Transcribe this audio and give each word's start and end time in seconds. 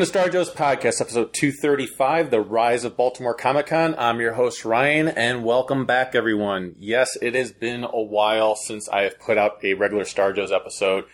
Welcome 0.00 0.12
to 0.14 0.18
Star 0.18 0.30
Joe's 0.30 0.50
podcast, 0.50 1.02
episode 1.02 1.34
235, 1.34 2.30
The 2.30 2.40
Rise 2.40 2.86
of 2.86 2.96
Baltimore 2.96 3.34
Comic 3.34 3.66
Con. 3.66 3.94
I'm 3.98 4.18
your 4.18 4.32
host, 4.32 4.64
Ryan, 4.64 5.08
and 5.08 5.44
welcome 5.44 5.84
back, 5.84 6.14
everyone. 6.14 6.74
Yes, 6.78 7.18
it 7.20 7.34
has 7.34 7.52
been 7.52 7.84
a 7.84 8.00
while 8.00 8.56
since 8.56 8.88
I 8.88 9.02
have 9.02 9.20
put 9.20 9.36
out 9.36 9.62
a 9.62 9.74
regular 9.74 10.06
Star 10.06 10.32
Joe's 10.32 10.52
episode. 10.52 11.04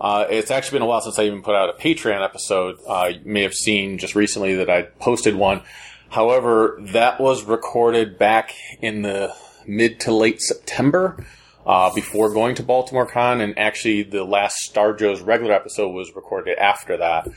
Uh, 0.00 0.24
it's 0.30 0.50
actually 0.50 0.76
been 0.76 0.84
a 0.84 0.86
while 0.86 1.02
since 1.02 1.18
I 1.18 1.24
even 1.24 1.42
put 1.42 1.54
out 1.54 1.68
a 1.68 1.74
Patreon 1.74 2.24
episode. 2.24 2.78
Uh, 2.88 3.10
you 3.12 3.20
may 3.26 3.42
have 3.42 3.52
seen 3.52 3.98
just 3.98 4.14
recently 4.14 4.54
that 4.54 4.70
I 4.70 4.84
posted 4.84 5.34
one. 5.34 5.60
However, 6.08 6.78
that 6.94 7.20
was 7.20 7.44
recorded 7.44 8.18
back 8.18 8.54
in 8.80 9.02
the 9.02 9.36
mid 9.66 10.00
to 10.00 10.14
late 10.14 10.40
September. 10.40 11.22
Uh, 11.64 11.94
before 11.94 12.32
going 12.32 12.56
to 12.56 12.62
Baltimore 12.64 13.06
Con, 13.06 13.40
and 13.40 13.56
actually 13.56 14.02
the 14.02 14.24
last 14.24 14.56
Star 14.56 14.92
Joe's 14.94 15.20
regular 15.20 15.52
episode 15.52 15.90
was 15.90 16.12
recorded 16.16 16.58
after 16.58 16.96
that. 16.96 17.28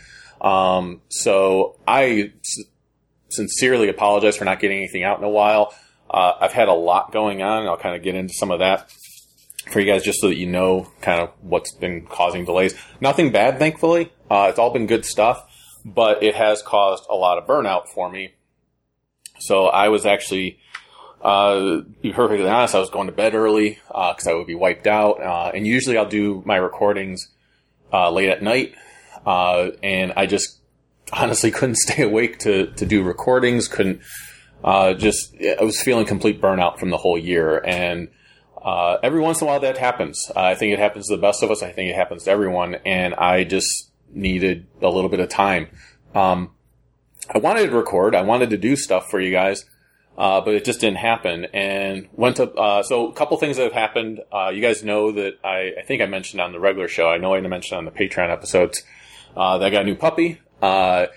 Um, 0.45 1.01
so 1.09 1.77
I 1.87 2.31
s- 2.39 2.65
sincerely 3.29 3.89
apologize 3.89 4.37
for 4.37 4.45
not 4.45 4.59
getting 4.59 4.77
anything 4.77 5.03
out 5.03 5.17
in 5.17 5.23
a 5.23 5.29
while. 5.29 5.73
Uh, 6.09 6.33
I've 6.39 6.53
had 6.53 6.67
a 6.67 6.73
lot 6.73 7.11
going 7.11 7.41
on, 7.41 7.61
and 7.61 7.69
I'll 7.69 7.77
kind 7.77 7.95
of 7.95 8.03
get 8.03 8.15
into 8.15 8.33
some 8.33 8.51
of 8.51 8.59
that 8.59 8.91
for 9.71 9.79
you 9.79 9.91
guys 9.91 10.03
just 10.03 10.21
so 10.21 10.27
that 10.27 10.37
you 10.37 10.45
know 10.45 10.87
kind 11.01 11.19
of 11.19 11.31
what's 11.41 11.73
been 11.73 12.05
causing 12.05 12.45
delays. 12.45 12.75
Nothing 13.01 13.31
bad, 13.31 13.57
thankfully. 13.57 14.11
Uh, 14.29 14.47
it's 14.49 14.59
all 14.59 14.69
been 14.71 14.85
good 14.85 15.03
stuff, 15.03 15.43
but 15.83 16.21
it 16.23 16.35
has 16.35 16.61
caused 16.61 17.03
a 17.09 17.15
lot 17.15 17.37
of 17.39 17.47
burnout 17.47 17.87
for 17.87 18.09
me. 18.09 18.33
So 19.39 19.65
I 19.65 19.89
was 19.89 20.05
actually, 20.05 20.59
uh, 21.23 21.79
be 22.01 22.13
perfectly 22.13 22.47
honest, 22.47 22.75
I 22.75 22.79
was 22.79 22.89
going 22.91 23.07
to 23.07 23.13
bed 23.13 23.33
early 23.33 23.79
because 23.87 24.27
I 24.27 24.33
would 24.33 24.47
be 24.47 24.55
wiped 24.55 24.87
out. 24.87 25.21
Uh, 25.21 25.51
and 25.53 25.65
usually 25.65 25.97
I'll 25.97 26.07
do 26.07 26.43
my 26.45 26.55
recordings 26.57 27.27
uh, 27.91 28.11
late 28.11 28.29
at 28.29 28.41
night, 28.43 28.75
uh, 29.25 29.71
and 29.81 30.13
I 30.15 30.25
just 30.25 30.59
honestly 31.11 31.51
couldn't 31.57 31.77
stay 31.77 32.03
awake 32.03 32.39
to 32.39 32.67
to 32.67 32.85
do 32.85 33.03
recordings. 33.03 33.67
Couldn't 33.67 34.01
uh, 34.63 34.93
just 34.93 35.35
I 35.59 35.63
was 35.63 35.81
feeling 35.81 36.05
complete 36.05 36.41
burnout 36.41 36.79
from 36.79 36.89
the 36.89 36.97
whole 36.97 37.17
year, 37.17 37.61
and 37.65 38.09
uh, 38.61 38.97
every 39.03 39.19
once 39.19 39.41
in 39.41 39.47
a 39.47 39.51
while 39.51 39.59
that 39.59 39.77
happens. 39.77 40.31
I 40.35 40.55
think 40.55 40.73
it 40.73 40.79
happens 40.79 41.07
to 41.07 41.15
the 41.15 41.21
best 41.21 41.43
of 41.43 41.51
us. 41.51 41.61
I 41.61 41.71
think 41.71 41.89
it 41.91 41.95
happens 41.95 42.23
to 42.23 42.31
everyone, 42.31 42.75
and 42.85 43.13
I 43.13 43.43
just 43.43 43.91
needed 44.09 44.67
a 44.81 44.89
little 44.89 45.09
bit 45.09 45.19
of 45.19 45.29
time. 45.29 45.67
Um, 46.13 46.51
I 47.33 47.39
wanted 47.39 47.69
to 47.69 47.75
record. 47.75 48.15
I 48.15 48.21
wanted 48.21 48.51
to 48.51 48.57
do 48.57 48.75
stuff 48.75 49.09
for 49.09 49.19
you 49.19 49.31
guys, 49.31 49.65
uh, 50.17 50.41
but 50.41 50.53
it 50.53 50.63
just 50.63 50.79
didn't 50.79 50.97
happen. 50.97 51.45
And 51.45 52.07
went 52.13 52.37
to 52.37 52.51
uh, 52.53 52.83
so 52.83 53.09
a 53.09 53.13
couple 53.13 53.37
things 53.37 53.57
that 53.57 53.63
have 53.63 53.73
happened. 53.73 54.21
Uh, 54.31 54.49
you 54.49 54.61
guys 54.61 54.83
know 54.83 55.11
that 55.11 55.33
I, 55.43 55.73
I 55.79 55.83
think 55.85 56.01
I 56.01 56.05
mentioned 56.05 56.41
on 56.41 56.51
the 56.51 56.59
regular 56.59 56.87
show. 56.87 57.09
I 57.09 57.17
know 57.17 57.33
I 57.33 57.41
mentioned 57.41 57.77
on 57.77 57.85
the 57.85 57.91
Patreon 57.91 58.31
episodes 58.31 58.83
uh, 59.35 59.57
got 59.57 59.81
a 59.81 59.83
new 59.83 59.95
puppy. 59.95 60.39
Uh, 60.61 61.07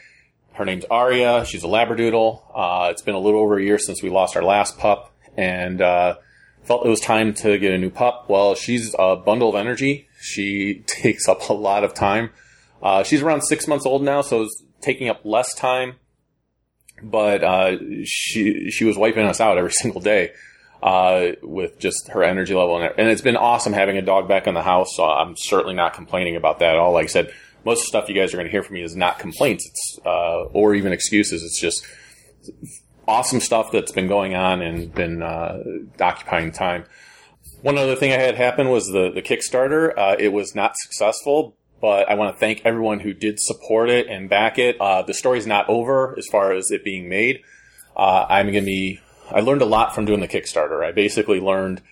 her 0.55 0.65
name's 0.65 0.85
Aria. 0.91 1.45
She's 1.45 1.63
a 1.63 1.69
Labradoodle. 1.69 2.43
Uh, 2.55 2.91
it's 2.91 3.03
been 3.03 3.15
a 3.15 3.19
little 3.19 3.41
over 3.41 3.59
a 3.59 3.63
year 3.63 3.79
since 3.79 4.03
we 4.03 4.11
lost 4.11 4.37
our 4.37 4.43
last 4.43 4.77
pup, 4.77 5.15
and 5.37 5.81
uh, 5.81 6.17
felt 6.65 6.85
it 6.85 6.89
was 6.89 7.01
time 7.01 7.33
to 7.35 7.59
get 7.59 7.73
a 7.73 7.79
new 7.79 7.91
pup. 7.91 8.27
Well, 8.29 8.55
she's 8.55 8.95
a 8.99 9.17
bundle 9.17 9.49
of 9.49 9.55
energy. 9.55 10.09
She 10.21 10.83
takes 10.87 11.29
up 11.29 11.49
a 11.49 11.53
lot 11.53 11.85
of 11.85 11.95
time. 11.95 12.31
Uh, 12.83 13.03
she's 13.03 13.23
around 13.23 13.43
six 13.43 13.67
months 13.67 13.87
old 13.87 14.03
now, 14.03 14.21
so 14.21 14.43
it's 14.43 14.63
taking 14.81 15.09
up 15.09 15.21
less 15.25 15.55
time. 15.55 15.95
But 17.01 17.45
uh, 17.45 17.77
she 18.05 18.71
she 18.71 18.85
was 18.85 18.99
wiping 18.99 19.27
us 19.27 19.41
out 19.41 19.59
every 19.59 19.73
single 19.83 20.01
day 20.01 20.33
uh, 20.83 21.29
with 21.43 21.79
just 21.79 22.09
her 22.09 22.25
energy 22.25 22.55
level, 22.55 22.81
and, 22.81 22.93
and 22.99 23.09
it's 23.09 23.23
been 23.23 23.37
awesome 23.37 23.73
having 23.73 23.97
a 23.97 24.03
dog 24.03 24.29
back 24.29 24.47
in 24.47 24.55
the 24.55 24.63
house. 24.63 24.97
So 24.97 25.05
I'm 25.05 25.37
certainly 25.37 25.75
not 25.75 25.95
complaining 25.95 26.37
about 26.37 26.59
that 26.59 26.71
at 26.71 26.77
all. 26.77 26.93
Like 26.93 27.05
I 27.05 27.09
said, 27.09 27.33
most 27.65 27.81
of 27.81 27.85
the 27.85 27.89
stuff 27.89 28.09
you 28.09 28.15
guys 28.15 28.33
are 28.33 28.37
going 28.37 28.47
to 28.47 28.51
hear 28.51 28.63
from 28.63 28.75
me 28.75 28.83
is 28.83 28.97
not 28.97 29.19
complaints, 29.19 29.67
it's 29.67 29.99
uh, 30.07 30.45
or 30.45 30.75
even 30.75 30.93
excuses. 30.93 31.43
It's 31.43 31.61
just 31.61 31.87
awesome 33.07 33.41
stuff 33.41 33.73
that's 33.73 33.93
been 33.93 34.07
going 34.07 34.35
on 34.35 34.63
and 34.63 34.95
been 34.95 35.23
uh, 35.23 35.63
occupying 36.01 36.53
time. 36.53 36.85
One 37.63 37.79
other 37.79 37.97
thing 37.97 38.13
I 38.13 38.17
had 38.17 38.37
happen 38.37 38.69
was 38.69 38.87
the 38.89 39.11
the 39.11 39.23
Kickstarter. 39.23 39.93
Uh, 39.97 40.17
it 40.19 40.33
was 40.33 40.55
not 40.55 40.77
successful, 40.77 41.57
but 41.81 42.09
I 42.09 42.15
want 42.15 42.35
to 42.35 42.39
thank 42.39 42.63
everyone 42.65 43.01
who 43.01 43.13
did 43.13 43.41
support 43.41 43.89
it 43.91 44.07
and 44.07 44.29
back 44.29 44.59
it. 44.59 44.81
Uh, 44.81 45.03
the 45.03 45.15
story's 45.15 45.47
not 45.47 45.69
over 45.69 46.15
as 46.19 46.27
far 46.27 46.53
as 46.53 46.71
it 46.71 46.85
being 46.85 47.09
made. 47.09 47.43
Uh, 47.97 48.27
I'm 48.29 48.47
going 48.47 48.65
to 48.65 48.67
be. 48.67 49.01
I 49.31 49.41
learned 49.41 49.63
a 49.63 49.67
lot 49.67 49.95
from 49.95 50.05
doing 50.05 50.21
the 50.21 50.29
Kickstarter. 50.29 50.85
I 50.85 50.93
basically 50.93 51.41
learned 51.41 51.83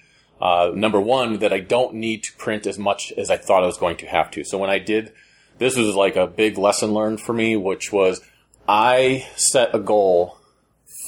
uh, 0.41 0.71
number 0.75 1.01
one 1.01 1.39
that 1.41 1.53
I 1.53 1.61
don't 1.61 1.95
need 1.95 2.23
to 2.25 2.33
print 2.37 2.67
as 2.67 2.79
much 2.79 3.13
as 3.17 3.31
I 3.31 3.37
thought 3.37 3.63
I 3.63 3.67
was 3.67 3.79
going 3.79 3.97
to 3.99 4.07
have 4.07 4.31
to. 4.33 4.45
So 4.45 4.59
when 4.59 4.71
I 4.71 4.79
did, 4.79 5.13
this 5.59 5.77
was 5.77 5.95
like 5.95 6.17
a 6.17 6.27
big 6.27 6.59
lesson 6.59 6.93
learned 6.93 7.21
for 7.21 7.33
me, 7.33 7.57
which 7.57 7.93
was 7.93 8.21
I 8.69 9.27
set 9.37 9.75
a 9.75 9.79
goal 9.79 10.39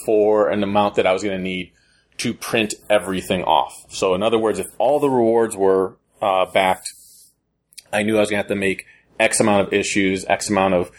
for 0.06 0.49
an 0.49 0.62
amount 0.62 0.95
that 0.95 1.06
I 1.06 1.12
was 1.12 1.23
going 1.23 1.37
to 1.37 1.43
need 1.43 1.73
to 2.19 2.35
print 2.35 2.75
everything 2.89 3.45
off. 3.45 3.75
So 3.91 4.15
in 4.15 4.23
other 4.23 4.39
words, 4.39 4.59
if 4.59 4.67
all 4.79 5.00
the 5.00 5.11
rewards 5.11 5.56
were 5.56 5.97
uh, 6.21 6.47
backed, 6.47 6.93
I 7.93 8.03
knew 8.03 8.17
I 8.17 8.21
was 8.21 8.31
going 8.31 8.43
to 8.43 8.43
have 8.43 8.49
to 8.49 8.56
make 8.56 8.87
X 9.19 9.41
amount 9.41 9.67
of 9.67 9.73
issues, 9.73 10.25
X 10.27 10.50
amount 10.50 10.75
of 10.75 10.91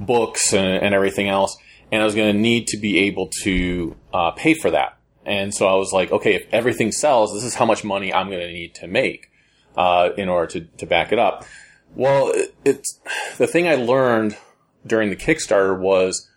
books, 0.00 0.52
and, 0.52 0.82
and 0.82 0.94
everything 0.94 1.28
else, 1.28 1.56
and 1.90 2.02
I 2.02 2.04
was 2.04 2.14
going 2.14 2.32
to 2.32 2.38
need 2.38 2.68
to 2.68 2.76
be 2.76 2.98
able 3.00 3.30
to 3.42 3.96
uh, 4.12 4.30
pay 4.32 4.54
for 4.54 4.70
that. 4.70 4.98
And 5.24 5.54
so 5.54 5.66
I 5.66 5.74
was 5.74 5.92
like, 5.92 6.10
okay, 6.10 6.34
if 6.34 6.46
everything 6.52 6.90
sells, 6.92 7.34
this 7.34 7.44
is 7.44 7.54
how 7.54 7.66
much 7.66 7.84
money 7.84 8.12
I'm 8.12 8.28
going 8.28 8.40
to 8.40 8.52
need 8.52 8.74
to 8.76 8.86
make 8.86 9.30
uh, 9.76 10.10
in 10.16 10.28
order 10.28 10.46
to, 10.52 10.60
to 10.78 10.86
back 10.86 11.12
it 11.12 11.18
up. 11.18 11.44
Well, 11.98 12.30
it, 12.32 12.54
it's 12.64 13.00
the 13.38 13.48
thing 13.48 13.66
I 13.66 13.74
learned 13.74 14.36
during 14.86 15.10
the 15.10 15.16
Kickstarter 15.16 15.76
was 15.76 16.30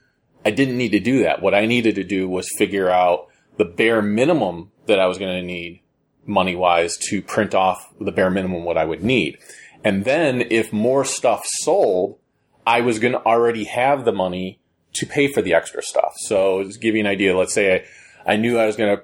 I 0.44 0.50
didn't 0.50 0.78
need 0.78 0.90
to 0.90 1.00
do 1.00 1.22
that. 1.22 1.42
What 1.42 1.54
I 1.54 1.68
needed 1.68 1.94
to 1.96 2.04
do 2.04 2.28
was 2.28 2.50
figure 2.58 2.90
out 2.90 3.28
the 3.58 3.66
bare 3.66 4.02
minimum 4.02 4.72
that 4.88 5.00
I 5.00 5.06
was 5.06 5.19
going 5.19 5.40
to 5.40 5.46
need 5.46 5.84
money 6.25 6.56
wise 6.56 6.98
to 7.10 7.22
print 7.22 7.54
off 7.54 7.94
the 8.02 8.12
bare 8.12 8.31
minimum 8.31 8.63
what 8.63 8.78
I 8.78 8.86
would 8.86 9.04
need. 9.04 9.38
And 9.84 10.04
then 10.04 10.42
if 10.50 10.74
more 10.74 11.06
stuff 11.06 11.44
sold, 11.46 12.18
I 12.66 12.81
was 12.81 12.98
going 12.98 13.13
to 13.13 13.24
already 13.24 13.66
have 13.66 14.04
the 14.04 14.12
money 14.12 14.60
to 14.94 15.06
pay 15.06 15.28
for 15.31 15.44
the 15.44 15.54
extra 15.54 15.84
stuff. 15.84 16.16
So 16.18 16.63
to 16.63 16.80
give 16.80 16.96
you 16.96 17.02
an 17.02 17.08
idea, 17.08 17.38
let's 17.38 17.54
say 17.54 17.86
I, 18.25 18.34
I 18.34 18.36
knew 18.36 18.58
I 18.58 18.66
was 18.66 18.75
going 18.75 18.98
to 18.98 19.04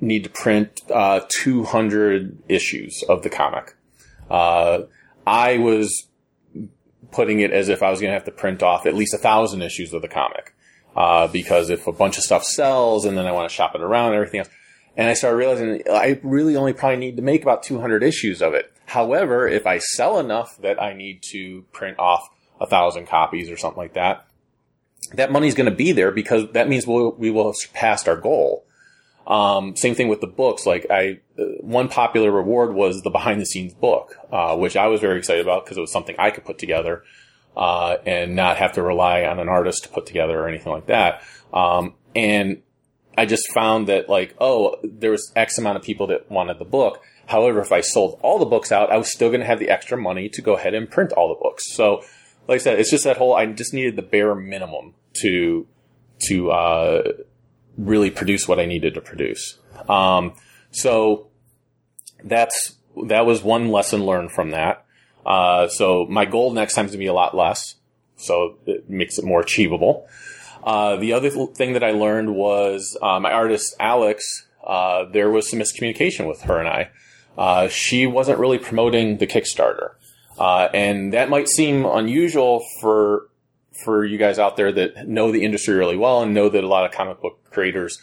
need 0.00 0.24
to 0.24 0.30
print 0.30 0.80
uh, 0.90 1.20
200 1.28 2.42
issues 2.48 3.04
of 3.06 3.22
the 3.22 3.28
comic. 3.30 3.76
Uh, 4.30 4.84
I 5.26 5.58
was 5.58 6.08
putting 7.10 7.40
it 7.40 7.52
as 7.52 7.68
if 7.68 7.82
I 7.82 7.90
was 7.90 8.00
going 8.00 8.10
to 8.10 8.14
have 8.14 8.24
to 8.24 8.32
print 8.32 8.62
off 8.62 8.86
at 8.86 8.94
least 8.94 9.14
a 9.14 9.18
thousand 9.18 9.62
issues 9.62 9.92
of 9.92 10.02
the 10.02 10.08
comic. 10.08 10.54
Uh, 10.96 11.26
because 11.26 11.70
if 11.70 11.86
a 11.88 11.92
bunch 11.92 12.18
of 12.18 12.24
stuff 12.24 12.44
sells 12.44 13.04
and 13.04 13.18
then 13.18 13.26
I 13.26 13.32
want 13.32 13.48
to 13.48 13.54
shop 13.54 13.74
it 13.74 13.80
around 13.80 14.08
and 14.08 14.16
everything 14.16 14.40
else. 14.40 14.48
And 14.96 15.08
I 15.08 15.14
started 15.14 15.36
realizing 15.36 15.82
I 15.90 16.20
really 16.22 16.56
only 16.56 16.72
probably 16.72 16.98
need 16.98 17.16
to 17.16 17.22
make 17.22 17.42
about 17.42 17.64
200 17.64 18.04
issues 18.04 18.40
of 18.40 18.54
it. 18.54 18.72
However, 18.86 19.48
if 19.48 19.66
I 19.66 19.78
sell 19.78 20.20
enough 20.20 20.56
that 20.58 20.80
I 20.80 20.92
need 20.92 21.22
to 21.32 21.62
print 21.72 21.98
off 21.98 22.28
a 22.60 22.66
thousand 22.66 23.06
copies 23.06 23.50
or 23.50 23.56
something 23.56 23.78
like 23.78 23.94
that, 23.94 24.26
that 25.14 25.32
money's 25.32 25.54
going 25.54 25.68
to 25.68 25.74
be 25.74 25.90
there 25.90 26.12
because 26.12 26.52
that 26.52 26.68
means 26.68 26.86
we'll, 26.86 27.12
we 27.12 27.30
will 27.30 27.46
have 27.46 27.56
surpassed 27.56 28.08
our 28.08 28.16
goal. 28.16 28.64
Um, 29.26 29.74
same 29.76 29.94
thing 29.94 30.08
with 30.08 30.20
the 30.20 30.26
books. 30.26 30.66
Like 30.66 30.86
I, 30.90 31.20
uh, 31.38 31.44
one 31.60 31.88
popular 31.88 32.30
reward 32.30 32.74
was 32.74 33.02
the 33.02 33.10
behind 33.10 33.40
the 33.40 33.46
scenes 33.46 33.72
book, 33.72 34.16
uh, 34.30 34.56
which 34.56 34.76
I 34.76 34.88
was 34.88 35.00
very 35.00 35.18
excited 35.18 35.42
about 35.42 35.64
because 35.64 35.78
it 35.78 35.80
was 35.80 35.92
something 35.92 36.16
I 36.18 36.30
could 36.30 36.44
put 36.44 36.58
together, 36.58 37.04
uh, 37.56 37.96
and 38.04 38.36
not 38.36 38.58
have 38.58 38.72
to 38.74 38.82
rely 38.82 39.24
on 39.24 39.38
an 39.38 39.48
artist 39.48 39.84
to 39.84 39.88
put 39.88 40.06
together 40.06 40.38
or 40.38 40.48
anything 40.48 40.72
like 40.72 40.86
that. 40.86 41.22
Um, 41.52 41.94
and 42.14 42.62
I 43.16 43.26
just 43.26 43.50
found 43.52 43.88
that 43.88 44.08
like, 44.08 44.34
oh, 44.40 44.76
there 44.82 45.10
was 45.10 45.32
X 45.36 45.58
amount 45.58 45.78
of 45.78 45.82
people 45.82 46.08
that 46.08 46.30
wanted 46.30 46.58
the 46.58 46.64
book. 46.64 47.02
However, 47.26 47.60
if 47.60 47.72
I 47.72 47.80
sold 47.80 48.20
all 48.22 48.38
the 48.38 48.44
books 48.44 48.70
out, 48.72 48.90
I 48.90 48.98
was 48.98 49.10
still 49.10 49.28
going 49.28 49.40
to 49.40 49.46
have 49.46 49.58
the 49.58 49.70
extra 49.70 49.96
money 49.96 50.28
to 50.30 50.42
go 50.42 50.56
ahead 50.56 50.74
and 50.74 50.90
print 50.90 51.12
all 51.12 51.28
the 51.28 51.40
books. 51.40 51.64
So, 51.72 52.02
like 52.46 52.56
I 52.56 52.62
said, 52.62 52.78
it's 52.78 52.90
just 52.90 53.04
that 53.04 53.16
whole, 53.16 53.34
I 53.34 53.46
just 53.46 53.72
needed 53.72 53.96
the 53.96 54.02
bare 54.02 54.34
minimum 54.34 54.94
to, 55.22 55.66
to, 56.26 56.50
uh, 56.50 57.02
really 57.76 58.10
produce 58.10 58.46
what 58.48 58.60
I 58.60 58.66
needed 58.66 58.94
to 58.94 59.00
produce. 59.00 59.58
Um, 59.88 60.34
so 60.70 61.28
that's 62.22 62.76
that 63.06 63.26
was 63.26 63.42
one 63.42 63.70
lesson 63.70 64.04
learned 64.04 64.32
from 64.32 64.50
that. 64.50 64.84
Uh, 65.26 65.68
so 65.68 66.06
my 66.08 66.24
goal 66.24 66.52
next 66.52 66.74
time 66.74 66.86
is 66.86 66.92
to 66.92 66.98
be 66.98 67.06
a 67.06 67.14
lot 67.14 67.36
less, 67.36 67.76
so 68.16 68.56
it 68.66 68.88
makes 68.88 69.18
it 69.18 69.24
more 69.24 69.40
achievable. 69.40 70.06
Uh, 70.62 70.96
the 70.96 71.12
other 71.12 71.30
th- 71.30 71.50
thing 71.50 71.74
that 71.74 71.84
I 71.84 71.90
learned 71.90 72.34
was 72.34 72.96
uh, 73.02 73.20
my 73.20 73.32
artist 73.32 73.74
Alex. 73.80 74.46
Uh, 74.64 75.04
there 75.04 75.30
was 75.30 75.50
some 75.50 75.58
miscommunication 75.58 76.26
with 76.26 76.42
her 76.42 76.58
and 76.58 76.68
I. 76.68 76.90
Uh, 77.36 77.68
she 77.68 78.06
wasn't 78.06 78.38
really 78.38 78.58
promoting 78.58 79.18
the 79.18 79.26
Kickstarter, 79.26 79.90
uh, 80.38 80.68
and 80.72 81.12
that 81.12 81.28
might 81.28 81.48
seem 81.48 81.84
unusual 81.84 82.64
for 82.80 83.28
for 83.84 84.04
you 84.04 84.18
guys 84.18 84.38
out 84.38 84.56
there 84.56 84.72
that 84.72 85.08
know 85.08 85.32
the 85.32 85.44
industry 85.44 85.74
really 85.74 85.96
well 85.96 86.22
and 86.22 86.34
know 86.34 86.48
that 86.48 86.64
a 86.64 86.68
lot 86.68 86.84
of 86.84 86.92
comic 86.92 87.20
book 87.20 87.38
creators 87.50 88.00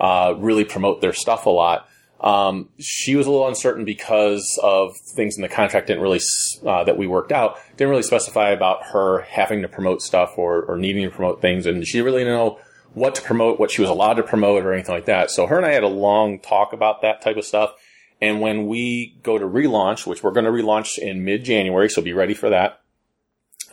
uh, 0.00 0.34
really 0.38 0.64
promote 0.64 1.00
their 1.00 1.12
stuff 1.12 1.46
a 1.46 1.50
lot. 1.50 1.88
Um, 2.20 2.70
she 2.80 3.14
was 3.14 3.26
a 3.26 3.30
little 3.30 3.46
uncertain 3.46 3.84
because 3.84 4.58
of 4.62 4.96
things 5.14 5.36
in 5.36 5.42
the 5.42 5.48
contract 5.48 5.86
didn't 5.86 6.02
really 6.02 6.20
uh, 6.66 6.82
that 6.84 6.98
we 6.98 7.06
worked 7.06 7.30
out 7.30 7.58
didn't 7.76 7.90
really 7.90 8.02
specify 8.02 8.50
about 8.50 8.86
her 8.92 9.20
having 9.22 9.62
to 9.62 9.68
promote 9.68 10.02
stuff 10.02 10.36
or, 10.36 10.62
or 10.62 10.76
needing 10.76 11.04
to 11.04 11.14
promote 11.14 11.40
things, 11.40 11.64
and 11.66 11.86
she 11.86 12.00
really 12.00 12.20
didn't 12.24 12.34
know 12.34 12.58
what 12.94 13.14
to 13.14 13.22
promote, 13.22 13.60
what 13.60 13.70
she 13.70 13.80
was 13.80 13.90
allowed 13.90 14.14
to 14.14 14.22
promote, 14.22 14.64
or 14.64 14.72
anything 14.72 14.94
like 14.94 15.06
that. 15.06 15.30
So 15.30 15.46
her 15.46 15.56
and 15.56 15.66
I 15.66 15.72
had 15.72 15.84
a 15.84 15.88
long 15.88 16.40
talk 16.40 16.72
about 16.72 17.02
that 17.02 17.20
type 17.22 17.36
of 17.36 17.44
stuff. 17.44 17.72
And 18.20 18.40
when 18.40 18.66
we 18.66 19.16
go 19.22 19.38
to 19.38 19.44
relaunch, 19.44 20.06
which 20.06 20.22
we're 20.22 20.32
going 20.32 20.46
to 20.46 20.50
relaunch 20.50 20.98
in 20.98 21.24
mid 21.24 21.44
January, 21.44 21.88
so 21.88 22.02
be 22.02 22.12
ready 22.12 22.34
for 22.34 22.50
that. 22.50 22.80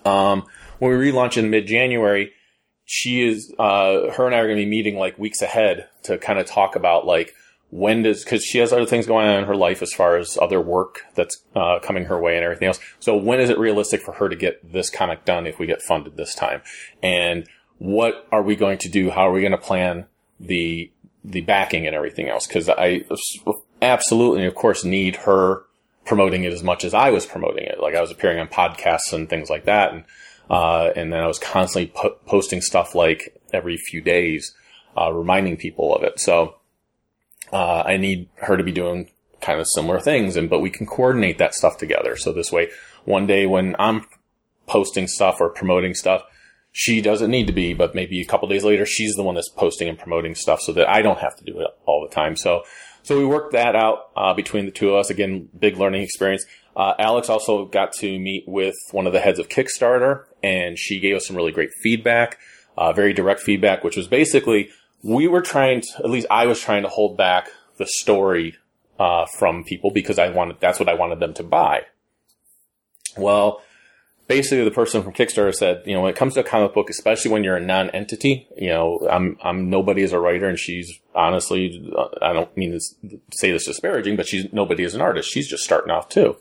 Um, 0.05 0.45
when 0.79 0.97
we 0.97 1.11
relaunch 1.11 1.37
in 1.37 1.49
mid 1.49 1.67
January, 1.67 2.31
she 2.85 3.27
is, 3.27 3.53
uh, 3.57 4.11
her 4.11 4.25
and 4.25 4.35
I 4.35 4.39
are 4.39 4.45
going 4.45 4.57
to 4.57 4.63
be 4.63 4.69
meeting 4.69 4.97
like 4.97 5.17
weeks 5.17 5.41
ahead 5.41 5.87
to 6.03 6.17
kind 6.17 6.39
of 6.39 6.45
talk 6.45 6.75
about 6.75 7.05
like 7.05 7.33
when 7.71 8.03
does, 8.03 8.23
cause 8.23 8.43
she 8.43 8.59
has 8.59 8.71
other 8.71 8.85
things 8.85 9.07
going 9.07 9.27
on 9.27 9.39
in 9.39 9.45
her 9.45 9.55
life 9.55 9.81
as 9.81 9.91
far 9.91 10.17
as 10.17 10.37
other 10.39 10.61
work 10.61 11.01
that's, 11.15 11.43
uh, 11.55 11.79
coming 11.79 12.05
her 12.05 12.19
way 12.19 12.35
and 12.35 12.43
everything 12.43 12.67
else. 12.67 12.79
So 12.99 13.17
when 13.17 13.39
is 13.39 13.49
it 13.49 13.57
realistic 13.57 14.01
for 14.01 14.13
her 14.13 14.29
to 14.29 14.35
get 14.35 14.71
this 14.71 14.89
comic 14.89 15.25
done 15.25 15.47
if 15.47 15.57
we 15.57 15.65
get 15.65 15.81
funded 15.81 16.15
this 16.15 16.35
time? 16.35 16.61
And 17.01 17.47
what 17.79 18.27
are 18.31 18.43
we 18.43 18.55
going 18.55 18.77
to 18.79 18.89
do? 18.89 19.09
How 19.09 19.27
are 19.27 19.31
we 19.31 19.41
going 19.41 19.51
to 19.51 19.57
plan 19.57 20.05
the, 20.39 20.91
the 21.23 21.41
backing 21.41 21.87
and 21.87 21.95
everything 21.95 22.29
else? 22.29 22.45
Cause 22.45 22.69
I 22.69 23.03
absolutely, 23.81 24.45
of 24.45 24.53
course, 24.53 24.85
need 24.85 25.15
her 25.17 25.63
promoting 26.05 26.43
it 26.43 26.53
as 26.53 26.61
much 26.61 26.85
as 26.85 26.93
I 26.93 27.09
was 27.09 27.25
promoting 27.25 27.63
it. 27.63 27.79
Like 27.79 27.95
I 27.95 28.01
was 28.01 28.11
appearing 28.11 28.39
on 28.39 28.47
podcasts 28.47 29.11
and 29.11 29.27
things 29.27 29.49
like 29.49 29.65
that. 29.65 29.91
And, 29.91 30.03
uh, 30.49 30.91
and 30.95 31.11
then 31.11 31.21
I 31.21 31.27
was 31.27 31.39
constantly 31.39 31.91
po- 31.95 32.17
posting 32.25 32.61
stuff 32.61 32.95
like 32.95 33.41
every 33.53 33.77
few 33.77 34.01
days, 34.01 34.53
uh, 34.97 35.11
reminding 35.11 35.57
people 35.57 35.95
of 35.95 36.03
it. 36.03 36.19
So, 36.19 36.55
uh, 37.51 37.83
I 37.85 37.97
need 37.97 38.29
her 38.35 38.57
to 38.57 38.63
be 38.63 38.71
doing 38.71 39.09
kind 39.41 39.59
of 39.59 39.67
similar 39.67 39.99
things 39.99 40.35
and, 40.35 40.49
but 40.49 40.59
we 40.59 40.69
can 40.69 40.85
coordinate 40.87 41.37
that 41.37 41.53
stuff 41.53 41.77
together. 41.77 42.15
So 42.15 42.31
this 42.31 42.51
way, 42.51 42.69
one 43.03 43.27
day 43.27 43.45
when 43.45 43.75
I'm 43.77 44.05
posting 44.67 45.07
stuff 45.07 45.39
or 45.39 45.49
promoting 45.49 45.93
stuff, 45.93 46.23
she 46.71 46.99
doesn't 46.99 47.31
need 47.31 47.47
to 47.47 47.53
be, 47.53 47.73
but 47.73 47.95
maybe 47.95 48.19
a 48.19 48.25
couple 48.25 48.49
days 48.49 48.63
later, 48.63 48.85
she's 48.85 49.15
the 49.15 49.23
one 49.23 49.35
that's 49.35 49.49
posting 49.49 49.87
and 49.87 49.97
promoting 49.97 50.35
stuff 50.35 50.59
so 50.59 50.73
that 50.73 50.89
I 50.89 51.01
don't 51.01 51.19
have 51.19 51.35
to 51.37 51.43
do 51.45 51.59
it 51.61 51.67
all 51.85 52.05
the 52.07 52.13
time. 52.13 52.35
So, 52.35 52.63
so 53.03 53.17
we 53.17 53.25
worked 53.25 53.53
that 53.53 53.75
out, 53.75 54.09
uh, 54.17 54.33
between 54.33 54.65
the 54.65 54.71
two 54.71 54.89
of 54.89 54.95
us. 54.95 55.09
Again, 55.09 55.47
big 55.57 55.77
learning 55.77 56.01
experience. 56.01 56.45
Uh, 56.75 56.93
Alex 56.99 57.29
also 57.29 57.65
got 57.65 57.93
to 57.93 58.19
meet 58.19 58.43
with 58.47 58.75
one 58.91 59.07
of 59.07 59.13
the 59.13 59.19
heads 59.19 59.39
of 59.39 59.47
Kickstarter, 59.47 60.25
and 60.43 60.77
she 60.77 60.99
gave 60.99 61.15
us 61.15 61.27
some 61.27 61.35
really 61.35 61.51
great 61.51 61.71
feedback, 61.81 62.37
uh, 62.77 62.91
very 62.91 63.13
direct 63.13 63.39
feedback, 63.39 63.83
which 63.83 63.95
was 63.95 64.07
basically 64.07 64.69
we 65.03 65.27
were 65.27 65.41
trying 65.41 65.81
to, 65.81 65.87
at 65.99 66.09
least 66.09 66.27
I 66.29 66.47
was 66.47 66.59
trying 66.59 66.83
to 66.83 66.89
hold 66.89 67.15
back 67.15 67.49
the 67.77 67.85
story 67.85 68.57
uh, 68.99 69.25
from 69.37 69.63
people 69.63 69.91
because 69.91 70.19
I 70.19 70.29
wanted 70.29 70.57
that's 70.59 70.79
what 70.79 70.89
I 70.89 70.95
wanted 70.95 71.19
them 71.19 71.33
to 71.35 71.43
buy. 71.43 71.83
Well, 73.17 73.61
basically, 74.27 74.63
the 74.63 74.71
person 74.71 75.03
from 75.03 75.13
Kickstarter 75.13 75.53
said, 75.53 75.83
you 75.85 75.93
know, 75.93 76.01
when 76.01 76.09
it 76.09 76.17
comes 76.17 76.33
to 76.33 76.41
a 76.41 76.43
comic 76.43 76.73
book, 76.73 76.89
especially 76.89 77.31
when 77.31 77.43
you're 77.43 77.55
a 77.55 77.61
non-entity, 77.61 78.47
you 78.57 78.69
know, 78.69 79.07
I'm 79.09 79.37
I'm 79.43 79.69
nobody 79.69 80.03
as 80.03 80.11
a 80.11 80.19
writer, 80.19 80.47
and 80.47 80.59
she's 80.59 80.99
honestly, 81.13 81.89
I 82.21 82.33
don't 82.33 82.55
mean 82.57 82.71
to 82.71 82.79
say 83.33 83.51
this 83.51 83.65
disparaging, 83.65 84.15
but 84.15 84.27
she's 84.27 84.51
nobody 84.51 84.83
as 84.83 84.95
an 84.95 85.01
artist. 85.01 85.29
She's 85.29 85.47
just 85.47 85.63
starting 85.63 85.91
off 85.91 86.09
too. 86.09 86.37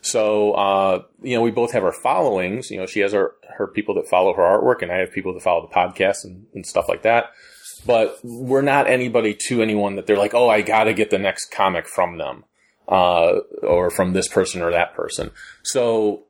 So, 0.00 0.52
uh, 0.52 1.02
you 1.22 1.36
know, 1.36 1.42
we 1.42 1.50
both 1.50 1.72
have 1.72 1.84
our 1.84 1.92
followings. 1.92 2.70
You 2.70 2.78
know, 2.78 2.86
she 2.86 3.00
has 3.00 3.12
her, 3.12 3.34
her 3.56 3.66
people 3.66 3.94
that 3.96 4.08
follow 4.08 4.32
her 4.34 4.42
artwork 4.42 4.82
and 4.82 4.92
I 4.92 4.98
have 4.98 5.12
people 5.12 5.34
that 5.34 5.42
follow 5.42 5.66
the 5.66 5.74
podcast 5.74 6.24
and, 6.24 6.46
and 6.54 6.64
stuff 6.64 6.88
like 6.88 7.02
that. 7.02 7.30
But 7.86 8.18
we're 8.22 8.62
not 8.62 8.88
anybody 8.88 9.34
to 9.48 9.62
anyone 9.62 9.96
that 9.96 10.06
they're 10.06 10.18
like, 10.18 10.34
oh, 10.34 10.48
I 10.48 10.62
got 10.62 10.84
to 10.84 10.94
get 10.94 11.10
the 11.10 11.18
next 11.18 11.52
comic 11.52 11.86
from 11.86 12.18
them, 12.18 12.44
uh, 12.88 13.38
or 13.62 13.90
from 13.90 14.12
this 14.12 14.28
person 14.28 14.62
or 14.62 14.70
that 14.72 14.94
person. 14.94 15.30
So 15.62 16.24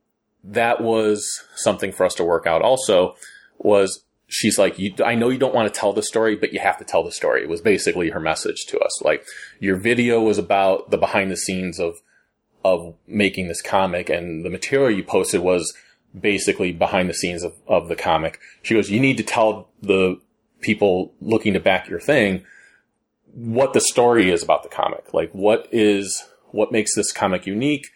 that 0.45 0.81
was 0.81 1.43
something 1.57 1.93
for 1.93 2.05
us 2.05 2.15
to 2.15 2.25
work 2.25 2.47
out 2.47 2.63
also 2.63 3.17
was 3.59 4.05
she's 4.29 4.59
like, 4.59 4.79
I 5.05 5.15
know 5.15 5.31
you 5.31 5.39
don't 5.39 5.55
want 5.55 5.73
to 5.73 5.81
tell 5.81 5.93
the 5.93 6.03
story, 6.03 6.37
but 6.37 6.53
you 6.53 6.61
have 6.61 6.79
to 6.79 6.85
tell 6.85 7.03
the 7.03 7.13
story. 7.13 7.43
It 7.43 7.49
was 7.49 7.61
basically 7.61 8.11
her 8.11 8.21
message 8.21 8.67
to 8.69 8.79
us. 8.79 9.03
Like 9.03 9.25
your 9.59 9.77
video 9.77 10.21
was 10.21 10.39
about 10.39 10.91
the 10.91 10.99
behind 10.99 11.31
the 11.31 11.37
scenes 11.37 11.81
of 11.81 11.97
of 12.65 12.95
making 13.07 13.49
this 13.49 13.63
comic 13.63 14.09
and 14.09 14.45
the 14.45 14.51
material 14.51 14.91
you 14.91 15.05
posted 15.05 15.41
was 15.41 15.73
basically 16.19 16.73
behind 16.73 17.09
the 17.09 17.15
scenes 17.15 17.43
of, 17.43 17.55
of 17.67 17.89
the 17.89 17.97
comic. 17.97 18.41
She 18.63 18.75
goes, 18.75 18.91
you 18.91 19.01
need 19.01 19.17
to 19.19 19.23
tell 19.23 19.69
the 19.83 20.21
people 20.61 21.13
looking 21.21 21.53
to 21.53 21.61
back 21.61 21.89
your 21.89 22.01
thing 22.01 22.45
what 23.35 23.73
the 23.73 23.81
story 23.81 24.31
is 24.31 24.43
about 24.43 24.63
the 24.63 24.69
comic. 24.69 25.15
Like 25.15 25.31
what 25.33 25.69
is, 25.71 26.25
what 26.49 26.73
makes 26.73 26.95
this 26.95 27.13
comic 27.13 27.47
unique, 27.47 27.89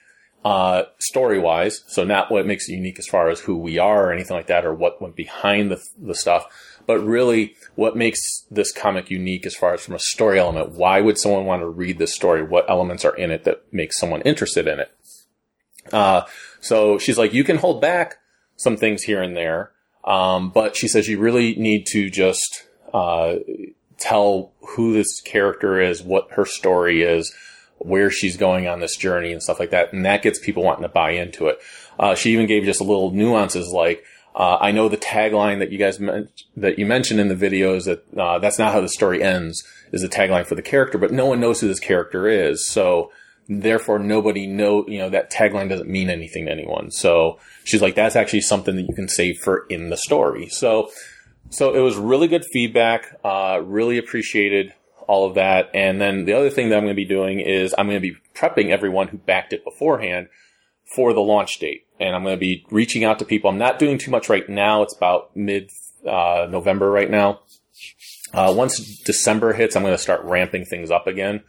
uh, 0.44 0.84
story 0.98 1.38
wise. 1.38 1.84
So 1.86 2.04
not 2.04 2.30
what 2.30 2.46
makes 2.46 2.68
it 2.68 2.74
unique 2.74 2.98
as 2.98 3.06
far 3.06 3.28
as 3.28 3.40
who 3.40 3.56
we 3.56 3.78
are 3.78 4.06
or 4.06 4.12
anything 4.12 4.36
like 4.36 4.48
that 4.48 4.64
or 4.64 4.74
what 4.74 5.00
went 5.00 5.16
behind 5.16 5.70
the, 5.70 5.80
the 5.98 6.14
stuff, 6.14 6.46
but 6.86 7.00
really 7.00 7.54
what 7.74 7.96
makes 7.96 8.20
this 8.50 8.72
comic 8.72 9.10
unique 9.10 9.46
as 9.46 9.54
far 9.54 9.74
as 9.74 9.80
from 9.80 9.94
a 9.94 10.00
story 10.00 10.38
element. 10.38 10.72
Why 10.72 11.00
would 11.00 11.18
someone 11.18 11.44
want 11.44 11.62
to 11.62 11.68
read 11.68 11.98
this 11.98 12.14
story? 12.14 12.42
What 12.42 12.68
elements 12.68 13.04
are 13.04 13.14
in 13.14 13.30
it 13.30 13.44
that 13.44 13.72
makes 13.72 13.98
someone 13.98 14.22
interested 14.22 14.66
in 14.66 14.80
it? 14.80 14.94
Uh, 15.92 16.22
so 16.60 16.98
she's 16.98 17.18
like, 17.18 17.32
you 17.32 17.44
can 17.44 17.58
hold 17.58 17.80
back 17.80 18.18
some 18.56 18.76
things 18.76 19.02
here 19.02 19.22
and 19.22 19.36
there. 19.36 19.72
Um, 20.04 20.50
but 20.50 20.76
she 20.76 20.88
says 20.88 21.08
you 21.08 21.18
really 21.18 21.54
need 21.54 21.86
to 21.92 22.10
just, 22.10 22.64
uh, 22.92 23.36
tell 23.98 24.52
who 24.70 24.92
this 24.92 25.20
character 25.20 25.80
is, 25.80 26.02
what 26.02 26.32
her 26.32 26.44
story 26.44 27.02
is, 27.02 27.32
where 27.78 28.10
she's 28.10 28.36
going 28.36 28.66
on 28.66 28.80
this 28.80 28.96
journey 28.96 29.32
and 29.32 29.42
stuff 29.42 29.60
like 29.60 29.70
that. 29.70 29.92
And 29.92 30.04
that 30.04 30.22
gets 30.22 30.38
people 30.38 30.62
wanting 30.62 30.82
to 30.82 30.88
buy 30.88 31.12
into 31.12 31.46
it. 31.46 31.58
Uh, 31.98 32.14
she 32.14 32.32
even 32.32 32.46
gave 32.46 32.64
just 32.64 32.80
a 32.80 32.84
little 32.84 33.12
nuances 33.12 33.68
like, 33.68 34.04
uh, 34.34 34.58
I 34.60 34.72
know 34.72 34.88
the 34.88 34.96
tagline 34.96 35.58
that 35.58 35.70
you 35.70 35.78
guys 35.78 36.00
men- 36.00 36.28
that 36.56 36.78
you 36.78 36.86
mentioned 36.86 37.20
in 37.20 37.28
the 37.28 37.34
video 37.34 37.74
is 37.74 37.84
that 37.84 38.04
uh, 38.16 38.38
that's 38.38 38.58
not 38.58 38.72
how 38.72 38.80
the 38.80 38.88
story 38.88 39.22
ends. 39.22 39.62
Is 39.92 40.00
the 40.00 40.08
tagline 40.08 40.46
for 40.46 40.54
the 40.54 40.62
character, 40.62 40.96
but 40.96 41.12
no 41.12 41.26
one 41.26 41.38
knows 41.38 41.60
who 41.60 41.68
this 41.68 41.80
character 41.80 42.26
is. 42.26 42.66
So 42.66 43.12
therefore 43.48 43.98
nobody 43.98 44.46
know, 44.46 44.86
you 44.88 44.98
know, 44.98 45.10
that 45.10 45.30
tagline 45.30 45.68
doesn't 45.68 45.88
mean 45.88 46.08
anything 46.08 46.46
to 46.46 46.52
anyone. 46.52 46.90
So 46.90 47.38
she's 47.64 47.82
like, 47.82 47.94
that's 47.94 48.16
actually 48.16 48.40
something 48.40 48.76
that 48.76 48.86
you 48.88 48.94
can 48.94 49.08
save 49.08 49.38
for 49.38 49.66
in 49.68 49.90
the 49.90 49.96
story. 49.96 50.48
So, 50.48 50.90
so 51.50 51.74
it 51.74 51.80
was 51.80 51.96
really 51.96 52.28
good 52.28 52.44
feedback. 52.52 53.18
Uh, 53.22 53.60
really 53.62 53.98
appreciated 53.98 54.72
all 55.06 55.26
of 55.26 55.34
that. 55.34 55.70
And 55.74 56.00
then 56.00 56.24
the 56.24 56.32
other 56.32 56.48
thing 56.48 56.70
that 56.70 56.76
I'm 56.76 56.84
going 56.84 56.94
to 56.94 57.02
be 57.02 57.04
doing 57.04 57.40
is 57.40 57.74
I'm 57.76 57.86
going 57.86 58.00
to 58.00 58.12
be 58.12 58.16
prepping 58.34 58.70
everyone 58.70 59.08
who 59.08 59.18
backed 59.18 59.52
it 59.52 59.64
beforehand 59.64 60.28
for 60.94 61.12
the 61.12 61.20
launch 61.20 61.58
date. 61.58 61.86
And 62.00 62.14
I'm 62.14 62.22
going 62.22 62.36
to 62.36 62.40
be 62.40 62.66
reaching 62.70 63.04
out 63.04 63.18
to 63.20 63.24
people. 63.24 63.50
I'm 63.50 63.58
not 63.58 63.78
doing 63.78 63.98
too 63.98 64.10
much 64.10 64.28
right 64.28 64.48
now. 64.48 64.82
It's 64.82 64.96
about 64.96 65.36
mid 65.36 65.70
uh, 66.06 66.46
November 66.50 66.90
right 66.90 67.10
now. 67.10 67.40
Uh, 68.32 68.52
once 68.56 69.00
December 69.04 69.52
hits, 69.52 69.76
I'm 69.76 69.82
going 69.82 69.94
to 69.94 69.98
start 69.98 70.24
ramping 70.24 70.64
things 70.64 70.90
up 70.90 71.06
again. 71.06 71.42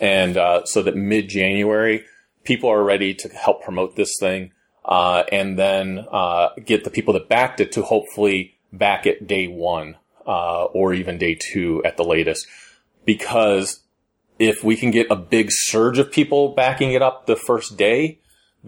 And 0.00 0.36
uh, 0.36 0.64
so 0.64 0.82
that 0.82 0.96
mid 0.96 1.28
January, 1.28 2.04
people 2.44 2.70
are 2.70 2.82
ready 2.82 3.14
to 3.14 3.28
help 3.28 3.62
promote 3.62 3.96
this 3.96 4.16
thing. 4.20 4.52
Uh, 4.84 5.24
and 5.32 5.58
then 5.58 6.04
uh, 6.10 6.50
get 6.64 6.84
the 6.84 6.90
people 6.90 7.12
that 7.14 7.28
backed 7.28 7.60
it 7.60 7.72
to 7.72 7.82
hopefully 7.82 8.56
back 8.72 9.06
it 9.06 9.26
day 9.26 9.46
one 9.46 9.96
uh, 10.26 10.64
or 10.64 10.94
even 10.94 11.18
day 11.18 11.34
two 11.34 11.82
at 11.84 11.96
the 11.96 12.04
latest. 12.04 12.46
Because 13.04 13.80
if 14.38 14.62
we 14.62 14.76
can 14.76 14.90
get 14.90 15.10
a 15.10 15.16
big 15.16 15.48
surge 15.50 15.98
of 15.98 16.12
people 16.12 16.54
backing 16.54 16.92
it 16.92 17.02
up 17.02 17.26
the 17.26 17.36
first 17.36 17.76
day, 17.76 18.18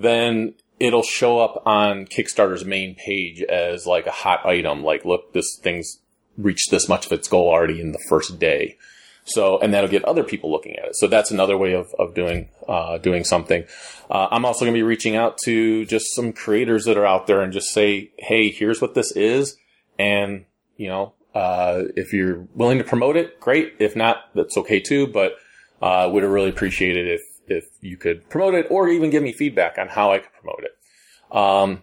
then 0.03 0.55
it'll 0.79 1.03
show 1.03 1.39
up 1.39 1.63
on 1.67 2.07
Kickstarter's 2.07 2.65
main 2.65 2.95
page 2.95 3.43
as 3.43 3.87
like 3.87 4.07
a 4.07 4.11
hot 4.11 4.45
item. 4.47 4.83
Like, 4.83 5.05
look, 5.05 5.33
this 5.33 5.59
thing's 5.63 5.99
reached 6.39 6.71
this 6.71 6.89
much 6.89 7.07
of 7.07 7.13
its 7.13 7.29
goal 7.29 7.49
already 7.49 7.81
in 7.81 7.93
the 7.93 8.03
first 8.09 8.39
day. 8.39 8.79
So, 9.25 9.61
and 9.61 9.73
that'll 9.75 9.91
get 9.91 10.05
other 10.07 10.25
people 10.25 10.51
looking 10.51 10.77
at 10.77 10.87
it. 10.87 10.97
So 10.97 11.07
that's 11.07 11.31
another 11.31 11.57
way 11.57 11.75
of, 11.75 11.95
of 11.99 12.15
doing, 12.15 12.49
uh, 12.67 12.99
doing 12.99 13.25
something. 13.25 13.65
Uh, 14.11 14.29
I'm 14.31 14.45
also 14.45 14.65
going 14.65 14.73
to 14.73 14.79
be 14.79 14.83
reaching 14.83 15.15
out 15.15 15.37
to 15.45 15.85
just 15.85 16.15
some 16.15 16.33
creators 16.33 16.85
that 16.87 16.97
are 16.97 17.07
out 17.07 17.27
there 17.27 17.43
and 17.43 17.53
just 17.53 17.69
say, 17.69 18.11
Hey, 18.19 18.51
here's 18.51 18.81
what 18.81 18.95
this 18.95 19.13
is. 19.13 19.57
And, 19.99 20.47
you 20.77 20.89
know, 20.89 21.13
uh, 21.35 21.83
if 21.95 22.13
you're 22.13 22.49
willing 22.55 22.79
to 22.79 22.85
promote 22.85 23.17
it, 23.17 23.39
great. 23.39 23.75
If 23.79 23.95
not, 23.95 24.35
that's 24.35 24.57
okay 24.57 24.81
too. 24.81 25.07
But, 25.07 25.35
uh, 25.83 26.09
would 26.11 26.23
have 26.23 26.33
really 26.33 26.49
appreciated 26.49 27.07
if, 27.07 27.21
if 27.51 27.69
you 27.81 27.97
could 27.97 28.29
promote 28.29 28.55
it 28.55 28.67
or 28.71 28.89
even 28.89 29.11
give 29.11 29.23
me 29.23 29.33
feedback 29.33 29.79
on 29.79 29.89
how 29.89 30.13
I 30.13 30.19
could 30.19 30.33
promote 30.33 30.65
it. 30.65 31.37
Um, 31.37 31.83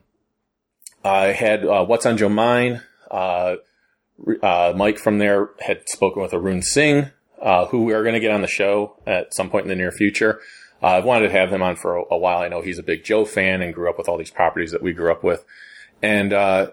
I 1.03 1.27
had, 1.27 1.65
uh, 1.65 1.85
What's 1.85 2.05
on 2.05 2.17
Joe 2.17 2.29
Mind, 2.29 2.81
uh, 3.09 3.57
uh, 4.41 4.73
Mike 4.75 4.97
from 4.97 5.19
there 5.19 5.49
had 5.59 5.87
spoken 5.87 6.21
with 6.21 6.33
Arune 6.33 6.61
Singh, 6.61 7.11
uh, 7.41 7.65
who 7.67 7.83
we 7.83 7.93
are 7.93 8.03
going 8.03 8.15
to 8.15 8.19
get 8.19 8.31
on 8.31 8.41
the 8.41 8.47
show 8.47 8.97
at 9.05 9.33
some 9.33 9.49
point 9.49 9.63
in 9.63 9.69
the 9.69 9.75
near 9.75 9.91
future. 9.91 10.39
Uh, 10.81 10.87
I've 10.87 11.05
wanted 11.05 11.27
to 11.27 11.33
have 11.33 11.51
him 11.51 11.61
on 11.61 11.75
for 11.75 11.95
a, 11.95 12.03
a, 12.11 12.17
while. 12.17 12.39
I 12.39 12.47
know 12.47 12.61
he's 12.61 12.79
a 12.79 12.83
big 12.83 13.03
Joe 13.03 13.25
fan 13.25 13.61
and 13.61 13.73
grew 13.73 13.89
up 13.89 13.97
with 13.97 14.09
all 14.09 14.17
these 14.17 14.31
properties 14.31 14.71
that 14.71 14.83
we 14.83 14.93
grew 14.93 15.11
up 15.11 15.23
with. 15.23 15.45
And, 16.01 16.33
uh, 16.33 16.71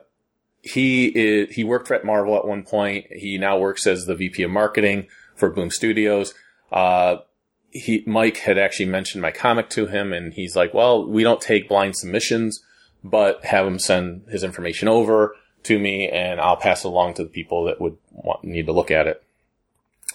he 0.64 1.06
is, 1.06 1.54
he 1.54 1.62
worked 1.62 1.90
at 1.90 2.04
Marvel 2.04 2.36
at 2.36 2.46
one 2.46 2.62
point. 2.62 3.06
He 3.10 3.36
now 3.36 3.58
works 3.58 3.86
as 3.86 4.06
the 4.06 4.14
VP 4.14 4.42
of 4.44 4.50
marketing 4.50 5.08
for 5.36 5.50
Boom 5.50 5.70
Studios. 5.70 6.32
Uh, 6.72 7.16
he, 7.74 8.04
Mike 8.06 8.38
had 8.38 8.56
actually 8.56 8.86
mentioned 8.86 9.20
my 9.20 9.32
comic 9.32 9.68
to 9.70 9.86
him 9.86 10.12
and 10.12 10.32
he's 10.32 10.54
like, 10.54 10.72
well, 10.72 11.04
we 11.04 11.24
don't 11.24 11.40
take 11.40 11.68
blind 11.68 11.96
submissions, 11.96 12.62
but 13.02 13.44
have 13.44 13.66
him 13.66 13.78
send 13.78 14.22
his 14.28 14.44
information 14.44 14.86
over 14.88 15.36
to 15.64 15.78
me 15.78 16.08
and 16.08 16.40
I'll 16.40 16.56
pass 16.56 16.84
it 16.84 16.88
along 16.88 17.14
to 17.14 17.24
the 17.24 17.28
people 17.28 17.64
that 17.64 17.80
would 17.80 17.96
want, 18.12 18.44
need 18.44 18.66
to 18.66 18.72
look 18.72 18.92
at 18.92 19.08
it. 19.08 19.22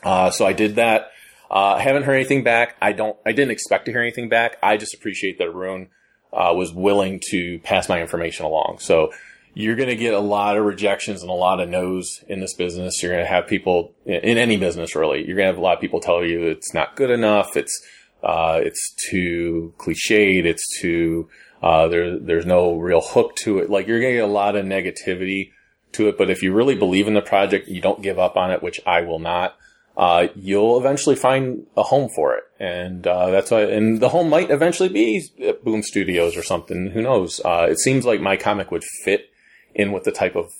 Uh, 0.01 0.31
so 0.31 0.45
I 0.45 0.53
did 0.53 0.75
that. 0.75 1.11
Uh, 1.51 1.77
haven't 1.77 2.03
heard 2.03 2.15
anything 2.15 2.43
back. 2.43 2.77
I 2.81 2.93
don't, 2.93 3.17
I 3.25 3.33
didn't 3.33 3.51
expect 3.51 3.85
to 3.85 3.91
hear 3.91 4.01
anything 4.01 4.29
back. 4.29 4.57
I 4.63 4.77
just 4.77 4.93
appreciate 4.93 5.37
that 5.39 5.47
Arune, 5.47 5.89
uh, 6.31 6.53
was 6.55 6.71
willing 6.71 7.19
to 7.31 7.59
pass 7.59 7.89
my 7.89 7.99
information 7.99 8.45
along. 8.45 8.77
So 8.79 9.11
you're 9.59 9.75
going 9.75 9.89
to 9.89 9.95
get 9.95 10.13
a 10.13 10.19
lot 10.19 10.55
of 10.55 10.63
rejections 10.63 11.21
and 11.21 11.29
a 11.29 11.33
lot 11.33 11.59
of 11.59 11.67
no's 11.67 12.23
in 12.29 12.39
this 12.39 12.53
business. 12.53 13.03
You're 13.03 13.11
going 13.11 13.25
to 13.25 13.29
have 13.29 13.45
people 13.45 13.93
in 14.05 14.37
any 14.37 14.55
business, 14.55 14.95
really. 14.95 15.17
You're 15.27 15.35
going 15.35 15.47
to 15.47 15.51
have 15.51 15.57
a 15.57 15.61
lot 15.61 15.75
of 15.75 15.81
people 15.81 15.99
tell 15.99 16.23
you 16.23 16.47
it's 16.47 16.73
not 16.73 16.95
good 16.95 17.09
enough. 17.09 17.57
It's, 17.57 17.85
uh, 18.23 18.61
it's 18.63 18.95
too 19.09 19.73
cliched. 19.77 20.45
It's 20.45 20.79
too, 20.79 21.27
uh, 21.61 21.89
there, 21.89 22.17
there's 22.17 22.45
no 22.45 22.77
real 22.77 23.01
hook 23.01 23.35
to 23.43 23.59
it. 23.59 23.69
Like 23.69 23.85
you're 23.85 23.99
going 23.99 24.13
to 24.13 24.19
get 24.19 24.29
a 24.29 24.31
lot 24.31 24.55
of 24.55 24.63
negativity 24.63 25.51
to 25.91 26.07
it. 26.07 26.17
But 26.17 26.29
if 26.29 26.41
you 26.41 26.53
really 26.53 26.75
believe 26.75 27.09
in 27.09 27.13
the 27.13 27.21
project, 27.21 27.67
you 27.67 27.81
don't 27.81 28.01
give 28.01 28.17
up 28.17 28.37
on 28.37 28.51
it, 28.51 28.63
which 28.63 28.79
I 28.87 29.01
will 29.01 29.19
not 29.19 29.57
uh, 29.97 30.29
you'll 30.33 30.79
eventually 30.79 31.17
find 31.17 31.67
a 31.75 31.83
home 31.83 32.07
for 32.15 32.37
it. 32.37 32.45
And, 32.57 33.05
uh, 33.05 33.31
that's 33.31 33.51
why, 33.51 33.63
and 33.63 33.99
the 33.99 34.07
home 34.07 34.29
might 34.29 34.49
eventually 34.49 34.87
be 34.87 35.21
Boom 35.65 35.83
Studios 35.83 36.37
or 36.37 36.43
something. 36.43 36.91
Who 36.91 37.01
knows? 37.01 37.41
Uh, 37.43 37.67
it 37.69 37.79
seems 37.79 38.05
like 38.05 38.21
my 38.21 38.37
comic 38.37 38.71
would 38.71 38.85
fit 39.03 39.28
in 39.75 39.91
with 39.91 40.03
the 40.03 40.11
type 40.11 40.35
of 40.35 40.51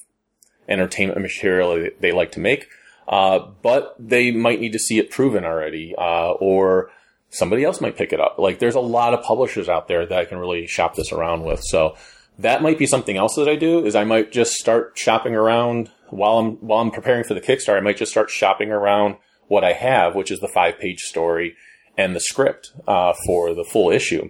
entertainment 0.68 1.22
material 1.22 1.90
they 2.00 2.12
like 2.12 2.32
to 2.34 2.40
make. 2.40 2.68
Uh, 3.08 3.40
but 3.64 3.96
they 3.98 4.32
might 4.32 4.60
need 4.60 4.74
to 4.74 4.80
see 4.80 5.00
it 5.00 5.10
proven 5.10 5.44
already, 5.44 5.96
uh, 5.98 6.32
or 6.34 6.92
somebody 7.32 7.64
else 7.64 7.82
might 7.82 7.98
pick 7.98 8.14
it 8.14 8.20
up. 8.20 8.38
Like 8.38 8.60
there's 8.60 8.76
a 8.76 8.80
lot 8.80 9.14
of 9.16 9.24
publishers 9.24 9.68
out 9.68 9.88
there 9.88 10.06
that 10.06 10.20
I 10.20 10.26
can 10.26 10.38
really 10.38 10.68
shop 10.68 10.96
this 10.96 11.12
around 11.12 11.44
with. 11.44 11.62
So 11.64 11.96
that 12.38 12.62
might 12.62 12.78
be 12.78 12.86
something 12.86 13.18
else 13.18 13.36
that 13.36 13.50
I 13.50 13.56
do 13.56 13.84
is 13.84 13.96
I 13.96 14.04
might 14.04 14.32
just 14.32 14.54
start 14.54 14.94
shopping 14.96 15.34
around 15.34 15.90
while 16.10 16.38
I'm, 16.38 16.52
while 16.58 16.82
I'm 16.82 16.92
preparing 16.92 17.24
for 17.24 17.34
the 17.34 17.42
Kickstarter. 17.42 17.78
I 17.78 17.82
might 17.82 17.98
just 17.98 18.12
start 18.12 18.30
shopping 18.30 18.72
around 18.72 19.18
what 19.48 19.64
I 19.64 19.74
have, 19.74 20.16
which 20.16 20.32
is 20.32 20.40
the 20.40 20.48
five 20.48 20.80
page 20.80 21.02
story 21.02 21.56
and 21.98 22.16
the 22.16 22.20
script 22.20 22.72
uh, 22.88 23.14
for 23.26 23.54
the 23.54 23.64
full 23.64 23.90
issue, 23.90 24.30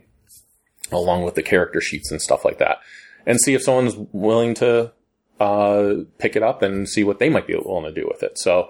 along 0.92 1.24
with 1.24 1.36
the 1.36 1.44
character 1.44 1.82
sheets 1.82 2.12
and 2.12 2.22
stuff 2.22 2.44
like 2.44 2.58
that, 2.58 2.78
and 3.30 3.40
see 3.40 3.54
if 3.54 3.62
someone's 3.62 3.96
willing 4.12 4.56
to 4.56 4.92
uh, 5.40 5.94
pick 6.18 6.36
it 6.36 6.42
up 6.42 6.64
and 6.64 6.90
see 6.90 7.04
what 7.04 7.20
they 7.20 7.30
might 7.30 7.46
be 7.46 7.56
willing 7.56 7.86
to 7.86 8.02
do 8.02 8.08
with 8.12 8.24
it. 8.24 8.40
So 8.40 8.70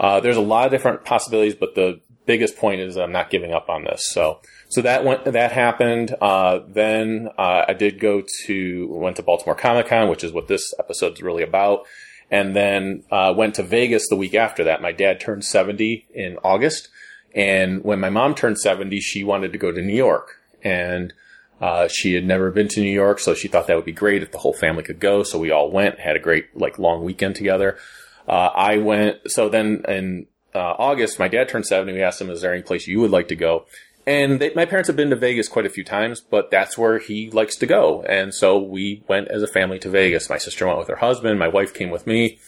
uh, 0.00 0.18
there's 0.18 0.36
a 0.36 0.42
lot 0.42 0.66
of 0.66 0.72
different 0.72 1.04
possibilities, 1.04 1.54
but 1.54 1.76
the 1.76 2.00
biggest 2.26 2.56
point 2.56 2.80
is 2.80 2.96
I'm 2.96 3.12
not 3.12 3.30
giving 3.30 3.52
up 3.52 3.70
on 3.70 3.84
this. 3.84 4.10
So 4.10 4.40
so 4.68 4.82
that 4.82 5.04
went 5.04 5.24
that 5.24 5.52
happened. 5.52 6.12
Uh, 6.20 6.58
then 6.66 7.28
uh, 7.38 7.66
I 7.68 7.74
did 7.74 8.00
go 8.00 8.24
to 8.46 8.88
went 8.90 9.16
to 9.16 9.22
Baltimore 9.22 9.54
Comic 9.54 9.86
Con, 9.86 10.08
which 10.08 10.24
is 10.24 10.32
what 10.32 10.48
this 10.48 10.74
episode 10.78 11.12
is 11.12 11.22
really 11.22 11.44
about 11.44 11.86
and 12.32 12.54
then 12.54 13.02
uh, 13.10 13.34
went 13.36 13.56
to 13.56 13.62
Vegas 13.62 14.08
the 14.08 14.16
week 14.16 14.34
after 14.34 14.64
that. 14.64 14.82
My 14.82 14.92
dad 14.92 15.20
turned 15.20 15.44
70 15.44 16.06
in 16.14 16.36
August, 16.44 16.88
and 17.34 17.82
when 17.82 18.00
my 18.00 18.10
mom 18.10 18.34
turned 18.34 18.58
70, 18.58 19.00
she 19.00 19.24
wanted 19.24 19.52
to 19.52 19.58
go 19.58 19.72
to 19.72 19.82
New 19.82 19.96
York, 19.96 20.36
and 20.62 21.12
uh, 21.60 21.88
she 21.88 22.14
had 22.14 22.24
never 22.24 22.50
been 22.50 22.68
to 22.68 22.80
New 22.80 22.92
York, 22.92 23.18
so 23.18 23.34
she 23.34 23.48
thought 23.48 23.66
that 23.66 23.76
would 23.76 23.84
be 23.84 23.92
great 23.92 24.22
if 24.22 24.32
the 24.32 24.38
whole 24.38 24.54
family 24.54 24.82
could 24.82 24.98
go. 24.98 25.22
So 25.22 25.38
we 25.38 25.50
all 25.50 25.70
went, 25.70 26.00
had 26.00 26.16
a 26.16 26.20
great 26.20 26.56
like 26.56 26.78
long 26.78 27.04
weekend 27.04 27.36
together. 27.36 27.78
Uh, 28.26 28.50
I 28.54 28.78
went. 28.78 29.18
So 29.30 29.48
then 29.48 29.84
in 29.86 30.26
uh, 30.54 30.58
August, 30.58 31.18
my 31.18 31.28
dad 31.28 31.48
turned 31.48 31.66
70. 31.66 31.92
We 31.92 32.02
asked 32.02 32.20
him, 32.20 32.30
"Is 32.30 32.40
there 32.40 32.52
any 32.52 32.62
place 32.62 32.86
you 32.86 33.00
would 33.00 33.10
like 33.10 33.28
to 33.28 33.36
go?" 33.36 33.66
And 34.06 34.40
they, 34.40 34.52
my 34.54 34.64
parents 34.64 34.86
have 34.86 34.96
been 34.96 35.10
to 35.10 35.16
Vegas 35.16 35.48
quite 35.48 35.66
a 35.66 35.70
few 35.70 35.84
times, 35.84 36.20
but 36.20 36.50
that's 36.50 36.78
where 36.78 36.98
he 36.98 37.30
likes 37.30 37.56
to 37.56 37.66
go. 37.66 38.02
And 38.02 38.34
so 38.34 38.58
we 38.58 39.04
went 39.06 39.28
as 39.28 39.42
a 39.42 39.46
family 39.46 39.78
to 39.80 39.90
Vegas. 39.90 40.30
My 40.30 40.38
sister 40.38 40.66
went 40.66 40.78
with 40.78 40.88
her 40.88 40.96
husband. 40.96 41.38
My 41.38 41.48
wife 41.48 41.74
came 41.74 41.90
with 41.90 42.06
me. 42.06 42.38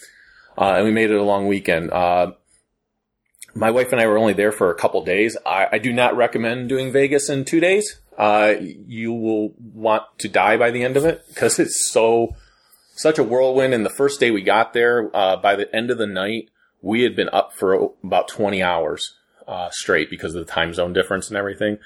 Uh, 0.56 0.74
and 0.76 0.84
we 0.84 0.90
made 0.90 1.10
it 1.10 1.16
a 1.16 1.22
long 1.22 1.46
weekend. 1.46 1.90
Uh, 1.90 2.32
my 3.54 3.70
wife 3.70 3.92
and 3.92 4.00
I 4.00 4.06
were 4.06 4.18
only 4.18 4.32
there 4.32 4.52
for 4.52 4.70
a 4.70 4.74
couple 4.74 5.04
days. 5.04 5.36
I, 5.44 5.68
I 5.72 5.78
do 5.78 5.92
not 5.92 6.16
recommend 6.16 6.68
doing 6.70 6.90
Vegas 6.90 7.28
in 7.28 7.44
two 7.44 7.60
days. 7.60 8.00
Uh, 8.18 8.54
you 8.60 9.12
will 9.12 9.54
want 9.58 10.04
to 10.18 10.28
die 10.28 10.56
by 10.56 10.70
the 10.70 10.84
end 10.84 10.96
of 10.96 11.04
it 11.04 11.24
because 11.28 11.58
it's 11.58 11.90
so, 11.90 12.36
such 12.94 13.18
a 13.18 13.24
whirlwind. 13.24 13.72
And 13.72 13.84
the 13.84 13.90
first 13.90 14.20
day 14.20 14.30
we 14.30 14.42
got 14.42 14.72
there, 14.72 15.10
uh, 15.14 15.36
by 15.36 15.56
the 15.56 15.74
end 15.74 15.90
of 15.90 15.98
the 15.98 16.06
night, 16.06 16.50
we 16.82 17.02
had 17.02 17.16
been 17.16 17.30
up 17.32 17.54
for 17.54 17.92
about 18.04 18.28
20 18.28 18.62
hours 18.62 19.14
uh, 19.48 19.70
straight 19.70 20.10
because 20.10 20.34
of 20.34 20.44
the 20.44 20.52
time 20.52 20.74
zone 20.74 20.92
difference 20.92 21.28
and 21.28 21.36
everything. 21.36 21.78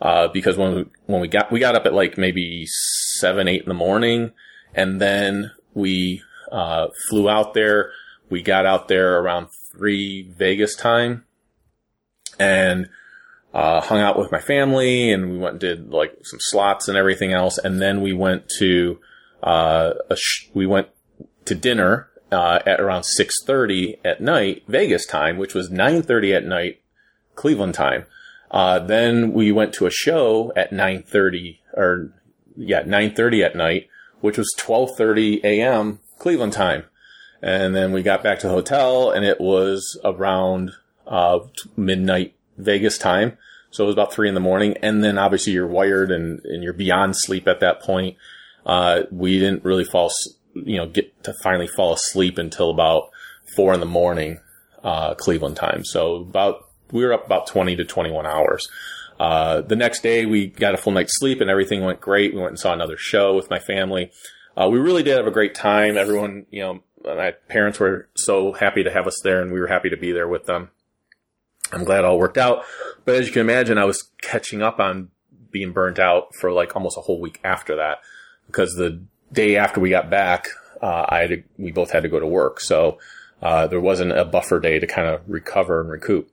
Uh, 0.00 0.28
because 0.28 0.56
when 0.56 0.74
we, 0.74 0.84
when 1.06 1.20
we 1.20 1.28
got 1.28 1.50
we 1.52 1.60
got 1.60 1.74
up 1.74 1.86
at 1.86 1.94
like 1.94 2.18
maybe 2.18 2.66
seven 2.66 3.48
eight 3.48 3.62
in 3.62 3.68
the 3.68 3.74
morning, 3.74 4.32
and 4.74 5.00
then 5.00 5.52
we 5.72 6.22
uh, 6.50 6.88
flew 7.08 7.28
out 7.28 7.54
there. 7.54 7.90
We 8.28 8.42
got 8.42 8.66
out 8.66 8.88
there 8.88 9.18
around 9.20 9.48
three 9.72 10.30
Vegas 10.36 10.74
time, 10.74 11.24
and 12.38 12.88
uh, 13.54 13.80
hung 13.80 14.00
out 14.00 14.18
with 14.18 14.32
my 14.32 14.40
family, 14.40 15.12
and 15.12 15.30
we 15.30 15.38
went 15.38 15.52
and 15.52 15.60
did 15.60 15.90
like 15.90 16.12
some 16.22 16.40
slots 16.40 16.88
and 16.88 16.98
everything 16.98 17.32
else, 17.32 17.56
and 17.56 17.80
then 17.80 18.02
we 18.02 18.12
went 18.12 18.48
to 18.58 18.98
uh, 19.42 19.92
sh- 20.16 20.48
we 20.52 20.66
went 20.66 20.88
to 21.44 21.54
dinner 21.54 22.08
uh, 22.32 22.58
at 22.66 22.80
around 22.80 23.02
6.30 23.02 23.98
at 24.04 24.20
night, 24.20 24.64
Vegas 24.66 25.06
time, 25.06 25.36
which 25.36 25.54
was 25.54 25.70
9.30 25.70 26.36
at 26.36 26.44
night 26.44 26.80
Cleveland 27.34 27.74
time. 27.74 28.06
Uh, 28.50 28.78
then 28.78 29.32
we 29.32 29.52
went 29.52 29.72
to 29.74 29.86
a 29.86 29.90
show 29.90 30.52
at 30.54 30.70
9:30 30.70 31.58
or 31.72 32.12
yeah, 32.56 32.82
9:30 32.82 33.44
at 33.44 33.56
night, 33.56 33.88
which 34.20 34.38
was 34.38 34.54
12:30 34.58 35.42
a.m. 35.42 35.98
Cleveland 36.18 36.52
time. 36.52 36.84
And 37.42 37.74
then 37.74 37.92
we 37.92 38.02
got 38.02 38.22
back 38.22 38.38
to 38.38 38.46
the 38.46 38.52
hotel 38.52 39.10
and 39.10 39.24
it 39.24 39.40
was 39.40 40.00
around 40.04 40.72
uh, 41.06 41.40
midnight 41.76 42.34
Vegas 42.56 42.98
time. 42.98 43.36
So 43.70 43.84
it 43.84 43.86
was 43.88 43.94
about 43.94 44.12
three 44.12 44.28
in 44.28 44.34
the 44.34 44.40
morning. 44.40 44.76
And 44.82 45.02
then 45.02 45.18
obviously 45.18 45.52
you're 45.52 45.66
wired 45.66 46.12
and, 46.12 46.40
and 46.44 46.62
you're 46.62 46.72
beyond 46.72 47.16
sleep 47.16 47.48
at 47.48 47.60
that 47.60 47.80
point. 47.82 48.16
Uh, 48.64 49.02
we 49.10 49.38
didn't 49.38 49.64
really 49.64 49.84
fall, 49.84 50.12
you 50.54 50.76
know, 50.76 50.86
get 50.86 51.24
to 51.24 51.34
finally 51.42 51.66
fall 51.66 51.92
asleep 51.92 52.38
until 52.38 52.70
about 52.70 53.10
four 53.56 53.74
in 53.74 53.80
the 53.80 53.86
morning, 53.86 54.38
uh, 54.84 55.14
Cleveland 55.14 55.56
time. 55.56 55.84
So 55.84 56.16
about, 56.16 56.68
we 56.92 57.04
were 57.04 57.12
up 57.12 57.26
about 57.26 57.48
20 57.48 57.76
to 57.76 57.84
21 57.84 58.26
hours. 58.26 58.68
Uh, 59.18 59.60
the 59.60 59.76
next 59.76 60.02
day 60.02 60.24
we 60.24 60.46
got 60.46 60.74
a 60.74 60.76
full 60.76 60.92
night's 60.92 61.18
sleep 61.18 61.40
and 61.40 61.50
everything 61.50 61.84
went 61.84 62.00
great. 62.00 62.32
We 62.32 62.40
went 62.40 62.52
and 62.52 62.60
saw 62.60 62.72
another 62.72 62.96
show 62.96 63.34
with 63.34 63.50
my 63.50 63.58
family. 63.58 64.12
Uh, 64.56 64.68
we 64.70 64.78
really 64.78 65.02
did 65.02 65.16
have 65.16 65.26
a 65.26 65.32
great 65.32 65.54
time. 65.54 65.96
Everyone, 65.96 66.46
you 66.50 66.62
know, 66.62 66.80
my 67.04 67.32
parents 67.48 67.80
were 67.80 68.08
so 68.16 68.52
happy 68.52 68.84
to 68.84 68.90
have 68.90 69.06
us 69.06 69.20
there 69.22 69.42
and 69.42 69.52
we 69.52 69.60
were 69.60 69.66
happy 69.66 69.90
to 69.90 69.96
be 69.96 70.12
there 70.12 70.28
with 70.28 70.46
them. 70.46 70.70
I'm 71.72 71.84
glad 71.84 72.00
it 72.00 72.04
all 72.04 72.18
worked 72.18 72.38
out. 72.38 72.64
But 73.04 73.16
as 73.16 73.26
you 73.26 73.32
can 73.32 73.40
imagine, 73.40 73.78
I 73.78 73.84
was 73.84 74.10
catching 74.22 74.62
up 74.62 74.80
on 74.80 75.10
being 75.50 75.72
burnt 75.72 75.98
out 75.98 76.34
for 76.34 76.52
like 76.52 76.74
almost 76.76 76.98
a 76.98 77.00
whole 77.00 77.20
week 77.20 77.40
after 77.44 77.76
that 77.76 77.98
because 78.46 78.74
the 78.74 79.02
day 79.32 79.56
after 79.56 79.80
we 79.80 79.90
got 79.90 80.10
back, 80.10 80.48
uh, 80.82 81.06
I 81.08 81.26
to, 81.26 81.42
we 81.58 81.72
both 81.72 81.90
had 81.90 82.02
to 82.02 82.08
go 82.08 82.20
to 82.20 82.26
work. 82.26 82.60
So, 82.60 82.98
uh, 83.42 83.66
there 83.66 83.80
wasn't 83.80 84.12
a 84.12 84.24
buffer 84.24 84.58
day 84.58 84.78
to 84.78 84.86
kind 84.86 85.08
of 85.08 85.20
recover 85.28 85.80
and 85.80 85.90
recoup. 85.90 86.30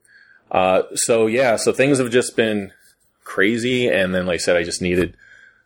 Uh, 0.49 0.83
so 0.93 1.27
yeah, 1.27 1.55
so 1.55 1.71
things 1.71 1.97
have 1.97 2.09
just 2.09 2.35
been 2.35 2.71
crazy. 3.23 3.87
And 3.87 4.13
then, 4.13 4.25
like 4.25 4.35
I 4.35 4.37
said, 4.37 4.57
I 4.57 4.63
just 4.63 4.81
needed 4.81 5.15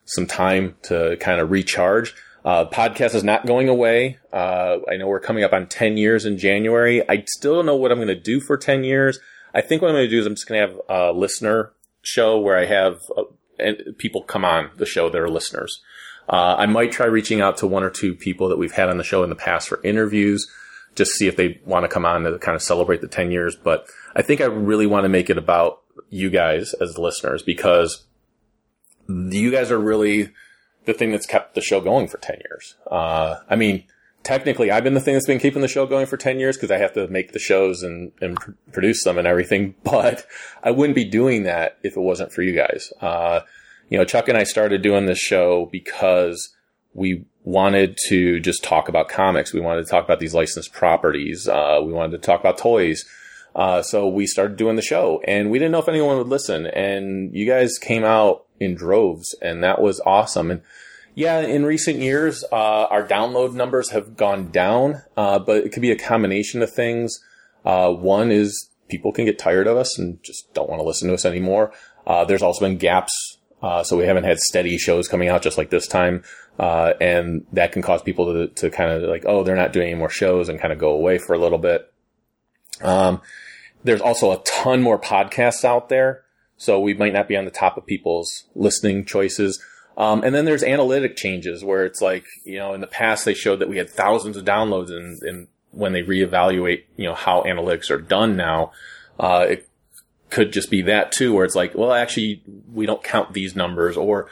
some 0.06 0.28
time 0.28 0.76
to 0.84 1.18
kind 1.20 1.40
of 1.40 1.52
recharge. 1.52 2.16
Uh, 2.44 2.66
podcast 2.66 3.16
is 3.16 3.24
not 3.24 3.48
going 3.48 3.70
away. 3.70 4.20
Uh, 4.32 4.78
I 4.90 4.98
know 4.98 5.08
we're 5.08 5.20
coming 5.20 5.44
up 5.44 5.52
on 5.52 5.66
10 5.66 5.98
years 5.98 6.26
in 6.26 6.38
January. 6.38 7.08
I 7.10 7.24
still 7.28 7.56
don't 7.56 7.66
know 7.66 7.76
what 7.76 7.92
I'm 7.92 7.98
going 7.98 8.08
to 8.08 8.16
do 8.16 8.40
for 8.40 8.56
10 8.56 8.84
years. 8.84 9.20
I 9.56 9.62
think 9.62 9.82
what 9.82 9.88
I'm 9.88 9.96
going 9.96 10.06
to 10.06 10.10
do 10.10 10.20
is 10.20 10.26
I'm 10.26 10.36
just 10.36 10.48
going 10.48 10.62
to 10.62 10.68
have 10.68 10.82
a 10.90 11.12
listener 11.18 11.72
show 12.02 12.38
where 12.38 12.58
I 12.58 12.66
have 12.66 13.00
uh, 13.18 13.24
people 13.98 14.22
come 14.22 14.44
on 14.44 14.70
the 14.76 14.86
show 14.86 15.10
that 15.10 15.20
are 15.20 15.30
listeners. 15.30 15.82
Uh, 16.28 16.56
I 16.58 16.66
might 16.66 16.92
try 16.92 17.06
reaching 17.06 17.40
out 17.40 17.58
to 17.58 17.68
one 17.68 17.84
or 17.84 17.90
two 17.90 18.16
people 18.16 18.50
that 18.50 18.58
we've 18.58 18.74
had 18.74 18.90
on 18.90 18.98
the 18.98 19.04
show 19.04 19.24
in 19.24 19.30
the 19.30 19.36
past 19.36 19.70
for 19.70 19.82
interviews, 19.84 20.46
just 20.96 21.12
see 21.14 21.28
if 21.28 21.38
they 21.38 21.62
want 21.66 21.84
to 21.84 21.88
come 21.88 22.06
on 22.06 22.24
to 22.24 22.38
kind 22.38 22.56
of 22.56 22.62
celebrate 22.62 23.02
the 23.02 23.08
10 23.08 23.32
years. 23.32 23.56
But 23.56 23.88
I 24.16 24.22
think 24.22 24.42
I 24.42 24.46
really 24.46 24.88
want 24.88 25.06
to 25.06 25.10
make 25.10 25.30
it 25.30 25.38
about 25.38 25.82
you 26.10 26.30
guys 26.30 26.74
as 26.74 26.98
listeners 26.98 27.42
because 27.42 28.06
you 29.08 29.52
guys 29.52 29.72
are 29.72 29.80
really 29.80 30.32
the 30.86 30.94
thing 30.94 31.12
that's 31.12 31.26
kept 31.26 31.56
the 31.56 31.62
show 31.62 31.80
going 31.80 32.08
for 32.08 32.18
10 32.18 32.42
years. 32.50 32.76
Uh, 32.90 33.38
I 33.50 33.56
mean, 33.56 33.86
technically 34.26 34.72
I've 34.72 34.84
been 34.84 34.96
the 34.96 35.00
thing 35.00 35.14
that's 35.14 35.28
been 35.28 35.40
keeping 35.40 35.62
the 35.62 35.68
show 35.70 35.86
going 35.86 36.08
for 36.08 36.18
10 36.18 36.40
years 36.40 36.58
because 36.58 36.72
I 36.72 36.78
have 36.78 36.94
to 36.94 37.08
make 37.08 37.32
the 37.32 37.40
shows 37.40 37.84
and, 37.84 38.12
and 38.20 38.36
pr- 38.36 38.52
produce 38.74 39.04
them 39.06 39.18
and 39.18 39.28
everything, 39.28 39.76
but 39.84 40.26
I 40.64 40.72
wouldn't 40.72 40.96
be 40.96 41.06
doing 41.06 41.44
that 41.44 41.78
if 41.84 41.96
it 41.96 42.02
wasn't 42.02 42.34
for 42.34 42.42
you 42.42 42.54
guys. 42.54 42.92
Uh, 43.00 43.42
you 43.90 43.98
know, 43.98 44.04
Chuck 44.04 44.28
and 44.28 44.38
I 44.38 44.44
started 44.44 44.82
doing 44.82 45.06
this 45.06 45.20
show 45.20 45.70
because 45.72 46.54
we 46.94 47.26
wanted 47.44 47.98
to 48.08 48.40
just 48.40 48.64
talk 48.64 48.90
about 48.90 49.08
comics. 49.08 49.54
We 49.54 49.60
wanted 49.62 49.86
to 49.86 49.92
talk 49.92 50.04
about 50.04 50.20
these 50.20 50.34
licensed 50.34 50.74
properties. 50.74 51.48
Uh, 51.48 51.80
we 51.86 51.94
wanted 51.94 52.14
to 52.14 52.26
talk 52.26 52.40
about 52.40 52.58
toys. 52.58 53.06
Uh, 53.54 53.82
so 53.82 54.08
we 54.08 54.26
started 54.26 54.58
doing 54.58 54.76
the 54.76 54.82
show 54.82 55.22
and 55.26 55.50
we 55.50 55.60
didn't 55.60 55.72
know 55.72 55.80
if 55.80 55.88
anyone 55.88 56.18
would 56.18 56.28
listen 56.28 56.66
and 56.66 57.34
you 57.34 57.48
guys 57.48 57.78
came 57.78 58.04
out 58.04 58.46
in 58.60 58.76
droves 58.76 59.34
and 59.42 59.64
that 59.64 59.82
was 59.82 60.02
awesome. 60.06 60.52
And 60.52 60.62
yeah, 61.16 61.40
in 61.40 61.66
recent 61.66 62.00
years, 62.00 62.44
uh, 62.52 62.86
our 62.86 63.08
download 63.08 63.54
numbers 63.54 63.90
have 63.92 64.18
gone 64.18 64.52
down, 64.52 65.02
uh, 65.16 65.40
but 65.40 65.58
it 65.66 65.72
could 65.72 65.82
be 65.82 65.92
a 65.92 65.98
combination 65.98 66.62
of 66.62 66.72
things. 66.72 67.20
Uh, 67.64 67.92
one 67.92 68.32
is 68.32 68.70
people 68.90 69.12
can 69.12 69.26
get 69.26 69.40
tired 69.40 69.66
of 69.66 69.78
us 69.78 69.98
and 69.98 70.22
just 70.24 70.54
don't 70.54 70.70
want 70.70 70.80
to 70.80 70.86
listen 70.86 71.08
to 71.08 71.14
us 71.14 71.26
anymore. 71.26 71.72
Uh, 72.06 72.26
there's 72.26 72.42
also 72.44 72.66
been 72.66 72.78
gaps. 72.78 73.38
Uh, 73.62 73.84
so 73.84 73.98
we 73.98 74.04
haven't 74.04 74.26
had 74.26 74.38
steady 74.38 74.78
shows 74.78 75.08
coming 75.08 75.30
out 75.30 75.42
just 75.42 75.58
like 75.58 75.70
this 75.70 75.88
time. 75.88 76.22
Uh, 76.60 76.94
and 77.02 77.46
that 77.54 77.72
can 77.72 77.82
cause 77.82 78.04
people 78.04 78.32
to, 78.32 78.48
to 78.54 78.70
kind 78.70 78.92
of 78.92 79.10
like, 79.10 79.24
oh, 79.26 79.44
they're 79.44 79.56
not 79.56 79.74
doing 79.74 79.88
any 79.88 79.98
more 79.98 80.10
shows 80.10 80.50
and 80.50 80.60
kind 80.60 80.72
of 80.72 80.78
go 80.78 80.92
away 80.92 81.18
for 81.18 81.34
a 81.34 81.40
little 81.40 81.58
bit. 81.58 81.92
Um, 82.82 83.22
there's 83.84 84.02
also 84.02 84.32
a 84.32 84.44
ton 84.44 84.82
more 84.82 85.00
podcasts 85.00 85.64
out 85.64 85.90
there. 85.90 86.24
So 86.58 86.80
we 86.80 86.94
might 86.94 87.14
not 87.14 87.28
be 87.28 87.36
on 87.36 87.46
the 87.46 87.52
top 87.52 87.78
of 87.78 87.86
people's 87.86 88.44
listening 88.54 89.06
choices. 89.06 89.62
Um, 89.98 90.24
and 90.24 90.36
then 90.36 90.46
there's 90.46 90.64
analytic 90.64 91.16
changes 91.16 91.64
where 91.64 91.86
it's 91.86 92.02
like, 92.02 92.26
you 92.44 92.58
know, 92.58 92.74
in 92.74 92.82
the 92.82 92.88
past 92.88 93.24
they 93.24 93.34
showed 93.34 93.60
that 93.60 93.70
we 93.70 93.78
had 93.78 93.90
thousands 93.90 94.36
of 94.36 94.44
downloads 94.44 94.90
and, 94.90 95.22
and 95.24 95.48
when 95.72 95.94
they 95.94 96.04
reevaluate, 96.04 96.84
you 96.98 97.06
know, 97.06 97.16
how 97.16 97.44
analytics 97.44 97.90
are 97.90 98.02
done 98.02 98.36
now, 98.36 98.72
uh, 99.20 99.46
it 99.50 99.70
could 100.30 100.52
just 100.52 100.70
be 100.70 100.82
that 100.82 101.12
too, 101.12 101.34
where 101.34 101.46
it's 101.46 101.56
like, 101.56 101.76
well, 101.76 101.94
actually 101.94 102.44
we 102.74 102.86
don't 102.86 103.04
count 103.04 103.34
these 103.34 103.56
numbers 103.56 103.96
or 103.96 104.28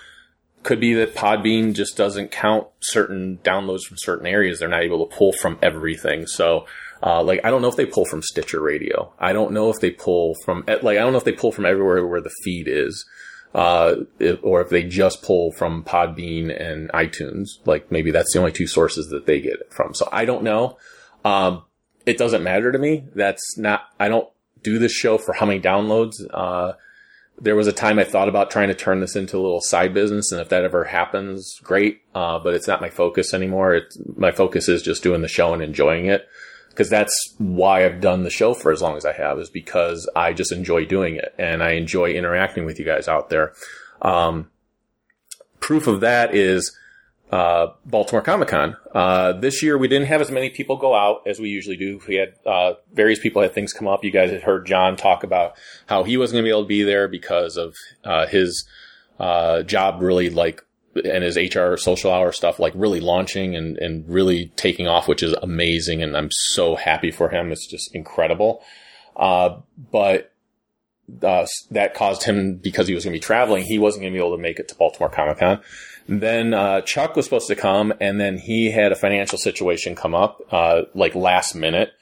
could 0.64 0.80
be 0.80 0.94
that 0.96 1.16
Podbean 1.16 1.74
just 1.74 1.96
doesn't 1.98 2.32
count 2.32 2.68
certain 2.82 3.40
downloads 3.44 3.84
from 3.84 3.98
certain 3.98 4.26
areas. 4.26 4.60
They're 4.60 4.70
not 4.70 4.84
able 4.84 5.06
to 5.06 5.16
pull 5.16 5.34
from 5.34 5.60
everything. 5.62 6.26
So, 6.26 6.66
uh, 7.02 7.22
like, 7.22 7.42
I 7.44 7.52
don't 7.52 7.62
know 7.62 7.68
if 7.68 7.76
they 7.76 7.86
pull 7.86 8.06
from 8.06 8.22
Stitcher 8.22 8.62
Radio. 8.62 9.14
I 9.20 9.34
don't 9.34 9.52
know 9.52 9.70
if 9.70 9.82
they 9.82 9.92
pull 9.92 10.36
from, 10.46 10.64
like, 10.68 10.98
I 10.98 11.02
don't 11.02 11.12
know 11.12 11.18
if 11.18 11.26
they 11.26 11.34
pull 11.34 11.52
from 11.52 11.66
everywhere 11.66 12.08
where 12.08 12.22
the 12.22 12.34
feed 12.44 12.68
is. 12.70 13.06
Uh, 13.54 14.06
if, 14.18 14.40
or 14.42 14.62
if 14.62 14.70
they 14.70 14.82
just 14.82 15.22
pull 15.22 15.52
from 15.52 15.84
Podbean 15.84 16.50
and 16.60 16.90
iTunes, 16.92 17.50
like 17.66 17.92
maybe 17.92 18.10
that's 18.10 18.34
the 18.34 18.40
only 18.40 18.52
two 18.52 18.66
sources 18.66 19.10
that 19.10 19.28
they 19.28 19.40
get 19.40 19.54
it 19.54 19.72
from. 19.72 19.94
So 19.94 20.10
I 20.12 20.26
don't 20.26 20.44
know. 20.44 20.78
Um, 21.24 21.64
it 22.06 22.18
doesn't 22.18 22.44
matter 22.44 22.72
to 22.72 22.80
me. 22.80 23.06
That's 23.14 23.58
not, 23.58 23.84
I 24.00 24.08
don't 24.10 24.28
do 24.64 24.80
this 24.80 24.92
show 24.92 25.20
for 25.20 25.34
how 25.34 25.46
many 25.46 25.60
downloads. 25.60 26.14
Uh, 26.34 26.74
there 27.40 27.56
was 27.56 27.68
a 27.68 27.74
time 27.74 28.00
I 28.00 28.04
thought 28.04 28.30
about 28.30 28.52
trying 28.52 28.70
to 28.70 28.76
turn 28.76 29.00
this 29.00 29.16
into 29.16 29.38
a 29.38 29.42
little 29.42 29.62
side 29.62 29.94
business, 29.94 30.32
and 30.32 30.42
if 30.42 30.50
that 30.50 30.64
ever 30.64 30.86
happens, 30.86 31.60
great. 31.64 32.02
Uh, 32.16 32.40
but 32.40 32.54
it's 32.54 32.68
not 32.68 32.82
my 32.82 32.90
focus 32.90 33.34
anymore. 33.34 33.76
It's, 33.76 33.98
my 34.16 34.32
focus 34.32 34.68
is 34.68 34.82
just 34.82 35.04
doing 35.04 35.22
the 35.22 35.28
show 35.28 35.54
and 35.54 35.62
enjoying 35.62 36.06
it, 36.08 36.28
because 36.74 36.90
that's 36.90 37.36
why 37.38 37.86
I've 37.86 38.02
done 38.02 38.24
the 38.24 38.32
show 38.32 38.56
for 38.56 38.72
as 38.72 38.82
long 38.82 38.98
as 38.98 39.06
I 39.06 39.14
have, 39.14 39.38
is 39.38 39.50
because 39.50 40.10
I 40.16 40.34
just 40.34 40.52
enjoy 40.52 40.86
doing 40.86 41.16
it 41.16 41.34
and 41.38 41.62
I 41.62 41.74
enjoy 41.74 42.14
interacting 42.14 42.66
with 42.66 42.80
you 42.80 42.86
guys 42.86 43.08
out 43.08 43.30
there. 43.30 43.54
Um, 44.02 44.50
proof 45.60 45.86
of 45.86 46.02
that 46.02 46.34
is 46.34 46.76
uh, 47.32 47.68
Baltimore 47.86 48.22
Comic 48.22 48.48
Con. 48.48 48.76
Uh, 48.94 49.34
this 49.34 49.62
year 49.62 49.78
we 49.78 49.88
didn't 49.88 50.08
have 50.08 50.22
as 50.22 50.32
many 50.32 50.50
people 50.50 50.78
go 50.78 50.96
out 50.96 51.22
as 51.28 51.40
we 51.40 51.50
usually 51.50 51.78
do. 51.78 52.00
We 52.08 52.16
had 52.16 52.34
uh, 52.46 52.74
various 52.92 53.20
people 53.20 53.42
had 53.42 53.54
things 53.54 53.72
come 53.72 53.88
up. 53.88 54.04
You 54.04 54.12
guys 54.12 54.32
had 54.32 54.44
heard 54.44 54.66
John 54.66 54.96
talk 54.96 55.24
about 55.24 55.54
how 55.86 56.04
he 56.04 56.18
wasn't 56.18 56.38
going 56.38 56.46
to 56.46 56.48
be 56.48 56.52
able 56.52 56.64
to 56.64 56.68
be 56.68 56.84
there 56.84 57.08
because 57.08 57.56
of 57.56 57.76
uh, 58.04 58.26
his 58.28 58.68
uh, 59.20 59.62
job 59.64 60.02
really 60.02 60.30
like 60.30 60.64
and 60.96 61.24
his 61.24 61.38
HR 61.38 61.76
social 61.78 62.12
hour 62.12 62.32
stuff 62.32 62.60
like 62.60 62.74
really 62.76 63.00
launching 63.00 63.56
and, 63.56 63.78
and 63.78 64.08
really 64.08 64.52
taking 64.56 64.88
off, 64.88 65.08
which 65.08 65.24
is 65.24 65.34
amazing. 65.42 66.04
And 66.04 66.16
I'm 66.16 66.30
so 66.32 66.76
happy 66.76 67.12
for 67.12 67.30
him. 67.30 67.52
It's 67.52 67.68
just 67.68 67.94
incredible. 67.96 68.64
Uh, 69.16 69.58
but 69.92 70.32
uh, 71.22 71.46
that 71.72 71.94
caused 71.94 72.24
him 72.24 72.56
because 72.56 72.88
he 72.88 72.96
was 72.96 73.04
going 73.04 73.14
to 73.14 73.18
be 73.18 73.24
traveling. 73.24 73.64
He 73.64 73.80
wasn't 73.80 74.04
going 74.04 74.14
to 74.14 74.18
be 74.18 74.26
able 74.26 74.36
to 74.36 74.42
make 74.42 74.60
it 74.60 74.68
to 74.70 74.76
Baltimore 74.76 75.10
Comic 75.10 75.40
Con. 75.40 75.62
Then 76.08 76.54
uh, 76.54 76.82
Chuck 76.82 77.16
was 77.16 77.26
supposed 77.26 77.48
to 77.48 77.56
come, 77.56 77.94
and 78.02 78.20
then 78.20 78.38
he 78.38 78.72
had 78.72 78.92
a 78.92 78.96
financial 78.96 79.38
situation 79.38 79.96
come 79.96 80.14
up, 80.14 80.42
uh, 80.52 80.84
like 80.94 81.16
last 81.16 81.56
minute, 81.56 81.94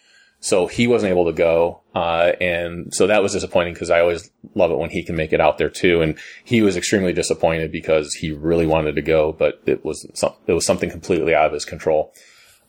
so 0.41 0.65
he 0.65 0.87
wasn't 0.87 1.11
able 1.11 1.25
to 1.25 1.33
go. 1.33 1.81
Uh, 1.93 2.31
and 2.41 2.93
so 2.93 3.07
that 3.07 3.21
was 3.21 3.31
disappointing 3.31 3.73
because 3.73 3.91
I 3.91 4.01
always 4.01 4.29
love 4.55 4.71
it 4.71 4.77
when 4.77 4.89
he 4.89 5.03
can 5.03 5.15
make 5.15 5.33
it 5.33 5.39
out 5.39 5.59
there 5.59 5.69
too. 5.69 6.01
And 6.01 6.17
he 6.43 6.63
was 6.63 6.75
extremely 6.75 7.13
disappointed 7.13 7.71
because 7.71 8.15
he 8.15 8.31
really 8.31 8.65
wanted 8.65 8.95
to 8.95 9.03
go, 9.03 9.31
but 9.31 9.61
it 9.67 9.85
was 9.85 10.05
some, 10.15 10.33
it 10.47 10.53
was 10.53 10.65
something 10.65 10.89
completely 10.89 11.35
out 11.35 11.45
of 11.45 11.53
his 11.53 11.63
control. 11.63 12.11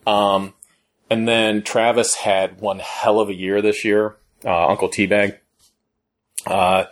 Um, 0.07 0.53
and 1.09 1.27
then 1.27 1.63
Travis 1.63 2.15
had 2.15 2.61
one 2.61 2.79
hell 2.79 3.21
of 3.21 3.31
a 3.31 3.35
year 3.35 3.63
this 3.63 3.85
year. 3.85 4.17
Uh, 4.45 4.69
Uncle 4.69 4.91
Teabag. 4.91 5.39
Uh, 6.47 6.85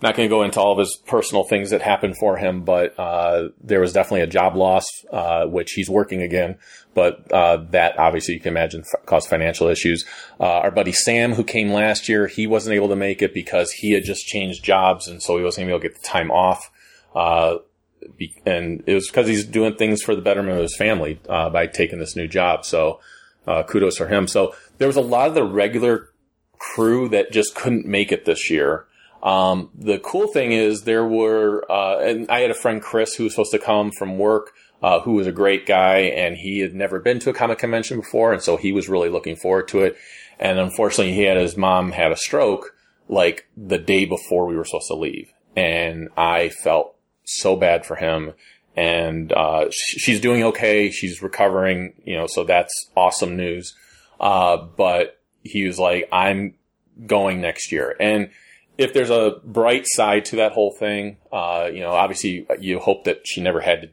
not 0.00 0.14
going 0.14 0.28
to 0.28 0.32
go 0.32 0.42
into 0.42 0.60
all 0.60 0.72
of 0.72 0.78
his 0.78 0.96
personal 1.06 1.44
things 1.44 1.70
that 1.70 1.82
happened 1.82 2.16
for 2.18 2.36
him, 2.36 2.62
but 2.62 2.98
uh, 2.98 3.48
there 3.60 3.80
was 3.80 3.92
definitely 3.92 4.20
a 4.20 4.28
job 4.28 4.54
loss, 4.54 4.86
uh, 5.12 5.46
which 5.46 5.72
he's 5.72 5.90
working 5.90 6.22
again. 6.22 6.56
But 6.94 7.30
uh, 7.32 7.64
that 7.70 7.98
obviously 7.98 8.34
you 8.34 8.40
can 8.40 8.52
imagine 8.52 8.82
f- 8.82 9.04
caused 9.06 9.28
financial 9.28 9.66
issues. 9.68 10.04
Uh, 10.38 10.44
our 10.44 10.70
buddy 10.70 10.92
Sam, 10.92 11.34
who 11.34 11.42
came 11.42 11.70
last 11.70 12.08
year, 12.08 12.28
he 12.28 12.46
wasn't 12.46 12.74
able 12.74 12.88
to 12.88 12.96
make 12.96 13.22
it 13.22 13.34
because 13.34 13.72
he 13.72 13.92
had 13.92 14.04
just 14.04 14.26
changed 14.26 14.64
jobs, 14.64 15.08
and 15.08 15.22
so 15.22 15.36
he 15.36 15.44
wasn't 15.44 15.68
able 15.68 15.80
to 15.80 15.88
get 15.88 16.00
the 16.00 16.06
time 16.06 16.30
off. 16.30 16.70
Uh, 17.14 17.56
be- 18.16 18.40
and 18.46 18.84
it 18.86 18.94
was 18.94 19.08
because 19.08 19.26
he's 19.26 19.44
doing 19.44 19.74
things 19.74 20.02
for 20.02 20.14
the 20.14 20.22
betterment 20.22 20.56
of 20.56 20.62
his 20.62 20.76
family 20.76 21.20
uh, 21.28 21.50
by 21.50 21.66
taking 21.66 21.98
this 21.98 22.14
new 22.14 22.28
job. 22.28 22.64
So 22.64 23.00
kudos 23.66 23.96
for 23.96 24.06
him. 24.06 24.28
So 24.28 24.54
there 24.76 24.86
was 24.86 24.96
a 24.96 25.00
lot 25.00 25.28
of 25.28 25.34
the 25.34 25.42
regular 25.42 26.10
crew 26.58 27.08
that 27.08 27.32
just 27.32 27.54
couldn't 27.54 27.86
make 27.86 28.12
it 28.12 28.24
this 28.24 28.50
year. 28.50 28.86
Um, 29.22 29.70
the 29.74 29.98
cool 29.98 30.28
thing 30.28 30.52
is 30.52 30.82
there 30.82 31.04
were, 31.04 31.70
uh, 31.70 31.98
and 31.98 32.30
I 32.30 32.40
had 32.40 32.50
a 32.50 32.54
friend 32.54 32.80
Chris 32.80 33.14
who 33.14 33.24
was 33.24 33.34
supposed 33.34 33.50
to 33.52 33.58
come 33.58 33.90
from 33.90 34.18
work, 34.18 34.52
uh, 34.82 35.00
who 35.00 35.14
was 35.14 35.26
a 35.26 35.32
great 35.32 35.66
guy 35.66 35.98
and 35.98 36.36
he 36.36 36.60
had 36.60 36.74
never 36.74 37.00
been 37.00 37.18
to 37.20 37.30
a 37.30 37.34
comic 37.34 37.58
convention 37.58 38.00
before. 38.00 38.32
And 38.32 38.42
so 38.42 38.56
he 38.56 38.72
was 38.72 38.88
really 38.88 39.08
looking 39.08 39.36
forward 39.36 39.68
to 39.68 39.80
it. 39.80 39.96
And 40.38 40.58
unfortunately 40.58 41.14
he 41.14 41.22
had 41.22 41.36
his 41.36 41.56
mom 41.56 41.92
had 41.92 42.12
a 42.12 42.16
stroke, 42.16 42.76
like 43.08 43.48
the 43.56 43.78
day 43.78 44.04
before 44.04 44.46
we 44.46 44.56
were 44.56 44.64
supposed 44.64 44.88
to 44.88 44.94
leave. 44.94 45.32
And 45.56 46.10
I 46.16 46.50
felt 46.50 46.94
so 47.24 47.56
bad 47.56 47.84
for 47.84 47.96
him. 47.96 48.34
And, 48.76 49.32
uh, 49.32 49.66
she's 49.72 50.20
doing 50.20 50.44
okay. 50.44 50.90
She's 50.90 51.20
recovering, 51.20 51.94
you 52.04 52.16
know, 52.16 52.28
so 52.28 52.44
that's 52.44 52.72
awesome 52.96 53.36
news. 53.36 53.74
Uh, 54.20 54.58
but 54.58 55.20
he 55.42 55.64
was 55.64 55.80
like, 55.80 56.08
I'm 56.12 56.54
going 57.04 57.40
next 57.40 57.72
year. 57.72 57.96
And 57.98 58.30
if 58.78 58.94
there's 58.94 59.10
a 59.10 59.40
bright 59.44 59.84
side 59.86 60.24
to 60.26 60.36
that 60.36 60.52
whole 60.52 60.72
thing, 60.78 61.18
uh, 61.32 61.68
you 61.72 61.80
know, 61.80 61.90
obviously 61.90 62.46
you 62.60 62.78
hope 62.78 63.04
that 63.04 63.22
she 63.26 63.42
never 63.42 63.60
had 63.60 63.82
to, 63.82 63.88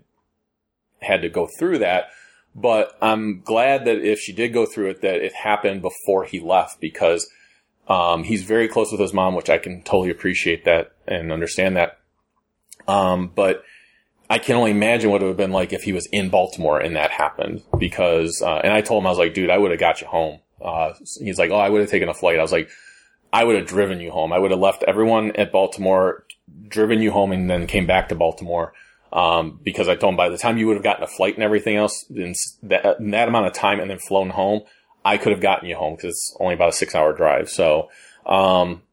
had 1.06 1.24
to 1.24 1.30
go 1.30 1.50
through 1.60 1.80
that. 1.80 2.06
But 2.54 2.96
I'm 3.02 3.42
glad 3.42 3.86
that 3.86 3.98
if 3.98 4.20
she 4.20 4.32
did 4.32 4.54
go 4.54 4.66
through 4.66 4.92
it, 4.92 5.02
that 5.02 5.16
it 5.16 5.34
happened 5.34 5.82
before 5.82 6.24
he 6.24 6.40
left 6.40 6.80
because, 6.80 7.28
um, 7.90 8.24
he's 8.24 8.44
very 8.44 8.68
close 8.68 8.92
with 8.92 9.02
his 9.02 9.14
mom, 9.14 9.36
which 9.36 9.50
I 9.50 9.58
can 9.58 9.82
totally 9.82 10.12
appreciate 10.12 10.64
that 10.66 10.94
and 11.08 11.32
understand 11.32 11.76
that. 11.76 12.00
Um, 12.88 13.32
but 13.36 13.64
I 14.30 14.38
can 14.38 14.56
only 14.56 14.72
imagine 14.72 15.10
what 15.10 15.22
it 15.22 15.26
would 15.26 15.32
have 15.32 15.38
been 15.38 15.52
like 15.52 15.74
if 15.74 15.84
he 15.84 15.94
was 15.94 16.08
in 16.12 16.30
Baltimore 16.30 16.80
and 16.80 16.96
that 16.96 17.12
happened 17.12 17.64
because, 17.78 18.42
uh, 18.44 18.62
and 18.64 18.72
I 18.72 18.82
told 18.82 19.04
him, 19.04 19.08
I 19.08 19.10
was 19.10 19.20
like, 19.20 19.34
dude, 19.34 19.50
I 19.50 19.58
would 19.58 19.72
have 19.72 19.80
got 19.80 20.02
you 20.02 20.08
home. 20.08 20.40
Uh, 20.64 20.94
he's 21.20 21.38
like, 21.38 21.52
oh, 21.52 21.58
I 21.58 21.70
would 21.70 21.82
have 21.82 21.90
taken 21.90 22.10
a 22.10 22.14
flight. 22.14 22.40
I 22.40 22.42
was 22.42 22.52
like, 22.52 22.70
I 23.36 23.44
would 23.44 23.58
have 23.58 23.68
driven 23.68 24.00
you 24.00 24.12
home. 24.12 24.32
I 24.32 24.40
would 24.40 24.52
have 24.52 24.62
left 24.62 24.84
everyone 24.84 25.36
at 25.36 25.52
Baltimore, 25.52 26.26
driven 26.70 27.02
you 27.02 27.12
home 27.12 27.34
and 27.34 27.50
then 27.50 27.68
came 27.68 27.86
back 27.86 28.08
to 28.08 28.16
Baltimore. 28.16 28.72
Um, 29.12 29.60
because 29.62 29.90
I 29.90 29.96
told 29.96 30.14
him 30.14 30.16
by 30.16 30.30
the 30.30 30.38
time 30.38 30.58
you 30.58 30.68
would 30.68 30.78
have 30.78 30.84
gotten 30.84 31.04
a 31.04 31.08
flight 31.08 31.36
and 31.36 31.44
everything 31.44 31.76
else 31.76 32.06
in 32.10 32.34
that, 32.64 32.98
in 32.98 33.12
that 33.12 33.28
amount 33.28 33.48
of 33.48 33.54
time 33.54 33.82
and 33.82 33.90
then 33.90 34.00
flown 34.00 34.30
home, 34.30 34.62
I 35.04 35.18
could 35.18 35.34
have 35.34 35.42
gotten 35.42 35.68
you 35.68 35.76
home 35.76 35.98
because 35.98 36.12
it's 36.12 36.38
only 36.40 36.54
about 36.54 36.70
a 36.70 36.72
six 36.72 36.96
hour 36.96 37.12
drive. 37.12 37.50
So, 37.50 37.90
um, 38.26 38.84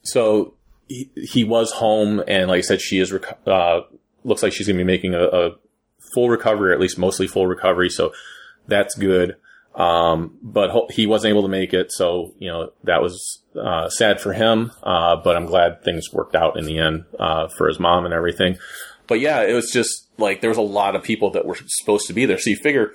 so 0.00 0.54
he, 0.88 1.10
he 1.14 1.44
was 1.44 1.72
home 1.72 2.22
and 2.26 2.48
like 2.48 2.58
I 2.60 2.62
said, 2.62 2.80
she 2.80 2.98
is, 2.98 3.12
reco- 3.12 3.46
uh, 3.46 3.82
looks 4.24 4.42
like 4.42 4.54
she's 4.54 4.68
going 4.68 4.78
to 4.78 4.84
be 4.84 4.90
making 4.90 5.12
a, 5.12 5.24
a 5.24 5.50
full 6.14 6.30
recovery, 6.30 6.70
or 6.70 6.72
at 6.72 6.80
least 6.80 6.96
mostly 6.96 7.26
full 7.26 7.46
recovery. 7.46 7.90
So 7.90 8.14
that's 8.66 8.94
good. 8.94 9.36
Um, 9.74 10.36
but 10.42 10.70
ho- 10.70 10.88
he 10.90 11.06
wasn't 11.06 11.30
able 11.30 11.42
to 11.42 11.48
make 11.48 11.72
it. 11.72 11.92
So, 11.92 12.34
you 12.38 12.48
know, 12.50 12.72
that 12.84 13.00
was, 13.00 13.42
uh, 13.58 13.88
sad 13.88 14.20
for 14.20 14.32
him. 14.32 14.70
Uh, 14.82 15.16
but 15.16 15.34
I'm 15.34 15.46
glad 15.46 15.82
things 15.82 16.12
worked 16.12 16.36
out 16.36 16.58
in 16.58 16.64
the 16.66 16.78
end, 16.78 17.04
uh, 17.18 17.48
for 17.48 17.68
his 17.68 17.80
mom 17.80 18.04
and 18.04 18.12
everything. 18.12 18.58
But 19.06 19.20
yeah, 19.20 19.42
it 19.42 19.54
was 19.54 19.70
just 19.70 20.08
like 20.18 20.40
there 20.40 20.50
was 20.50 20.58
a 20.58 20.62
lot 20.62 20.94
of 20.94 21.02
people 21.02 21.30
that 21.32 21.46
were 21.46 21.56
supposed 21.66 22.06
to 22.06 22.12
be 22.12 22.26
there. 22.26 22.38
So 22.38 22.50
you 22.50 22.56
figure, 22.56 22.92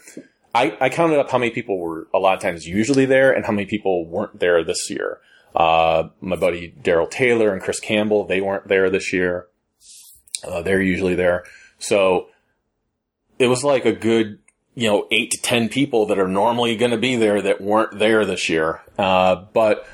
I, 0.53 0.77
I 0.79 0.89
counted 0.89 1.19
up 1.19 1.29
how 1.29 1.37
many 1.37 1.51
people 1.51 1.79
were 1.79 2.07
a 2.13 2.19
lot 2.19 2.35
of 2.35 2.41
times 2.41 2.65
usually 2.65 3.05
there 3.05 3.31
and 3.31 3.45
how 3.45 3.51
many 3.51 3.65
people 3.65 4.05
weren't 4.05 4.39
there 4.39 4.63
this 4.63 4.89
year. 4.89 5.19
Uh, 5.55 6.09
my 6.21 6.35
buddy 6.35 6.73
Daryl 6.81 7.09
Taylor 7.09 7.53
and 7.53 7.61
Chris 7.61 7.79
Campbell, 7.79 8.25
they 8.25 8.41
weren't 8.41 8.67
there 8.67 8.89
this 8.89 9.11
year. 9.11 9.47
Uh, 10.47 10.61
they're 10.61 10.81
usually 10.81 11.15
there. 11.15 11.43
So 11.79 12.27
it 13.39 13.47
was 13.47 13.63
like 13.63 13.85
a 13.85 13.91
good, 13.91 14.39
you 14.77 14.87
know, 14.87 15.07
eight 15.09 15.31
to 15.31 15.41
10 15.41 15.69
people 15.69 16.05
that 16.05 16.19
are 16.19 16.27
normally 16.27 16.75
going 16.75 16.91
to 16.91 16.99
be 16.99 17.15
there 17.15 17.41
that 17.41 17.59
weren't 17.59 17.97
there 17.97 18.23
this 18.25 18.47
year. 18.47 18.83
Uh, 18.95 19.35
but 19.51 19.87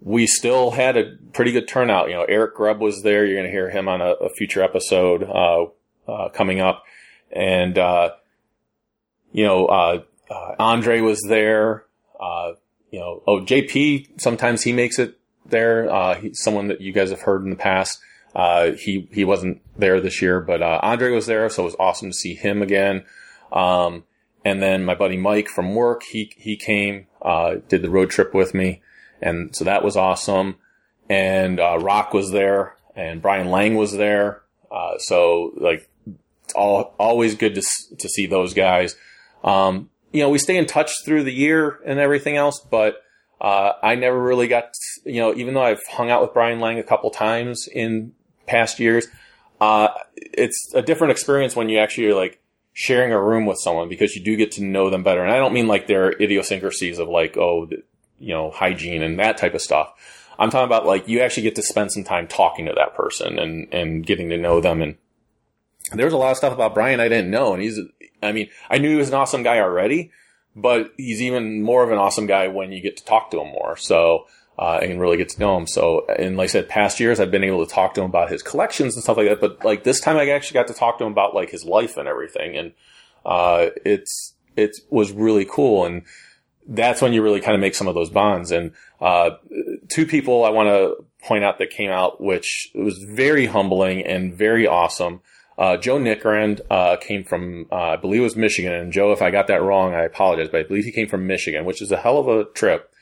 we 0.00 0.28
still 0.28 0.70
had 0.70 0.96
a 0.96 1.16
pretty 1.32 1.50
good 1.50 1.66
turnout. 1.66 2.08
You 2.08 2.14
know, 2.14 2.22
Eric 2.22 2.54
Grubb 2.54 2.80
was 2.80 3.02
there. 3.02 3.26
You're 3.26 3.34
going 3.34 3.48
to 3.48 3.50
hear 3.50 3.68
him 3.68 3.88
on 3.88 4.00
a, 4.00 4.10
a 4.12 4.28
future 4.30 4.62
episode, 4.62 5.24
uh, 5.24 5.64
uh, 6.06 6.28
coming 6.28 6.60
up. 6.60 6.84
And, 7.32 7.76
uh, 7.76 8.10
you 9.32 9.44
know, 9.44 9.66
uh, 9.66 10.02
uh, 10.30 10.54
Andre 10.60 11.00
was 11.00 11.20
there. 11.28 11.84
Uh, 12.20 12.52
you 12.92 13.00
know, 13.00 13.24
oh, 13.26 13.40
JP, 13.40 14.20
sometimes 14.20 14.62
he 14.62 14.72
makes 14.72 15.00
it 15.00 15.18
there. 15.46 15.92
Uh, 15.92 16.20
someone 16.34 16.68
that 16.68 16.80
you 16.80 16.92
guys 16.92 17.10
have 17.10 17.22
heard 17.22 17.42
in 17.42 17.50
the 17.50 17.56
past. 17.56 17.98
Uh, 18.36 18.70
he, 18.70 19.08
he 19.10 19.24
wasn't 19.24 19.62
there 19.76 20.00
this 20.00 20.22
year, 20.22 20.40
but, 20.40 20.62
uh, 20.62 20.78
Andre 20.80 21.10
was 21.10 21.26
there. 21.26 21.50
So 21.50 21.62
it 21.62 21.64
was 21.64 21.76
awesome 21.80 22.10
to 22.10 22.16
see 22.16 22.34
him 22.34 22.62
again. 22.62 23.04
Um, 23.50 24.04
and 24.48 24.62
then 24.62 24.82
my 24.82 24.94
buddy 24.94 25.18
Mike 25.18 25.48
from 25.48 25.74
work, 25.74 26.02
he, 26.04 26.32
he 26.38 26.56
came, 26.56 27.06
uh, 27.20 27.56
did 27.68 27.82
the 27.82 27.90
road 27.90 28.08
trip 28.08 28.32
with 28.32 28.54
me. 28.54 28.80
And 29.20 29.54
so 29.54 29.64
that 29.64 29.84
was 29.84 29.94
awesome. 29.94 30.56
And, 31.10 31.60
uh, 31.60 31.78
Rock 31.78 32.14
was 32.14 32.30
there 32.30 32.76
and 32.96 33.20
Brian 33.20 33.50
Lang 33.50 33.76
was 33.76 33.92
there. 33.92 34.40
Uh, 34.70 34.96
so 34.96 35.52
like, 35.56 35.90
it's 36.44 36.54
all, 36.54 36.94
always 36.98 37.34
good 37.34 37.56
to, 37.56 37.62
to 37.98 38.08
see 38.08 38.26
those 38.26 38.54
guys. 38.54 38.96
Um, 39.44 39.90
you 40.12 40.22
know, 40.22 40.30
we 40.30 40.38
stay 40.38 40.56
in 40.56 40.64
touch 40.64 41.04
through 41.04 41.24
the 41.24 41.34
year 41.34 41.78
and 41.84 41.98
everything 41.98 42.36
else, 42.36 42.58
but, 42.70 43.02
uh, 43.42 43.72
I 43.82 43.96
never 43.96 44.18
really 44.18 44.48
got, 44.48 44.72
you 45.04 45.20
know, 45.20 45.34
even 45.34 45.52
though 45.52 45.62
I've 45.62 45.86
hung 45.90 46.10
out 46.10 46.22
with 46.22 46.32
Brian 46.32 46.58
Lang 46.58 46.78
a 46.78 46.82
couple 46.82 47.10
times 47.10 47.68
in 47.70 48.14
past 48.46 48.80
years, 48.80 49.08
uh, 49.60 49.88
it's 50.16 50.72
a 50.74 50.80
different 50.80 51.10
experience 51.10 51.54
when 51.54 51.68
you 51.68 51.78
actually 51.78 52.06
are 52.06 52.14
like 52.14 52.40
sharing 52.78 53.12
a 53.12 53.20
room 53.20 53.44
with 53.44 53.58
someone 53.58 53.88
because 53.88 54.14
you 54.14 54.22
do 54.22 54.36
get 54.36 54.52
to 54.52 54.62
know 54.62 54.88
them 54.88 55.02
better. 55.02 55.20
And 55.20 55.32
I 55.32 55.38
don't 55.38 55.52
mean 55.52 55.66
like 55.66 55.88
their 55.88 56.12
idiosyncrasies 56.12 57.00
of 57.00 57.08
like, 57.08 57.36
oh, 57.36 57.68
you 58.20 58.32
know, 58.32 58.52
hygiene 58.52 59.02
and 59.02 59.18
that 59.18 59.36
type 59.36 59.54
of 59.54 59.60
stuff. 59.60 59.90
I'm 60.38 60.48
talking 60.48 60.66
about 60.66 60.86
like 60.86 61.08
you 61.08 61.18
actually 61.18 61.42
get 61.42 61.56
to 61.56 61.62
spend 61.62 61.90
some 61.90 62.04
time 62.04 62.28
talking 62.28 62.66
to 62.66 62.72
that 62.76 62.94
person 62.94 63.40
and, 63.40 63.74
and 63.74 64.06
getting 64.06 64.30
to 64.30 64.36
know 64.36 64.60
them. 64.60 64.80
And 64.80 64.94
there's 65.90 66.12
a 66.12 66.16
lot 66.16 66.30
of 66.30 66.36
stuff 66.36 66.52
about 66.52 66.72
Brian 66.72 67.00
I 67.00 67.08
didn't 67.08 67.32
know. 67.32 67.52
And 67.52 67.60
he's, 67.60 67.80
I 68.22 68.30
mean, 68.30 68.48
I 68.70 68.78
knew 68.78 68.90
he 68.90 68.94
was 68.94 69.08
an 69.08 69.14
awesome 69.14 69.42
guy 69.42 69.58
already, 69.58 70.12
but 70.54 70.94
he's 70.96 71.20
even 71.20 71.60
more 71.60 71.82
of 71.82 71.90
an 71.90 71.98
awesome 71.98 72.28
guy 72.28 72.46
when 72.46 72.70
you 72.70 72.80
get 72.80 72.96
to 72.98 73.04
talk 73.04 73.32
to 73.32 73.40
him 73.40 73.48
more. 73.48 73.76
So, 73.76 74.28
uh, 74.58 74.80
and 74.82 75.00
really 75.00 75.16
get 75.16 75.28
to 75.28 75.40
know 75.40 75.56
him. 75.56 75.66
So, 75.66 76.04
and 76.18 76.36
like 76.36 76.46
I 76.46 76.52
said, 76.52 76.68
past 76.68 76.98
years 76.98 77.20
I've 77.20 77.30
been 77.30 77.44
able 77.44 77.64
to 77.64 77.72
talk 77.72 77.94
to 77.94 78.00
him 78.00 78.08
about 78.08 78.30
his 78.30 78.42
collections 78.42 78.94
and 78.94 79.02
stuff 79.02 79.16
like 79.16 79.28
that. 79.28 79.40
But 79.40 79.64
like 79.64 79.84
this 79.84 80.00
time 80.00 80.16
I 80.16 80.28
actually 80.30 80.54
got 80.54 80.66
to 80.66 80.74
talk 80.74 80.98
to 80.98 81.04
him 81.04 81.12
about 81.12 81.34
like 81.34 81.50
his 81.50 81.64
life 81.64 81.96
and 81.96 82.08
everything. 82.08 82.56
And, 82.56 82.72
uh, 83.24 83.66
it's, 83.84 84.34
it 84.56 84.76
was 84.90 85.12
really 85.12 85.44
cool. 85.44 85.84
And 85.84 86.02
that's 86.66 87.00
when 87.00 87.12
you 87.12 87.22
really 87.22 87.40
kind 87.40 87.54
of 87.54 87.60
make 87.60 87.76
some 87.76 87.86
of 87.86 87.94
those 87.94 88.10
bonds. 88.10 88.50
And, 88.50 88.72
uh, 89.00 89.30
two 89.88 90.06
people 90.06 90.44
I 90.44 90.50
want 90.50 90.68
to 90.68 91.04
point 91.22 91.44
out 91.44 91.58
that 91.58 91.70
came 91.70 91.90
out, 91.90 92.20
which 92.20 92.72
was 92.74 92.98
very 92.98 93.46
humbling 93.46 94.04
and 94.04 94.34
very 94.34 94.66
awesome. 94.66 95.20
Uh, 95.56 95.76
Joe 95.76 95.98
Nickrand, 95.98 96.60
uh, 96.70 96.96
came 96.96 97.22
from, 97.24 97.66
uh, 97.70 97.76
I 97.76 97.96
believe 97.96 98.20
it 98.20 98.24
was 98.24 98.36
Michigan. 98.36 98.72
And 98.72 98.92
Joe, 98.92 99.12
if 99.12 99.22
I 99.22 99.30
got 99.30 99.46
that 99.48 99.62
wrong, 99.62 99.94
I 99.94 100.02
apologize, 100.02 100.48
but 100.50 100.60
I 100.60 100.62
believe 100.64 100.84
he 100.84 100.92
came 100.92 101.08
from 101.08 101.26
Michigan, 101.26 101.64
which 101.64 101.80
is 101.80 101.92
a 101.92 101.96
hell 101.96 102.18
of 102.18 102.28
a 102.28 102.44
trip. 102.44 102.92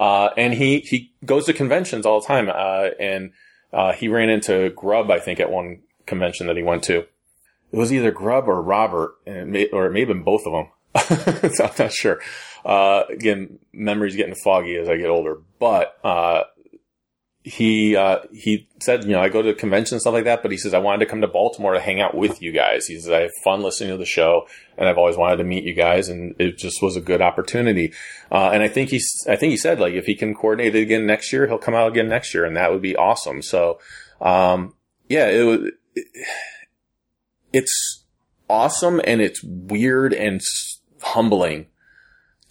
Uh, 0.00 0.30
and 0.38 0.54
he, 0.54 0.80
he 0.80 1.12
goes 1.26 1.44
to 1.44 1.52
conventions 1.52 2.06
all 2.06 2.20
the 2.20 2.26
time. 2.26 2.48
Uh, 2.48 2.88
and, 2.98 3.32
uh, 3.70 3.92
he 3.92 4.08
ran 4.08 4.30
into 4.30 4.70
Grubb, 4.70 5.10
I 5.10 5.20
think, 5.20 5.38
at 5.38 5.50
one 5.50 5.82
convention 6.06 6.46
that 6.46 6.56
he 6.56 6.62
went 6.62 6.82
to. 6.84 7.00
It 7.00 7.76
was 7.76 7.92
either 7.92 8.10
Grubb 8.10 8.48
or 8.48 8.60
Robert, 8.62 9.14
and 9.26 9.36
it 9.36 9.46
may, 9.46 9.68
or 9.68 9.86
it 9.86 9.92
may 9.92 10.00
have 10.00 10.08
been 10.08 10.24
both 10.24 10.46
of 10.46 10.52
them. 10.52 11.50
so 11.52 11.64
I'm 11.64 11.72
not 11.78 11.92
sure. 11.92 12.18
Uh, 12.64 13.02
again, 13.10 13.58
memories 13.72 14.16
getting 14.16 14.34
foggy 14.34 14.76
as 14.76 14.88
I 14.88 14.96
get 14.96 15.10
older, 15.10 15.36
but, 15.58 15.96
uh, 16.02 16.44
he, 17.42 17.96
uh, 17.96 18.18
he 18.32 18.68
said, 18.80 19.04
you 19.04 19.12
know, 19.12 19.20
I 19.20 19.30
go 19.30 19.40
to 19.40 19.54
conventions 19.54 19.92
and 19.92 20.00
stuff 20.02 20.12
like 20.12 20.24
that, 20.24 20.42
but 20.42 20.50
he 20.50 20.58
says, 20.58 20.74
I 20.74 20.78
wanted 20.78 21.04
to 21.04 21.10
come 21.10 21.22
to 21.22 21.26
Baltimore 21.26 21.72
to 21.72 21.80
hang 21.80 22.00
out 22.00 22.14
with 22.14 22.42
you 22.42 22.52
guys. 22.52 22.86
He 22.86 22.98
says, 22.98 23.10
I 23.10 23.20
have 23.22 23.30
fun 23.42 23.62
listening 23.62 23.90
to 23.90 23.96
the 23.96 24.04
show 24.04 24.46
and 24.76 24.86
I've 24.86 24.98
always 24.98 25.16
wanted 25.16 25.38
to 25.38 25.44
meet 25.44 25.64
you 25.64 25.72
guys 25.72 26.10
and 26.10 26.34
it 26.38 26.58
just 26.58 26.82
was 26.82 26.96
a 26.96 27.00
good 27.00 27.22
opportunity. 27.22 27.94
Uh, 28.30 28.50
and 28.50 28.62
I 28.62 28.68
think 28.68 28.90
he's, 28.90 29.10
I 29.26 29.36
think 29.36 29.52
he 29.52 29.56
said 29.56 29.80
like, 29.80 29.94
if 29.94 30.04
he 30.04 30.14
can 30.14 30.34
coordinate 30.34 30.74
it 30.74 30.82
again 30.82 31.06
next 31.06 31.32
year, 31.32 31.46
he'll 31.46 31.58
come 31.58 31.74
out 31.74 31.88
again 31.88 32.08
next 32.08 32.34
year 32.34 32.44
and 32.44 32.56
that 32.56 32.72
would 32.72 32.82
be 32.82 32.94
awesome. 32.94 33.40
So, 33.40 33.78
um, 34.20 34.74
yeah, 35.08 35.28
it 35.28 35.42
was, 35.44 35.70
it, 35.94 36.06
it's 37.54 38.04
awesome 38.50 39.00
and 39.04 39.22
it's 39.22 39.42
weird 39.42 40.12
and 40.12 40.42
humbling 41.00 41.68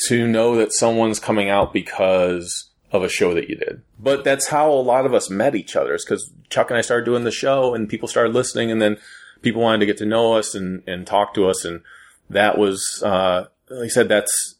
to 0.07 0.27
know 0.27 0.55
that 0.55 0.73
someone's 0.73 1.19
coming 1.19 1.49
out 1.49 1.73
because 1.73 2.68
of 2.91 3.03
a 3.03 3.09
show 3.09 3.33
that 3.33 3.49
you 3.49 3.55
did. 3.55 3.81
But 3.99 4.23
that's 4.23 4.47
how 4.47 4.71
a 4.71 4.73
lot 4.73 5.05
of 5.05 5.13
us 5.13 5.29
met 5.29 5.55
each 5.55 5.75
other 5.75 5.93
is 5.93 6.03
because 6.03 6.31
Chuck 6.49 6.69
and 6.69 6.77
I 6.77 6.81
started 6.81 7.05
doing 7.05 7.23
the 7.23 7.31
show 7.31 7.73
and 7.73 7.87
people 7.87 8.07
started 8.07 8.33
listening 8.33 8.71
and 8.71 8.81
then 8.81 8.97
people 9.41 9.61
wanted 9.61 9.79
to 9.79 9.85
get 9.85 9.97
to 9.97 10.05
know 10.05 10.33
us 10.33 10.55
and, 10.55 10.83
and 10.87 11.05
talk 11.05 11.33
to 11.35 11.47
us. 11.47 11.65
And 11.65 11.81
that 12.29 12.57
was, 12.57 13.03
uh, 13.05 13.45
like 13.69 13.85
I 13.85 13.87
said, 13.89 14.09
that's, 14.09 14.55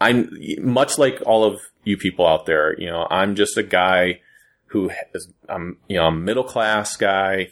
I'm 0.00 0.30
much 0.60 0.98
like 0.98 1.22
all 1.26 1.44
of 1.44 1.60
you 1.84 1.96
people 1.96 2.26
out 2.26 2.46
there, 2.46 2.78
you 2.80 2.86
know, 2.86 3.06
I'm 3.10 3.34
just 3.34 3.56
a 3.56 3.62
guy 3.62 4.20
who 4.66 4.90
is, 5.14 5.32
I'm, 5.48 5.78
you 5.88 5.96
know, 5.96 6.06
I'm 6.06 6.24
middle 6.24 6.44
class 6.44 6.96
guy, 6.96 7.48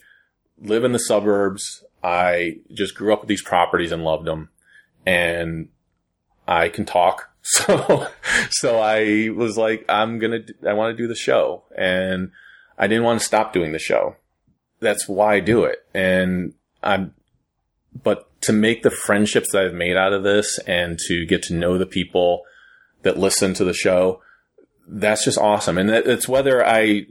live 0.60 0.84
in 0.84 0.92
the 0.92 0.98
suburbs. 0.98 1.84
I 2.02 2.58
just 2.72 2.94
grew 2.94 3.12
up 3.12 3.20
with 3.20 3.28
these 3.28 3.42
properties 3.42 3.92
and 3.92 4.04
loved 4.04 4.26
them. 4.26 4.48
And 5.04 5.68
I 6.46 6.68
can 6.68 6.84
talk. 6.84 7.29
So, 7.66 8.06
so 8.50 8.78
I 8.78 9.30
was 9.34 9.58
like, 9.58 9.84
I'm 9.88 10.20
to, 10.20 10.44
I 10.68 10.72
want 10.72 10.96
to 10.96 11.02
do 11.02 11.08
the 11.08 11.16
show 11.16 11.64
and 11.76 12.30
I 12.78 12.86
didn't 12.86 13.02
want 13.02 13.18
to 13.18 13.26
stop 13.26 13.52
doing 13.52 13.72
the 13.72 13.78
show. 13.80 14.14
That's 14.78 15.08
why 15.08 15.34
I 15.34 15.40
do 15.40 15.64
it. 15.64 15.84
And 15.92 16.54
I'm, 16.80 17.12
but 18.04 18.28
to 18.42 18.52
make 18.52 18.84
the 18.84 18.90
friendships 18.90 19.50
that 19.52 19.64
I've 19.64 19.74
made 19.74 19.96
out 19.96 20.12
of 20.12 20.22
this 20.22 20.58
and 20.60 20.96
to 21.08 21.26
get 21.26 21.42
to 21.44 21.54
know 21.54 21.76
the 21.76 21.86
people 21.86 22.42
that 23.02 23.18
listen 23.18 23.52
to 23.54 23.64
the 23.64 23.74
show, 23.74 24.22
that's 24.86 25.24
just 25.24 25.38
awesome. 25.38 25.76
And 25.76 25.90
it's 25.90 26.28
whether 26.28 26.64
I 26.64 27.06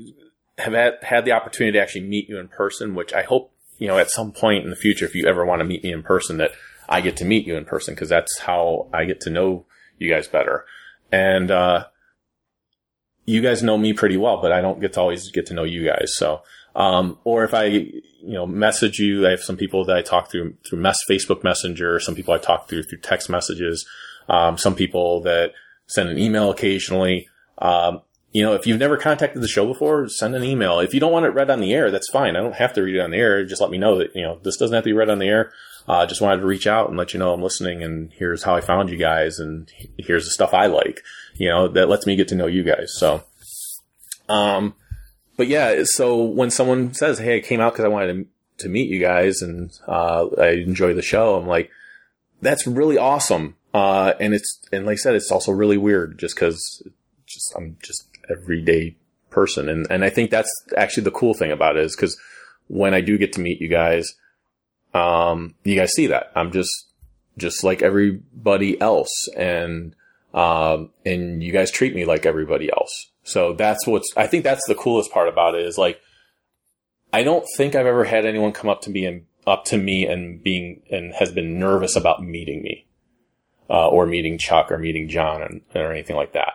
have 0.57 0.73
had, 0.73 1.03
had 1.03 1.25
the 1.25 1.33
opportunity 1.33 1.77
to 1.77 1.81
actually 1.81 2.07
meet 2.07 2.29
you 2.29 2.39
in 2.39 2.47
person, 2.47 2.95
which 2.95 3.13
I 3.13 3.23
hope, 3.23 3.51
you 3.77 3.87
know, 3.87 3.97
at 3.97 4.09
some 4.09 4.31
point 4.31 4.63
in 4.63 4.69
the 4.69 4.75
future, 4.77 5.05
if 5.05 5.15
you 5.15 5.27
ever 5.27 5.45
want 5.45 5.59
to 5.59 5.65
meet 5.65 5.83
me 5.83 5.91
in 5.91 6.01
person, 6.01 6.37
that 6.37 6.51
I 6.87 7.01
get 7.01 7.17
to 7.17 7.25
meet 7.25 7.45
you 7.45 7.57
in 7.57 7.65
person 7.65 7.93
because 7.93 8.09
that's 8.09 8.39
how 8.39 8.87
I 8.93 9.03
get 9.05 9.19
to 9.21 9.29
know 9.29 9.65
you 9.99 10.11
guys 10.11 10.27
better. 10.27 10.65
And, 11.11 11.51
uh, 11.51 11.85
you 13.25 13.41
guys 13.41 13.61
know 13.61 13.77
me 13.77 13.93
pretty 13.93 14.17
well, 14.17 14.41
but 14.41 14.51
I 14.51 14.59
don't 14.59 14.81
get 14.81 14.93
to 14.93 15.01
always 15.01 15.29
get 15.29 15.45
to 15.47 15.53
know 15.53 15.63
you 15.63 15.85
guys. 15.85 16.13
So, 16.15 16.41
um, 16.75 17.19
or 17.23 17.43
if 17.43 17.53
I, 17.53 17.65
you 17.65 18.03
know, 18.23 18.47
message 18.47 18.97
you, 18.97 19.27
I 19.27 19.29
have 19.31 19.41
some 19.41 19.55
people 19.55 19.85
that 19.85 19.95
I 19.95 20.01
talk 20.01 20.31
through 20.31 20.55
through 20.67 20.79
mess, 20.79 20.97
Facebook 21.09 21.43
Messenger, 21.43 21.99
some 21.99 22.15
people 22.15 22.33
I 22.33 22.39
talk 22.39 22.67
through 22.67 22.83
through 22.83 22.99
text 22.99 23.29
messages, 23.29 23.85
um, 24.29 24.57
some 24.57 24.75
people 24.75 25.21
that 25.21 25.51
send 25.85 26.09
an 26.09 26.17
email 26.17 26.49
occasionally. 26.49 27.27
Um, 27.59 28.01
you 28.31 28.43
know, 28.43 28.53
if 28.53 28.65
you've 28.65 28.79
never 28.79 28.97
contacted 28.97 29.41
the 29.41 29.47
show 29.47 29.65
before, 29.65 30.07
send 30.07 30.35
an 30.35 30.43
email. 30.43 30.79
If 30.79 30.93
you 30.93 30.99
don't 30.99 31.11
want 31.11 31.25
it 31.25 31.29
read 31.29 31.49
on 31.49 31.61
the 31.61 31.73
air, 31.73 31.91
that's 31.91 32.09
fine. 32.09 32.35
I 32.35 32.41
don't 32.41 32.55
have 32.55 32.73
to 32.73 32.81
read 32.81 32.95
it 32.95 33.01
on 33.01 33.11
the 33.11 33.17
air. 33.17 33.43
Just 33.45 33.61
let 33.61 33.71
me 33.71 33.77
know 33.77 33.97
that, 33.97 34.15
you 34.15 34.23
know, 34.23 34.39
this 34.43 34.57
doesn't 34.57 34.73
have 34.73 34.83
to 34.83 34.89
be 34.89 34.93
read 34.93 35.09
on 35.09 35.19
the 35.19 35.27
air. 35.27 35.51
Uh, 35.89 36.05
just 36.05 36.21
wanted 36.21 36.39
to 36.39 36.45
reach 36.45 36.67
out 36.67 36.87
and 36.87 36.99
let 36.99 37.15
you 37.15 37.19
know 37.19 37.33
I'm 37.33 37.41
listening 37.41 37.81
and 37.81 38.13
here's 38.13 38.43
how 38.43 38.55
I 38.55 38.61
found 38.61 38.91
you 38.91 38.97
guys 38.97 39.39
and 39.39 39.71
here's 39.97 40.25
the 40.25 40.29
stuff 40.29 40.53
I 40.53 40.67
like, 40.67 41.01
you 41.33 41.49
know, 41.49 41.67
that 41.67 41.89
lets 41.89 42.05
me 42.05 42.15
get 42.15 42.27
to 42.27 42.35
know 42.35 42.45
you 42.45 42.61
guys. 42.61 42.93
So, 42.95 43.23
um, 44.29 44.75
but 45.35 45.47
yeah, 45.47 45.81
so 45.85 46.21
when 46.21 46.51
someone 46.51 46.93
says, 46.93 47.17
Hey, 47.17 47.37
I 47.37 47.39
came 47.39 47.59
out 47.59 47.73
because 47.73 47.85
I 47.85 47.89
wanted 47.89 48.13
to, 48.13 48.65
to 48.65 48.69
meet 48.69 48.91
you 48.91 48.99
guys 48.99 49.41
and, 49.41 49.71
uh, 49.87 50.27
I 50.37 50.49
enjoy 50.49 50.93
the 50.93 51.01
show, 51.01 51.37
I'm 51.37 51.47
like, 51.47 51.71
that's 52.39 52.67
really 52.67 52.99
awesome. 52.99 53.55
Uh, 53.73 54.13
and 54.19 54.35
it's, 54.35 54.61
and 54.71 54.85
like 54.85 54.93
I 54.93 54.97
said, 54.97 55.15
it's 55.15 55.31
also 55.31 55.51
really 55.51 55.77
weird 55.77 56.19
just 56.19 56.35
cause 56.35 56.83
just, 57.25 57.51
I'm 57.57 57.77
just 57.81 58.07
everyday 58.29 58.95
person. 59.31 59.67
And, 59.67 59.87
and 59.89 60.05
I 60.05 60.11
think 60.11 60.29
that's 60.29 60.51
actually 60.77 61.05
the 61.05 61.11
cool 61.11 61.33
thing 61.33 61.51
about 61.51 61.77
it 61.77 61.83
is 61.83 61.95
cause 61.95 62.15
when 62.67 62.93
I 62.93 63.01
do 63.01 63.17
get 63.17 63.33
to 63.33 63.41
meet 63.41 63.59
you 63.59 63.69
guys, 63.69 64.13
um, 64.93 65.55
you 65.63 65.75
guys 65.75 65.91
see 65.91 66.07
that 66.07 66.31
I'm 66.35 66.51
just, 66.51 66.87
just 67.37 67.63
like 67.63 67.81
everybody 67.81 68.79
else. 68.81 69.29
And, 69.35 69.95
um, 70.33 70.91
and 71.05 71.41
you 71.41 71.51
guys 71.51 71.71
treat 71.71 71.95
me 71.95 72.05
like 72.05 72.25
everybody 72.25 72.69
else. 72.69 73.11
So 73.23 73.53
that's 73.53 73.85
what's, 73.87 74.09
I 74.17 74.27
think 74.27 74.43
that's 74.43 74.65
the 74.67 74.75
coolest 74.75 75.11
part 75.11 75.27
about 75.27 75.55
it 75.55 75.65
is 75.65 75.77
like, 75.77 75.99
I 77.13 77.23
don't 77.23 77.45
think 77.57 77.75
I've 77.75 77.85
ever 77.85 78.03
had 78.03 78.25
anyone 78.25 78.51
come 78.51 78.69
up 78.69 78.81
to 78.81 78.89
me 78.89 79.05
and 79.05 79.25
up 79.47 79.65
to 79.65 79.77
me 79.77 80.05
and 80.05 80.43
being, 80.43 80.81
and 80.91 81.13
has 81.13 81.31
been 81.31 81.59
nervous 81.59 81.95
about 81.95 82.23
meeting 82.23 82.61
me, 82.61 82.87
uh, 83.69 83.87
or 83.87 84.05
meeting 84.05 84.37
Chuck 84.37 84.71
or 84.71 84.77
meeting 84.77 85.09
John 85.09 85.41
and, 85.41 85.61
or 85.73 85.91
anything 85.91 86.15
like 86.15 86.33
that. 86.33 86.53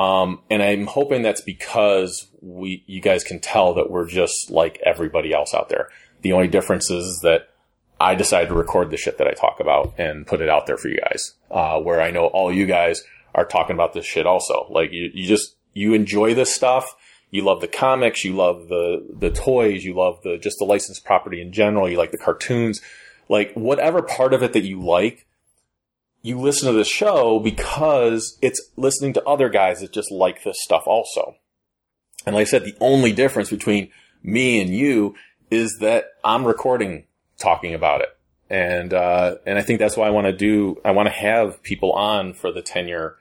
Um, 0.00 0.42
and 0.48 0.62
I'm 0.62 0.86
hoping 0.86 1.22
that's 1.22 1.40
because 1.40 2.28
we, 2.40 2.84
you 2.86 3.00
guys 3.00 3.24
can 3.24 3.40
tell 3.40 3.74
that 3.74 3.90
we're 3.90 4.06
just 4.06 4.48
like 4.50 4.80
everybody 4.86 5.32
else 5.32 5.52
out 5.54 5.68
there. 5.68 5.88
The 6.22 6.32
only 6.32 6.48
difference 6.48 6.90
is 6.90 7.20
that 7.22 7.48
I 8.00 8.14
decided 8.14 8.48
to 8.48 8.54
record 8.54 8.90
the 8.90 8.96
shit 8.96 9.18
that 9.18 9.26
I 9.26 9.32
talk 9.32 9.60
about 9.60 9.94
and 9.98 10.26
put 10.26 10.40
it 10.40 10.48
out 10.48 10.66
there 10.66 10.76
for 10.76 10.88
you 10.88 11.00
guys. 11.00 11.34
Uh, 11.50 11.80
where 11.80 12.00
I 12.00 12.10
know 12.10 12.26
all 12.26 12.52
you 12.52 12.66
guys 12.66 13.02
are 13.34 13.44
talking 13.44 13.74
about 13.74 13.92
this 13.92 14.06
shit 14.06 14.26
also. 14.26 14.66
Like 14.70 14.92
you, 14.92 15.10
you 15.12 15.26
just, 15.26 15.56
you 15.74 15.94
enjoy 15.94 16.34
this 16.34 16.54
stuff. 16.54 16.94
You 17.30 17.42
love 17.42 17.60
the 17.60 17.68
comics. 17.68 18.24
You 18.24 18.34
love 18.34 18.68
the, 18.68 19.06
the 19.18 19.30
toys. 19.30 19.84
You 19.84 19.94
love 19.94 20.20
the, 20.22 20.38
just 20.38 20.58
the 20.58 20.64
licensed 20.64 21.04
property 21.04 21.40
in 21.40 21.52
general. 21.52 21.88
You 21.88 21.98
like 21.98 22.12
the 22.12 22.18
cartoons. 22.18 22.80
Like 23.28 23.52
whatever 23.54 24.02
part 24.02 24.32
of 24.32 24.42
it 24.42 24.52
that 24.54 24.64
you 24.64 24.80
like, 24.80 25.26
you 26.22 26.38
listen 26.38 26.66
to 26.66 26.76
the 26.76 26.84
show 26.84 27.38
because 27.38 28.38
it's 28.42 28.70
listening 28.76 29.12
to 29.14 29.24
other 29.24 29.48
guys 29.48 29.80
that 29.80 29.92
just 29.92 30.10
like 30.10 30.42
this 30.42 30.56
stuff 30.62 30.84
also. 30.86 31.36
And 32.26 32.34
like 32.34 32.46
I 32.46 32.50
said, 32.50 32.64
the 32.64 32.76
only 32.80 33.12
difference 33.12 33.50
between 33.50 33.90
me 34.22 34.60
and 34.60 34.74
you 34.74 35.14
is 35.50 35.78
that 35.80 36.12
I'm 36.24 36.44
recording 36.44 37.04
talking 37.38 37.74
about 37.74 38.02
it. 38.02 38.08
And, 38.50 38.94
uh, 38.94 39.36
and 39.46 39.58
I 39.58 39.62
think 39.62 39.78
that's 39.78 39.96
why 39.96 40.06
I 40.06 40.10
want 40.10 40.26
to 40.26 40.32
do, 40.32 40.80
I 40.84 40.92
want 40.92 41.06
to 41.06 41.12
have 41.12 41.62
people 41.62 41.92
on 41.92 42.32
for 42.32 42.50
the 42.50 42.62
10 42.62 42.88
year, 42.88 43.16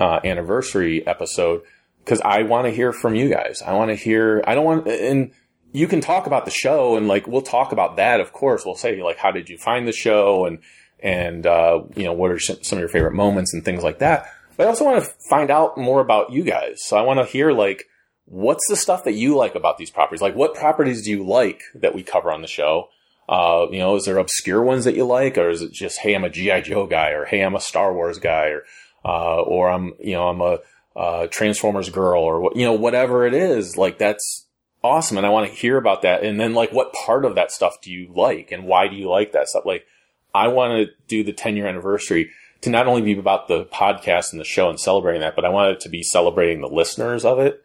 uh, 0.00 0.20
anniversary 0.24 1.06
episode 1.06 1.62
because 2.04 2.20
I 2.20 2.42
want 2.42 2.66
to 2.66 2.72
hear 2.72 2.92
from 2.92 3.14
you 3.14 3.28
guys. 3.28 3.62
I 3.64 3.74
want 3.74 3.90
to 3.90 3.94
hear, 3.94 4.42
I 4.46 4.54
don't 4.54 4.64
want, 4.64 4.88
and 4.88 5.30
you 5.72 5.86
can 5.86 6.00
talk 6.00 6.26
about 6.26 6.44
the 6.44 6.50
show 6.50 6.96
and 6.96 7.06
like, 7.06 7.28
we'll 7.28 7.42
talk 7.42 7.72
about 7.72 7.96
that. 7.96 8.20
Of 8.20 8.32
course, 8.32 8.64
we'll 8.66 8.74
say 8.74 9.00
like, 9.02 9.18
how 9.18 9.30
did 9.30 9.48
you 9.48 9.58
find 9.58 9.86
the 9.86 9.92
show? 9.92 10.46
And, 10.46 10.58
and, 10.98 11.46
uh, 11.46 11.82
you 11.94 12.04
know, 12.04 12.12
what 12.12 12.30
are 12.30 12.38
some 12.38 12.58
of 12.72 12.78
your 12.78 12.88
favorite 12.88 13.14
moments 13.14 13.54
and 13.54 13.64
things 13.64 13.84
like 13.84 14.00
that. 14.00 14.26
But 14.56 14.66
I 14.66 14.68
also 14.68 14.84
want 14.84 15.04
to 15.04 15.10
find 15.28 15.50
out 15.50 15.78
more 15.78 16.00
about 16.00 16.32
you 16.32 16.42
guys. 16.42 16.80
So 16.84 16.96
I 16.96 17.02
want 17.02 17.20
to 17.20 17.24
hear 17.24 17.52
like, 17.52 17.88
what's 18.32 18.66
the 18.66 18.76
stuff 18.76 19.04
that 19.04 19.12
you 19.12 19.36
like 19.36 19.54
about 19.54 19.76
these 19.76 19.90
properties? 19.90 20.22
Like, 20.22 20.34
what 20.34 20.54
properties 20.54 21.02
do 21.02 21.10
you 21.10 21.24
like 21.24 21.62
that 21.74 21.94
we 21.94 22.02
cover 22.02 22.32
on 22.32 22.40
the 22.40 22.48
show? 22.48 22.88
Uh, 23.28 23.66
you 23.70 23.78
know, 23.78 23.94
is 23.94 24.06
there 24.06 24.16
obscure 24.16 24.62
ones 24.62 24.84
that 24.84 24.96
you 24.96 25.04
like, 25.04 25.36
or 25.36 25.50
is 25.50 25.60
it 25.60 25.70
just, 25.70 25.98
hey, 25.98 26.14
I'm 26.14 26.24
a 26.24 26.30
GI 26.30 26.62
Joe 26.62 26.86
guy, 26.86 27.10
or 27.10 27.26
hey, 27.26 27.42
I'm 27.42 27.54
a 27.54 27.60
Star 27.60 27.92
Wars 27.92 28.18
guy, 28.18 28.46
or 28.46 28.64
uh, 29.04 29.42
or 29.42 29.70
I'm, 29.70 29.92
you 30.00 30.14
know, 30.14 30.28
I'm 30.28 30.40
a 30.40 30.58
uh, 30.96 31.26
Transformers 31.26 31.90
girl, 31.90 32.22
or 32.22 32.52
you 32.54 32.64
know, 32.64 32.72
whatever 32.72 33.26
it 33.26 33.34
is. 33.34 33.76
Like 33.76 33.98
that's 33.98 34.46
awesome, 34.82 35.18
and 35.18 35.26
I 35.26 35.30
want 35.30 35.48
to 35.48 35.54
hear 35.54 35.76
about 35.76 36.02
that. 36.02 36.24
And 36.24 36.40
then, 36.40 36.54
like, 36.54 36.72
what 36.72 36.92
part 36.94 37.24
of 37.24 37.34
that 37.34 37.52
stuff 37.52 37.80
do 37.82 37.92
you 37.92 38.10
like, 38.14 38.50
and 38.50 38.64
why 38.64 38.88
do 38.88 38.96
you 38.96 39.10
like 39.10 39.32
that 39.32 39.48
stuff? 39.48 39.66
Like, 39.66 39.86
I 40.34 40.48
want 40.48 40.88
to 40.88 40.94
do 41.06 41.22
the 41.22 41.32
10 41.34 41.56
year 41.56 41.66
anniversary 41.66 42.30
to 42.62 42.70
not 42.70 42.86
only 42.86 43.02
be 43.02 43.18
about 43.18 43.48
the 43.48 43.66
podcast 43.66 44.32
and 44.32 44.40
the 44.40 44.44
show 44.44 44.70
and 44.70 44.80
celebrating 44.80 45.20
that, 45.20 45.36
but 45.36 45.44
I 45.44 45.50
want 45.50 45.76
it 45.76 45.80
to 45.80 45.90
be 45.90 46.02
celebrating 46.02 46.60
the 46.60 46.68
listeners 46.68 47.24
of 47.24 47.38
it. 47.38 47.62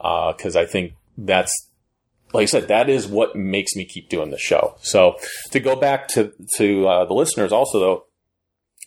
Uh, 0.00 0.32
cause 0.32 0.56
I 0.56 0.66
think 0.66 0.94
that's, 1.16 1.70
like 2.32 2.42
I 2.42 2.46
said, 2.46 2.68
that 2.68 2.88
is 2.88 3.06
what 3.06 3.36
makes 3.36 3.74
me 3.74 3.84
keep 3.84 4.08
doing 4.08 4.30
the 4.30 4.38
show. 4.38 4.76
So 4.80 5.16
to 5.50 5.60
go 5.60 5.76
back 5.76 6.08
to, 6.08 6.32
to, 6.56 6.86
uh, 6.86 7.04
the 7.06 7.14
listeners 7.14 7.52
also 7.52 7.80
though, 7.80 8.04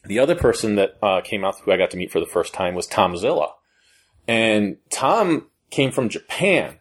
the 0.05 0.19
other 0.19 0.35
person 0.35 0.75
that, 0.75 0.97
uh, 1.01 1.21
came 1.21 1.43
out 1.43 1.59
who 1.59 1.71
I 1.71 1.77
got 1.77 1.91
to 1.91 1.97
meet 1.97 2.11
for 2.11 2.19
the 2.19 2.25
first 2.25 2.53
time 2.53 2.75
was 2.75 2.87
Tom 2.87 3.17
Zilla. 3.17 3.53
And 4.27 4.77
Tom 4.91 5.47
came 5.69 5.91
from 5.91 6.09
Japan. 6.09 6.79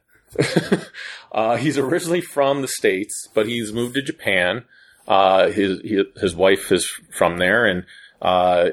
uh, 1.33 1.57
he's 1.57 1.77
originally 1.77 2.21
from 2.21 2.63
the 2.63 2.69
States, 2.69 3.29
but 3.35 3.47
he's 3.47 3.73
moved 3.73 3.95
to 3.95 4.03
Japan. 4.03 4.65
Uh, 5.09 5.51
his, 5.51 5.81
his 6.21 6.37
wife 6.37 6.71
is 6.71 6.89
from 7.11 7.39
there 7.39 7.67
and, 7.67 7.85
uh, 8.23 8.71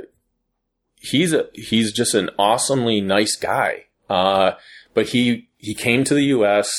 he's 0.96 1.34
a, 1.34 1.48
he's 1.54 1.92
just 1.92 2.14
an 2.14 2.30
awesomely 2.38 3.02
nice 3.02 3.36
guy. 3.36 3.86
Uh, 4.10 4.52
but 4.94 5.08
he, 5.10 5.47
he 5.58 5.74
came 5.74 6.04
to 6.04 6.14
the 6.14 6.24
U.S., 6.24 6.72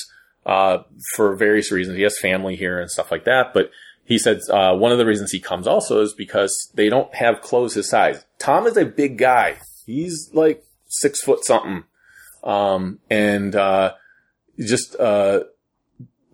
uh, 0.48 0.82
for 1.14 1.36
various 1.36 1.70
reasons. 1.70 1.96
He 1.96 2.02
has 2.02 2.18
family 2.18 2.56
here 2.56 2.80
and 2.80 2.90
stuff 2.90 3.12
like 3.12 3.24
that. 3.24 3.52
But 3.52 3.70
he 4.04 4.18
said, 4.18 4.40
uh, 4.48 4.74
one 4.74 4.90
of 4.90 4.98
the 4.98 5.04
reasons 5.04 5.30
he 5.30 5.40
comes 5.40 5.66
also 5.66 6.00
is 6.00 6.14
because 6.14 6.70
they 6.74 6.88
don't 6.88 7.14
have 7.14 7.42
clothes 7.42 7.74
his 7.74 7.90
size. 7.90 8.24
Tom 8.38 8.66
is 8.66 8.78
a 8.78 8.86
big 8.86 9.18
guy. 9.18 9.58
He's 9.84 10.30
like 10.32 10.64
six 10.86 11.22
foot 11.22 11.44
something. 11.44 11.84
Um, 12.42 12.98
and, 13.10 13.54
uh, 13.54 13.94
just, 14.58 14.98
uh, 14.98 15.40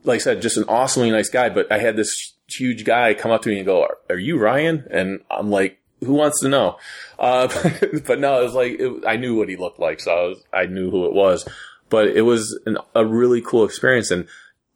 like 0.05 0.17
I 0.17 0.23
said, 0.23 0.43
just 0.43 0.59
an 0.59 0.65
awesomely 0.69 1.11
nice 1.11 1.29
guy. 1.29 1.49
But 1.49 1.73
I 1.73 1.79
had 1.79 1.97
this 1.97 2.35
huge 2.49 2.85
guy 2.85 3.15
come 3.15 3.33
up 3.33 3.43
to 3.43 3.49
me 3.49 3.57
and 3.57 3.67
go, 3.67 3.89
"Are, 4.09 4.17
you 4.17 4.39
Ryan?" 4.39 4.87
And 4.91 5.21
I'm 5.31 5.51
like, 5.51 5.79
"Who 6.01 6.13
wants 6.13 6.41
to 6.41 6.49
know?" 6.49 6.79
Uh, 7.19 7.49
but 8.07 8.21
no, 8.21 8.41
it 8.41 8.45
was 8.45 8.55
like 8.55 8.77
it, 8.79 9.05
I 9.07 9.17
knew 9.17 9.35
what 9.35 9.49
he 9.49 9.57
looked 9.57 9.79
like, 9.79 10.01
so 10.01 10.13
I, 10.13 10.23
was, 10.29 10.45
I 10.53 10.67
knew 10.67 10.91
who 10.91 11.07
it 11.07 11.15
was. 11.15 11.47
But 11.91 12.09
it 12.09 12.23
was 12.23 12.59
an, 12.67 12.79
a 12.95 13.05
really 13.05 13.41
cool 13.41 13.65
experience, 13.65 14.11
and 14.11 14.27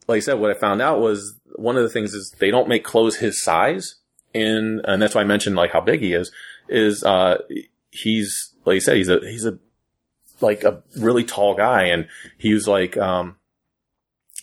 like 0.06 0.18
I 0.18 0.20
said, 0.20 0.34
what 0.34 0.50
I 0.50 0.54
found 0.54 0.80
out 0.80 1.00
was 1.00 1.38
one 1.56 1.76
of 1.76 1.82
the 1.82 1.88
things 1.88 2.14
is 2.14 2.34
they 2.38 2.50
don't 2.50 2.68
make 2.68 2.84
clothes 2.84 3.16
his 3.16 3.42
size, 3.42 3.96
and 4.34 4.80
and 4.84 5.00
that's 5.00 5.14
why 5.14 5.22
I 5.22 5.24
mentioned 5.24 5.56
like 5.56 5.72
how 5.72 5.80
big 5.80 6.00
he 6.00 6.12
is. 6.12 6.30
Is 6.68 7.02
uh, 7.04 7.38
he's 7.90 8.54
like 8.64 8.76
I 8.76 8.78
said, 8.80 8.96
he's 8.96 9.08
a 9.08 9.20
he's 9.20 9.46
a 9.46 9.58
like 10.40 10.64
a 10.64 10.82
really 10.96 11.24
tall 11.24 11.54
guy, 11.54 11.84
and 11.84 12.08
he 12.36 12.54
was 12.54 12.68
like 12.68 12.96
um, 12.96 13.36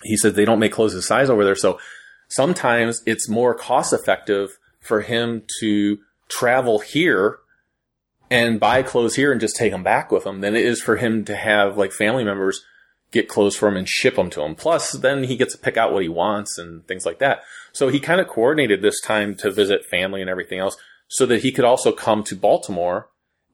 he 0.03 0.17
said 0.17 0.35
they 0.35 0.45
don't 0.45 0.59
make 0.59 0.71
clothes 0.71 0.93
his 0.93 1.07
size 1.07 1.29
over 1.29 1.45
there, 1.45 1.55
so 1.55 1.79
sometimes 2.27 3.01
it's 3.05 3.29
more 3.29 3.53
cost 3.53 3.93
effective 3.93 4.57
for 4.79 5.01
him 5.01 5.43
to 5.59 5.99
travel 6.27 6.79
here 6.79 7.39
and 8.29 8.59
buy 8.59 8.83
clothes 8.83 9.15
here 9.15 9.31
and 9.31 9.41
just 9.41 9.55
take 9.55 9.71
them 9.71 9.83
back 9.83 10.11
with 10.11 10.25
him 10.25 10.41
than 10.41 10.55
it 10.55 10.65
is 10.65 10.81
for 10.81 10.97
him 10.97 11.25
to 11.25 11.35
have 11.35 11.77
like 11.77 11.91
family 11.91 12.23
members 12.23 12.63
get 13.11 13.29
clothes 13.29 13.55
for 13.55 13.67
him 13.67 13.77
and 13.77 13.87
ship 13.87 14.15
them 14.15 14.29
to 14.31 14.41
him. 14.41 14.55
Plus, 14.55 14.91
then 14.91 15.23
he 15.23 15.37
gets 15.37 15.53
to 15.53 15.61
pick 15.61 15.77
out 15.77 15.93
what 15.93 16.03
he 16.03 16.09
wants 16.09 16.57
and 16.57 16.85
things 16.87 17.05
like 17.05 17.19
that. 17.19 17.43
So 17.71 17.87
he 17.87 17.99
kind 17.99 18.19
of 18.19 18.27
coordinated 18.27 18.81
this 18.81 18.99
time 18.99 19.35
to 19.35 19.51
visit 19.51 19.85
family 19.85 20.21
and 20.21 20.29
everything 20.29 20.59
else 20.59 20.75
so 21.07 21.25
that 21.27 21.41
he 21.41 21.51
could 21.51 21.65
also 21.65 21.91
come 21.91 22.23
to 22.23 22.35
Baltimore 22.35 23.09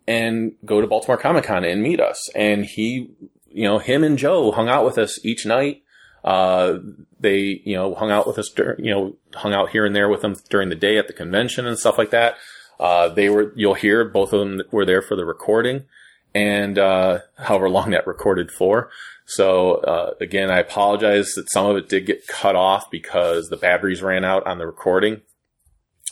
and 0.07 0.53
go 0.65 0.81
to 0.81 0.87
Baltimore 0.87 1.17
Comic 1.17 1.43
Con 1.43 1.63
and 1.63 1.83
meet 1.83 1.99
us. 1.99 2.29
And 2.33 2.65
he, 2.65 3.11
you 3.49 3.63
know, 3.63 3.77
him 3.77 4.03
and 4.03 4.17
Joe 4.17 4.51
hung 4.51 4.69
out 4.69 4.85
with 4.85 4.97
us 4.97 5.23
each 5.23 5.45
night 5.45 5.83
uh, 6.23 6.77
they, 7.19 7.61
you 7.65 7.75
know, 7.75 7.95
hung 7.95 8.11
out 8.11 8.27
with 8.27 8.37
us, 8.37 8.49
dur- 8.49 8.75
you 8.77 8.91
know, 8.91 9.15
hung 9.33 9.53
out 9.53 9.69
here 9.69 9.85
and 9.85 9.95
there 9.95 10.09
with 10.09 10.21
them 10.21 10.35
during 10.49 10.69
the 10.69 10.75
day 10.75 10.97
at 10.97 11.07
the 11.07 11.13
convention 11.13 11.65
and 11.65 11.79
stuff 11.79 11.97
like 11.97 12.11
that. 12.11 12.35
Uh, 12.81 13.07
they 13.09 13.29
were, 13.29 13.53
you'll 13.55 13.75
hear 13.75 14.03
both 14.03 14.33
of 14.33 14.39
them 14.41 14.61
were 14.71 14.85
there 14.85 15.01
for 15.01 15.15
the 15.15 15.23
recording. 15.25 15.85
and 16.33 16.79
uh, 16.79 17.19
however 17.37 17.69
long 17.69 17.91
that 17.91 18.07
recorded 18.07 18.51
for. 18.51 18.89
So 19.25 19.75
uh, 19.75 20.13
again, 20.19 20.49
I 20.49 20.59
apologize 20.59 21.33
that 21.35 21.51
some 21.51 21.65
of 21.65 21.77
it 21.77 21.89
did 21.89 22.05
get 22.05 22.27
cut 22.27 22.55
off 22.55 22.89
because 22.89 23.49
the 23.49 23.57
batteries 23.57 24.01
ran 24.01 24.25
out 24.25 24.45
on 24.47 24.57
the 24.57 24.65
recording. 24.65 25.21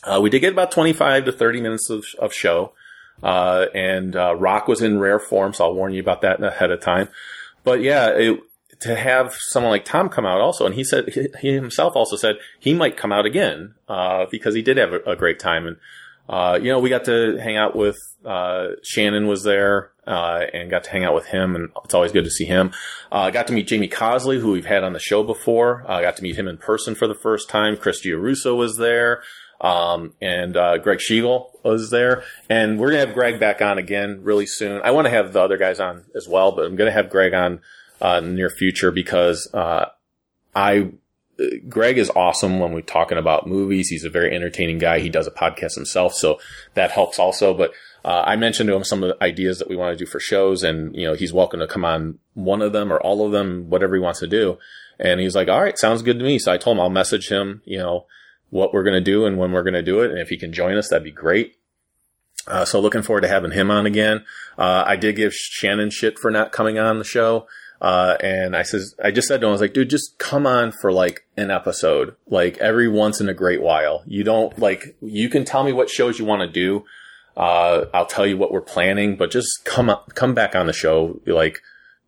Uh, 0.03 0.19
we 0.21 0.29
did 0.29 0.39
get 0.39 0.53
about 0.53 0.71
25 0.71 1.25
to 1.25 1.31
30 1.31 1.61
minutes 1.61 1.89
of, 1.89 2.05
of 2.19 2.33
show. 2.33 2.73
Uh, 3.21 3.65
and 3.73 4.15
uh, 4.15 4.35
Rock 4.35 4.67
was 4.67 4.81
in 4.81 4.99
rare 4.99 5.19
form, 5.19 5.53
so 5.53 5.65
I'll 5.65 5.73
warn 5.73 5.93
you 5.93 5.99
about 6.01 6.21
that 6.21 6.41
ahead 6.41 6.71
of 6.71 6.79
time. 6.81 7.09
But 7.65 7.81
yeah, 7.81 8.07
it, 8.09 8.39
to 8.81 8.95
have 8.95 9.33
someone 9.33 9.71
like 9.71 9.83
Tom 9.83 10.07
come 10.07 10.25
out 10.25 10.39
also, 10.39 10.65
and 10.65 10.75
he 10.75 10.85
said 10.85 11.09
he, 11.41 11.51
himself 11.53 11.97
also 11.97 12.15
said 12.15 12.37
he 12.57 12.73
might 12.73 12.95
come 12.95 13.11
out 13.11 13.25
again 13.25 13.75
uh, 13.89 14.25
because 14.31 14.55
he 14.55 14.61
did 14.61 14.77
have 14.77 14.93
a, 14.93 15.01
a 15.01 15.15
great 15.17 15.39
time, 15.39 15.67
and 15.67 15.75
uh, 16.29 16.59
you 16.61 16.69
know 16.69 16.79
we 16.79 16.89
got 16.89 17.05
to 17.05 17.37
hang 17.37 17.57
out 17.57 17.75
with 17.75 17.97
uh, 18.23 18.67
Shannon 18.83 19.27
was 19.27 19.43
there 19.43 19.91
uh, 20.05 20.41
and 20.53 20.69
got 20.69 20.83
to 20.83 20.89
hang 20.91 21.03
out 21.03 21.15
with 21.15 21.25
him, 21.25 21.55
and 21.55 21.69
it's 21.83 21.93
always 21.93 22.11
good 22.11 22.23
to 22.23 22.29
see 22.29 22.45
him. 22.45 22.71
Uh, 23.11 23.31
got 23.31 23.47
to 23.47 23.53
meet 23.53 23.67
Jamie 23.67 23.89
Cosley, 23.89 24.39
who 24.39 24.51
we've 24.51 24.65
had 24.65 24.83
on 24.83 24.93
the 24.93 24.99
show 24.99 25.23
before. 25.23 25.83
I 25.89 26.01
got 26.01 26.15
to 26.17 26.23
meet 26.23 26.35
him 26.35 26.47
in 26.47 26.57
person 26.57 26.93
for 26.93 27.07
the 27.07 27.15
first 27.15 27.49
time. 27.49 27.75
Chris 27.75 28.05
Giarrusso 28.05 28.55
was 28.55 28.77
there. 28.77 29.23
Um, 29.61 30.13
and 30.21 30.55
uh, 30.55 30.77
Greg 30.77 30.99
Schigiel 30.99 31.49
was 31.63 31.89
there, 31.89 32.23
and 32.49 32.79
we're 32.79 32.91
gonna 32.91 33.05
have 33.05 33.13
Greg 33.13 33.41
back 33.41 33.61
on 33.61 33.77
again 33.77 34.21
really 34.23 34.45
soon. 34.45 34.81
I 34.83 34.91
want 34.91 35.05
to 35.05 35.11
have 35.11 35.33
the 35.33 35.41
other 35.41 35.57
guys 35.57 35.81
on 35.81 36.05
as 36.15 36.29
well, 36.29 36.53
but 36.53 36.63
I'm 36.63 36.77
gonna 36.77 36.93
have 36.93 37.09
Greg 37.09 37.33
on 37.33 37.59
uh, 38.01 38.19
in 38.19 38.29
the 38.29 38.31
near 38.35 38.49
future 38.49 38.89
because 38.91 39.53
uh, 39.53 39.87
I 40.55 40.91
Greg 41.67 41.97
is 41.97 42.11
awesome 42.15 42.59
when 42.59 42.73
we're 42.73 42.81
talking 42.81 43.17
about 43.17 43.47
movies. 43.47 43.89
He's 43.89 44.03
a 44.03 44.09
very 44.09 44.35
entertaining 44.35 44.77
guy. 44.77 44.99
He 44.99 45.09
does 45.09 45.27
a 45.27 45.31
podcast 45.31 45.75
himself, 45.75 46.13
so 46.13 46.39
that 46.73 46.91
helps 46.91 47.19
also. 47.19 47.53
But 47.53 47.71
uh, 48.03 48.23
I 48.25 48.35
mentioned 48.35 48.67
to 48.69 48.75
him 48.75 48.83
some 48.83 49.03
of 49.03 49.09
the 49.09 49.23
ideas 49.23 49.59
that 49.59 49.69
we 49.69 49.75
want 49.75 49.97
to 49.97 50.05
do 50.05 50.09
for 50.09 50.19
shows, 50.19 50.63
and 50.63 50.95
you 50.95 51.05
know 51.05 51.13
he's 51.13 51.33
welcome 51.33 51.59
to 51.59 51.67
come 51.67 51.85
on 51.85 52.19
one 52.33 52.61
of 52.61 52.73
them 52.73 52.91
or 52.91 52.99
all 52.99 53.25
of 53.25 53.31
them, 53.31 53.69
whatever 53.69 53.95
he 53.95 54.01
wants 54.01 54.19
to 54.19 54.27
do. 54.27 54.57
And 54.99 55.19
he's 55.19 55.35
like, 55.35 55.47
"All 55.47 55.61
right, 55.61 55.77
sounds 55.77 56.01
good 56.01 56.19
to 56.19 56.25
me." 56.25 56.39
So 56.39 56.51
I 56.51 56.57
told 56.57 56.77
him 56.77 56.81
I'll 56.81 56.89
message 56.89 57.29
him, 57.29 57.61
you 57.65 57.77
know, 57.77 58.05
what 58.49 58.73
we're 58.73 58.83
going 58.83 58.95
to 58.95 59.01
do 59.01 59.25
and 59.25 59.37
when 59.37 59.51
we're 59.51 59.63
going 59.63 59.73
to 59.73 59.81
do 59.81 60.01
it, 60.01 60.11
and 60.11 60.19
if 60.19 60.29
he 60.29 60.37
can 60.37 60.51
join 60.51 60.77
us, 60.77 60.89
that'd 60.89 61.03
be 61.03 61.11
great. 61.11 61.55
Uh, 62.47 62.65
so 62.65 62.79
looking 62.79 63.01
forward 63.01 63.21
to 63.21 63.27
having 63.27 63.51
him 63.51 63.69
on 63.69 63.85
again. 63.85 64.25
Uh, 64.57 64.83
I 64.85 64.95
did 64.95 65.15
give 65.15 65.33
Shannon 65.33 65.91
shit 65.91 66.17
for 66.17 66.31
not 66.31 66.51
coming 66.51 66.79
on 66.79 66.97
the 66.97 67.05
show. 67.05 67.47
Uh, 67.81 68.17
and 68.21 68.55
I 68.55 68.63
says, 68.63 68.93
I 69.03 69.11
just 69.11 69.27
said 69.27 69.39
to 69.39 69.47
him, 69.47 69.49
I 69.49 69.51
was 69.53 69.61
like, 69.61 69.73
dude, 69.73 69.89
just 69.89 70.17
come 70.17 70.45
on 70.45 70.71
for 70.71 70.91
like 70.91 71.25
an 71.37 71.49
episode, 71.49 72.15
like 72.27 72.57
every 72.57 72.89
once 72.89 73.21
in 73.21 73.29
a 73.29 73.33
great 73.33 73.61
while. 73.61 74.03
You 74.05 74.23
don't 74.23 74.57
like, 74.59 74.97
you 75.01 75.29
can 75.29 75.45
tell 75.45 75.63
me 75.63 75.71
what 75.71 75.89
shows 75.89 76.19
you 76.19 76.25
want 76.25 76.41
to 76.41 76.47
do. 76.47 76.83
Uh, 77.37 77.85
I'll 77.93 78.05
tell 78.05 78.27
you 78.27 78.37
what 78.37 78.51
we're 78.51 78.59
planning, 78.61 79.15
but 79.15 79.31
just 79.31 79.63
come 79.63 79.89
up, 79.89 80.13
come 80.13 80.33
back 80.33 80.55
on 80.55 80.67
the 80.67 80.73
show. 80.73 81.21
Like, 81.25 81.59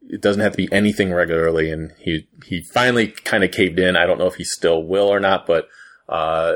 it 0.09 0.21
doesn't 0.21 0.41
have 0.41 0.51
to 0.53 0.57
be 0.57 0.71
anything 0.73 1.13
regularly. 1.13 1.71
And 1.71 1.93
he, 1.99 2.27
he 2.45 2.63
finally 2.73 3.07
kind 3.07 3.43
of 3.43 3.51
caved 3.51 3.79
in. 3.79 3.95
I 3.95 4.05
don't 4.05 4.17
know 4.17 4.27
if 4.27 4.35
he 4.35 4.43
still 4.43 4.83
will 4.83 5.07
or 5.07 5.21
not, 5.21 5.47
but, 5.47 5.69
uh, 6.09 6.55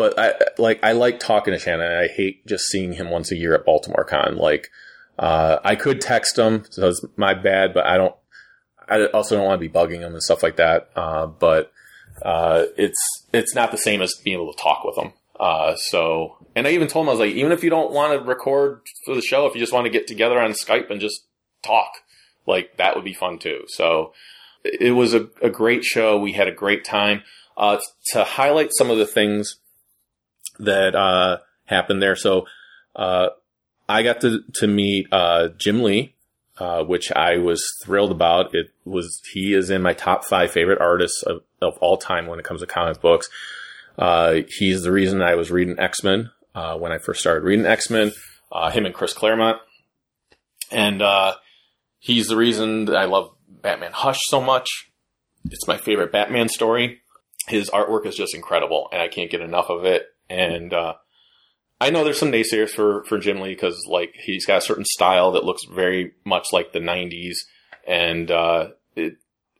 but 0.00 0.18
I 0.18 0.32
like 0.56 0.82
I 0.82 0.92
like 0.92 1.20
talking 1.20 1.52
to 1.52 1.58
Shannon. 1.58 1.92
I 1.92 2.08
hate 2.08 2.46
just 2.46 2.64
seeing 2.68 2.94
him 2.94 3.10
once 3.10 3.30
a 3.30 3.36
year 3.36 3.54
at 3.54 3.66
Baltimore 3.66 4.04
Con. 4.04 4.38
Like 4.38 4.70
uh, 5.20 5.60
I 5.62 5.76
could 5.76 6.00
text 6.00 6.38
him, 6.38 6.64
so 6.70 6.88
it's 6.88 7.04
my 7.16 7.34
bad, 7.34 7.74
but 7.74 7.84
I 7.84 7.98
don't. 7.98 8.14
I 8.88 9.04
also 9.08 9.36
don't 9.36 9.44
want 9.44 9.60
to 9.60 9.68
be 9.68 9.72
bugging 9.72 10.00
him 10.00 10.14
and 10.14 10.22
stuff 10.22 10.42
like 10.42 10.56
that. 10.56 10.88
Uh, 10.96 11.26
but 11.26 11.70
uh, 12.22 12.64
it's 12.78 12.98
it's 13.30 13.54
not 13.54 13.70
the 13.70 13.76
same 13.76 14.00
as 14.00 14.14
being 14.24 14.40
able 14.40 14.50
to 14.50 14.58
talk 14.58 14.82
with 14.82 14.96
him. 14.96 15.12
Uh, 15.38 15.76
so, 15.76 16.38
and 16.56 16.66
I 16.66 16.70
even 16.70 16.88
told 16.88 17.04
him 17.04 17.10
I 17.10 17.12
was 17.12 17.20
like, 17.20 17.34
even 17.34 17.52
if 17.52 17.62
you 17.62 17.68
don't 17.68 17.92
want 17.92 18.18
to 18.18 18.26
record 18.26 18.80
for 19.04 19.14
the 19.14 19.20
show, 19.20 19.46
if 19.46 19.54
you 19.54 19.60
just 19.60 19.74
want 19.74 19.84
to 19.84 19.90
get 19.90 20.06
together 20.06 20.40
on 20.40 20.52
Skype 20.52 20.90
and 20.90 21.02
just 21.02 21.26
talk, 21.62 21.90
like 22.46 22.78
that 22.78 22.96
would 22.96 23.04
be 23.04 23.14
fun 23.14 23.38
too. 23.38 23.64
So, 23.68 24.14
it 24.64 24.92
was 24.92 25.12
a, 25.12 25.28
a 25.42 25.50
great 25.50 25.84
show. 25.84 26.18
We 26.18 26.32
had 26.32 26.48
a 26.48 26.52
great 26.52 26.84
time. 26.84 27.24
Uh, 27.58 27.78
to 28.12 28.24
highlight 28.24 28.70
some 28.72 28.90
of 28.90 28.96
the 28.96 29.06
things 29.06 29.56
that 30.58 30.94
uh, 30.94 31.38
happened 31.66 32.02
there. 32.02 32.16
So 32.16 32.46
uh, 32.96 33.28
I 33.90 34.02
got 34.02 34.20
to 34.22 34.42
to 34.54 34.66
meet 34.66 35.08
uh, 35.12 35.48
Jim 35.58 35.82
Lee, 35.82 36.14
uh, 36.58 36.84
which 36.84 37.10
I 37.12 37.38
was 37.38 37.62
thrilled 37.84 38.12
about. 38.12 38.54
It 38.54 38.68
was 38.84 39.20
he 39.32 39.52
is 39.54 39.70
in 39.70 39.82
my 39.82 39.92
top 39.92 40.24
five 40.24 40.50
favorite 40.50 40.80
artists 40.80 41.22
of, 41.22 41.42
of 41.60 41.76
all 41.78 41.96
time 41.96 42.26
when 42.26 42.38
it 42.38 42.44
comes 42.44 42.60
to 42.60 42.66
comic 42.66 43.00
books. 43.00 43.28
Uh, 43.98 44.40
he's 44.58 44.82
the 44.82 44.92
reason 44.92 45.20
I 45.20 45.34
was 45.34 45.50
reading 45.50 45.78
X 45.78 46.04
Men 46.04 46.30
uh, 46.54 46.76
when 46.76 46.92
I 46.92 46.98
first 46.98 47.20
started 47.20 47.44
reading 47.44 47.66
X 47.66 47.90
Men. 47.90 48.12
him 48.72 48.86
and 48.86 48.94
Chris 48.94 49.12
Claremont, 49.12 49.58
and 50.70 51.02
he's 51.98 52.28
the 52.28 52.36
reason 52.36 52.86
that 52.86 52.96
I 52.96 53.04
love 53.04 53.30
Batman 53.48 53.92
Hush 53.92 54.18
so 54.28 54.40
much. 54.40 54.68
It's 55.50 55.66
my 55.66 55.76
favorite 55.76 56.12
Batman 56.12 56.48
story. 56.48 57.00
His 57.48 57.70
artwork 57.70 58.06
is 58.06 58.14
just 58.14 58.34
incredible, 58.34 58.88
and 58.92 59.00
I 59.00 59.08
can't 59.08 59.30
get 59.30 59.40
enough 59.40 59.70
of 59.70 59.84
it. 59.84 60.06
And 60.28 60.72
uh, 60.72 60.94
I 61.80 61.90
know 61.90 62.04
there's 62.04 62.18
some 62.18 62.32
naysayers 62.32 62.70
for 62.70 63.04
for 63.04 63.18
Jim 63.18 63.40
Lee 63.40 63.54
because 63.54 63.86
like 63.88 64.14
he's 64.14 64.44
got 64.44 64.58
a 64.58 64.64
certain 64.64 64.84
style 64.84 65.32
that 65.32 65.44
looks 65.44 65.62
very 65.64 66.12
much 66.24 66.48
like 66.52 66.72
the 66.72 66.78
'90s, 66.78 67.36
and 67.86 68.30
uh, 68.30 68.68
it, 68.94 69.16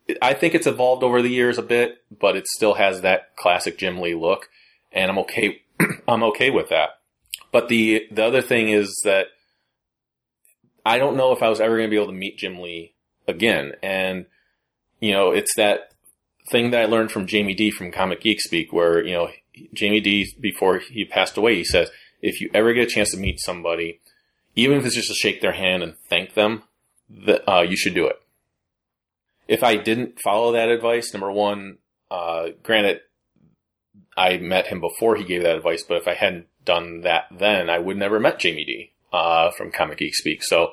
it, 0.06 0.18
I 0.20 0.34
think 0.34 0.54
it's 0.54 0.66
evolved 0.66 1.02
over 1.02 1.22
the 1.22 1.30
years 1.30 1.56
a 1.56 1.62
bit, 1.62 2.02
but 2.10 2.36
it 2.36 2.46
still 2.46 2.74
has 2.74 3.00
that 3.00 3.36
classic 3.36 3.78
Jim 3.78 4.00
Lee 4.00 4.14
look, 4.14 4.48
and 4.92 5.10
I'm 5.10 5.18
okay. 5.20 5.62
I'm 6.08 6.22
okay 6.24 6.50
with 6.50 6.68
that. 6.68 6.90
But 7.52 7.68
the 7.68 8.06
the 8.10 8.24
other 8.24 8.42
thing 8.42 8.68
is 8.68 9.00
that 9.04 9.28
I 10.84 10.98
don't 10.98 11.16
know 11.16 11.32
if 11.32 11.42
I 11.42 11.48
was 11.48 11.60
ever 11.60 11.76
going 11.76 11.88
to 11.88 11.90
be 11.90 11.96
able 11.96 12.12
to 12.12 12.18
meet 12.18 12.38
Jim 12.38 12.60
Lee 12.60 12.94
again, 13.26 13.72
and 13.82 14.26
you 15.00 15.12
know, 15.12 15.30
it's 15.30 15.54
that 15.56 15.94
thing 16.50 16.70
that 16.70 16.82
I 16.82 16.86
learned 16.86 17.12
from 17.12 17.26
Jamie 17.26 17.54
D 17.54 17.70
from 17.70 17.92
Comic 17.92 18.20
Geek 18.20 18.40
Speak, 18.40 18.72
where 18.72 19.02
you 19.02 19.14
know 19.14 19.30
Jamie 19.72 20.00
D, 20.00 20.32
before 20.38 20.78
he 20.78 21.04
passed 21.04 21.36
away, 21.36 21.56
he 21.56 21.64
says, 21.64 21.90
if 22.22 22.40
you 22.40 22.50
ever 22.54 22.72
get 22.72 22.88
a 22.88 22.90
chance 22.90 23.10
to 23.12 23.16
meet 23.18 23.40
somebody, 23.40 24.00
even 24.54 24.78
if 24.78 24.84
it's 24.84 24.94
just 24.94 25.08
to 25.08 25.14
shake 25.14 25.40
their 25.40 25.52
hand 25.52 25.82
and 25.82 25.94
thank 26.08 26.34
them, 26.34 26.62
that 27.08 27.50
uh, 27.50 27.62
you 27.62 27.76
should 27.76 27.94
do 27.94 28.06
it. 28.06 28.20
If 29.48 29.62
I 29.64 29.76
didn't 29.76 30.20
follow 30.20 30.52
that 30.52 30.68
advice, 30.68 31.12
number 31.12 31.30
one, 31.30 31.78
uh, 32.10 32.50
granted, 32.62 33.00
I 34.16 34.36
met 34.38 34.68
him 34.68 34.80
before 34.80 35.16
he 35.16 35.24
gave 35.24 35.42
that 35.42 35.56
advice, 35.56 35.82
but 35.82 35.96
if 35.96 36.06
I 36.06 36.14
hadn't 36.14 36.46
done 36.64 37.00
that 37.02 37.24
then, 37.30 37.70
I 37.70 37.78
would 37.78 37.96
never 37.96 38.20
met 38.20 38.38
Jamie 38.38 38.64
D 38.64 38.92
uh, 39.12 39.50
from 39.50 39.72
Comic 39.72 39.98
Geek 39.98 40.14
Speak. 40.14 40.42
So 40.44 40.72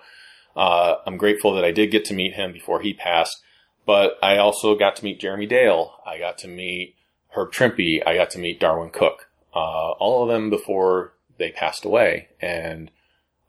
uh, 0.55 0.95
I'm 1.05 1.17
grateful 1.17 1.53
that 1.55 1.65
I 1.65 1.71
did 1.71 1.91
get 1.91 2.05
to 2.05 2.13
meet 2.13 2.33
him 2.33 2.51
before 2.51 2.81
he 2.81 2.93
passed. 2.93 3.41
But 3.85 4.17
I 4.21 4.37
also 4.37 4.75
got 4.75 4.97
to 4.97 5.03
meet 5.03 5.21
Jeremy 5.21 5.45
Dale. 5.45 5.93
I 6.05 6.19
got 6.19 6.37
to 6.39 6.47
meet 6.47 6.95
Herb 7.29 7.51
Trimpe, 7.51 8.01
I 8.05 8.15
got 8.15 8.31
to 8.31 8.39
meet 8.39 8.59
Darwyn 8.59 8.91
Cooke. 8.91 9.29
Uh, 9.55 9.91
all 9.93 10.23
of 10.23 10.29
them 10.29 10.49
before 10.49 11.13
they 11.37 11.51
passed 11.51 11.85
away. 11.85 12.29
And 12.41 12.91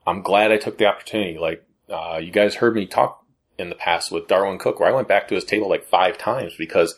I'm 0.06 0.22
glad 0.22 0.52
I 0.52 0.56
took 0.56 0.78
the 0.78 0.86
opportunity. 0.86 1.38
Like, 1.38 1.64
uh, 1.88 2.18
you 2.22 2.30
guys 2.30 2.56
heard 2.56 2.74
me 2.74 2.86
talk 2.86 3.24
in 3.58 3.68
the 3.68 3.74
past 3.74 4.12
with 4.12 4.28
Darwyn 4.28 4.58
Cooke 4.58 4.80
where 4.80 4.88
I 4.88 4.94
went 4.94 5.08
back 5.08 5.28
to 5.28 5.34
his 5.34 5.44
table 5.44 5.68
like 5.68 5.84
five 5.84 6.16
times 6.16 6.54
because, 6.56 6.94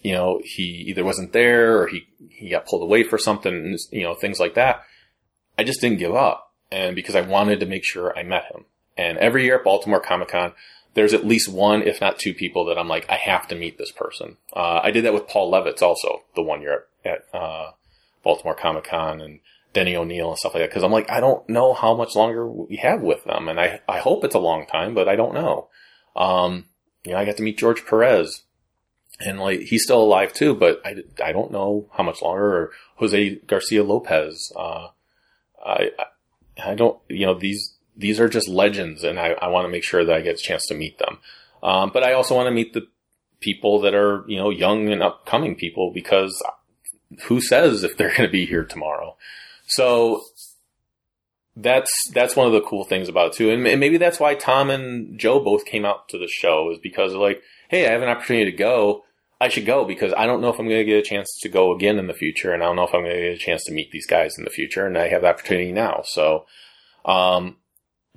you 0.00 0.12
know, 0.12 0.40
he 0.44 0.62
either 0.88 1.04
wasn't 1.04 1.32
there 1.32 1.78
or 1.78 1.88
he, 1.88 2.06
he 2.28 2.50
got 2.50 2.66
pulled 2.66 2.82
away 2.82 3.02
for 3.02 3.18
something, 3.18 3.76
you 3.90 4.02
know, 4.02 4.14
things 4.14 4.38
like 4.38 4.54
that. 4.54 4.82
I 5.58 5.64
just 5.64 5.80
didn't 5.80 5.98
give 5.98 6.14
up. 6.14 6.52
And 6.70 6.96
because 6.96 7.14
I 7.14 7.20
wanted 7.20 7.60
to 7.60 7.66
make 7.66 7.84
sure 7.84 8.16
I 8.16 8.22
met 8.22 8.46
him. 8.52 8.64
And 8.96 9.18
every 9.18 9.44
year 9.44 9.58
at 9.58 9.64
Baltimore 9.64 10.00
Comic 10.00 10.28
Con, 10.28 10.52
there's 10.94 11.14
at 11.14 11.26
least 11.26 11.48
one, 11.48 11.82
if 11.82 12.00
not 12.00 12.18
two 12.18 12.34
people 12.34 12.64
that 12.66 12.78
I'm 12.78 12.88
like, 12.88 13.06
I 13.10 13.16
have 13.16 13.48
to 13.48 13.56
meet 13.56 13.78
this 13.78 13.90
person. 13.90 14.36
Uh, 14.54 14.80
I 14.82 14.90
did 14.90 15.04
that 15.04 15.14
with 15.14 15.28
Paul 15.28 15.52
Levitz 15.52 15.82
also, 15.82 16.22
the 16.34 16.42
one 16.42 16.62
year 16.62 16.84
at, 17.04 17.12
at 17.12 17.38
uh, 17.38 17.72
Baltimore 18.22 18.54
Comic 18.54 18.84
Con 18.84 19.20
and 19.20 19.40
Denny 19.74 19.96
O'Neil 19.96 20.30
and 20.30 20.38
stuff 20.38 20.54
like 20.54 20.62
that. 20.62 20.72
Cause 20.72 20.82
I'm 20.82 20.92
like, 20.92 21.10
I 21.10 21.20
don't 21.20 21.46
know 21.48 21.74
how 21.74 21.94
much 21.94 22.14
longer 22.16 22.48
we 22.48 22.76
have 22.76 23.02
with 23.02 23.24
them. 23.24 23.48
And 23.48 23.60
I, 23.60 23.80
I 23.86 23.98
hope 23.98 24.24
it's 24.24 24.34
a 24.34 24.40
long 24.40 24.66
time, 24.66 24.94
but 24.94 25.08
I 25.08 25.16
don't 25.16 25.34
know. 25.34 25.68
Um, 26.16 26.66
you 27.04 27.12
know, 27.12 27.18
I 27.18 27.26
got 27.26 27.36
to 27.36 27.42
meet 27.42 27.58
George 27.58 27.84
Perez 27.84 28.44
and 29.20 29.38
like, 29.38 29.60
he's 29.60 29.84
still 29.84 30.02
alive 30.02 30.32
too, 30.32 30.54
but 30.54 30.80
I, 30.84 30.96
I 31.22 31.32
don't 31.32 31.52
know 31.52 31.88
how 31.92 32.02
much 32.02 32.22
longer 32.22 32.56
or 32.56 32.70
Jose 32.96 33.36
Garcia 33.46 33.84
Lopez. 33.84 34.50
Uh, 34.56 34.88
I, 35.64 35.90
I 36.62 36.74
don't, 36.74 36.98
you 37.08 37.26
know, 37.26 37.34
these, 37.34 37.74
these 37.96 38.18
are 38.18 38.28
just 38.28 38.48
legends, 38.48 39.04
and 39.04 39.20
I, 39.20 39.36
I 39.40 39.48
want 39.48 39.66
to 39.66 39.70
make 39.70 39.84
sure 39.84 40.04
that 40.04 40.14
I 40.14 40.20
get 40.20 40.34
a 40.34 40.42
chance 40.42 40.66
to 40.66 40.74
meet 40.74 40.98
them. 40.98 41.18
Um, 41.62 41.90
but 41.92 42.02
I 42.02 42.12
also 42.12 42.34
want 42.34 42.48
to 42.48 42.50
meet 42.50 42.72
the 42.72 42.88
people 43.40 43.80
that 43.82 43.94
are, 43.94 44.24
you 44.26 44.36
know, 44.36 44.50
young 44.50 44.88
and 44.90 45.02
upcoming 45.02 45.54
people 45.54 45.92
because 45.92 46.42
who 47.24 47.40
says 47.40 47.84
if 47.84 47.96
they're 47.96 48.08
going 48.08 48.22
to 48.22 48.32
be 48.32 48.46
here 48.46 48.64
tomorrow? 48.64 49.16
So 49.66 50.22
that's 51.56 51.90
that's 52.12 52.34
one 52.36 52.46
of 52.46 52.52
the 52.52 52.60
cool 52.60 52.84
things 52.84 53.08
about 53.08 53.28
it 53.28 53.32
too, 53.34 53.50
and 53.50 53.62
maybe 53.62 53.96
that's 53.96 54.18
why 54.18 54.34
Tom 54.34 54.70
and 54.70 55.18
Joe 55.18 55.40
both 55.40 55.64
came 55.64 55.84
out 55.84 56.08
to 56.08 56.18
the 56.18 56.28
show 56.28 56.70
is 56.72 56.78
because 56.78 57.14
like, 57.14 57.42
hey, 57.68 57.86
I 57.86 57.92
have 57.92 58.02
an 58.02 58.08
opportunity 58.08 58.50
to 58.50 58.56
go. 58.56 59.04
I 59.40 59.48
should 59.48 59.66
go 59.66 59.84
because 59.84 60.12
I 60.16 60.26
don't 60.26 60.40
know 60.40 60.48
if 60.48 60.58
I'm 60.58 60.68
going 60.68 60.80
to 60.80 60.84
get 60.84 60.98
a 60.98 61.02
chance 61.02 61.28
to 61.42 61.48
go 61.48 61.74
again 61.74 61.98
in 61.98 62.06
the 62.06 62.14
future, 62.14 62.52
and 62.52 62.62
I 62.62 62.66
don't 62.66 62.76
know 62.76 62.86
if 62.86 62.94
I'm 62.94 63.02
going 63.02 63.14
to 63.14 63.20
get 63.20 63.34
a 63.34 63.38
chance 63.38 63.64
to 63.64 63.72
meet 63.72 63.90
these 63.90 64.06
guys 64.06 64.34
in 64.38 64.44
the 64.44 64.50
future, 64.50 64.86
and 64.86 64.96
I 64.96 65.08
have 65.08 65.22
the 65.22 65.28
opportunity 65.28 65.72
now. 65.72 66.02
So, 66.06 66.46
um, 67.04 67.56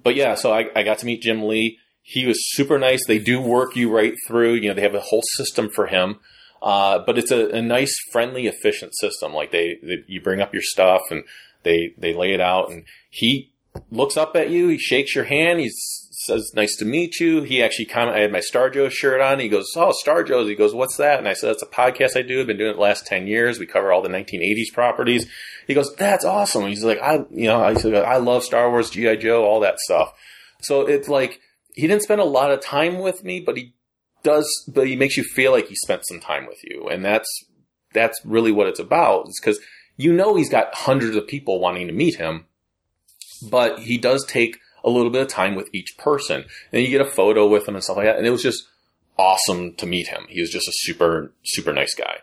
but 0.02 0.16
yeah, 0.16 0.36
so 0.36 0.54
I, 0.54 0.70
I 0.76 0.84
got 0.84 1.00
to 1.00 1.06
meet 1.06 1.24
Jim 1.24 1.44
Lee. 1.44 1.80
He 2.02 2.26
was 2.26 2.38
super 2.56 2.80
nice. 2.80 3.06
They 3.06 3.20
do 3.20 3.42
work 3.42 3.76
you 3.76 3.94
right 3.94 4.14
through. 4.28 4.54
You 4.54 4.70
know, 4.70 4.74
they 4.74 4.82
have 4.82 4.96
a 4.96 5.02
whole 5.02 5.24
system 5.36 5.70
for 5.70 5.88
him. 5.88 6.20
Uh, 6.62 7.00
but 7.00 7.18
it's 7.18 7.32
a, 7.32 7.50
a, 7.50 7.62
nice, 7.62 7.96
friendly, 8.12 8.48
efficient 8.48 8.96
system. 8.96 9.34
Like 9.34 9.52
they, 9.52 9.78
they, 9.84 10.04
you 10.08 10.22
bring 10.22 10.42
up 10.42 10.54
your 10.54 10.64
stuff 10.64 11.02
and 11.12 11.24
they, 11.64 11.94
they 11.98 12.14
lay 12.14 12.34
it 12.34 12.42
out 12.42 12.70
and 12.70 12.86
he 13.10 13.52
looks 13.92 14.18
up 14.18 14.36
at 14.36 14.50
you. 14.50 14.68
He 14.70 14.78
shakes 14.78 15.16
your 15.16 15.26
hand. 15.26 15.60
He 15.60 15.70
says, 15.70 16.52
nice 16.56 16.76
to 16.78 16.86
meet 16.86 17.20
you. 17.20 17.44
He 17.44 17.62
actually 17.62 17.86
comment, 17.86 18.18
I 18.18 18.22
had 18.22 18.32
my 18.32 18.40
Star 18.40 18.70
Joe 18.70 18.90
shirt 18.90 19.22
on. 19.22 19.40
He 19.40 19.50
goes, 19.50 19.68
Oh, 19.76 19.92
Star 19.92 20.24
Joe's. 20.24 20.50
He 20.50 20.56
goes, 20.56 20.74
what's 20.74 20.98
that? 20.98 21.20
And 21.20 21.28
I 21.28 21.34
said, 21.34 21.50
that's 21.50 21.64
a 21.64 21.68
podcast 21.68 22.18
I 22.18 22.24
do. 22.24 22.42
I've 22.42 22.48
been 22.48 22.58
doing 22.58 22.72
it 22.72 22.76
the 22.76 22.82
last 22.82 23.06
10 23.06 23.28
years. 23.28 23.60
We 23.60 23.66
cover 23.66 23.92
all 23.92 24.02
the 24.02 24.10
1980s 24.10 24.74
properties. 24.74 25.28
He 25.68 25.74
goes, 25.74 25.94
that's 25.96 26.26
awesome. 26.26 26.66
He's 26.68 26.84
like, 26.84 27.02
I, 27.02 27.26
you 27.30 27.48
know, 27.48 27.64
I 27.64 27.76
said, 27.76 27.94
I 27.94 28.18
love 28.18 28.44
Star 28.44 28.70
Wars, 28.70 28.90
G.I. 28.90 29.18
Joe, 29.18 29.46
all 29.46 29.60
that 29.60 29.80
stuff. 29.80 30.14
So 30.62 30.82
it's 30.88 31.08
like, 31.08 31.40
he 31.76 31.86
didn't 31.86 32.02
spend 32.02 32.22
a 32.22 32.26
lot 32.26 32.52
of 32.52 32.60
time 32.60 32.98
with 32.98 33.24
me, 33.24 33.40
but 33.40 33.56
he 33.56 33.74
does, 34.28 34.50
but 34.68 34.88
he 34.88 34.96
makes 34.96 35.18
you 35.18 35.24
feel 35.24 35.52
like 35.52 35.68
he 35.68 35.76
spent 35.76 36.06
some 36.06 36.20
time 36.20 36.46
with 36.46 36.60
you. 36.64 36.88
And 36.88 37.04
that's, 37.04 37.30
that's 37.94 38.20
really 38.26 38.52
what 38.52 38.68
it's 38.68 38.80
about. 38.80 39.30
Is 39.30 39.40
because 39.40 39.60
you 39.96 40.14
know 40.14 40.36
he's 40.36 40.50
got 40.50 40.76
hundreds 40.76 41.16
of 41.16 41.28
people 41.28 41.60
wanting 41.60 41.88
to 41.88 41.94
meet 41.94 42.16
him, 42.16 42.46
but 43.50 43.80
he 43.80 43.98
does 43.98 44.26
take 44.26 44.60
a 44.84 44.90
little 44.90 45.12
bit 45.12 45.22
of 45.22 45.28
time 45.28 45.56
with 45.56 45.70
each 45.74 45.98
person. 45.98 46.46
And 46.72 46.82
you 46.82 46.90
get 46.90 47.02
a 47.02 47.10
photo 47.10 47.48
with 47.48 47.68
him 47.68 47.76
and 47.76 47.84
stuff 47.84 47.98
like 47.98 48.06
that. 48.06 48.18
And 48.18 48.28
it 48.28 48.32
was 48.32 48.44
just 48.44 48.68
awesome 49.18 49.74
to 49.76 49.86
meet 49.86 50.08
him. 50.08 50.26
He 50.30 50.42
was 50.42 50.52
just 50.52 50.68
a 50.68 50.74
super, 50.74 51.34
super 51.44 51.74
nice 51.74 51.96
guy. 51.96 52.18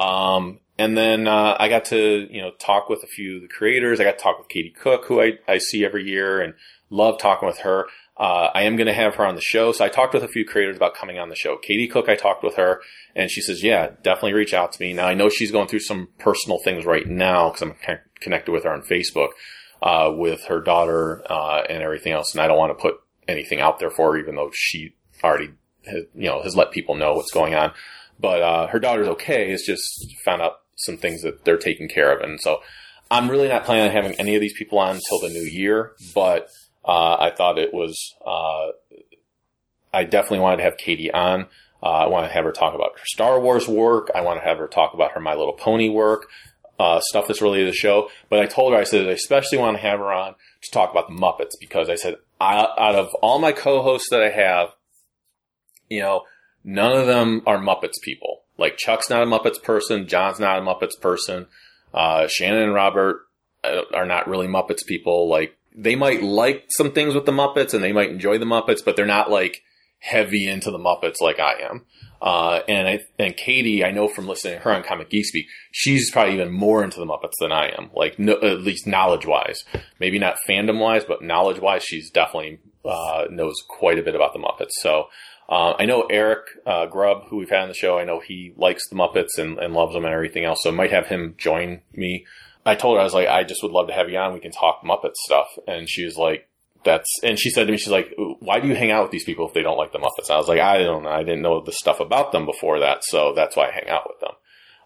Um, 0.00 0.60
and 0.78 0.96
then 0.96 1.28
uh, 1.28 1.56
I 1.58 1.68
got 1.68 1.84
to 1.86 2.26
you 2.30 2.42
know 2.42 2.50
talk 2.58 2.88
with 2.88 3.02
a 3.02 3.06
few 3.06 3.36
of 3.36 3.42
the 3.42 3.48
creators. 3.48 4.00
I 4.00 4.04
got 4.04 4.18
to 4.18 4.22
talk 4.22 4.38
with 4.38 4.48
Katie 4.48 4.74
Cook, 4.76 5.06
who 5.06 5.20
I, 5.20 5.38
I 5.46 5.58
see 5.58 5.84
every 5.84 6.04
year, 6.04 6.40
and 6.40 6.54
love 6.90 7.18
talking 7.18 7.46
with 7.46 7.58
her. 7.58 7.86
Uh, 8.16 8.48
I 8.54 8.62
am 8.62 8.76
going 8.76 8.86
to 8.86 8.94
have 8.94 9.16
her 9.16 9.26
on 9.26 9.34
the 9.34 9.40
show. 9.40 9.72
So 9.72 9.84
I 9.84 9.88
talked 9.88 10.14
with 10.14 10.22
a 10.22 10.28
few 10.28 10.44
creators 10.44 10.76
about 10.76 10.94
coming 10.94 11.18
on 11.18 11.30
the 11.30 11.34
show. 11.34 11.56
Katie 11.56 11.88
Cook, 11.88 12.08
I 12.08 12.14
talked 12.14 12.44
with 12.44 12.54
her 12.56 12.80
and 13.16 13.30
she 13.30 13.40
says, 13.40 13.62
yeah, 13.62 13.90
definitely 14.02 14.34
reach 14.34 14.54
out 14.54 14.72
to 14.72 14.80
me. 14.80 14.92
Now 14.92 15.06
I 15.06 15.14
know 15.14 15.28
she's 15.28 15.50
going 15.50 15.66
through 15.66 15.80
some 15.80 16.08
personal 16.18 16.58
things 16.62 16.84
right 16.84 17.06
now 17.06 17.50
because 17.50 17.62
I'm 17.62 17.98
connected 18.20 18.52
with 18.52 18.64
her 18.64 18.72
on 18.72 18.82
Facebook, 18.82 19.30
uh, 19.82 20.12
with 20.14 20.44
her 20.44 20.60
daughter, 20.60 21.24
uh, 21.28 21.62
and 21.68 21.82
everything 21.82 22.12
else. 22.12 22.32
And 22.32 22.40
I 22.40 22.46
don't 22.46 22.58
want 22.58 22.76
to 22.76 22.80
put 22.80 23.00
anything 23.26 23.60
out 23.60 23.80
there 23.80 23.90
for 23.90 24.12
her, 24.12 24.18
even 24.18 24.36
though 24.36 24.50
she 24.52 24.94
already 25.24 25.50
has, 25.86 26.04
you 26.14 26.28
know, 26.28 26.40
has 26.42 26.54
let 26.54 26.70
people 26.70 26.94
know 26.94 27.14
what's 27.14 27.32
going 27.32 27.54
on. 27.54 27.72
But, 28.20 28.42
uh, 28.42 28.66
her 28.68 28.78
daughter's 28.78 29.08
okay. 29.08 29.50
It's 29.50 29.66
just 29.66 30.14
found 30.24 30.40
out 30.40 30.60
some 30.76 30.98
things 30.98 31.22
that 31.22 31.44
they're 31.44 31.56
taking 31.56 31.88
care 31.88 32.16
of. 32.16 32.20
And 32.20 32.40
so 32.40 32.60
I'm 33.10 33.28
really 33.30 33.48
not 33.48 33.64
planning 33.64 33.86
on 33.86 33.92
having 33.92 34.14
any 34.14 34.34
of 34.34 34.40
these 34.40 34.56
people 34.56 34.78
on 34.78 34.96
until 34.96 35.20
the 35.20 35.28
new 35.28 35.42
year, 35.44 35.92
but 36.14 36.48
uh, 36.84 37.16
I 37.18 37.30
thought 37.30 37.58
it 37.58 37.72
was, 37.72 38.14
uh, 38.24 38.68
I 39.92 40.04
definitely 40.04 40.40
wanted 40.40 40.58
to 40.58 40.62
have 40.64 40.76
Katie 40.76 41.12
on. 41.12 41.46
Uh, 41.82 41.86
I 41.86 42.06
want 42.06 42.26
to 42.26 42.32
have 42.32 42.44
her 42.44 42.52
talk 42.52 42.74
about 42.74 42.98
her 42.98 43.04
Star 43.04 43.38
Wars 43.40 43.68
work. 43.68 44.10
I 44.14 44.22
want 44.22 44.40
to 44.40 44.44
have 44.44 44.58
her 44.58 44.68
talk 44.68 44.94
about 44.94 45.12
her 45.12 45.20
My 45.20 45.34
Little 45.34 45.52
Pony 45.52 45.88
work, 45.88 46.28
uh, 46.78 47.00
stuff 47.00 47.26
that's 47.26 47.42
related 47.42 47.66
to 47.66 47.70
the 47.72 47.76
show. 47.76 48.08
But 48.30 48.40
I 48.40 48.46
told 48.46 48.72
her, 48.72 48.78
I 48.78 48.84
said, 48.84 49.06
I 49.06 49.12
especially 49.12 49.58
want 49.58 49.76
to 49.76 49.82
have 49.82 49.98
her 49.98 50.12
on 50.12 50.34
to 50.62 50.70
talk 50.70 50.90
about 50.90 51.08
the 51.08 51.14
Muppets 51.14 51.52
because 51.60 51.90
I 51.90 51.94
said, 51.94 52.16
out 52.40 52.94
of 52.94 53.14
all 53.22 53.38
my 53.38 53.52
co-hosts 53.52 54.08
that 54.10 54.22
I 54.22 54.30
have, 54.30 54.70
you 55.88 56.00
know, 56.00 56.22
none 56.64 56.96
of 56.96 57.06
them 57.06 57.42
are 57.46 57.58
Muppets 57.58 58.00
people. 58.02 58.42
Like 58.56 58.76
Chuck's 58.76 59.10
not 59.10 59.22
a 59.22 59.26
Muppets 59.26 59.62
person, 59.62 60.06
John's 60.06 60.40
not 60.40 60.58
a 60.58 60.62
Muppets 60.62 61.00
person, 61.00 61.46
uh, 61.92 62.26
Shannon 62.28 62.62
and 62.62 62.74
Robert 62.74 63.26
uh, 63.62 63.82
are 63.92 64.06
not 64.06 64.28
really 64.28 64.46
Muppets 64.46 64.86
people. 64.86 65.28
Like 65.28 65.56
they 65.74 65.96
might 65.96 66.22
like 66.22 66.64
some 66.68 66.92
things 66.92 67.14
with 67.14 67.26
the 67.26 67.32
Muppets 67.32 67.74
and 67.74 67.82
they 67.82 67.92
might 67.92 68.10
enjoy 68.10 68.38
the 68.38 68.44
Muppets, 68.44 68.84
but 68.84 68.96
they're 68.96 69.06
not 69.06 69.30
like 69.30 69.62
heavy 69.98 70.46
into 70.48 70.70
the 70.70 70.78
Muppets 70.78 71.20
like 71.20 71.40
I 71.40 71.54
am. 71.70 71.84
Uh, 72.22 72.60
and 72.68 72.88
I, 72.88 73.00
and 73.18 73.36
Katie, 73.36 73.84
I 73.84 73.90
know 73.90 74.08
from 74.08 74.26
listening 74.26 74.54
to 74.54 74.60
her 74.60 74.72
on 74.72 74.82
Comic 74.82 75.10
Geek 75.10 75.26
Speak, 75.26 75.46
she's 75.72 76.10
probably 76.10 76.34
even 76.34 76.52
more 76.52 76.82
into 76.82 76.98
the 76.98 77.06
Muppets 77.06 77.34
than 77.38 77.52
I 77.52 77.68
am. 77.76 77.90
Like, 77.94 78.18
no, 78.18 78.34
at 78.34 78.62
least 78.62 78.86
knowledge 78.86 79.26
wise, 79.26 79.62
maybe 80.00 80.18
not 80.18 80.36
fandom 80.48 80.78
wise, 80.78 81.04
but 81.04 81.22
knowledge 81.22 81.60
wise, 81.60 81.84
she's 81.84 82.10
definitely, 82.10 82.60
uh, 82.84 83.24
knows 83.30 83.56
quite 83.68 83.98
a 83.98 84.02
bit 84.02 84.14
about 84.14 84.32
the 84.32 84.38
Muppets. 84.38 84.72
So, 84.80 85.08
uh, 85.48 85.74
I 85.78 85.84
know 85.84 86.06
Eric 86.10 86.46
uh, 86.66 86.86
Grubb, 86.86 87.24
who 87.28 87.36
we've 87.36 87.50
had 87.50 87.62
on 87.62 87.68
the 87.68 87.74
show. 87.74 87.98
I 87.98 88.04
know 88.04 88.20
he 88.20 88.54
likes 88.56 88.88
the 88.88 88.96
Muppets 88.96 89.36
and, 89.36 89.58
and 89.58 89.74
loves 89.74 89.92
them 89.92 90.04
and 90.04 90.14
everything 90.14 90.44
else. 90.44 90.60
So 90.62 90.70
I 90.70 90.74
might 90.74 90.92
have 90.92 91.08
him 91.08 91.34
join 91.36 91.82
me 91.92 92.24
I 92.66 92.74
told 92.74 92.96
her, 92.96 93.00
I 93.00 93.04
was 93.04 93.14
like, 93.14 93.28
I 93.28 93.44
just 93.44 93.62
would 93.62 93.72
love 93.72 93.88
to 93.88 93.94
have 93.94 94.08
you 94.08 94.18
on. 94.18 94.32
We 94.32 94.40
can 94.40 94.52
talk 94.52 94.82
Muppet 94.82 95.14
stuff. 95.14 95.48
And 95.68 95.88
she 95.88 96.04
was 96.04 96.16
like, 96.16 96.48
that's, 96.84 97.08
and 97.22 97.38
she 97.38 97.50
said 97.50 97.66
to 97.66 97.72
me, 97.72 97.78
she's 97.78 97.92
like, 97.92 98.14
why 98.40 98.60
do 98.60 98.68
you 98.68 98.74
hang 98.74 98.90
out 98.90 99.02
with 99.02 99.10
these 99.10 99.24
people 99.24 99.46
if 99.46 99.54
they 99.54 99.62
don't 99.62 99.78
like 99.78 99.92
the 99.92 99.98
Muppets? 99.98 100.30
I 100.30 100.36
was 100.36 100.48
like, 100.48 100.60
I 100.60 100.78
don't 100.78 101.04
know. 101.04 101.10
I 101.10 101.22
didn't 101.22 101.42
know 101.42 101.62
the 101.62 101.72
stuff 101.72 102.00
about 102.00 102.32
them 102.32 102.46
before 102.46 102.80
that. 102.80 103.04
So 103.04 103.32
that's 103.34 103.56
why 103.56 103.68
I 103.68 103.72
hang 103.72 103.88
out 103.88 104.08
with 104.08 104.20
them. 104.20 104.32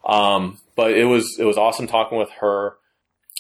Um, 0.05 0.59
but 0.77 0.93
it 0.93 1.05
was, 1.05 1.37
it 1.39 1.45
was 1.45 1.59
awesome 1.59 1.87
talking 1.87 2.19
with 2.19 2.31
her. 2.41 2.77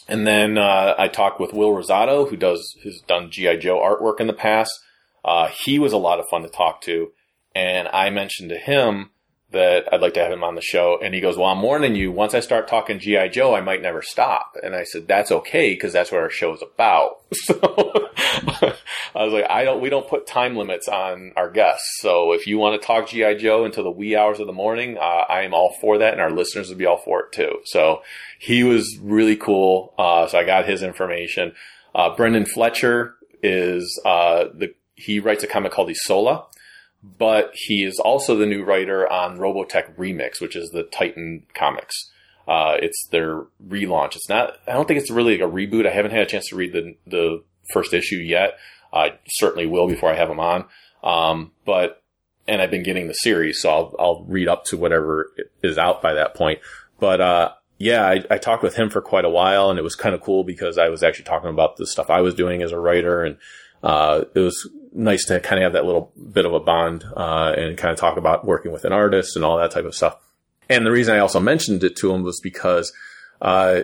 And 0.09 0.27
then, 0.27 0.57
uh, 0.57 0.95
I 0.97 1.09
talked 1.09 1.41
with 1.41 1.53
Will 1.53 1.71
Rosado, 1.71 2.29
who 2.29 2.37
does, 2.37 2.77
has 2.85 3.01
done 3.07 3.31
G.I. 3.31 3.57
Joe 3.57 3.79
artwork 3.79 4.21
in 4.21 4.27
the 4.27 4.33
past. 4.33 4.73
Uh, 5.25 5.49
he 5.49 5.79
was 5.79 5.93
a 5.93 5.99
lot 5.99 6.19
of 6.19 6.27
fun 6.31 6.43
to 6.43 6.49
talk 6.49 6.81
to. 6.83 7.13
And 7.55 7.89
I 7.89 8.11
mentioned 8.11 8.51
to 8.51 8.57
him, 8.57 9.11
that 9.51 9.91
I'd 9.91 10.03
like 10.03 10.15
to 10.15 10.21
have 10.21 10.33
him 10.33 10.45
on 10.45 10.57
the 10.57 10.61
show. 10.61 10.99
And 11.03 11.15
he 11.15 11.21
goes, 11.21 11.39
well, 11.39 11.47
I'm 11.47 11.63
warning 11.63 11.95
you, 11.95 12.13
once 12.13 12.35
I 12.35 12.41
start 12.41 12.69
talking 12.69 12.99
G.I. 12.99 13.29
Joe, 13.29 13.55
I 13.55 13.63
might 13.63 13.81
never 13.81 14.03
stop. 14.03 14.57
And 14.63 14.75
I 14.75 14.85
said, 14.85 15.09
that's 15.09 15.33
okay, 15.33 15.73
because 15.73 15.93
that's 15.93 16.13
what 16.13 16.21
our 16.21 16.31
show 16.31 16.55
is 16.55 16.63
about. 16.63 17.23
So 17.49 18.75
I 19.15 19.25
was 19.25 19.33
like, 19.33 19.47
I 19.49 19.65
don't, 19.65 19.81
we 19.81 19.89
don't 19.89 20.09
put 20.09 20.27
time 20.27 20.57
limits 20.57 20.87
on 20.87 21.33
our 21.37 21.51
guests. 21.51 21.99
So 22.01 22.33
if 22.33 22.47
you 22.47 22.59
want 22.59 22.81
to 22.81 22.87
talk 22.87 23.09
G.I. 23.09 23.35
Joe 23.35 23.65
until 23.65 23.85
the 23.85 23.91
wee 23.91 24.15
hours 24.15 24.39
of 24.39 24.47
the 24.47 24.53
morning, 24.53 24.99
uh, 24.99 25.01
I 25.01 25.43
am 25.43 25.55
all 25.55 25.75
for 25.81 25.99
that. 25.99 26.13
And 26.13 26.21
our 26.21 26.31
listeners 26.31 26.69
would 26.69 26.79
be 26.79 26.87
all 26.87 26.99
for 26.99 27.21
it 27.23 27.33
too. 27.33 27.61
So 27.65 28.03
he 28.39 28.65
was 28.65 28.99
really 29.01 29.37
cool. 29.37 29.95
Uh, 29.99 30.27
so 30.27 30.39
I 30.39 30.45
got 30.45 30.69
his 30.69 30.83
information. 30.83 31.55
Uh, 31.95 32.15
Brenden 32.15 32.47
Fletcher 32.47 33.15
is, 33.43 34.01
uh, 34.05 34.45
the, 34.55 34.75
he 34.95 35.21
writes 35.21 35.43
a 35.43 35.47
comic 35.47 35.73
called 35.73 35.91
Isola 35.91 36.47
but 37.03 37.51
he 37.55 37.85
is 37.85 37.99
also 37.99 38.37
the 38.37 38.47
new 38.47 38.65
writer 38.65 39.11
on 39.11 39.39
Robotech 39.39 39.97
Remix, 39.97 40.41
which 40.41 40.57
is 40.57 40.71
the 40.71 40.83
Titan 40.83 41.47
comics. 41.55 42.11
Uh, 42.47 42.77
it's 42.81 43.07
their 43.11 43.45
relaunch. 43.67 44.17
It's 44.17 44.29
not. 44.29 44.57
I 44.67 44.73
don't 44.73 44.89
think 44.89 45.01
it's 45.01 45.11
really 45.11 45.39
like 45.39 45.49
a 45.49 45.53
reboot. 45.53 45.87
I 45.87 45.93
haven't 45.93 46.13
had 46.13 46.23
a 46.23 46.27
chance 46.27 46.49
to 46.49 46.57
read 46.57 46.73
the 46.73 46.97
the 47.07 47.43
first 47.73 47.93
issue 47.93 48.17
yet. 48.17 48.59
I 48.93 49.19
certainly 49.29 49.67
will 49.67 49.87
before 49.87 50.11
I 50.11 50.17
have 50.17 50.29
them 50.29 50.41
on. 50.41 50.65
Um, 51.05 51.53
but 51.67 52.03
and 52.47 52.63
I've 52.63 52.71
been 52.71 52.83
getting 52.83 53.07
the 53.07 53.15
series, 53.15 53.61
so 53.61 53.71
I'll 53.71 53.95
I'll 53.99 54.25
read 54.25 54.49
up 54.49 54.65
to 54.67 54.77
whatever 54.77 55.31
is 55.63 55.77
out 55.77 56.01
by 56.01 56.15
that 56.15 56.35
point. 56.35 56.61
But 56.99 57.21
uh, 57.21 57.53
yeah, 57.77 58.05
I, 58.05 58.25
I, 58.31 58.39
talked 58.39 58.63
with 58.63 58.75
him 58.75 58.91
for 58.91 59.01
quite 59.01 59.25
a 59.25 59.31
while, 59.31 59.71
and 59.71 59.79
it 59.79 59.83
was 59.83 59.95
kind 59.95 60.15
of 60.15 60.23
cool 60.23 60.43
because 60.43 60.79
I 60.79 60.89
was 60.89 61.03
actually 61.03 61.27
talking 61.27 61.51
about 61.51 61.77
the 61.77 61.87
stuff 61.87 62.11
I 62.11 62.23
was 62.23 62.35
doing 62.35 62.63
as 62.63 62.73
a 62.73 62.81
writer, 62.81 63.23
and 63.23 63.37
uh, 63.83 64.25
it 64.35 64.41
was 64.41 64.69
nice 64.93 65.27
to 65.27 65.41
kind 65.41 65.63
of 65.63 65.65
have 65.65 65.73
that 65.75 65.85
little 65.85 66.13
bit 66.33 66.47
of 66.47 66.55
a 66.55 66.61
bond 66.61 67.05
uh, 67.17 67.55
and 67.57 67.77
kind 67.77 67.93
of 67.93 67.99
talk 67.99 68.17
about 68.17 68.45
working 68.45 68.73
with 68.73 68.85
an 68.85 68.93
artist 68.93 69.37
and 69.37 69.45
all 69.45 69.59
that 69.59 69.71
type 69.71 69.85
of 69.85 69.95
stuff. 69.95 70.17
And 70.69 70.85
the 70.85 70.91
reason 70.91 71.15
I 71.15 71.19
also 71.19 71.41
mentioned 71.41 71.83
it 71.85 71.97
to 71.97 72.13
him 72.13 72.23
was 72.23 72.41
because 72.41 72.93
uh, 73.41 73.83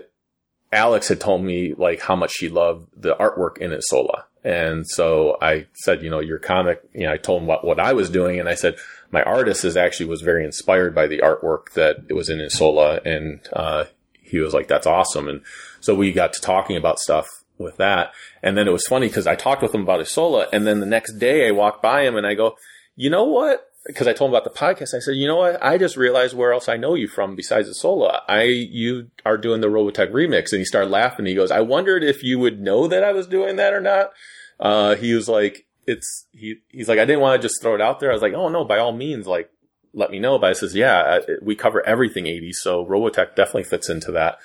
Alex 0.72 1.08
had 1.08 1.20
told 1.20 1.42
me 1.42 1.74
like 1.74 2.00
how 2.00 2.16
much 2.16 2.32
she 2.32 2.48
loved 2.48 2.88
the 2.96 3.14
artwork 3.16 3.58
in 3.58 3.72
Isola. 3.72 4.26
And 4.42 4.86
so 4.86 5.38
I 5.40 5.66
said, 5.72 6.02
you 6.02 6.10
know, 6.10 6.20
your 6.20 6.38
comic, 6.38 6.82
you 6.92 7.04
know, 7.04 7.12
I 7.12 7.16
told 7.16 7.42
him 7.42 7.48
what, 7.48 7.64
what 7.64 7.80
I 7.80 7.94
was 7.94 8.10
doing. 8.10 8.38
And 8.38 8.48
I 8.48 8.54
said, 8.54 8.76
my 9.10 9.22
artist 9.22 9.64
is 9.64 9.76
actually 9.76 10.06
was 10.06 10.20
very 10.20 10.44
inspired 10.44 10.94
by 10.94 11.06
the 11.06 11.20
artwork 11.20 11.72
that 11.72 12.04
it 12.08 12.14
was 12.14 12.28
in 12.28 12.42
Isola. 12.42 13.00
And, 13.04 13.40
uh, 13.52 13.84
he 14.20 14.38
was 14.38 14.52
like, 14.52 14.68
that's 14.68 14.86
awesome. 14.86 15.28
And 15.28 15.42
so 15.80 15.94
we 15.94 16.12
got 16.12 16.32
to 16.32 16.40
talking 16.40 16.76
about 16.76 16.98
stuff 16.98 17.43
with 17.58 17.76
that. 17.76 18.12
And 18.42 18.56
then 18.56 18.66
it 18.66 18.72
was 18.72 18.86
funny 18.86 19.08
because 19.08 19.26
I 19.26 19.34
talked 19.34 19.62
with 19.62 19.74
him 19.74 19.82
about 19.82 20.00
Isola, 20.00 20.46
and 20.52 20.66
then 20.66 20.80
the 20.80 20.86
next 20.86 21.14
day 21.14 21.48
I 21.48 21.52
walked 21.52 21.82
by 21.82 22.02
him 22.02 22.16
and 22.16 22.26
I 22.26 22.34
go, 22.34 22.56
you 22.96 23.10
know 23.10 23.24
what? 23.24 23.70
Because 23.86 24.06
I 24.06 24.12
told 24.12 24.30
him 24.30 24.34
about 24.34 24.44
the 24.44 24.58
podcast. 24.58 24.94
I 24.94 25.00
said, 25.00 25.16
you 25.16 25.26
know 25.26 25.36
what? 25.36 25.62
I 25.62 25.76
just 25.76 25.96
realized 25.96 26.34
where 26.34 26.52
else 26.52 26.68
I 26.68 26.76
know 26.76 26.94
you 26.94 27.06
from 27.06 27.36
besides 27.36 27.68
Isola. 27.68 28.22
I 28.28 28.44
you 28.44 29.10
are 29.26 29.36
doing 29.36 29.60
the 29.60 29.66
Robotech 29.68 30.10
remix, 30.10 30.52
and 30.52 30.60
he 30.60 30.64
started 30.64 30.90
laughing. 30.90 31.26
He 31.26 31.34
goes, 31.34 31.50
I 31.50 31.60
wondered 31.60 32.02
if 32.02 32.22
you 32.22 32.38
would 32.38 32.60
know 32.60 32.86
that 32.88 33.04
I 33.04 33.12
was 33.12 33.26
doing 33.26 33.56
that 33.56 33.74
or 33.74 33.80
not. 33.80 34.12
Uh, 34.58 34.94
he 34.94 35.12
was 35.12 35.28
like, 35.28 35.66
it's 35.86 36.26
he. 36.32 36.60
He's 36.68 36.88
like, 36.88 36.98
I 36.98 37.04
didn't 37.04 37.20
want 37.20 37.40
to 37.40 37.46
just 37.46 37.60
throw 37.60 37.74
it 37.74 37.82
out 37.82 38.00
there. 38.00 38.10
I 38.10 38.14
was 38.14 38.22
like, 38.22 38.32
oh 38.32 38.48
no, 38.48 38.64
by 38.64 38.78
all 38.78 38.92
means, 38.92 39.26
like 39.26 39.50
let 39.92 40.10
me 40.10 40.18
know. 40.18 40.38
But 40.38 40.50
I 40.50 40.52
says, 40.54 40.74
yeah, 40.74 41.18
we 41.42 41.54
cover 41.54 41.86
everything 41.86 42.24
80s, 42.24 42.54
so 42.54 42.86
Robotech 42.86 43.34
definitely 43.34 43.64
fits 43.64 43.90
into 43.90 44.12
that. 44.12 44.38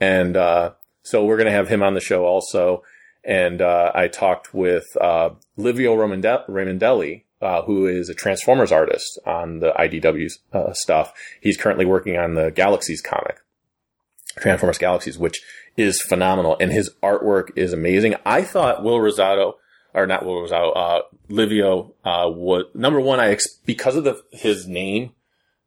And 0.00 0.36
uh, 0.36 0.72
so 1.02 1.24
we're 1.24 1.36
going 1.36 1.46
to 1.46 1.52
have 1.52 1.68
him 1.68 1.82
on 1.82 1.94
the 1.94 2.00
show 2.00 2.24
also. 2.24 2.82
And 3.24 3.60
uh, 3.60 3.92
I 3.94 4.08
talked 4.08 4.54
with 4.54 4.86
uh, 5.00 5.30
Livio 5.56 5.94
Ramondelli, 5.94 7.24
uh, 7.42 7.62
who 7.62 7.86
is 7.86 8.08
a 8.08 8.14
Transformers 8.14 8.72
artist 8.72 9.18
on 9.26 9.60
the 9.60 9.72
IDW 9.72 10.30
uh, 10.52 10.72
stuff. 10.72 11.12
He's 11.40 11.56
currently 11.56 11.84
working 11.84 12.16
on 12.16 12.34
the 12.34 12.50
Galaxies 12.50 13.02
comic, 13.02 13.38
Transformers 14.38 14.78
Galaxies, 14.78 15.18
which 15.18 15.42
is 15.76 16.00
phenomenal. 16.00 16.56
And 16.60 16.72
his 16.72 16.90
artwork 17.02 17.50
is 17.56 17.72
amazing. 17.72 18.14
I 18.24 18.42
thought 18.42 18.82
Will 18.82 18.98
Rosado 18.98 19.54
or 19.94 20.06
not 20.06 20.24
Will 20.24 20.52
out, 20.52 20.70
uh, 20.76 21.02
Livio, 21.28 21.94
uh, 22.04 22.28
was 22.28 22.64
number 22.74 23.00
one, 23.00 23.20
I, 23.20 23.30
ex- 23.30 23.58
because 23.66 23.96
of 23.96 24.04
the, 24.04 24.22
his 24.32 24.66
name 24.66 25.12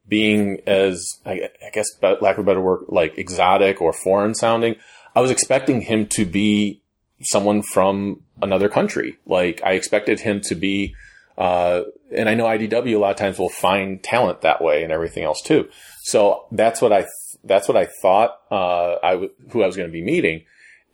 being 0.07 0.61
as, 0.65 1.05
I, 1.25 1.49
I 1.65 1.69
guess, 1.71 1.87
lack 2.01 2.37
of 2.37 2.39
a 2.39 2.43
better 2.43 2.61
word, 2.61 2.85
like 2.87 3.17
exotic 3.17 3.81
or 3.81 3.93
foreign 3.93 4.35
sounding, 4.35 4.75
I 5.15 5.21
was 5.21 5.31
expecting 5.31 5.81
him 5.81 6.07
to 6.07 6.25
be 6.25 6.81
someone 7.21 7.61
from 7.61 8.21
another 8.41 8.69
country. 8.69 9.17
Like 9.25 9.61
I 9.63 9.73
expected 9.73 10.19
him 10.19 10.41
to 10.41 10.55
be, 10.55 10.95
uh, 11.37 11.83
and 12.15 12.27
I 12.27 12.33
know 12.35 12.45
IDW 12.45 12.95
a 12.95 12.97
lot 12.97 13.11
of 13.11 13.17
times 13.17 13.39
will 13.39 13.49
find 13.49 14.03
talent 14.03 14.41
that 14.41 14.61
way 14.61 14.83
and 14.83 14.91
everything 14.91 15.23
else 15.23 15.41
too. 15.41 15.69
So 16.03 16.45
that's 16.51 16.81
what 16.81 16.91
I, 16.91 17.05
that's 17.43 17.67
what 17.67 17.77
I 17.77 17.87
thought, 18.01 18.39
uh, 18.51 18.95
I 19.03 19.11
w- 19.11 19.31
who 19.51 19.63
I 19.63 19.67
was 19.67 19.75
going 19.75 19.87
to 19.87 19.93
be 19.93 20.03
meeting. 20.03 20.43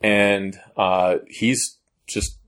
And, 0.02 0.58
uh, 0.76 1.18
he's 1.28 1.76
just, 2.06 2.38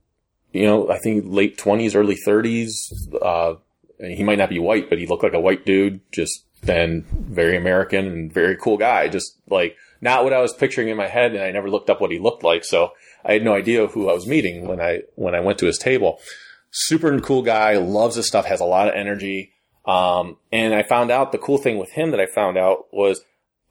you 0.52 0.66
know, 0.66 0.90
I 0.90 0.98
think 0.98 1.24
late 1.26 1.56
twenties, 1.56 1.94
early 1.94 2.16
thirties, 2.16 3.08
uh, 3.20 3.54
he 3.98 4.22
might 4.22 4.38
not 4.38 4.50
be 4.50 4.58
white, 4.58 4.90
but 4.90 4.98
he 4.98 5.06
looked 5.06 5.22
like 5.22 5.32
a 5.32 5.40
white 5.40 5.64
dude, 5.64 6.00
just 6.12 6.44
and 6.68 7.04
very 7.06 7.56
American 7.56 8.06
and 8.06 8.32
very 8.32 8.56
cool 8.56 8.76
guy. 8.76 9.08
Just 9.08 9.36
like 9.48 9.76
not 10.02 10.24
what 10.24 10.34
I 10.34 10.40
was 10.40 10.52
picturing 10.52 10.88
in 10.88 10.96
my 10.96 11.06
head, 11.06 11.32
and 11.32 11.42
I 11.42 11.50
never 11.52 11.70
looked 11.70 11.88
up 11.88 12.00
what 12.00 12.10
he 12.10 12.18
looked 12.18 12.42
like, 12.42 12.64
so 12.64 12.92
I 13.24 13.32
had 13.32 13.44
no 13.44 13.54
idea 13.54 13.86
who 13.86 14.10
I 14.10 14.12
was 14.12 14.26
meeting 14.26 14.66
when 14.66 14.80
I 14.80 15.02
when 15.14 15.34
I 15.34 15.40
went 15.40 15.58
to 15.60 15.66
his 15.66 15.78
table. 15.78 16.20
Super 16.70 17.18
cool 17.20 17.42
guy, 17.42 17.76
loves 17.76 18.16
his 18.16 18.26
stuff, 18.26 18.46
has 18.46 18.60
a 18.60 18.66
lot 18.66 18.88
of 18.88 18.94
energy. 18.94 19.52
Um, 19.84 20.36
and 20.50 20.74
I 20.74 20.82
found 20.82 21.10
out 21.10 21.32
the 21.32 21.38
cool 21.38 21.58
thing 21.58 21.78
with 21.78 21.90
him 21.92 22.10
that 22.10 22.20
I 22.20 22.26
found 22.26 22.56
out 22.58 22.86
was 22.92 23.22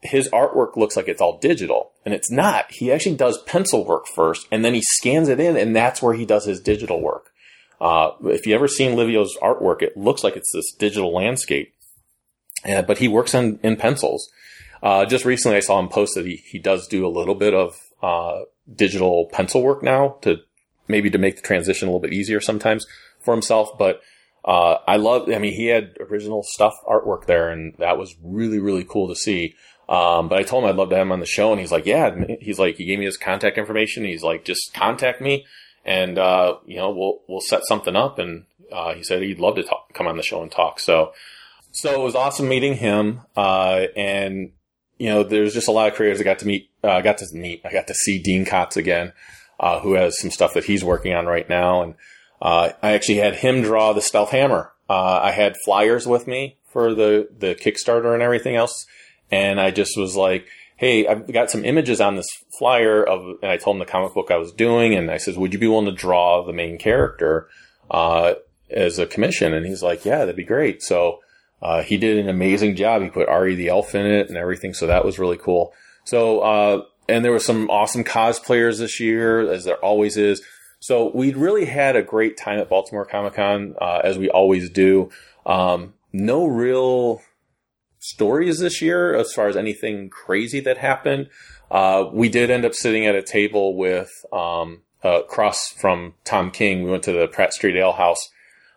his 0.02 0.28
artwork 0.30 0.76
looks 0.76 0.96
like 0.96 1.08
it's 1.08 1.20
all 1.20 1.38
digital, 1.38 1.92
and 2.04 2.14
it's 2.14 2.30
not. 2.30 2.72
He 2.72 2.90
actually 2.90 3.16
does 3.16 3.42
pencil 3.42 3.84
work 3.84 4.06
first, 4.06 4.46
and 4.50 4.64
then 4.64 4.74
he 4.74 4.82
scans 4.82 5.28
it 5.28 5.38
in, 5.38 5.56
and 5.56 5.76
that's 5.76 6.02
where 6.02 6.14
he 6.14 6.26
does 6.26 6.44
his 6.44 6.60
digital 6.60 7.00
work. 7.00 7.30
Uh, 7.80 8.12
if 8.24 8.46
you 8.46 8.54
ever 8.54 8.68
seen 8.68 8.96
Livio's 8.96 9.36
artwork, 9.42 9.82
it 9.82 9.96
looks 9.96 10.24
like 10.24 10.36
it's 10.36 10.52
this 10.52 10.72
digital 10.72 11.12
landscape. 11.12 11.74
Uh, 12.64 12.82
but 12.82 12.98
he 12.98 13.08
works 13.08 13.34
on 13.34 13.58
in 13.62 13.76
pencils. 13.76 14.30
Uh, 14.82 15.04
just 15.04 15.24
recently, 15.24 15.56
I 15.56 15.60
saw 15.60 15.78
him 15.78 15.88
post 15.88 16.14
that 16.16 16.26
he, 16.26 16.36
he 16.36 16.58
does 16.58 16.88
do 16.88 17.06
a 17.06 17.08
little 17.08 17.34
bit 17.34 17.54
of 17.54 17.78
uh, 18.02 18.40
digital 18.74 19.28
pencil 19.32 19.62
work 19.62 19.82
now 19.82 20.16
to 20.22 20.38
maybe 20.88 21.10
to 21.10 21.18
make 21.18 21.36
the 21.36 21.42
transition 21.42 21.88
a 21.88 21.90
little 21.90 22.00
bit 22.00 22.12
easier 22.12 22.40
sometimes 22.40 22.86
for 23.20 23.32
himself. 23.32 23.78
But 23.78 24.00
uh, 24.44 24.78
I 24.86 24.96
love. 24.96 25.28
I 25.30 25.38
mean, 25.38 25.54
he 25.54 25.66
had 25.66 25.96
original 26.00 26.42
stuff 26.42 26.74
artwork 26.88 27.26
there, 27.26 27.50
and 27.50 27.74
that 27.78 27.96
was 27.98 28.16
really 28.22 28.58
really 28.58 28.84
cool 28.84 29.08
to 29.08 29.14
see. 29.14 29.54
Um, 29.88 30.28
but 30.28 30.38
I 30.38 30.42
told 30.42 30.64
him 30.64 30.70
I'd 30.70 30.76
love 30.76 30.90
to 30.90 30.96
have 30.96 31.06
him 31.06 31.12
on 31.12 31.20
the 31.20 31.26
show, 31.26 31.52
and 31.52 31.60
he's 31.60 31.72
like, 31.72 31.86
"Yeah." 31.86 32.14
He's 32.40 32.58
like, 32.58 32.76
he 32.76 32.84
gave 32.84 32.98
me 32.98 33.04
his 33.04 33.16
contact 33.16 33.58
information. 33.58 34.04
He's 34.04 34.24
like, 34.24 34.44
"Just 34.44 34.74
contact 34.74 35.20
me, 35.20 35.46
and 35.84 36.18
uh, 36.18 36.56
you 36.66 36.76
know, 36.76 36.90
we'll 36.90 37.20
we'll 37.28 37.40
set 37.40 37.64
something 37.66 37.94
up." 37.94 38.18
And 38.18 38.46
uh, 38.72 38.94
he 38.94 39.04
said 39.04 39.22
he'd 39.22 39.38
love 39.38 39.54
to 39.56 39.62
talk, 39.62 39.92
come 39.92 40.08
on 40.08 40.16
the 40.16 40.22
show 40.24 40.42
and 40.42 40.50
talk. 40.50 40.80
So 40.80 41.12
so 41.72 41.92
it 41.92 42.04
was 42.04 42.14
awesome 42.14 42.48
meeting 42.48 42.74
him. 42.74 43.22
Uh, 43.36 43.86
and, 43.96 44.52
you 45.02 45.08
know, 45.08 45.24
there's 45.24 45.52
just 45.52 45.66
a 45.66 45.72
lot 45.72 45.88
of 45.88 45.94
creators 45.94 46.20
I 46.20 46.22
got 46.22 46.38
to 46.38 46.46
meet, 46.46 46.70
uh, 46.84 46.92
I 46.92 47.02
got 47.02 47.18
to 47.18 47.26
meet, 47.34 47.60
I 47.64 47.72
got 47.72 47.88
to 47.88 47.94
see 47.94 48.22
Dean 48.22 48.44
Kotz 48.44 48.76
again, 48.76 49.12
uh, 49.58 49.80
who 49.80 49.94
has 49.94 50.16
some 50.20 50.30
stuff 50.30 50.54
that 50.54 50.66
he's 50.66 50.84
working 50.84 51.12
on 51.12 51.26
right 51.26 51.48
now. 51.48 51.82
And, 51.82 51.94
uh, 52.40 52.70
I 52.80 52.92
actually 52.92 53.16
had 53.16 53.34
him 53.34 53.62
draw 53.62 53.92
the 53.92 54.00
stealth 54.00 54.30
hammer. 54.30 54.70
Uh, 54.88 55.18
I 55.20 55.32
had 55.32 55.56
flyers 55.64 56.06
with 56.06 56.28
me 56.28 56.56
for 56.68 56.94
the, 56.94 57.28
the 57.36 57.56
Kickstarter 57.56 58.14
and 58.14 58.22
everything 58.22 58.54
else. 58.54 58.86
And 59.28 59.60
I 59.60 59.72
just 59.72 59.98
was 59.98 60.14
like, 60.14 60.46
Hey, 60.76 61.04
I've 61.08 61.32
got 61.32 61.50
some 61.50 61.64
images 61.64 62.00
on 62.00 62.14
this 62.14 62.28
flyer 62.56 63.02
of, 63.02 63.38
and 63.42 63.50
I 63.50 63.56
told 63.56 63.74
him 63.74 63.80
the 63.80 63.86
comic 63.86 64.14
book 64.14 64.30
I 64.30 64.36
was 64.36 64.52
doing. 64.52 64.94
And 64.94 65.10
I 65.10 65.16
says, 65.16 65.36
would 65.36 65.52
you 65.52 65.58
be 65.58 65.66
willing 65.66 65.86
to 65.86 65.92
draw 65.92 66.46
the 66.46 66.52
main 66.52 66.78
character, 66.78 67.48
uh, 67.90 68.34
as 68.70 69.00
a 69.00 69.06
commission? 69.06 69.52
And 69.52 69.66
he's 69.66 69.82
like, 69.82 70.04
yeah, 70.04 70.18
that'd 70.18 70.36
be 70.36 70.44
great. 70.44 70.80
So, 70.80 71.22
uh, 71.62 71.82
he 71.82 71.96
did 71.96 72.18
an 72.18 72.28
amazing 72.28 72.74
job. 72.74 73.02
He 73.02 73.08
put 73.08 73.28
Ari 73.28 73.54
the 73.54 73.68
Elf 73.68 73.94
in 73.94 74.04
it 74.04 74.28
and 74.28 74.36
everything, 74.36 74.74
so 74.74 74.86
that 74.88 75.04
was 75.04 75.18
really 75.18 75.38
cool. 75.38 75.72
So, 76.04 76.40
uh, 76.40 76.82
and 77.08 77.24
there 77.24 77.32
were 77.32 77.38
some 77.38 77.70
awesome 77.70 78.04
cosplayers 78.04 78.78
this 78.78 78.98
year, 78.98 79.40
as 79.50 79.64
there 79.64 79.76
always 79.76 80.16
is. 80.16 80.42
So 80.80 81.12
we 81.14 81.32
really 81.32 81.66
had 81.66 81.94
a 81.94 82.02
great 82.02 82.36
time 82.36 82.58
at 82.58 82.68
Baltimore 82.68 83.04
Comic 83.04 83.34
Con, 83.34 83.76
uh, 83.80 84.00
as 84.02 84.18
we 84.18 84.28
always 84.28 84.68
do. 84.68 85.10
Um, 85.46 85.94
no 86.12 86.46
real 86.46 87.22
stories 88.00 88.58
this 88.58 88.82
year 88.82 89.14
as 89.14 89.32
far 89.32 89.46
as 89.46 89.56
anything 89.56 90.10
crazy 90.10 90.58
that 90.60 90.78
happened. 90.78 91.28
Uh, 91.70 92.06
we 92.12 92.28
did 92.28 92.50
end 92.50 92.64
up 92.64 92.74
sitting 92.74 93.06
at 93.06 93.14
a 93.14 93.22
table 93.22 93.76
with 93.76 94.10
um, 94.32 94.82
across 95.04 95.68
from 95.68 96.14
Tom 96.24 96.50
King. 96.50 96.82
We 96.82 96.90
went 96.90 97.04
to 97.04 97.12
the 97.12 97.28
Pratt 97.28 97.52
Street 97.52 97.76
Ale 97.76 97.92
House 97.92 98.30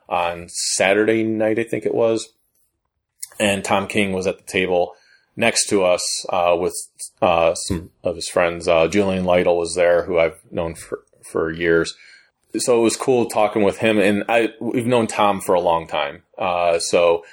on 0.07 0.47
Saturday 0.49 1.23
night, 1.23 1.57
I 1.57 1.63
think 1.63 1.85
it 1.85 1.95
was 1.95 2.34
and 3.39 3.63
Tom 3.63 3.87
King 3.87 4.13
was 4.13 4.27
at 4.27 4.37
the 4.37 4.51
table 4.51 4.95
next 5.35 5.67
to 5.67 5.83
us 5.83 6.25
uh, 6.29 6.55
with 6.57 6.73
uh, 7.21 7.53
some 7.55 7.91
of 8.03 8.15
his 8.15 8.29
friends. 8.29 8.67
Uh, 8.67 8.87
Julian 8.87 9.25
Lytle 9.25 9.57
was 9.57 9.75
there, 9.75 10.03
who 10.05 10.17
I've 10.19 10.39
known 10.51 10.75
for 10.75 11.03
for 11.23 11.51
years. 11.51 11.93
So 12.57 12.79
it 12.79 12.83
was 12.83 12.95
cool 12.95 13.25
talking 13.25 13.63
with 13.63 13.79
him, 13.79 13.97
and 13.99 14.23
I 14.29 14.53
we've 14.59 14.85
known 14.85 15.07
Tom 15.07 15.41
for 15.41 15.55
a 15.55 15.61
long 15.61 15.87
time. 15.87 16.23
Uh, 16.37 16.79
so 16.79 17.25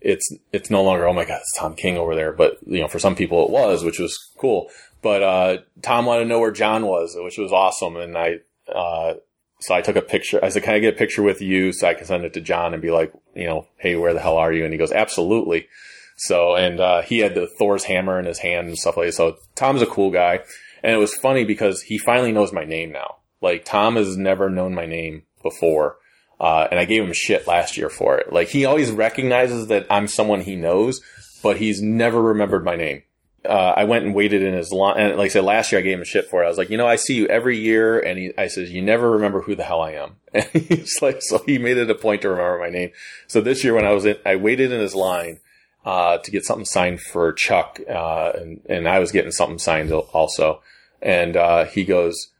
it's 0.00 0.28
it's 0.52 0.70
no 0.70 0.82
longer 0.82 1.06
oh 1.06 1.12
my 1.12 1.24
god, 1.24 1.40
it's 1.40 1.56
Tom 1.56 1.74
King 1.74 1.96
over 1.96 2.14
there, 2.14 2.32
but 2.32 2.58
you 2.66 2.80
know 2.80 2.88
for 2.88 2.98
some 2.98 3.14
people 3.14 3.44
it 3.44 3.50
was, 3.50 3.84
which 3.84 3.98
was 3.98 4.16
cool. 4.38 4.68
But 5.02 5.22
uh, 5.22 5.58
Tom 5.82 6.06
wanted 6.06 6.24
to 6.24 6.28
know 6.28 6.40
where 6.40 6.50
John 6.50 6.86
was, 6.86 7.16
which 7.18 7.38
was 7.38 7.52
awesome, 7.52 7.96
and 7.96 8.18
I 8.18 8.40
uh, 8.70 9.14
so 9.58 9.74
I 9.74 9.80
took 9.80 9.96
a 9.96 10.02
picture. 10.02 10.44
I 10.44 10.50
said, 10.50 10.62
"Can 10.62 10.74
I 10.74 10.78
get 10.78 10.94
a 10.94 10.98
picture 10.98 11.22
with 11.22 11.40
you 11.40 11.72
so 11.72 11.88
I 11.88 11.94
can 11.94 12.06
send 12.06 12.24
it 12.24 12.34
to 12.34 12.40
John 12.40 12.72
and 12.72 12.82
be 12.82 12.90
like, 12.90 13.12
you 13.34 13.46
know, 13.46 13.66
hey, 13.78 13.96
where 13.96 14.12
the 14.12 14.20
hell 14.20 14.36
are 14.36 14.52
you?" 14.52 14.64
And 14.64 14.72
he 14.72 14.78
goes, 14.78 14.92
"Absolutely." 14.92 15.68
So, 16.16 16.54
and 16.56 16.80
uh, 16.80 17.02
he 17.02 17.18
had 17.18 17.34
the 17.34 17.46
Thor's 17.46 17.84
hammer 17.84 18.18
in 18.18 18.26
his 18.26 18.38
hand 18.38 18.68
and 18.68 18.78
stuff 18.78 18.96
like 18.96 19.06
that. 19.06 19.12
So 19.12 19.36
Tom's 19.54 19.82
a 19.82 19.86
cool 19.86 20.10
guy, 20.10 20.40
and 20.82 20.92
it 20.92 20.98
was 20.98 21.14
funny 21.14 21.44
because 21.44 21.82
he 21.82 21.98
finally 21.98 22.32
knows 22.32 22.52
my 22.52 22.64
name 22.64 22.92
now. 22.92 23.16
Like 23.40 23.64
Tom 23.64 23.96
has 23.96 24.16
never 24.16 24.48
known 24.50 24.74
my 24.74 24.86
name 24.86 25.22
before, 25.42 25.96
uh, 26.40 26.68
and 26.70 26.80
I 26.80 26.84
gave 26.84 27.02
him 27.02 27.12
shit 27.12 27.46
last 27.46 27.76
year 27.76 27.88
for 27.88 28.18
it. 28.18 28.32
Like 28.32 28.48
he 28.48 28.64
always 28.64 28.90
recognizes 28.90 29.68
that 29.68 29.86
I'm 29.90 30.06
someone 30.06 30.40
he 30.40 30.56
knows, 30.56 31.00
but 31.42 31.58
he's 31.58 31.82
never 31.82 32.20
remembered 32.20 32.64
my 32.64 32.76
name 32.76 33.02
uh, 33.48 33.74
I 33.76 33.84
went 33.84 34.04
and 34.04 34.14
waited 34.14 34.42
in 34.42 34.54
his 34.54 34.72
line. 34.72 34.98
And 34.98 35.16
like 35.16 35.26
I 35.26 35.28
said, 35.28 35.44
last 35.44 35.72
year 35.72 35.78
I 35.78 35.82
gave 35.82 35.94
him 35.94 36.02
a 36.02 36.06
shit 36.06 36.28
for 36.28 36.42
it. 36.42 36.46
I 36.46 36.48
was 36.48 36.58
like, 36.58 36.70
you 36.70 36.76
know, 36.76 36.86
I 36.86 36.96
see 36.96 37.14
you 37.14 37.26
every 37.26 37.58
year. 37.58 37.98
And 37.98 38.18
he, 38.18 38.32
I 38.36 38.48
says, 38.48 38.70
you 38.70 38.82
never 38.82 39.10
remember 39.10 39.42
who 39.42 39.54
the 39.54 39.64
hell 39.64 39.80
I 39.80 39.92
am. 39.92 40.16
And 40.34 40.44
he's 40.44 41.00
like, 41.00 41.22
so 41.22 41.42
he 41.46 41.58
made 41.58 41.78
it 41.78 41.90
a 41.90 41.94
point 41.94 42.22
to 42.22 42.28
remember 42.28 42.58
my 42.58 42.68
name. 42.68 42.90
So 43.26 43.40
this 43.40 43.64
year 43.64 43.72
when 43.72 43.86
I 43.86 43.92
was 43.92 44.04
in, 44.04 44.16
I 44.26 44.36
waited 44.36 44.70
in 44.70 44.80
his 44.80 44.94
line, 44.94 45.40
uh, 45.86 46.18
to 46.18 46.30
get 46.30 46.44
something 46.44 46.66
signed 46.66 47.00
for 47.00 47.32
Chuck. 47.32 47.80
Uh, 47.88 48.32
and, 48.34 48.60
and 48.68 48.88
I 48.88 48.98
was 48.98 49.12
getting 49.12 49.30
something 49.30 49.58
signed 49.58 49.92
also. 49.92 50.60
And, 51.00 51.36
uh, 51.36 51.64
he 51.64 51.84
goes, 51.84 52.32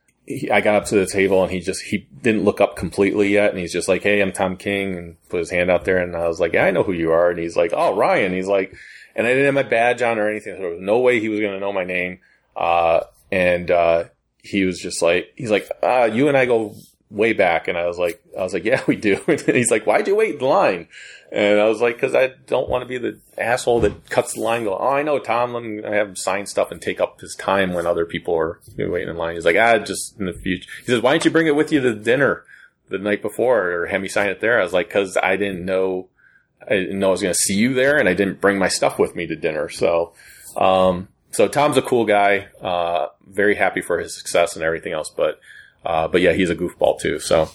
I 0.52 0.61
got 0.61 0.74
up 0.74 0.84
to 0.86 0.96
the 0.96 1.07
table 1.07 1.42
and 1.42 1.52
he 1.52 1.61
just, 1.61 1.82
he 1.82 2.07
didn't 2.20 2.44
look 2.44 2.61
up 2.61 2.76
completely 2.76 3.28
yet. 3.32 3.50
And 3.50 3.59
he's 3.59 3.72
just 3.72 3.88
like, 3.88 4.02
Hey, 4.02 4.20
I'm 4.20 4.32
Tom 4.32 4.57
King 4.57 4.96
and 4.96 5.28
put 5.28 5.38
his 5.38 5.50
hand 5.50 5.70
out 5.70 5.84
there. 5.84 5.98
And 5.98 6.16
I 6.16 6.26
was 6.26 6.40
like, 6.40 6.52
yeah, 6.52 6.64
I 6.64 6.72
know 6.72 6.82
who 6.82 6.92
you 6.92 7.12
are. 7.12 7.30
And 7.30 7.38
he's 7.38 7.57
like, 7.57 7.72
Oh, 7.72 7.96
Ryan. 7.96 8.32
He's 8.32 8.48
like, 8.48 8.74
and 9.17 9.27
I 9.27 9.31
didn't 9.31 9.47
have 9.47 9.55
my 9.55 9.69
badge 9.69 10.03
on 10.03 10.19
or 10.19 10.29
anything. 10.29 10.55
So 10.55 10.61
there 10.61 10.71
was 10.71 10.81
no 10.81 11.01
way 11.01 11.19
he 11.19 11.29
was 11.29 11.41
going 11.41 11.55
to 11.55 11.59
know 11.59 11.73
my 11.73 11.85
name. 11.85 12.21
Uh, 12.55 13.01
and, 13.33 13.71
uh, 13.71 14.05
he 14.43 14.64
was 14.64 14.79
just 14.79 15.03
like, 15.03 15.33
he's 15.35 15.51
like, 15.51 15.69
ah, 15.83 16.05
you 16.05 16.29
and 16.29 16.37
I 16.37 16.47
go 16.47 16.75
way 17.11 17.33
back. 17.33 17.67
And 17.67 17.77
I 17.77 17.87
was 17.87 17.99
like, 17.99 18.23
I 18.39 18.43
was 18.43 18.53
like, 18.53 18.64
yeah, 18.64 18.83
we 18.87 18.95
do. 18.95 19.21
And 19.27 19.41
he's 19.41 19.71
like, 19.71 19.87
why'd 19.87 20.07
you 20.07 20.14
wait 20.14 20.37
in 20.37 20.41
line? 20.41 20.89
And 21.33 21.59
I 21.59 21.64
was 21.64 21.81
like, 21.81 21.99
cause 21.99 22.14
I 22.14 22.33
don't 22.47 22.69
want 22.69 22.83
to 22.83 22.87
be 22.87 22.99
the 22.99 23.19
asshole 23.37 23.81
that 23.81 24.09
cuts 24.09 24.35
the 24.35 24.41
line. 24.41 24.64
Go, 24.64 24.77
oh, 24.79 24.89
I 24.89 25.03
know 25.03 25.19
Tom. 25.19 25.55
Let 25.55 25.62
me 25.64 25.83
have 25.83 26.09
him 26.09 26.17
sign 26.17 26.47
stuff 26.47 26.71
and 26.71 26.81
take 26.81 27.01
up 27.01 27.21
his 27.21 27.35
time 27.35 27.73
when 27.73 27.87
other 27.87 28.07
people 28.07 28.37
are 28.37 28.61
waiting 28.77 29.09
in 29.09 29.17
line. 29.17 29.35
He's 29.35 29.45
like, 29.45 29.57
ah, 29.57 29.79
just 29.79 30.19
in 30.21 30.27
the 30.27 30.33
future. 30.33 30.71
He 30.81 30.87
says, 30.87 31.03
why 31.03 31.11
don't 31.11 31.25
you 31.25 31.31
bring 31.31 31.49
it 31.49 31.57
with 31.57 31.73
you 31.73 31.81
to 31.81 31.95
dinner 31.95 32.45
the 32.89 32.99
night 32.99 33.23
before 33.23 33.71
or 33.73 33.87
have 33.87 34.01
me 34.01 34.09
sign 34.09 34.31
it 34.31 34.41
there? 34.41 34.61
I 34.61 34.62
was 34.62 34.73
like, 34.73 34.89
cause 34.89 35.17
I 35.21 35.37
didn't 35.37 35.64
know 35.64 36.09
I 36.62 36.74
didn't 36.74 36.98
know 36.98 37.09
I 37.09 37.11
was 37.12 37.22
going 37.22 37.34
to 37.34 37.38
see 37.38 37.54
you 37.54 37.74
there, 37.74 37.96
and 37.96 38.09
I 38.09 38.14
didn't 38.14 38.40
bring 38.40 38.59
my 38.59 38.68
stuff 38.68 38.98
with 38.98 39.14
me 39.14 39.26
to 39.26 39.36
dinner. 39.36 39.68
So, 39.68 40.12
um, 40.57 41.09
so 41.30 41.48
Tom's 41.48 41.76
a 41.76 41.82
cool 41.82 42.04
guy. 42.04 42.48
Uh, 42.61 43.09
very 43.26 43.54
happy 43.54 43.80
for 43.80 43.98
his 43.98 44.16
success 44.16 44.57
and 44.57 44.64
everything 44.64 44.92
else. 44.92 45.11
But, 45.14 45.40
uh, 45.84 46.09
but 46.09 46.20
yeah, 46.20 46.32
he's 46.32 46.50
a 46.50 46.57
goofball 46.57 47.00
too. 47.00 47.20
So, 47.20 47.50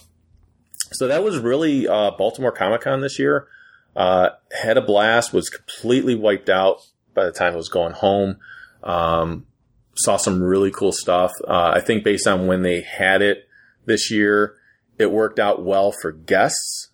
so 0.92 1.08
that 1.08 1.22
was 1.22 1.38
really 1.38 1.88
uh, 1.88 2.12
Baltimore 2.12 2.52
Comic 2.52 2.82
Con 2.82 3.00
this 3.00 3.18
year. 3.18 3.48
Uh, 3.94 4.30
had 4.62 4.78
a 4.78 4.82
blast. 4.82 5.32
Was 5.32 5.50
completely 5.50 6.14
wiped 6.14 6.48
out 6.48 6.86
by 7.14 7.24
the 7.24 7.32
time 7.32 7.52
I 7.52 7.56
was 7.56 7.68
going 7.68 7.92
home. 7.92 8.38
Um, 8.82 9.46
saw 9.94 10.16
some 10.16 10.42
really 10.42 10.70
cool 10.70 10.92
stuff. 10.92 11.32
Uh, 11.46 11.72
I 11.74 11.80
think 11.80 12.04
based 12.04 12.26
on 12.26 12.46
when 12.46 12.62
they 12.62 12.80
had 12.80 13.20
it 13.20 13.48
this 13.84 14.10
year, 14.10 14.56
it 14.98 15.10
worked 15.10 15.38
out 15.38 15.62
well 15.62 15.92
for 15.92 16.12
guests 16.12 16.88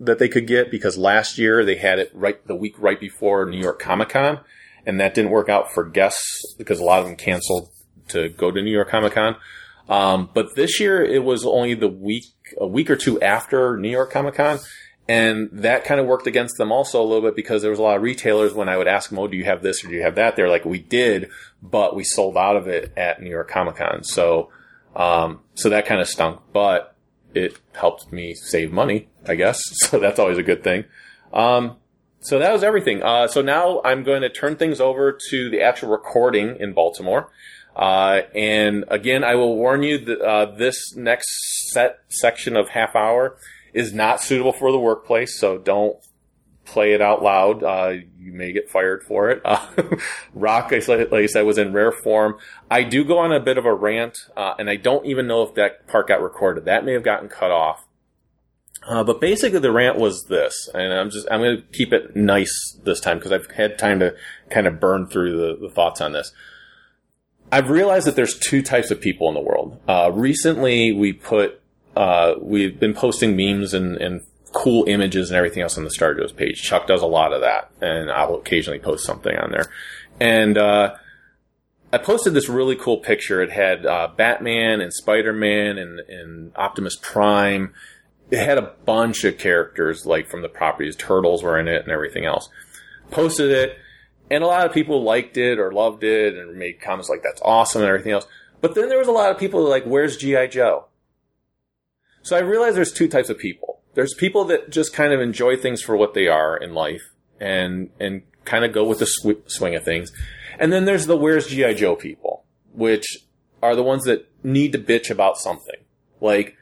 that 0.00 0.18
they 0.18 0.28
could 0.28 0.46
get 0.46 0.70
because 0.70 0.96
last 0.98 1.38
year 1.38 1.64
they 1.64 1.76
had 1.76 1.98
it 1.98 2.10
right 2.14 2.44
the 2.46 2.56
week 2.56 2.74
right 2.78 2.98
before 2.98 3.46
New 3.46 3.58
York 3.58 3.80
Comic 3.80 4.10
Con, 4.10 4.40
and 4.84 5.00
that 5.00 5.14
didn't 5.14 5.30
work 5.30 5.48
out 5.48 5.72
for 5.72 5.84
guests 5.84 6.54
because 6.58 6.80
a 6.80 6.84
lot 6.84 7.00
of 7.00 7.06
them 7.06 7.16
canceled 7.16 7.70
to 8.08 8.28
go 8.28 8.50
to 8.50 8.62
New 8.62 8.70
York 8.70 8.88
Comic 8.88 9.14
Con. 9.14 9.36
Um, 9.88 10.30
but 10.34 10.56
this 10.56 10.80
year 10.80 11.04
it 11.04 11.22
was 11.24 11.44
only 11.46 11.74
the 11.74 11.88
week, 11.88 12.24
a 12.58 12.66
week 12.66 12.90
or 12.90 12.96
two 12.96 13.20
after 13.20 13.76
New 13.76 13.90
York 13.90 14.10
Comic 14.10 14.34
Con. 14.34 14.58
And 15.08 15.48
that 15.52 15.84
kind 15.84 16.00
of 16.00 16.06
worked 16.06 16.26
against 16.26 16.56
them 16.56 16.72
also 16.72 17.00
a 17.00 17.06
little 17.06 17.22
bit 17.22 17.36
because 17.36 17.62
there 17.62 17.70
was 17.70 17.78
a 17.78 17.82
lot 17.82 17.96
of 17.96 18.02
retailers 18.02 18.52
when 18.52 18.68
I 18.68 18.76
would 18.76 18.88
ask 18.88 19.10
them, 19.10 19.20
Oh, 19.20 19.28
do 19.28 19.36
you 19.36 19.44
have 19.44 19.62
this 19.62 19.84
or 19.84 19.88
do 19.88 19.94
you 19.94 20.02
have 20.02 20.16
that? 20.16 20.34
They're 20.34 20.48
like, 20.48 20.64
we 20.64 20.80
did, 20.80 21.30
but 21.62 21.94
we 21.94 22.02
sold 22.02 22.36
out 22.36 22.56
of 22.56 22.66
it 22.66 22.92
at 22.96 23.22
New 23.22 23.30
York 23.30 23.48
Comic 23.48 23.76
Con. 23.76 24.02
So, 24.02 24.50
um, 24.96 25.40
so 25.54 25.68
that 25.68 25.86
kind 25.86 26.00
of 26.00 26.08
stunk, 26.08 26.40
but 26.52 26.95
it 27.36 27.58
helped 27.74 28.12
me 28.12 28.34
save 28.34 28.72
money, 28.72 29.08
I 29.26 29.34
guess. 29.34 29.60
So 29.86 29.98
that's 29.98 30.18
always 30.18 30.38
a 30.38 30.42
good 30.42 30.64
thing. 30.64 30.84
Um, 31.32 31.76
so 32.20 32.38
that 32.38 32.52
was 32.52 32.62
everything. 32.64 33.02
Uh, 33.02 33.28
so 33.28 33.42
now 33.42 33.80
I'm 33.84 34.02
going 34.02 34.22
to 34.22 34.28
turn 34.28 34.56
things 34.56 34.80
over 34.80 35.16
to 35.30 35.50
the 35.50 35.60
actual 35.60 35.90
recording 35.90 36.56
in 36.58 36.72
Baltimore. 36.72 37.30
Uh, 37.76 38.22
and 38.34 38.84
again, 38.88 39.22
I 39.22 39.34
will 39.34 39.54
warn 39.54 39.82
you 39.82 39.98
that 39.98 40.20
uh, 40.20 40.46
this 40.56 40.96
next 40.96 41.28
set 41.72 42.00
section 42.08 42.56
of 42.56 42.70
half 42.70 42.96
hour 42.96 43.36
is 43.74 43.92
not 43.92 44.22
suitable 44.22 44.54
for 44.54 44.72
the 44.72 44.78
workplace, 44.78 45.38
so 45.38 45.58
don't 45.58 45.96
play 46.66 46.92
it 46.92 47.00
out 47.00 47.22
loud. 47.22 47.62
Uh, 47.62 47.94
you 48.18 48.32
may 48.32 48.52
get 48.52 48.68
fired 48.68 49.02
for 49.04 49.30
it. 49.30 49.40
Uh, 49.44 49.66
Rock, 50.34 50.72
like 50.72 51.12
I 51.12 51.26
said, 51.26 51.42
was 51.42 51.58
in 51.58 51.72
rare 51.72 51.92
form. 51.92 52.36
I 52.70 52.82
do 52.82 53.04
go 53.04 53.18
on 53.18 53.32
a 53.32 53.40
bit 53.40 53.56
of 53.56 53.64
a 53.64 53.74
rant, 53.74 54.18
uh, 54.36 54.54
and 54.58 54.68
I 54.68 54.76
don't 54.76 55.06
even 55.06 55.26
know 55.26 55.42
if 55.42 55.54
that 55.54 55.86
part 55.86 56.08
got 56.08 56.20
recorded. 56.20 56.64
That 56.66 56.84
may 56.84 56.92
have 56.92 57.04
gotten 57.04 57.28
cut 57.28 57.50
off. 57.50 57.86
Uh, 58.86 59.02
but 59.02 59.20
basically, 59.20 59.58
the 59.58 59.72
rant 59.72 59.96
was 59.96 60.26
this, 60.26 60.68
and 60.74 60.92
I'm 60.92 61.10
just 61.10 61.26
I'm 61.30 61.40
going 61.40 61.56
to 61.56 61.62
keep 61.72 61.92
it 61.92 62.14
nice 62.14 62.78
this 62.84 63.00
time 63.00 63.18
because 63.18 63.32
I've 63.32 63.50
had 63.50 63.78
time 63.78 64.00
to 64.00 64.14
kind 64.50 64.66
of 64.66 64.78
burn 64.78 65.06
through 65.06 65.36
the, 65.36 65.68
the 65.68 65.72
thoughts 65.72 66.00
on 66.00 66.12
this. 66.12 66.32
I've 67.50 67.70
realized 67.70 68.06
that 68.06 68.16
there's 68.16 68.38
two 68.38 68.62
types 68.62 68.90
of 68.90 69.00
people 69.00 69.28
in 69.28 69.34
the 69.34 69.40
world. 69.40 69.80
Uh, 69.88 70.10
recently, 70.12 70.92
we 70.92 71.12
put 71.12 71.60
uh, 71.96 72.34
we've 72.40 72.78
been 72.78 72.94
posting 72.94 73.36
memes 73.36 73.72
and, 73.72 73.96
and 73.96 74.20
cool 74.52 74.84
images 74.88 75.30
and 75.30 75.36
everything 75.36 75.62
else 75.62 75.76
on 75.76 75.84
the 75.84 75.90
Star 75.90 76.14
Joe's 76.14 76.32
page. 76.32 76.62
Chuck 76.62 76.86
does 76.86 77.02
a 77.02 77.06
lot 77.06 77.32
of 77.32 77.42
that, 77.42 77.70
and 77.80 78.10
I'll 78.10 78.36
occasionally 78.36 78.78
post 78.78 79.04
something 79.04 79.36
on 79.36 79.50
there. 79.50 79.66
And 80.20 80.56
uh, 80.56 80.94
I 81.92 81.98
posted 81.98 82.34
this 82.34 82.48
really 82.48 82.76
cool 82.76 82.98
picture. 82.98 83.42
It 83.42 83.52
had 83.52 83.86
uh, 83.86 84.08
Batman 84.16 84.80
and 84.80 84.92
Spider 84.92 85.32
Man 85.32 85.78
and, 85.78 86.00
and 86.00 86.52
Optimus 86.56 86.96
Prime. 87.00 87.74
It 88.30 88.44
had 88.44 88.58
a 88.58 88.72
bunch 88.84 89.24
of 89.24 89.38
characters 89.38 90.04
like 90.04 90.28
from 90.28 90.42
the 90.42 90.48
properties. 90.48 90.96
Turtles 90.96 91.42
were 91.42 91.58
in 91.58 91.68
it 91.68 91.82
and 91.82 91.92
everything 91.92 92.24
else. 92.24 92.48
Posted 93.10 93.52
it, 93.52 93.78
and 94.30 94.42
a 94.42 94.46
lot 94.48 94.66
of 94.66 94.72
people 94.72 95.02
liked 95.04 95.36
it 95.36 95.60
or 95.60 95.70
loved 95.70 96.02
it 96.02 96.34
and 96.34 96.58
made 96.58 96.80
comments 96.80 97.08
like 97.08 97.22
"That's 97.22 97.40
awesome" 97.42 97.82
and 97.82 97.88
everything 97.88 98.12
else. 98.12 98.26
But 98.60 98.74
then 98.74 98.88
there 98.88 98.98
was 98.98 99.06
a 99.06 99.12
lot 99.12 99.30
of 99.30 99.38
people 99.38 99.62
like, 99.62 99.84
"Where's 99.84 100.16
GI 100.16 100.48
Joe?" 100.48 100.86
So 102.22 102.36
I 102.36 102.40
realized 102.40 102.76
there's 102.76 102.92
two 102.92 103.06
types 103.06 103.30
of 103.30 103.38
people. 103.38 103.80
There's 103.96 104.14
people 104.14 104.44
that 104.44 104.70
just 104.70 104.92
kind 104.92 105.14
of 105.14 105.20
enjoy 105.20 105.56
things 105.56 105.80
for 105.80 105.96
what 105.96 106.12
they 106.12 106.28
are 106.28 106.54
in 106.54 106.74
life 106.74 107.02
and 107.40 107.88
and 107.98 108.22
kind 108.44 108.64
of 108.64 108.72
go 108.72 108.84
with 108.84 108.98
the 108.98 109.06
sw- 109.06 109.42
swing 109.46 109.74
of 109.74 109.84
things. 109.84 110.12
And 110.58 110.70
then 110.70 110.84
there's 110.84 111.06
the 111.06 111.16
where's 111.16 111.48
GI 111.48 111.74
Joe 111.74 111.96
people, 111.96 112.44
which 112.72 113.06
are 113.62 113.74
the 113.74 113.82
ones 113.82 114.04
that 114.04 114.30
need 114.44 114.72
to 114.72 114.78
bitch 114.78 115.10
about 115.10 115.38
something. 115.38 115.80
Like 116.20 116.56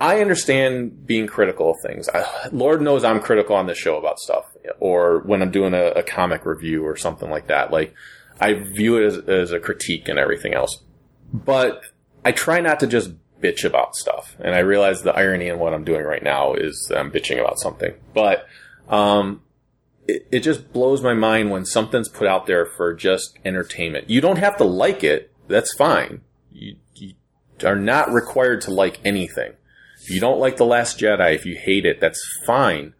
I 0.00 0.20
understand 0.20 1.06
being 1.06 1.28
critical 1.28 1.70
of 1.70 1.76
things. 1.86 2.08
I, 2.12 2.48
Lord 2.50 2.82
knows 2.82 3.04
I'm 3.04 3.20
critical 3.20 3.54
on 3.54 3.68
this 3.68 3.78
show 3.78 3.96
about 3.96 4.18
stuff, 4.18 4.46
or 4.80 5.20
when 5.20 5.42
I'm 5.42 5.52
doing 5.52 5.74
a, 5.74 5.86
a 5.92 6.02
comic 6.02 6.44
review 6.44 6.84
or 6.84 6.96
something 6.96 7.30
like 7.30 7.46
that. 7.46 7.70
Like 7.70 7.94
I 8.40 8.54
view 8.54 8.98
it 8.98 9.06
as, 9.06 9.18
as 9.28 9.52
a 9.52 9.60
critique 9.60 10.08
and 10.08 10.18
everything 10.18 10.54
else. 10.54 10.82
But 11.32 11.82
I 12.24 12.32
try 12.32 12.60
not 12.60 12.80
to 12.80 12.88
just 12.88 13.12
bitch 13.46 13.64
about 13.64 13.94
stuff. 13.94 14.36
And 14.40 14.54
I 14.54 14.60
realize 14.60 15.02
the 15.02 15.14
irony 15.14 15.48
in 15.48 15.58
what 15.58 15.74
I'm 15.74 15.84
doing 15.84 16.04
right 16.04 16.22
now 16.22 16.54
is 16.54 16.90
I'm 16.94 17.10
bitching 17.10 17.40
about 17.40 17.58
something. 17.58 17.94
But 18.14 18.46
um, 18.88 19.42
it, 20.08 20.26
it 20.30 20.40
just 20.40 20.72
blows 20.72 21.02
my 21.02 21.14
mind 21.14 21.50
when 21.50 21.64
something's 21.64 22.08
put 22.08 22.26
out 22.26 22.46
there 22.46 22.66
for 22.66 22.94
just 22.94 23.38
entertainment. 23.44 24.10
You 24.10 24.20
don't 24.20 24.38
have 24.38 24.56
to 24.58 24.64
like 24.64 25.04
it. 25.04 25.32
That's 25.48 25.74
fine. 25.76 26.22
You, 26.50 26.76
you 26.94 27.14
are 27.64 27.76
not 27.76 28.12
required 28.12 28.62
to 28.62 28.70
like 28.72 29.00
anything. 29.04 29.52
If 30.02 30.10
you 30.10 30.20
don't 30.20 30.40
like 30.40 30.56
The 30.56 30.66
Last 30.66 30.98
Jedi, 30.98 31.34
if 31.34 31.46
you 31.46 31.56
hate 31.56 31.86
it, 31.86 32.00
that's 32.00 32.22
fine. 32.46 32.94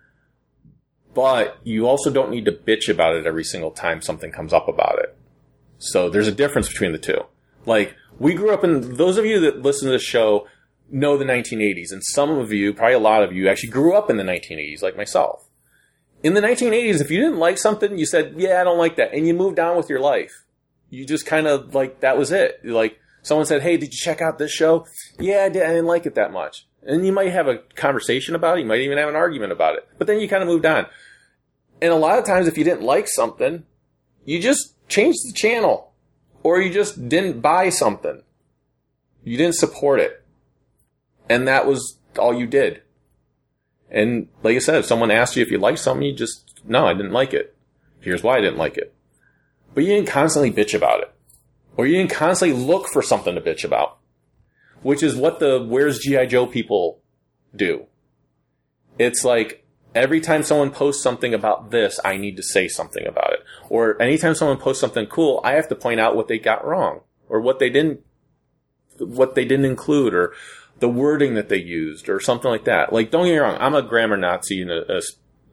But 1.14 1.58
you 1.64 1.86
also 1.86 2.10
don't 2.10 2.30
need 2.30 2.44
to 2.44 2.52
bitch 2.52 2.88
about 2.88 3.14
it 3.14 3.26
every 3.26 3.44
single 3.44 3.70
time 3.70 4.02
something 4.02 4.32
comes 4.32 4.52
up 4.52 4.68
about 4.68 4.98
it. 4.98 5.16
So 5.78 6.10
there's 6.10 6.28
a 6.28 6.32
difference 6.32 6.68
between 6.68 6.92
the 6.92 6.98
two. 6.98 7.24
Like, 7.66 7.94
we 8.18 8.34
grew 8.34 8.52
up 8.52 8.64
in, 8.64 8.96
those 8.96 9.18
of 9.18 9.26
you 9.26 9.40
that 9.40 9.62
listen 9.62 9.86
to 9.86 9.92
the 9.92 9.98
show 9.98 10.46
know 10.90 11.18
the 11.18 11.24
1980s, 11.24 11.92
and 11.92 12.02
some 12.04 12.30
of 12.30 12.52
you, 12.52 12.72
probably 12.72 12.94
a 12.94 12.98
lot 12.98 13.22
of 13.22 13.32
you, 13.32 13.48
actually 13.48 13.70
grew 13.70 13.94
up 13.94 14.08
in 14.08 14.16
the 14.16 14.22
1980s, 14.22 14.82
like 14.82 14.96
myself. 14.96 15.48
In 16.22 16.34
the 16.34 16.40
1980s, 16.40 17.00
if 17.00 17.10
you 17.10 17.20
didn't 17.20 17.38
like 17.38 17.58
something, 17.58 17.98
you 17.98 18.06
said, 18.06 18.34
yeah, 18.36 18.60
I 18.60 18.64
don't 18.64 18.78
like 18.78 18.96
that, 18.96 19.12
and 19.12 19.26
you 19.26 19.34
moved 19.34 19.58
on 19.58 19.76
with 19.76 19.90
your 19.90 20.00
life. 20.00 20.44
You 20.88 21.04
just 21.04 21.26
kind 21.26 21.46
of, 21.46 21.74
like, 21.74 22.00
that 22.00 22.16
was 22.16 22.30
it. 22.32 22.64
Like, 22.64 22.98
someone 23.22 23.46
said, 23.46 23.62
hey, 23.62 23.76
did 23.76 23.92
you 23.92 23.98
check 23.98 24.22
out 24.22 24.38
this 24.38 24.52
show? 24.52 24.86
Yeah, 25.18 25.44
I 25.44 25.48
did. 25.48 25.62
I 25.62 25.70
didn't 25.70 25.86
like 25.86 26.06
it 26.06 26.14
that 26.14 26.32
much. 26.32 26.66
And 26.82 27.04
you 27.04 27.12
might 27.12 27.32
have 27.32 27.48
a 27.48 27.58
conversation 27.74 28.36
about 28.36 28.56
it. 28.56 28.60
You 28.60 28.66
might 28.66 28.80
even 28.80 28.98
have 28.98 29.08
an 29.08 29.16
argument 29.16 29.50
about 29.50 29.74
it. 29.74 29.88
But 29.98 30.06
then 30.06 30.20
you 30.20 30.28
kind 30.28 30.42
of 30.42 30.48
moved 30.48 30.64
on. 30.64 30.86
And 31.82 31.92
a 31.92 31.96
lot 31.96 32.18
of 32.18 32.24
times, 32.24 32.46
if 32.46 32.56
you 32.56 32.62
didn't 32.62 32.82
like 32.82 33.08
something, 33.08 33.64
you 34.24 34.40
just 34.40 34.74
changed 34.88 35.18
the 35.26 35.32
channel. 35.32 35.85
Or 36.46 36.60
you 36.60 36.72
just 36.72 37.08
didn't 37.08 37.40
buy 37.40 37.70
something. 37.70 38.22
You 39.24 39.36
didn't 39.36 39.56
support 39.56 39.98
it. 39.98 40.24
And 41.28 41.48
that 41.48 41.66
was 41.66 41.98
all 42.16 42.32
you 42.32 42.46
did. 42.46 42.82
And 43.90 44.28
like 44.44 44.54
I 44.54 44.60
said, 44.60 44.76
if 44.76 44.86
someone 44.86 45.10
asked 45.10 45.34
you 45.34 45.42
if 45.42 45.50
you 45.50 45.58
liked 45.58 45.80
something, 45.80 46.06
you 46.06 46.14
just, 46.14 46.60
no, 46.64 46.86
I 46.86 46.94
didn't 46.94 47.10
like 47.10 47.34
it. 47.34 47.56
Here's 47.98 48.22
why 48.22 48.36
I 48.36 48.40
didn't 48.40 48.58
like 48.58 48.78
it. 48.78 48.94
But 49.74 49.82
you 49.82 49.92
didn't 49.92 50.06
constantly 50.06 50.52
bitch 50.52 50.72
about 50.72 51.00
it. 51.00 51.12
Or 51.76 51.84
you 51.84 51.96
didn't 51.96 52.12
constantly 52.12 52.56
look 52.56 52.86
for 52.86 53.02
something 53.02 53.34
to 53.34 53.40
bitch 53.40 53.64
about. 53.64 53.98
Which 54.82 55.02
is 55.02 55.16
what 55.16 55.40
the 55.40 55.60
Where's 55.60 55.98
G.I. 55.98 56.26
Joe 56.26 56.46
people 56.46 57.00
do. 57.56 57.86
It's 59.00 59.24
like, 59.24 59.65
every 59.96 60.20
time 60.20 60.42
someone 60.42 60.70
posts 60.70 61.02
something 61.02 61.34
about 61.34 61.70
this, 61.70 61.98
I 62.04 62.16
need 62.16 62.36
to 62.36 62.42
say 62.42 62.68
something 62.68 63.06
about 63.06 63.32
it. 63.32 63.40
Or 63.68 64.00
anytime 64.00 64.34
someone 64.34 64.58
posts 64.58 64.80
something 64.80 65.06
cool, 65.06 65.40
I 65.42 65.52
have 65.52 65.68
to 65.68 65.74
point 65.74 65.98
out 66.00 66.14
what 66.14 66.28
they 66.28 66.38
got 66.38 66.64
wrong. 66.64 67.00
Or 67.28 67.40
what 67.40 67.58
they 67.58 67.70
didn't, 67.70 68.00
what 68.98 69.34
they 69.34 69.44
didn't 69.44 69.64
include, 69.64 70.14
or 70.14 70.32
the 70.78 70.88
wording 70.88 71.34
that 71.34 71.48
they 71.48 71.56
used, 71.56 72.08
or 72.08 72.20
something 72.20 72.50
like 72.50 72.64
that. 72.66 72.92
Like, 72.92 73.10
don't 73.10 73.24
get 73.24 73.32
me 73.32 73.38
wrong, 73.38 73.56
I'm 73.58 73.74
a 73.74 73.82
grammar 73.82 74.16
Nazi, 74.16 74.62
and 74.62 74.70
a, 74.70 74.98
a, 74.98 75.00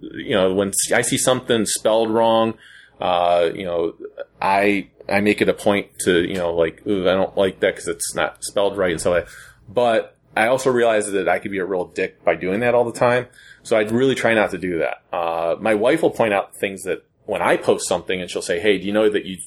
you 0.02 0.36
know, 0.36 0.54
when 0.54 0.72
I 0.94 1.02
see 1.02 1.18
something 1.18 1.66
spelled 1.66 2.12
wrong, 2.12 2.56
uh, 3.02 3.50
you 3.56 3.66
know, 3.66 3.96
I 4.40 4.90
I 5.10 5.22
make 5.22 5.42
it 5.42 5.50
a 5.50 5.54
point 5.54 5.88
to 6.06 6.22
you 6.22 6.36
know 6.36 6.54
like 6.54 6.86
ooh, 6.88 7.10
I 7.10 7.14
don't 7.14 7.36
like 7.36 7.60
that 7.60 7.74
because 7.74 7.88
it's 7.88 8.16
not 8.16 8.44
spelled 8.44 8.78
right 8.78 8.92
and 8.92 9.02
so 9.02 9.26
but 9.68 10.18
I 10.36 10.48
also 10.48 10.72
realize 10.72 11.12
that 11.12 11.28
I 11.28 11.40
could 11.40 11.52
be 11.52 11.60
a 11.60 11.66
real 11.66 11.86
dick 11.86 12.24
by 12.24 12.36
doing 12.36 12.62
that 12.62 12.74
all 12.74 12.86
the 12.86 12.98
time. 12.98 13.28
So 13.64 13.78
I'd 13.78 13.92
really 13.92 14.16
try 14.16 14.34
not 14.34 14.52
to 14.52 14.58
do 14.58 14.80
that. 14.80 15.04
Uh, 15.16 15.56
my 15.60 15.74
wife 15.74 16.02
will 16.02 16.12
point 16.12 16.34
out 16.34 16.56
things 16.56 16.84
that 16.84 17.06
when 17.26 17.42
I 17.42 17.58
post 17.58 17.88
something 17.88 18.22
and 18.22 18.30
she'll 18.30 18.42
say, 18.42 18.60
Hey, 18.60 18.78
do 18.78 18.86
you 18.86 18.94
know 18.94 19.10
that 19.10 19.26
you 19.26 19.38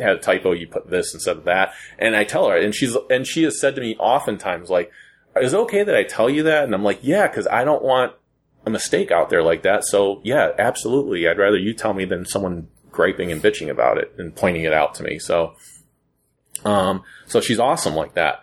had 0.00 0.16
a 0.16 0.18
typo? 0.18 0.52
You 0.52 0.66
put 0.66 0.90
this 0.90 1.12
instead 1.14 1.36
of 1.36 1.44
that. 1.44 1.74
And 1.98 2.16
I 2.16 2.24
tell 2.24 2.48
her 2.48 2.56
and 2.56 2.74
she's, 2.74 2.96
and 3.10 3.26
she 3.26 3.42
has 3.44 3.60
said 3.60 3.74
to 3.76 3.82
me 3.82 3.94
oftentimes, 3.98 4.70
like, 4.70 4.90
is 5.36 5.52
it 5.52 5.58
okay 5.58 5.84
that 5.84 5.94
I 5.94 6.04
tell 6.04 6.30
you 6.30 6.44
that? 6.44 6.64
And 6.64 6.74
I'm 6.74 6.82
like, 6.82 7.00
yeah, 7.02 7.28
cause 7.28 7.46
I 7.46 7.64
don't 7.64 7.82
want 7.82 8.14
a 8.64 8.70
mistake 8.70 9.10
out 9.10 9.28
there 9.28 9.42
like 9.42 9.62
that. 9.62 9.84
So 9.84 10.22
yeah, 10.24 10.52
absolutely. 10.58 11.28
I'd 11.28 11.38
rather 11.38 11.58
you 11.58 11.74
tell 11.74 11.92
me 11.92 12.06
than 12.06 12.24
someone 12.24 12.68
griping 12.90 13.30
and 13.30 13.42
bitching 13.42 13.68
about 13.68 13.98
it 13.98 14.14
and 14.16 14.34
pointing 14.34 14.64
it 14.64 14.72
out 14.72 14.94
to 14.94 15.02
me. 15.02 15.18
So, 15.18 15.54
um, 16.64 17.02
so 17.26 17.42
she's 17.42 17.60
awesome 17.60 17.94
like 17.94 18.14
that. 18.14 18.40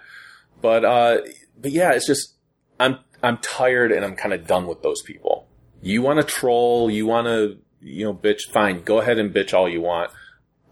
But, 0.62 0.86
uh, 0.86 1.18
but 1.60 1.72
yeah, 1.72 1.94
it's 1.94 2.06
just, 2.06 2.36
I'm, 2.80 3.00
I'm 3.24 3.38
tired 3.38 3.92
and 3.92 4.04
I'm 4.04 4.16
kind 4.16 4.34
of 4.34 4.46
done 4.46 4.68
with 4.68 4.84
those 4.84 5.02
people. 5.02 5.48
You 5.82 6.02
want 6.02 6.20
to 6.20 6.26
troll, 6.26 6.92
you 6.92 7.06
want 7.06 7.28
to, 7.28 7.58
you 7.82 8.06
know, 8.06 8.14
bitch, 8.14 8.50
fine, 8.52 8.84
go 8.84 9.00
ahead 9.00 9.18
and 9.18 9.34
bitch 9.34 9.54
all 9.54 9.70
you 9.70 9.82
want. 9.82 10.12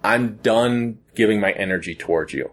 I'm 0.04 0.38
done 0.38 1.00
giving 1.16 1.40
my 1.40 1.52
energy 1.52 1.96
towards 1.96 2.34
you. 2.34 2.52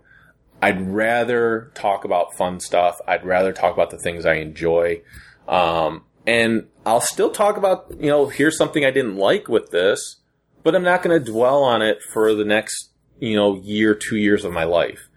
I'd 0.61 0.80
rather 0.80 1.70
talk 1.74 2.05
about 2.05 2.36
fun 2.36 2.61
stuff. 2.61 2.99
I'd 3.07 3.24
rather 3.24 3.53
talk 3.53 3.74
about 3.74 3.90
the 3.90 3.99
things 3.99 4.26
I 4.26 4.34
enjoy. 4.34 5.03
Um, 5.46 6.05
and 6.26 6.66
I'll 6.84 7.01
still 7.01 7.30
talk 7.30 7.57
about, 7.57 7.92
you 7.99 8.11
know, 8.11 8.26
here's 8.26 8.59
something 8.59 8.84
I 8.84 8.90
didn't 8.90 9.16
like 9.16 9.49
with 9.49 9.70
this, 9.70 10.16
but 10.62 10.74
I'm 10.74 10.82
not 10.82 11.03
going 11.03 11.18
to 11.18 11.32
dwell 11.32 11.62
on 11.62 11.80
it 11.80 12.03
for 12.03 12.34
the 12.34 12.44
next, 12.44 12.90
you 13.20 13.36
know, 13.36 13.57
year, 13.57 13.94
two 13.94 14.16
years 14.16 14.44
of 14.44 14.53
my 14.53 14.64
life. 14.64 15.09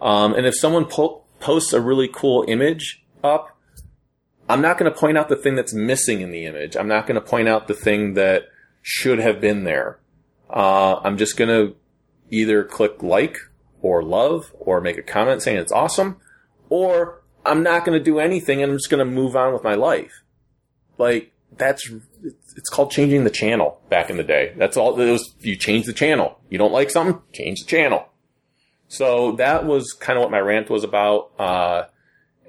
Um, 0.00 0.34
and 0.34 0.46
if 0.46 0.56
someone 0.56 0.84
po- 0.84 1.22
posts 1.40 1.72
a 1.72 1.80
really 1.80 2.08
cool 2.08 2.44
image 2.48 3.04
up, 3.22 3.56
I'm 4.48 4.60
not 4.60 4.78
going 4.78 4.90
to 4.90 4.98
point 4.98 5.18
out 5.18 5.28
the 5.28 5.36
thing 5.36 5.56
that's 5.56 5.74
missing 5.74 6.20
in 6.20 6.30
the 6.30 6.46
image. 6.46 6.76
I'm 6.76 6.88
not 6.88 7.06
going 7.06 7.16
to 7.16 7.26
point 7.26 7.48
out 7.48 7.68
the 7.68 7.74
thing 7.74 8.14
that 8.14 8.44
should 8.82 9.18
have 9.18 9.40
been 9.40 9.64
there. 9.64 9.98
Uh, 10.48 11.00
I'm 11.04 11.18
just 11.18 11.36
going 11.36 11.48
to 11.48 11.76
either 12.30 12.64
click 12.64 13.02
like 13.02 13.36
or 13.82 14.02
love 14.02 14.52
or 14.58 14.80
make 14.80 14.98
a 14.98 15.02
comment 15.02 15.42
saying 15.42 15.58
it's 15.58 15.72
awesome 15.72 16.16
or 16.68 17.22
I'm 17.44 17.62
not 17.62 17.84
going 17.84 17.98
to 17.98 18.04
do 18.04 18.18
anything 18.18 18.62
and 18.62 18.72
I'm 18.72 18.78
just 18.78 18.90
going 18.90 19.06
to 19.06 19.10
move 19.10 19.36
on 19.36 19.52
with 19.52 19.64
my 19.64 19.74
life. 19.74 20.22
Like 20.96 21.32
that's 21.56 21.90
it's 22.56 22.68
called 22.68 22.90
changing 22.90 23.24
the 23.24 23.30
channel 23.30 23.80
back 23.88 24.10
in 24.10 24.16
the 24.16 24.24
day. 24.24 24.52
That's 24.56 24.76
all 24.76 24.98
it 25.00 25.10
was. 25.10 25.34
You 25.40 25.56
change 25.56 25.86
the 25.86 25.92
channel. 25.92 26.40
You 26.50 26.58
don't 26.58 26.72
like 26.72 26.90
something, 26.90 27.20
change 27.32 27.60
the 27.60 27.66
channel. 27.66 28.08
So 28.88 29.32
that 29.32 29.64
was 29.66 29.92
kind 29.92 30.18
of 30.18 30.22
what 30.22 30.30
my 30.30 30.40
rant 30.40 30.70
was 30.70 30.82
about. 30.82 31.30
Uh, 31.38 31.84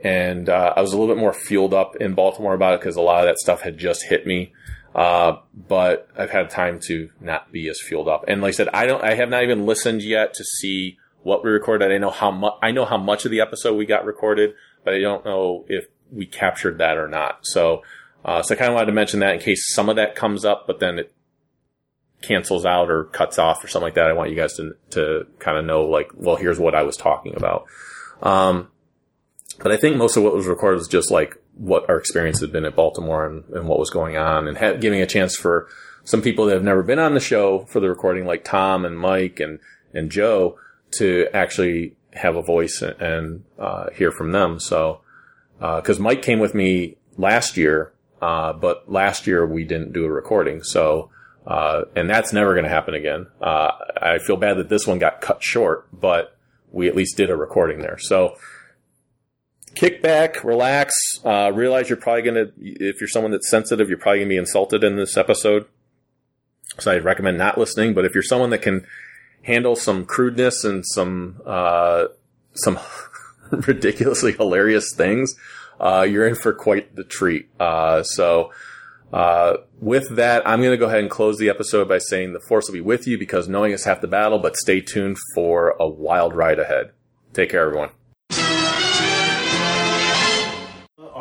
and 0.04 0.50
uh, 0.50 0.74
I 0.76 0.82
was 0.82 0.94
a 0.94 0.98
little 0.98 1.14
bit 1.14 1.20
more 1.20 1.34
fueled 1.34 1.74
up 1.74 1.96
in 1.98 2.14
Baltimore 2.14 2.54
about 2.54 2.76
it 2.76 2.80
because 2.82 2.96
a 2.96 3.02
lot 3.02 3.22
of 3.22 3.26
that 3.28 3.38
stuff 3.38 3.62
had 3.62 3.78
just 3.78 4.04
hit 4.04 4.26
me. 4.26 4.54
Uh, 4.96 5.38
but 5.54 6.10
I've 6.18 6.32
had 6.32 6.50
time 6.50 6.80
to 6.88 7.10
not 7.22 7.52
be 7.52 7.70
as 7.70 7.80
fueled 7.80 8.08
up. 8.08 8.26
And 8.28 8.42
like 8.42 8.50
I 8.50 8.58
said, 8.58 8.70
I 8.70 8.86
don't, 8.86 9.04
I 9.04 9.14
have 9.14 9.30
not 9.30 9.44
even 9.44 9.66
listened 9.66 10.02
yet 10.02 10.34
to 10.36 10.44
see 10.44 10.98
what 11.22 11.44
we 11.44 11.52
recorded. 11.52 11.92
I 11.92 11.98
know 11.98 12.10
how 12.10 12.32
much, 12.32 12.56
I 12.62 12.72
know 12.72 12.86
how 12.86 12.98
much 12.98 13.26
of 13.26 13.32
the 13.32 13.42
episode 13.42 13.76
we 13.76 13.86
got 13.86 14.06
recorded, 14.06 14.56
but 14.84 14.94
I 14.94 15.00
don't 15.00 15.26
know 15.26 15.66
if 15.68 15.86
we 16.12 16.26
captured 16.26 16.80
that 16.80 16.98
or 16.98 17.08
not. 17.08 17.46
So, 17.46 17.84
uh, 18.26 18.42
so 18.42 18.56
I 18.56 18.58
kind 18.58 18.70
of 18.70 18.76
wanted 18.76 18.88
to 18.88 18.94
mention 18.94 19.20
that 19.20 19.36
in 19.36 19.42
case 19.42 19.74
some 19.74 19.90
of 19.90 19.98
that 19.98 20.16
comes 20.16 20.44
up, 20.44 20.66
but 20.66 20.80
then 20.80 20.98
it 20.98 21.14
cancels 22.22 22.66
out 22.66 22.90
or 22.90 23.06
cuts 23.06 23.38
off 23.38 23.64
or 23.64 23.68
something 23.68 23.86
like 23.86 23.94
that. 23.94 24.10
I 24.10 24.14
want 24.14 24.32
you 24.32 24.36
guys 24.36 24.56
to, 24.56 24.76
to 24.92 25.28
kind 25.38 25.58
of 25.58 25.66
know 25.66 25.86
like, 25.86 26.12
well, 26.16 26.36
here's 26.36 26.60
what 26.60 26.76
I 26.76 26.84
was 26.84 26.98
talking 26.98 27.36
about. 27.36 27.66
Um, 28.22 28.70
but 29.60 29.72
I 29.72 29.78
think 29.78 29.98
most 29.98 30.18
of 30.18 30.24
what 30.24 30.34
was 30.34 30.48
recorded 30.48 30.78
was 30.78 30.88
just 30.88 31.12
like 31.12 31.36
what 31.56 31.90
our 31.90 31.98
experience 31.98 32.40
had 32.40 32.52
been 32.52 32.66
at 32.66 32.76
Baltimore 32.76 33.26
and, 33.26 33.44
and 33.50 33.68
what 33.68 33.80
was 33.80 33.90
going 33.90 34.18
on 34.18 34.48
and 34.48 34.58
ha- 34.58 34.74
giving 34.74 35.02
a 35.02 35.06
chance 35.06 35.36
for 35.36 35.68
some 36.06 36.22
people 36.22 36.46
that 36.46 36.54
have 36.54 36.64
never 36.64 36.82
been 36.82 37.00
on 37.00 37.14
the 37.14 37.20
show 37.20 37.66
for 37.66 37.80
the 37.80 37.90
recording, 37.90 38.26
like 38.26 38.44
Tom 38.44 38.86
and 38.86 38.98
Mike 38.98 39.40
and, 39.40 39.60
and 39.94 40.10
Joe 40.10 40.58
to 40.92 41.28
actually 41.34 41.96
have 42.14 42.36
a 42.36 42.42
voice 42.42 42.82
and, 42.82 43.00
and 43.02 43.44
uh, 43.60 43.90
hear 43.92 44.12
from 44.12 44.32
them. 44.32 44.60
So, 44.60 45.02
uh, 45.60 45.82
cause 45.82 46.00
Mike 46.00 46.22
came 46.22 46.40
with 46.40 46.56
me 46.56 46.96
last 47.18 47.58
year, 47.58 47.92
uh, 48.22 48.54
but 48.54 48.90
last 48.90 49.28
year 49.28 49.46
we 49.46 49.66
didn't 49.66 49.92
do 49.92 50.06
a 50.06 50.10
recording. 50.10 50.64
So, 50.64 51.12
uh, 51.46 51.84
and 51.96 52.10
that's 52.10 52.32
never 52.32 52.54
going 52.54 52.64
to 52.64 52.70
happen 52.70 52.94
again. 52.94 53.28
Uh, 53.42 53.72
I 54.02 54.20
feel 54.20 54.38
bad 54.38 54.58
that 54.58 54.70
this 54.70 54.88
one 54.88 55.00
got 55.00 55.20
cut 55.20 55.44
short, 55.44 55.88
but 55.92 56.36
we 56.72 56.88
at 56.88 56.96
least 56.96 57.18
did 57.18 57.30
a 57.30 57.36
recording 57.36 57.82
there. 57.82 57.98
So, 58.00 58.38
kick 59.76 60.02
back, 60.02 60.44
relax, 60.44 60.94
uh, 61.24 61.52
realize 61.54 61.90
you're 61.90 61.98
probably 61.98 62.22
going 62.22 62.36
to, 62.36 62.52
if 62.58 63.00
you're 63.00 63.08
someone 63.08 63.32
that's 63.32 63.50
sensitive, 63.50 63.90
you're 63.90 63.98
probably 63.98 64.20
going 64.20 64.30
to 64.30 64.34
be 64.34 64.38
insulted 64.38 64.84
in 64.84 64.96
this 64.96 65.18
episode. 65.18 65.66
So 66.80 66.92
I'd 66.92 67.04
recommend 67.04 67.38
not 67.38 67.58
listening. 67.58 67.94
But 67.94 68.06
if 68.06 68.14
you're 68.14 68.24
someone 68.24 68.50
that 68.52 68.62
can 68.62 68.86
handle 69.44 69.76
some 69.76 70.06
crudeness 70.06 70.64
and 70.64 70.86
some, 70.86 71.42
uh, 71.46 72.06
some 72.54 72.80
ridiculously 73.52 74.34
hilarious 74.34 74.94
things, 74.94 75.36
uh, 75.80 76.06
you're 76.10 76.28
in 76.28 76.36
for 76.36 76.54
quite 76.54 76.96
the 76.96 77.04
treat. 77.04 77.50
Uh, 77.60 78.04
so, 78.04 78.52
uh, 79.12 79.58
with 79.80 80.16
that, 80.18 80.48
I'm 80.48 80.62
going 80.62 80.72
to 80.72 80.78
go 80.78 80.86
ahead 80.86 81.00
and 81.00 81.10
close 81.10 81.40
the 81.40 81.50
episode 81.50 81.88
by 81.88 81.98
saying 81.98 82.34
the 82.34 82.40
force 82.40 82.68
will 82.68 82.74
be 82.74 82.82
with 82.82 83.08
you 83.08 83.18
because 83.18 83.50
knowing 83.50 83.72
is 83.72 83.86
half 83.86 84.02
the 84.02 84.08
battle, 84.08 84.38
but 84.38 84.56
stay 84.56 84.82
tuned 84.82 85.18
for 85.34 85.76
a 85.80 85.88
wild 85.88 86.36
ride 86.36 86.60
ahead. 86.60 86.92
Take 87.34 87.50
care, 87.50 87.66
everyone. 87.66 87.90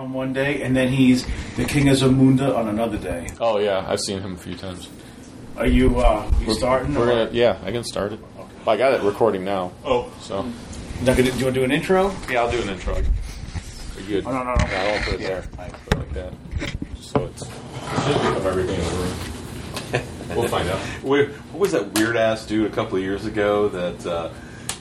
On 0.09 0.15
one 0.15 0.33
day, 0.33 0.63
and 0.63 0.75
then 0.75 0.89
he's 0.89 1.27
the 1.57 1.65
king 1.65 1.89
of 1.89 1.97
Zamunda 1.97 2.57
on 2.57 2.69
another 2.69 2.97
day. 2.99 3.29
Oh 3.41 3.59
yeah, 3.59 3.85
I've 3.87 4.01
seen 4.01 4.21
him 4.21 4.35
a 4.35 4.39
few 4.39 4.55
times. 4.55 4.89
Are 5.57 5.67
you 5.67 5.99
uh, 6.01 6.31
you 6.41 6.55
starting? 6.55 6.95
We're 6.95 7.07
gonna, 7.07 7.31
yeah, 7.33 7.59
I 7.65 7.73
can 7.73 7.85
start 7.85 8.13
it. 8.13 8.21
I 8.67 8.77
got 8.77 8.93
it 8.95 9.03
recording 9.03 9.45
now. 9.45 9.73
Oh, 9.85 10.13
So 10.21 10.43
not 11.05 11.17
do 11.17 11.23
you 11.23 11.31
want 11.31 11.39
to 11.39 11.53
do 11.53 11.65
an 11.65 11.73
intro? 11.73 12.13
yeah, 12.31 12.43
I'll 12.43 12.51
do 12.51 12.61
an 12.61 12.69
intro. 12.71 12.95
Are 12.95 13.01
you 14.01 14.07
good? 14.07 14.27
Oh, 14.27 14.33
no, 14.33 14.43
no, 14.43 14.55
no. 14.55 14.67
Yeah, 14.71 14.95
I'll 14.99 15.05
put 15.05 15.15
it 15.15 15.21
there. 15.21 15.43
Put 15.43 15.95
it 15.95 15.99
like 15.99 16.13
that. 16.15 16.33
So 17.01 17.25
it's 17.27 17.43
it 17.43 17.49
should 17.49 18.21
pick 18.21 18.37
up 18.37 18.45
everything 18.45 18.79
in 18.79 18.85
the 18.85 18.97
room. 18.97 20.37
We'll 20.37 20.49
find 20.49 20.69
out. 20.69 20.81
Wait, 21.03 21.31
what 21.31 21.61
was 21.61 21.73
that 21.73 21.93
weird 21.95 22.17
ass 22.17 22.47
dude 22.47 22.71
a 22.71 22.75
couple 22.75 22.97
of 22.99 23.03
years 23.03 23.25
ago 23.25 23.69
that 23.69 24.07
uh, 24.07 24.31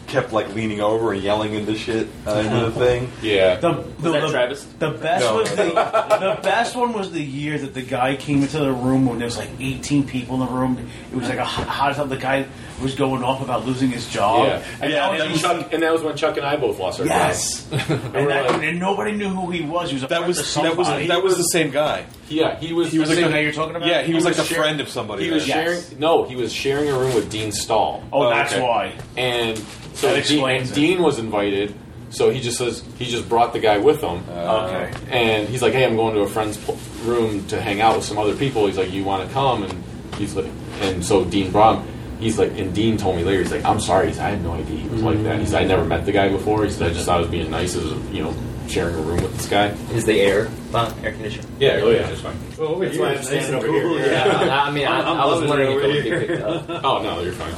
kept 0.08 0.32
like 0.34 0.54
leaning 0.56 0.80
over 0.82 1.12
and 1.14 1.22
yelling 1.22 1.54
into 1.54 1.76
shit 1.76 2.08
uh, 2.26 2.32
into 2.36 2.60
the 2.66 2.72
thing? 2.72 3.12
Yeah. 3.22 3.56
The, 3.60 3.84
the, 4.00 4.12
that 4.12 4.22
the- 4.22 4.30
Travis? 4.30 4.64
The 4.80 4.92
best 4.92 5.26
No. 5.26 5.36
was 5.38 5.50
the 5.52 5.64
the 5.66 6.40
best 6.42 6.76
one 6.76 6.94
was 6.94 7.12
the 7.12 7.22
year 7.24 7.58
that 7.58 7.74
the 7.74 7.82
guy 7.82 8.16
came 8.16 8.42
into 8.42 8.60
the 8.60 8.72
room 8.72 9.06
when 9.06 9.20
there 9.20 9.26
was 9.26 9.38
like 9.38 9.50
18 9.60 10.08
people 10.08 10.42
in 10.42 10.48
the 10.48 10.54
room. 10.54 10.78
It 11.12 11.16
was 11.16 11.28
like 11.30 11.38
a 11.40 11.46
hot, 11.46 11.68
hot 11.68 11.94
stuff. 11.96 12.10
The 12.10 12.18
guy 12.18 12.46
was 12.82 12.94
going 12.96 13.24
off 13.24 13.42
about 13.42 13.66
losing 13.66 13.90
his 13.90 14.08
job. 14.08 14.46
Yeah. 14.48 14.64
and, 14.82 14.92
Yeah, 14.92 15.00
now 15.00 15.12
and 15.14 15.30
he's- 15.32 15.42
Chuck, 15.42 15.74
and 15.74 15.82
that 15.84 15.92
was 15.92 16.02
when 16.04 16.16
Chuck 16.16 16.38
and 16.38 16.46
I 16.46 16.56
both 16.58 16.78
lost 16.80 17.00
our 17.00 17.06
yes, 17.08 17.64
jobs. 17.70 17.90
and, 17.90 18.14
we're 18.14 18.28
that, 18.28 18.52
like- 18.52 18.64
and 18.64 18.80
nobody 18.80 19.14
knew 19.14 19.30
who 19.30 19.50
he 19.52 19.62
was. 19.62 19.90
He 19.90 19.96
was 19.96 20.04
a 20.04 20.08
That 20.08 20.28
was 20.28 20.54
that 20.56 20.78
was 20.78 20.88
that 21.08 21.24
was 21.24 21.38
the 21.38 21.44
same 21.44 21.72
guy. 21.72 22.06
Yeah, 22.30 22.58
he 22.60 22.74
was. 22.74 22.92
He 22.92 23.00
was 23.00 23.10
the 23.10 23.16
like 23.16 23.24
same 23.24 23.32
guy 23.32 23.40
you're 23.40 23.52
talking 23.52 23.76
about. 23.76 23.88
Yeah, 23.88 24.02
he 24.04 24.14
was 24.14 24.26
like 24.26 24.36
the 24.36 24.44
share- 24.44 24.60
friend 24.60 24.80
of 24.82 24.90
somebody. 24.90 25.26
He 25.26 25.32
was 25.32 25.48
there. 25.48 25.72
Yes. 25.72 25.88
sharing. 25.88 26.00
No, 26.00 26.24
he 26.26 26.36
was 26.36 26.54
sharing 26.54 26.90
a 26.90 26.98
room 26.98 27.16
with 27.16 27.30
Dean 27.32 27.52
Stahl. 27.52 28.04
Oh, 28.14 28.24
Oh, 28.24 28.30
that's 28.30 28.54
okay. 28.54 28.62
why. 28.62 28.94
And 29.16 29.58
so 29.96 30.08
That 30.08 30.14
Dean, 30.14 30.20
explains 30.38 30.70
and 30.70 30.78
it. 30.78 30.82
Dean 30.82 31.02
was 31.02 31.18
invited. 31.20 31.74
So 32.10 32.30
he 32.30 32.40
just 32.40 32.58
says 32.58 32.84
he 32.98 33.06
just 33.06 33.28
brought 33.28 33.52
the 33.54 33.60
guy 33.60 33.80
with 33.80 34.02
him. 34.02 34.24
Uh, 34.30 34.66
okay. 34.70 34.94
And 35.10 35.50
he's 35.50 35.62
like, 35.62 35.74
"Hey, 35.74 35.84
I'm 35.84 35.96
going 35.98 36.14
to 36.16 36.22
a 36.22 36.28
friend's 36.28 36.56
pl- 36.58 36.78
room 37.04 37.46
to 37.48 37.60
hang 37.62 37.82
out 37.82 37.96
with 37.98 38.06
some 38.06 38.18
other 38.18 38.36
people." 38.36 38.66
He's 38.68 38.78
like, 38.78 38.92
"You 38.94 39.04
want 39.04 39.28
to 39.28 39.34
come?" 39.34 39.64
And 39.64 39.84
he's 40.18 40.34
like, 40.36 40.46
and 40.82 41.04
so 41.04 41.26
Dean 41.26 41.52
brought 41.52 41.80
him. 41.84 41.94
He's 42.20 42.40
like, 42.40 42.58
and 42.58 42.74
Dean 42.74 42.98
told 42.98 43.16
me 43.16 43.24
later, 43.24 43.44
he's 43.44 43.52
like, 43.52 43.64
"I'm 43.64 43.80
sorry." 43.80 44.08
He 44.08 44.14
said, 44.14 44.26
"I 44.26 44.30
had 44.32 44.44
no 44.44 44.54
idea 44.54 44.78
he 44.78 44.90
was 44.90 45.04
like 45.04 45.22
that." 45.24 45.40
He 45.40 45.46
said, 45.46 45.62
"I 45.62 45.66
never 45.66 45.86
met 45.86 46.06
the 46.06 46.12
guy 46.12 46.30
before." 46.30 46.64
He 46.66 46.72
said, 46.72 46.90
"I 46.90 46.94
just 46.94 47.06
thought 47.06 47.18
I 47.18 47.22
was 47.22 47.30
being 47.30 47.52
nice 47.52 47.76
as 47.76 47.86
you 48.12 48.24
know 48.24 48.34
sharing 48.68 48.96
a 48.96 49.02
room 49.02 49.22
with 49.22 49.36
this 49.38 49.48
guy." 49.48 49.68
Is 49.94 50.06
the 50.06 50.20
air 50.20 50.46
fun? 50.72 50.94
Air 51.04 51.12
conditioner? 51.12 51.48
Yeah, 51.60 51.80
oh 51.84 51.90
yeah, 51.92 52.08
it's 52.10 52.22
fine. 52.22 52.36
That's 52.50 52.98
why 52.98 53.14
I'm 53.14 53.24
standing 53.24 53.54
over 53.56 53.68
here. 53.68 54.12
Yeah, 54.12 54.64
I 54.64 54.72
mean, 54.72 54.88
I, 54.88 55.02
I 55.02 55.26
was 55.26 55.48
wondering 55.48 55.72
if 55.78 55.84
it 55.84 55.88
would 55.88 56.04
be 56.04 56.28
picked 56.28 56.42
up. 56.44 56.70
Oh 56.84 57.04
no, 57.04 57.22
you're 57.22 57.34
fine. 57.34 57.54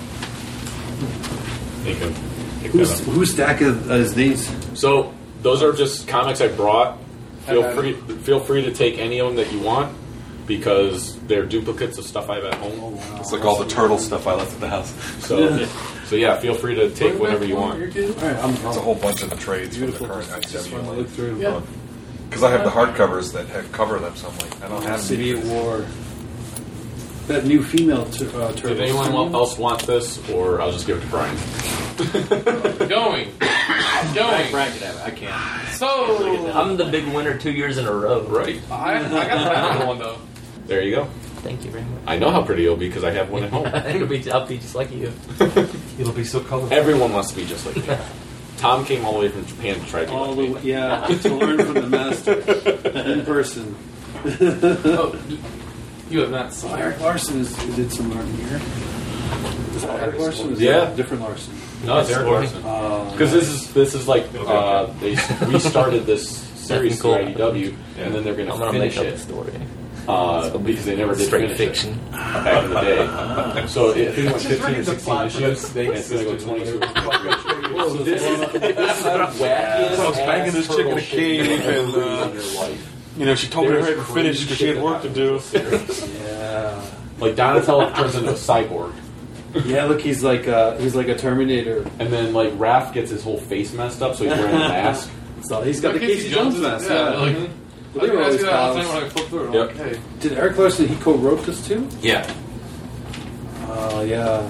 You 1.86 1.96
can 1.96 2.14
pick 2.62 2.72
that 2.74 2.78
Whose 2.78 3.02
up. 3.02 3.08
whose 3.08 3.32
stack 3.32 3.62
uh, 3.62 3.66
is, 3.66 3.88
is 3.90 4.14
these? 4.14 4.80
So 4.80 5.14
those 5.42 5.64
are 5.64 5.72
just 5.74 6.08
comics 6.08 6.42
I 6.42 6.50
brought. 6.50 6.98
Feel 7.46 7.72
free, 7.74 7.94
feel 7.94 8.40
free 8.42 8.64
to 8.66 8.72
take 8.74 8.98
any 9.00 9.20
of 9.20 9.28
them 9.28 9.36
that 9.38 9.52
you 9.52 9.60
want 9.60 9.96
because 10.50 11.18
they're 11.28 11.46
duplicates 11.46 11.98
of 12.00 12.06
stuff 12.06 12.28
I 12.30 12.36
have 12.36 12.46
at 12.46 12.56
home. 12.56 12.98
It's 13.20 13.32
like 13.32 13.46
all 13.46 13.58
the 13.64 13.70
turtle 13.70 14.00
stuff 14.00 14.26
I 14.28 14.34
left 14.34 14.52
at 14.56 14.60
the 14.60 14.68
house. 14.68 14.92
So, 15.26 15.64
so 16.06 16.16
yeah, 16.18 16.38
feel 16.40 16.56
free 16.56 16.74
to 16.76 16.90
take 16.90 17.18
whatever 17.20 17.46
you 17.46 17.56
want. 17.56 17.80
All 17.80 17.86
right, 17.88 18.36
I'm, 18.44 18.54
It's 18.56 18.64
a 18.78 18.82
whole 18.82 18.96
bunch 18.96 19.22
of 19.22 19.30
the 19.30 19.36
trades 19.38 19.78
Beautiful. 19.78 20.08
from 20.08 20.18
the 20.20 20.26
current 20.26 20.50
Just 20.50 20.72
want 20.74 20.84
to 20.86 20.92
look 20.92 21.08
through. 21.10 21.40
IWA. 21.40 21.62
Because 22.28 22.44
I 22.44 22.50
have 22.52 22.64
the 22.64 22.72
hardcovers 22.72 23.32
that 23.34 23.48
have 23.48 23.72
cover 23.72 24.00
them, 24.00 24.16
so 24.16 24.28
I'm 24.30 24.38
like, 24.40 24.62
I 24.64 24.68
don't 24.68 24.84
have 24.84 25.00
City 25.02 25.32
any. 25.32 25.40
of 25.40 25.50
War. 25.50 25.86
That 27.28 27.46
new 27.46 27.62
female 27.62 28.06
tur- 28.10 28.26
uh, 28.42 28.52
turtle. 28.54 28.70
Did 28.76 28.82
anyone 28.82 29.36
else 29.36 29.56
want 29.60 29.86
this, 29.86 30.18
or 30.32 30.60
I'll 30.62 30.72
just 30.72 30.88
give 30.88 30.98
it 30.98 31.02
to 31.02 31.08
Brian? 31.08 31.36
Going. 32.90 33.30
Going. 34.16 34.56
I 34.56 35.12
can't. 35.16 35.68
So, 35.76 36.52
I'm 36.54 36.76
the 36.78 36.86
big 36.86 37.08
winner 37.14 37.38
two 37.38 37.52
years 37.52 37.78
in 37.78 37.86
a 37.86 37.92
row. 37.94 38.24
Right. 38.24 38.60
I, 38.72 38.98
I 39.06 39.28
got 39.28 39.38
another 39.38 39.86
one 39.88 40.00
though. 40.00 40.18
There 40.70 40.82
you 40.84 40.96
go. 40.96 41.06
Thank 41.42 41.66
you 41.66 41.72
very 41.72 41.84
much. 41.84 42.02
I 42.06 42.18
know 42.18 42.30
how 42.30 42.44
pretty 42.44 42.62
you'll 42.64 42.76
be 42.78 42.88
because 42.88 43.04
I 43.04 43.12
have 43.12 43.30
one 43.30 43.44
at 43.44 43.50
home. 43.50 43.66
It'll 43.88 44.08
be, 44.08 44.32
I'll 44.32 44.46
be 44.46 44.58
just 44.60 44.76
like 44.76 44.92
you. 44.92 45.12
It'll 46.00 46.14
be 46.14 46.24
so 46.24 46.40
colorful. 46.42 46.72
Everyone 46.78 47.12
wants 47.12 47.32
to 47.32 47.36
be 47.36 47.46
just 47.46 47.66
like 47.66 47.76
me. 47.78 47.98
Tom 48.58 48.86
came 48.86 49.04
all 49.06 49.14
the 49.14 49.20
way 49.20 49.30
from 49.30 49.46
Japan 49.46 49.80
to 49.80 49.86
try 49.88 50.02
to 50.02 50.06
be 50.08 50.12
All 50.14 50.28
like 50.28 50.36
the 50.36 50.42
me. 50.44 50.50
way- 50.52 50.62
yeah, 50.64 51.06
to 51.08 51.34
learn 51.36 51.58
from 51.66 51.74
the 51.76 51.88
master 51.90 52.34
in 53.12 53.26
person. 53.26 53.76
Oh, 54.16 55.20
you 56.10 56.20
have 56.20 56.30
not 56.32 56.54
seen. 56.54 56.72
Erik 56.72 57.00
Larsen 57.00 57.40
is, 57.40 57.56
did 57.76 57.92
some 57.92 58.12
art 58.16 58.26
here. 58.28 58.62
Is 59.76 59.82
that 59.84 60.00
Erik 60.04 60.20
Larsen? 60.20 60.52
Is 60.54 60.60
Yeah. 60.62 60.80
that 60.82 60.96
different 60.98 61.24
Larson? 61.24 61.54
No, 61.86 62.00
it's 62.00 62.10
Erik 62.12 62.28
Larsen. 62.28 62.64
Uh, 62.66 63.10
Because 63.12 63.32
this 63.32 63.48
is 63.50 63.74
this 63.74 63.96
is 63.96 64.08
like 64.08 64.26
uh, 64.36 64.88
they 65.00 65.16
restarted 65.48 66.06
this 66.06 66.30
series 66.30 67.00
through 67.02 67.12
Nothing 67.12 67.36
cool. 67.36 67.52
IDW, 67.54 67.76
and 67.98 68.14
then 68.14 68.24
they're 68.26 68.36
going 68.36 68.50
I'm 68.52 68.60
to 68.60 68.66
gonna 68.66 68.72
finish 68.74 68.98
make 68.98 69.06
up 69.08 69.14
it 69.14 69.18
the 69.18 69.24
story. 69.24 69.54
Uh, 70.10 70.58
because 70.58 70.86
they 70.86 70.96
never 70.96 71.14
did 71.16 71.28
Straight 71.28 71.42
finish 71.56 71.58
fiction. 71.58 71.94
it 71.94 72.12
back 72.12 72.64
in 72.66 72.70
the 72.72 72.82
day. 72.82 73.68
so 73.68 73.90
it, 73.92 74.08
I 74.10 74.12
think 74.12 74.28
it 74.28 74.32
went 74.32 74.42
15 74.42 74.76
or 74.76 74.84
16 74.84 75.22
issues. 75.22 75.70
they, 75.74 75.88
It's 75.88 76.10
going 76.10 76.38
to 76.38 76.38
go 76.38 76.80
22. 76.80 76.80
so 77.80 78.04
this 78.04 78.22
is 78.22 78.52
this 78.54 79.00
is 79.00 79.06
wacky. 79.06 79.96
So 79.96 80.04
I 80.04 80.08
was 80.10 80.18
banging 80.18 80.54
this 80.54 80.68
chick 80.68 80.86
in 80.88 80.98
a 80.98 81.02
cave, 81.02 81.46
and 81.66 81.96
uh, 81.96 82.32
you 83.18 83.26
know, 83.26 83.36
she 83.36 83.48
told 83.48 83.68
me 83.68 83.74
There's 83.74 83.96
to 83.98 84.14
finish 84.14 84.42
because 84.44 84.58
she 84.58 84.68
had 84.68 84.82
work 84.82 85.02
to 85.04 85.10
do. 85.10 85.40
yeah. 86.24 86.82
Like 87.20 87.36
Donatello 87.36 87.94
turns 87.94 88.16
into 88.16 88.30
a 88.30 88.34
cyborg, 88.34 88.94
Yeah, 89.66 89.86
look, 89.86 90.00
he's 90.00 90.24
like 90.24 90.48
uh, 90.48 90.78
he's 90.78 90.96
like 90.96 91.08
a 91.10 91.18
Terminator. 91.18 91.80
and 92.00 92.12
then 92.14 92.34
like 92.34 92.52
Raph 92.54 92.94
gets 92.94 93.10
his 93.12 93.22
whole 93.24 93.38
face 93.40 93.74
messed 93.74 94.02
up, 94.02 94.16
so 94.16 94.24
he's 94.24 94.34
wearing 94.34 94.56
a 94.56 94.60
mask. 94.70 95.10
So 95.44 95.62
he's 95.62 95.82
got 95.82 95.94
the 95.94 96.00
Casey 96.00 96.30
Jones 96.30 96.58
mask. 96.60 96.90
Yeah, 96.90 97.12
Yeah, 97.26 97.38
like, 97.40 97.50
But 97.94 98.02
they 98.02 98.08
can 98.08 98.16
were 98.18 98.24
always 98.24 98.40
you 98.40 98.46
that 98.46 98.54
all 98.54 98.74
the 98.74 98.82
pals. 98.82 98.88
time 98.92 98.96
when 98.96 99.04
I 99.06 99.10
flip 99.10 99.28
through 99.28 99.48
it. 99.50 99.54
Yep. 99.54 99.68
like, 99.68 99.78
hey, 99.96 100.02
Did 100.20 100.34
Erik 100.34 100.58
Larsen 100.58 100.88
he 100.88 100.96
co-wrote 100.98 101.44
this 101.46 101.68
too? 101.68 101.88
Yeah. 102.02 102.34
Oh 103.68 104.02
yeah. 104.02 104.50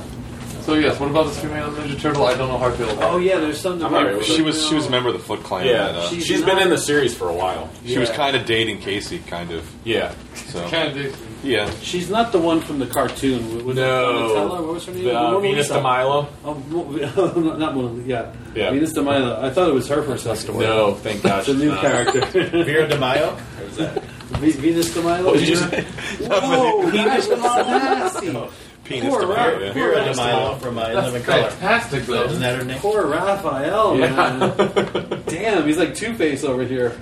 So 0.61 0.75
yes, 0.75 0.99
what 0.99 1.09
about 1.09 1.27
this 1.27 1.39
female 1.39 1.71
Ninja 1.71 1.99
Turtle? 1.99 2.25
I 2.25 2.35
don't 2.37 2.47
know 2.49 2.57
how 2.57 2.67
I 2.67 2.71
feel 2.75 2.89
about. 2.89 3.13
Oh 3.13 3.17
yeah, 3.17 3.39
there's 3.39 3.59
something. 3.59 3.85
I'm 3.85 3.93
about 3.93 4.07
alright 4.07 4.25
She 4.25 4.41
was 4.41 4.65
she 4.67 4.75
was 4.75 4.85
a 4.87 4.89
member 4.91 5.09
of 5.09 5.13
the 5.15 5.21
Foot 5.21 5.41
Clan. 5.43 5.65
Yeah, 5.65 5.87
and, 5.87 5.97
uh, 5.97 6.09
She's 6.09 6.25
she's 6.25 6.39
been 6.41 6.55
not- 6.57 6.61
in 6.63 6.69
the 6.69 6.77
series 6.77 7.15
for 7.15 7.29
a 7.29 7.33
while. 7.33 7.69
she 7.85 7.97
was 7.97 8.09
Yeah. 8.09 8.15
kind 8.15 8.35
of 8.35 8.45
dating 8.45 8.79
Casey, 8.79 9.19
kind 9.19 9.51
of. 9.51 9.67
Yeah. 9.83 10.13
So 10.35 10.67
Kind 10.69 10.97
of. 10.99 11.17
Yeah, 11.43 11.69
She's 11.81 12.09
not 12.09 12.31
the 12.31 12.39
one 12.39 12.59
from 12.61 12.79
the 12.79 12.85
cartoon. 12.87 13.65
Was 13.65 13.77
it 13.77 13.81
No. 13.81 14.13
Donatella? 14.13 14.49
What 14.65 14.73
was 14.73 14.85
her 14.85 14.91
name? 14.93 15.03
The, 15.05 15.19
uh, 15.19 15.23
Mona 15.23 15.39
Venus 15.41 15.57
Lisa. 15.69 15.73
de 15.75 15.81
Milo. 15.81 16.27
Oh, 16.45 16.53
Mo- 16.55 17.53
not 17.57 17.75
Mona. 17.75 18.03
Yeah. 18.03 18.33
Yeah. 18.55 18.71
Venus 18.71 18.93
de 18.93 19.01
Milo. 19.01 19.39
I 19.41 19.49
thought 19.49 19.69
it 19.69 19.73
was 19.73 19.87
her 19.89 20.01
for 20.03 20.13
a 20.13 20.17
second. 20.17 20.59
No, 20.59 20.93
thank 20.95 21.23
God. 21.23 21.39
It's 21.39 21.49
a 21.49 21.53
new 21.53 21.71
Uh, 21.71 21.81
character. 21.81 22.21
Vera 22.63 22.87
de 22.87 22.97
Mayo? 22.97 23.29
Or 23.59 23.65
was 23.65 23.77
that? 23.77 24.03
Ve- 24.39 24.51
Venus 24.51 24.93
de 24.93 25.01
Milo. 25.01 25.25
What 25.31 25.39
did 25.39 25.47
you 25.49 25.55
say? 25.55 25.81
Whoa, 25.83 26.87
Venus 26.89 27.27
de 27.27 27.37
Milo. 27.37 27.63
Nasty. 27.67 28.31
penis 28.83 29.09
Poor 29.09 29.21
to 29.21 29.27
Ra- 29.27 29.35
yeah. 29.59 29.73
poor 29.73 29.91
Vera 29.91 30.03
de 30.05 30.15
Milo 30.15 30.55
from 30.57 30.77
uh, 30.77 30.87
That's 30.93 31.07
Living 31.07 31.23
Color. 31.23 31.49
fantastic, 31.51 32.03
though. 32.05 32.25
Isn't 32.25 32.41
that 32.41 32.57
her 32.59 32.65
name? 32.65 32.79
Poor 32.79 33.05
Raphael, 33.07 33.95
man. 33.95 35.23
Damn, 35.27 35.67
he's 35.67 35.77
like 35.77 35.95
Two 35.95 36.13
Face 36.15 36.43
over 36.43 36.63
here. 36.63 36.97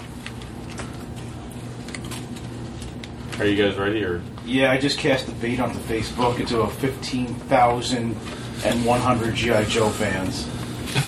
Are 3.39 3.45
you 3.45 3.55
guys 3.63 3.77
ready 3.77 4.03
or? 4.03 4.19
Yeah, 4.45 4.71
I 4.71 4.79
just 4.79 4.97
cast 4.97 5.27
the 5.27 5.31
bait 5.33 5.59
onto 5.59 5.77
Facebook 5.79 6.39
into 6.39 6.61
a 6.61 6.67
15,100 6.67 9.35
G.I. 9.35 9.63
Joe 9.65 9.89
fans. 9.89 10.47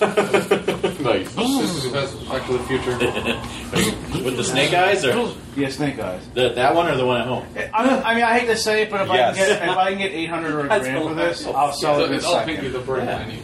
nice. 1.00 1.34
This 1.34 1.84
is 1.84 1.92
that's 1.92 2.14
actually 2.30 2.58
the 2.58 2.64
future. 2.64 2.96
With 4.24 4.36
the 4.36 4.44
snake 4.44 4.74
eyes, 4.74 5.04
or 5.04 5.34
Yeah, 5.56 5.68
Snake 5.70 5.98
Eyes. 5.98 6.22
the, 6.34 6.50
that 6.50 6.74
one, 6.74 6.88
or 6.88 6.96
the 6.96 7.06
one 7.06 7.20
at 7.20 7.26
home? 7.26 7.46
I, 7.72 7.84
mean- 7.84 8.02
I 8.04 8.14
mean, 8.14 8.24
I 8.24 8.38
hate 8.38 8.46
to 8.46 8.56
say 8.56 8.82
it, 8.82 8.90
but 8.90 9.02
if 9.02 9.08
Yes. 9.08 9.34
I 9.36 9.38
can 9.38 9.48
get 9.58 9.68
if 9.70 9.76
I 9.76 9.88
can 9.90 9.98
get 9.98 10.12
800 10.12 10.52
or 10.54 10.60
a 10.60 10.68
That's 10.68 10.82
grand 10.84 11.04
for 11.08 11.14
this, 11.14 11.44
hilarious. 11.44 11.46
I'll 11.46 11.72
sell 11.72 11.94
So 11.96 12.00
it 12.04 12.06
in 12.06 12.12
a 12.12 12.16
it's 12.16 12.24
all 12.26 12.44
pinky 12.44 12.56
second. 12.56 12.72
the 12.72 12.78
bird 12.80 13.08
I 13.08 13.26
need. 13.26 13.42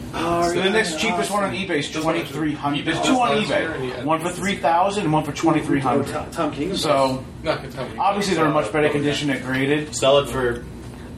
So 0.53 0.61
the 0.61 0.69
next 0.69 0.99
cheapest 0.99 1.31
one 1.31 1.43
on 1.43 1.53
eBay 1.53 1.79
is 1.79 1.91
2,300. 1.91 2.85
There's 2.85 3.01
two 3.01 3.13
on 3.19 3.37
eBay. 3.43 4.03
One 4.03 4.21
for 4.21 4.29
3,000 4.31 5.03
and 5.03 5.13
one 5.13 5.23
for 5.23 5.31
2,300. 5.31 6.07
Tom, 6.07 6.31
Tom 6.31 6.51
King. 6.51 6.75
So 6.75 7.23
Not 7.43 7.57
gonna 7.57 7.71
tell 7.71 7.87
me. 7.89 7.97
obviously 7.97 8.35
they're 8.35 8.45
in 8.45 8.53
much 8.53 8.71
better 8.71 8.89
condition 8.89 9.29
than 9.29 9.41
graded. 9.43 9.95
Sell 9.95 10.19
it 10.19 10.29
for 10.29 10.63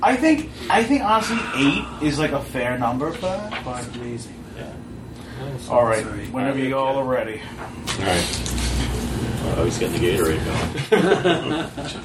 I 0.02 0.16
think 0.16 0.50
I 0.70 0.84
think 0.84 1.04
honestly 1.04 1.38
eight 1.56 1.84
is 2.02 2.18
like 2.20 2.32
a 2.32 2.42
fair 2.42 2.78
number 2.78 3.12
for 3.12 3.26
that. 3.26 3.66
But 3.66 3.86
amazing. 3.98 4.34
All 5.70 5.86
right, 5.86 6.04
whenever 6.32 6.60
you 6.60 6.76
all 6.78 6.98
are 6.98 7.06
ready. 7.06 7.42
All 7.58 8.06
right. 8.06 8.44
Oh, 9.56 9.64
he's 9.64 9.78
getting 9.78 10.02
the 10.02 10.08
Gatorade 10.08 10.44
going. 10.44 11.54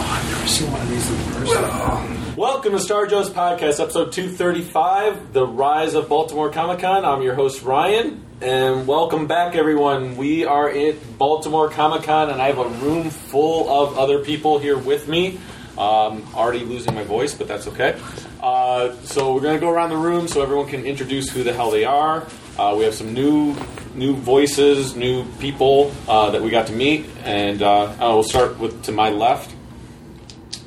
I've 0.00 0.30
never 0.30 0.46
seen 0.48 0.72
one 0.72 0.80
of 0.80 0.88
these 0.88 1.10
in 1.10 1.16
person. 1.34 2.36
Welcome 2.36 2.72
to 2.72 2.80
Star 2.80 3.06
Joe's 3.06 3.30
podcast, 3.30 3.80
episode 3.80 4.12
235, 4.12 5.32
The 5.32 5.46
Rise 5.46 5.94
of 5.94 6.08
Baltimore 6.08 6.50
Comic 6.50 6.80
Con. 6.80 7.04
I'm 7.04 7.22
your 7.22 7.34
host, 7.34 7.62
Ryan, 7.62 8.24
and 8.40 8.88
welcome 8.88 9.28
back, 9.28 9.54
everyone. 9.54 10.16
We 10.16 10.44
are 10.46 10.68
at 10.68 11.18
Baltimore 11.18 11.70
Comic 11.70 12.02
Con, 12.02 12.30
and 12.30 12.42
I 12.42 12.48
have 12.48 12.58
a 12.58 12.68
room 12.68 13.10
full 13.10 13.70
of 13.70 13.96
other 13.98 14.24
people 14.24 14.58
here 14.58 14.76
with 14.76 15.06
me. 15.06 15.38
Um, 15.78 16.26
already 16.34 16.64
losing 16.64 16.94
my 16.94 17.04
voice, 17.04 17.34
but 17.34 17.46
that's 17.46 17.68
okay. 17.68 17.96
Uh, 18.40 18.92
so 19.02 19.34
we're 19.34 19.40
going 19.40 19.54
to 19.54 19.60
go 19.60 19.70
around 19.70 19.90
the 19.90 19.96
room 19.96 20.28
so 20.28 20.42
everyone 20.42 20.68
can 20.68 20.84
introduce 20.86 21.28
who 21.28 21.42
the 21.42 21.52
hell 21.52 21.70
they 21.70 21.84
are. 21.84 22.26
Uh, 22.58 22.74
we 22.78 22.84
have 22.84 22.94
some 22.94 23.12
new 23.14 23.54
new 23.94 24.14
voices, 24.14 24.94
new 24.94 25.24
people 25.40 25.92
uh, 26.08 26.30
that 26.30 26.40
we 26.40 26.50
got 26.50 26.68
to 26.68 26.72
meet, 26.72 27.04
and 27.24 27.62
uh, 27.62 27.92
I 27.98 28.08
will 28.08 28.22
start 28.22 28.58
with 28.58 28.84
to 28.84 28.92
my 28.92 29.10
left. 29.10 29.54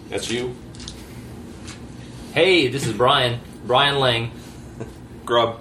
That's 0.09 0.29
you. 0.29 0.55
Hey, 2.33 2.67
this 2.67 2.85
is 2.85 2.93
Brian. 2.93 3.39
Brian 3.65 3.99
Lang. 3.99 4.31
Grub. 5.25 5.59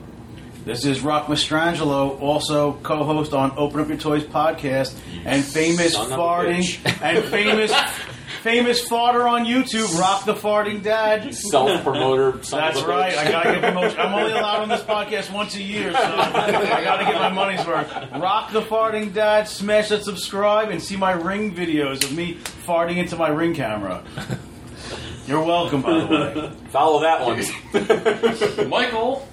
This 0.65 0.85
is 0.85 1.01
Rock 1.01 1.27
Mastrangelo, 1.27 2.21
also 2.21 2.75
co-host 2.83 3.33
on 3.33 3.53
Open 3.57 3.81
Up 3.81 3.89
Your 3.89 3.97
Toys 3.97 4.25
podcast, 4.25 4.95
and 5.25 5.45
famous 5.45 5.95
son 5.95 6.07
of 6.07 6.13
a 6.13 6.17
farting 6.17 6.61
bitch. 6.61 7.03
and 7.03 7.25
famous 7.25 7.73
famous 8.43 8.87
farter 8.89 9.25
on 9.31 9.45
YouTube, 9.45 9.99
Rock 9.99 10.25
the 10.25 10.35
Farting 10.35 10.83
Dad. 10.83 11.35
self 11.35 11.83
promoter. 11.83 12.33
That's 12.51 12.83
right. 12.83 13.17
I 13.17 13.31
gotta 13.31 13.53
get 13.53 13.63
promotion. 13.63 14.01
I'm 14.01 14.15
only 14.15 14.33
allowed 14.33 14.63
on 14.63 14.69
this 14.69 14.83
podcast 14.83 15.33
once 15.33 15.55
a 15.57 15.63
year, 15.63 15.93
so 15.93 15.99
I 15.99 16.81
gotta 16.85 17.05
get 17.05 17.15
my 17.15 17.29
money's 17.29 17.67
worth. 17.67 17.93
Rock 18.13 18.53
the 18.53 18.63
farting 18.63 19.13
dad. 19.13 19.49
Smash 19.49 19.89
that 19.91 20.05
subscribe 20.05 20.71
and 20.71 20.83
see 20.83 20.97
my 20.97 21.13
ring 21.13 21.55
videos 21.55 22.03
of 22.05 22.13
me 22.13 22.37
farting 22.67 22.97
into 22.97 23.17
my 23.17 23.29
ring 23.29 23.55
camera. 23.55 24.03
You're 25.27 25.45
welcome, 25.45 25.83
by 25.83 26.01
the 26.01 26.07
way. 26.07 26.53
Follow 26.71 27.01
that 27.03 27.25
one. 27.25 28.69
Michael. 28.69 29.29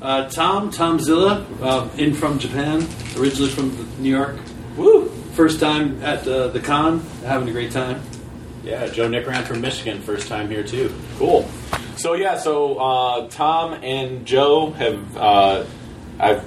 Uh, 0.00 0.28
Tom, 0.28 0.70
Tom 0.70 0.98
Zilla, 0.98 1.46
uh, 1.60 1.88
in 1.96 2.12
from 2.12 2.38
Japan, 2.40 2.84
originally 3.16 3.50
from 3.50 4.02
New 4.02 4.10
York. 4.10 4.36
Woo! 4.76 5.08
First 5.34 5.60
time 5.60 6.02
at 6.02 6.26
uh, 6.26 6.48
the 6.48 6.58
con, 6.58 7.00
having 7.24 7.48
a 7.48 7.52
great 7.52 7.70
time. 7.70 8.02
Yeah, 8.62 8.86
Joe 8.88 9.08
Nickran 9.08 9.44
from 9.44 9.60
Michigan, 9.60 10.00
first 10.00 10.28
time 10.28 10.48
here 10.48 10.62
too. 10.62 10.94
Cool. 11.18 11.48
So 11.96 12.14
yeah, 12.14 12.38
so 12.38 12.78
uh, 12.78 13.28
Tom 13.28 13.74
and 13.74 14.26
Joe 14.26 14.70
have 14.72 15.16
uh, 15.16 15.64
I've 16.18 16.44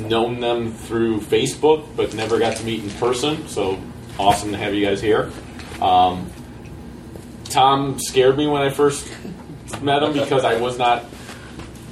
known 0.00 0.40
them 0.40 0.72
through 0.72 1.20
Facebook, 1.20 1.86
but 1.96 2.14
never 2.14 2.38
got 2.38 2.56
to 2.56 2.64
meet 2.64 2.82
in 2.82 2.90
person. 2.90 3.48
So 3.48 3.80
awesome 4.18 4.52
to 4.52 4.58
have 4.58 4.74
you 4.74 4.84
guys 4.84 5.00
here. 5.00 5.30
Um, 5.80 6.30
Tom 7.44 7.98
scared 7.98 8.36
me 8.36 8.46
when 8.46 8.62
I 8.62 8.70
first 8.70 9.10
met 9.82 10.02
him 10.02 10.12
because 10.12 10.44
I 10.44 10.60
was 10.60 10.78
not 10.78 11.04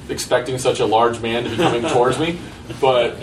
expecting 0.09 0.57
such 0.57 0.79
a 0.79 0.85
large 0.85 1.19
man 1.21 1.43
to 1.43 1.49
be 1.49 1.57
coming 1.57 1.81
towards 1.83 2.19
me. 2.19 2.39
But 2.79 3.17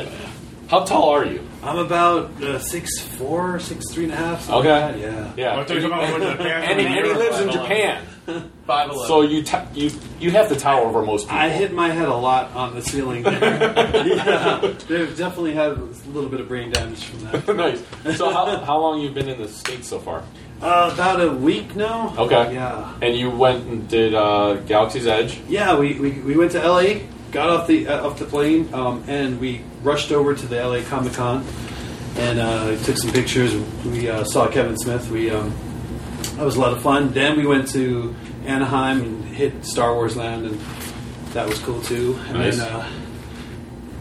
how 0.69 0.85
tall 0.85 1.11
are 1.11 1.25
you? 1.25 1.47
I'm 1.65 1.79
about 1.79 2.43
uh, 2.43 2.59
six 2.59 3.01
four, 3.01 3.59
six 3.59 3.91
three 3.93 4.05
and 4.05 4.13
a 4.13 4.17
half. 4.17 4.49
Okay. 4.51 4.57
like 4.69 4.95
that, 4.95 4.99
Yeah. 4.99 5.33
Yeah, 5.37 5.59
I 5.61 5.65
thought 5.65 5.77
you 5.77 5.83
were 5.83 5.89
talking 5.89 6.17
about 6.17 6.37
Japan. 6.39 6.63
and, 6.71 6.81
he, 6.81 6.87
and 6.87 7.07
he 7.07 7.13
lives 7.13 7.41
in 7.41 7.51
Japan, 7.51 8.05
Five 8.67 8.91
eleven. 8.91 9.09
so 9.09 9.23
you 9.23 9.43
t- 9.43 9.59
you 9.75 9.91
you 10.21 10.31
have 10.31 10.49
to 10.49 10.57
tower 10.57 10.85
over 10.87 11.03
most 11.03 11.23
people. 11.25 11.39
I 11.39 11.49
hit 11.49 11.73
my 11.73 11.89
head 11.91 12.09
a 12.09 12.15
lot 12.15 12.53
on 12.53 12.75
the 12.75 12.83
ceiling 12.83 13.23
there. 13.23 13.41
yeah, 14.07 14.75
they've 14.89 15.17
definitely 15.17 15.55
had 15.55 15.73
a 15.73 15.89
little 16.13 16.29
bit 16.31 16.41
of 16.41 16.49
brain 16.49 16.71
damage 16.71 17.05
from 17.05 17.21
that. 17.25 17.57
nice. 17.57 18.17
So 18.19 18.31
how, 18.31 18.59
how 18.65 18.79
long 18.79 19.01
you 19.01 19.11
been 19.11 19.29
in 19.29 19.41
the 19.41 19.49
states 19.49 19.89
so 19.89 19.99
far? 19.99 20.23
Uh, 20.63 20.91
about 20.95 21.21
a 21.21 21.31
week 21.31 21.77
now. 21.77 22.15
Okay. 22.17 22.55
Yeah. 22.55 22.95
And 23.03 23.17
you 23.17 23.29
went 23.31 23.67
and 23.67 23.87
did 23.89 24.15
uh, 24.15 24.55
Galaxy's 24.67 25.07
Edge. 25.07 25.39
Yeah, 25.49 25.77
we, 25.79 25.99
we, 25.99 26.13
we 26.21 26.37
went 26.37 26.53
to 26.53 26.67
LA, 26.67 27.01
got 27.35 27.51
off 27.51 27.67
the 27.67 27.89
uh, 27.89 28.07
off 28.07 28.19
the 28.19 28.25
plane, 28.25 28.73
um, 28.73 29.05
and 29.09 29.39
we 29.41 29.61
rushed 29.83 30.13
over 30.13 30.35
to 30.35 30.47
the 30.47 30.57
LA 30.67 30.83
Comic 30.89 31.13
Con, 31.15 31.45
and 32.17 32.39
uh, 32.39 32.77
took 32.85 32.97
some 32.97 33.13
pictures. 33.13 33.55
We 33.85 34.09
uh, 34.09 34.25
saw 34.25 34.49
Kevin 34.49 34.79
Smith. 34.79 35.11
We 35.11 35.31
um, 35.31 35.53
that 36.37 36.45
was 36.45 36.57
a 36.57 36.61
lot 36.61 36.73
of 36.73 36.81
fun. 36.81 37.11
Then 37.13 37.37
we 37.37 37.45
went 37.47 37.69
to 37.73 38.15
Anaheim 38.47 39.03
and 39.03 39.25
hit 39.25 39.67
Star 39.67 39.95
Wars 39.95 40.17
Land, 40.17 40.47
and 40.47 40.61
that 41.35 41.47
was 41.49 41.59
cool 41.59 41.83
too. 41.83 42.19
And 42.29 42.39
Nice. 42.39 42.57
then 42.57 42.73
uh, 42.73 42.89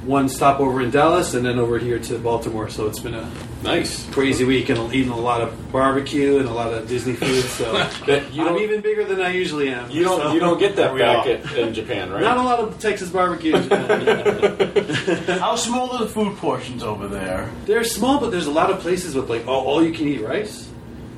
one 0.06 0.30
stop 0.30 0.60
over 0.60 0.82
in 0.82 0.92
Dallas, 0.92 1.34
and 1.34 1.44
then 1.46 1.58
over 1.60 1.80
here 1.80 2.00
to 2.00 2.20
Baltimore. 2.20 2.70
So 2.70 2.88
it's 2.88 3.00
been 3.00 3.16
a 3.16 3.30
Nice. 3.64 4.08
crazy 4.12 4.44
week, 4.46 4.70
and 4.70 4.94
eating 4.94 5.12
a 5.12 5.18
lot 5.18 5.42
of 5.42 5.72
barbecue 5.72 6.38
and 6.38 6.48
a 6.48 6.54
lot 6.54 6.74
of 6.74 6.88
Disney 6.88 7.14
food. 7.14 7.44
So 7.46 7.72
That 8.08 8.34
you 8.34 8.48
I'm 8.48 8.58
even 8.58 8.82
bigger 8.82 9.04
than 9.06 9.22
I 9.22 9.30
usually 9.32 9.70
am. 9.70 9.90
you 9.90 10.04
don't 10.04 10.20
so- 10.22 10.34
you 10.34 10.40
don't 10.40 10.60
get 10.60 10.76
that 10.76 10.96
back 10.98 11.26
at, 11.28 11.52
in 11.58 11.74
Japan, 11.74 12.12
right? 12.12 12.22
Not 12.22 12.38
a 12.38 12.42
lot 12.42 12.60
of 12.60 12.80
Texas 12.80 13.10
barbecue. 13.10 13.56
in 13.56 13.64
Japan. 13.64 15.26
How 15.40 15.56
small 15.56 15.92
are 15.92 16.00
the 16.00 16.10
food 16.10 16.38
portions 16.38 16.84
over 16.84 17.08
there? 17.08 17.50
they're 17.66 17.84
small, 17.84 18.20
but 18.20 18.30
there's 18.32 18.48
a 18.48 18.52
lot 18.52 18.70
of 18.70 18.80
places 18.80 19.16
with 19.16 19.30
like 19.30 19.48
all, 19.48 19.66
all 19.66 19.84
you 19.84 19.94
can 19.94 20.08
eat 20.08 20.22
rice. 20.22 20.70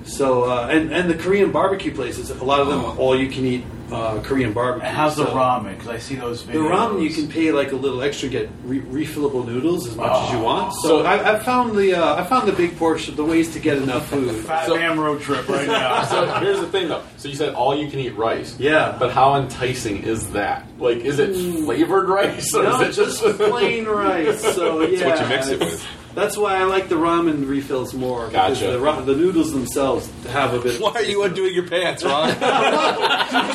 So 0.05 0.43
uh, 0.43 0.67
and 0.71 0.91
and 0.93 1.09
the 1.09 1.15
Korean 1.15 1.51
barbecue 1.51 1.93
places, 1.93 2.29
a 2.29 2.43
lot 2.43 2.59
of 2.61 2.67
them 2.67 2.83
all 2.99 3.19
you 3.19 3.27
can 3.29 3.45
eat 3.45 3.65
uh, 3.91 4.19
Korean 4.21 4.53
barbecue. 4.53 4.87
And 4.87 4.95
how's 4.97 5.15
the 5.15 5.25
So 5.25 5.33
ramen? 5.35 5.73
Because 5.73 5.87
I 5.89 5.97
see 5.99 6.15
those 6.15 6.43
videos. 6.43 6.53
The 6.53 6.59
ramen 6.59 7.01
you 7.03 7.09
can 7.11 7.27
pay 7.27 7.51
like 7.51 7.71
a 7.71 7.75
little 7.75 8.01
extra, 8.01 8.29
get 8.29 8.49
re- 8.63 8.81
refillable 8.81 9.45
noodles 9.45 9.87
as 9.87 9.95
much 9.95 10.11
as 10.11 10.31
you 10.31 10.37
Oh. 10.39 10.43
want. 10.43 10.73
So, 10.73 10.87
So- 10.87 11.03
I, 11.05 11.33
I 11.35 11.39
found 11.39 11.75
the 11.77 11.93
uh, 11.93 12.15
I 12.15 12.23
found 12.23 12.47
the 12.47 12.53
big 12.53 12.77
portion, 12.77 13.15
the 13.15 13.23
ways 13.25 13.53
to 13.53 13.59
get 13.59 13.77
enough 13.77 14.07
food. 14.09 14.33
Fat 14.45 14.65
So- 14.67 14.75
man 14.75 14.99
road 14.99 15.21
trip 15.21 15.47
right 15.49 15.67
now. 15.67 16.03
So 16.15 16.25
here's 16.39 16.59
the 16.59 16.67
thing, 16.67 16.87
though. 16.89 17.03
So 17.17 17.27
you 17.29 17.35
said 17.35 17.53
all 17.55 17.75
you 17.75 17.89
can 17.89 17.99
eat 17.99 18.15
rice. 18.15 18.55
Yeah. 18.59 18.95
But 18.99 19.11
how 19.11 19.35
enticing 19.35 20.03
is 20.03 20.29
that? 20.31 20.65
Like, 20.79 20.97
is 20.99 21.19
it 21.19 21.33
flavored 21.65 22.09
rice 22.09 22.53
or 22.53 22.63
No, 22.63 22.81
is 22.81 22.97
it 22.97 23.01
just 23.03 23.21
plain 23.37 23.85
rice. 23.85 24.41
So 24.55 24.81
yeah, 24.81 24.87
It's 24.95 25.03
what 25.03 25.19
you 25.21 25.27
mix 25.27 25.47
it 25.47 25.59
with. 25.59 25.85
That's 26.15 26.37
why 26.37 26.55
I 26.55 26.63
like 26.63 26.87
the 26.87 26.95
ramen 26.95 27.47
refills 27.47 27.93
more. 27.93 28.27
because 28.27 28.59
Gotcha. 28.59 28.71
The, 28.71 28.79
ra- 28.79 29.01
the 29.01 29.15
noodles 29.15 29.51
themselves 29.51 30.09
have 30.27 30.53
a 30.53 30.59
bit. 30.59 30.79
Why 30.81 30.91
are 30.91 31.01
you 31.03 31.23
undoing 31.23 31.53
your 31.53 31.67
pants, 31.67 32.03
Ron? 32.05 32.29
we, 32.29 32.35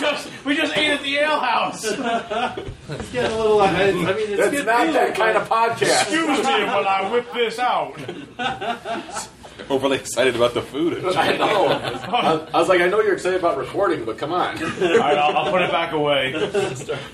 just, 0.00 0.28
we 0.44 0.54
just 0.56 0.76
ate 0.76 0.90
at 0.90 1.02
the 1.02 1.16
ale 1.16 1.40
house. 1.40 1.84
It's 1.84 3.12
getting 3.12 3.32
a 3.32 3.36
little. 3.36 3.60
I, 3.62 3.66
I 3.68 3.92
mean, 3.92 4.06
it's 4.06 4.36
That's 4.36 4.50
good 4.50 4.66
not 4.66 4.86
food, 4.86 4.94
that 4.94 5.14
kind 5.14 5.36
of 5.38 5.48
podcast. 5.48 6.02
Excuse 6.02 6.38
me 6.38 6.64
while 6.64 6.86
I 6.86 7.10
whip 7.10 7.32
this 7.32 7.58
out. 7.58 7.98
overly 9.70 9.96
excited 9.98 10.34
about 10.36 10.52
the 10.52 10.62
food. 10.62 11.04
I 11.04 11.36
know. 11.36 11.66
I, 11.68 12.48
I 12.52 12.58
was 12.58 12.68
like, 12.68 12.80
I 12.80 12.88
know 12.88 13.00
you're 13.00 13.14
excited 13.14 13.38
about 13.38 13.56
recording, 13.56 14.04
but 14.04 14.18
come 14.18 14.32
on. 14.32 14.62
All 14.62 14.68
right, 14.98 15.16
I'll, 15.16 15.36
I'll 15.36 15.50
put 15.50 15.62
it 15.62 15.70
back 15.70 15.92
away. 15.92 16.32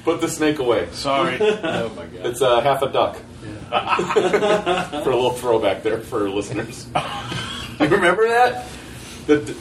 Put 0.04 0.20
the 0.20 0.28
snake 0.28 0.58
away. 0.58 0.88
Sorry. 0.92 1.38
Oh 1.40 1.88
my 1.90 2.06
god. 2.06 2.26
It's 2.26 2.42
uh, 2.42 2.60
half 2.62 2.82
a 2.82 2.88
duck. 2.90 3.16
for 5.04 5.10
a 5.10 5.14
little 5.16 5.30
throwback 5.32 5.82
there 5.82 5.98
for 6.00 6.28
listeners. 6.30 6.86
you 7.80 7.86
remember 7.88 8.28
that? 8.28 8.66
The, 9.26 9.36
the- 9.38 9.52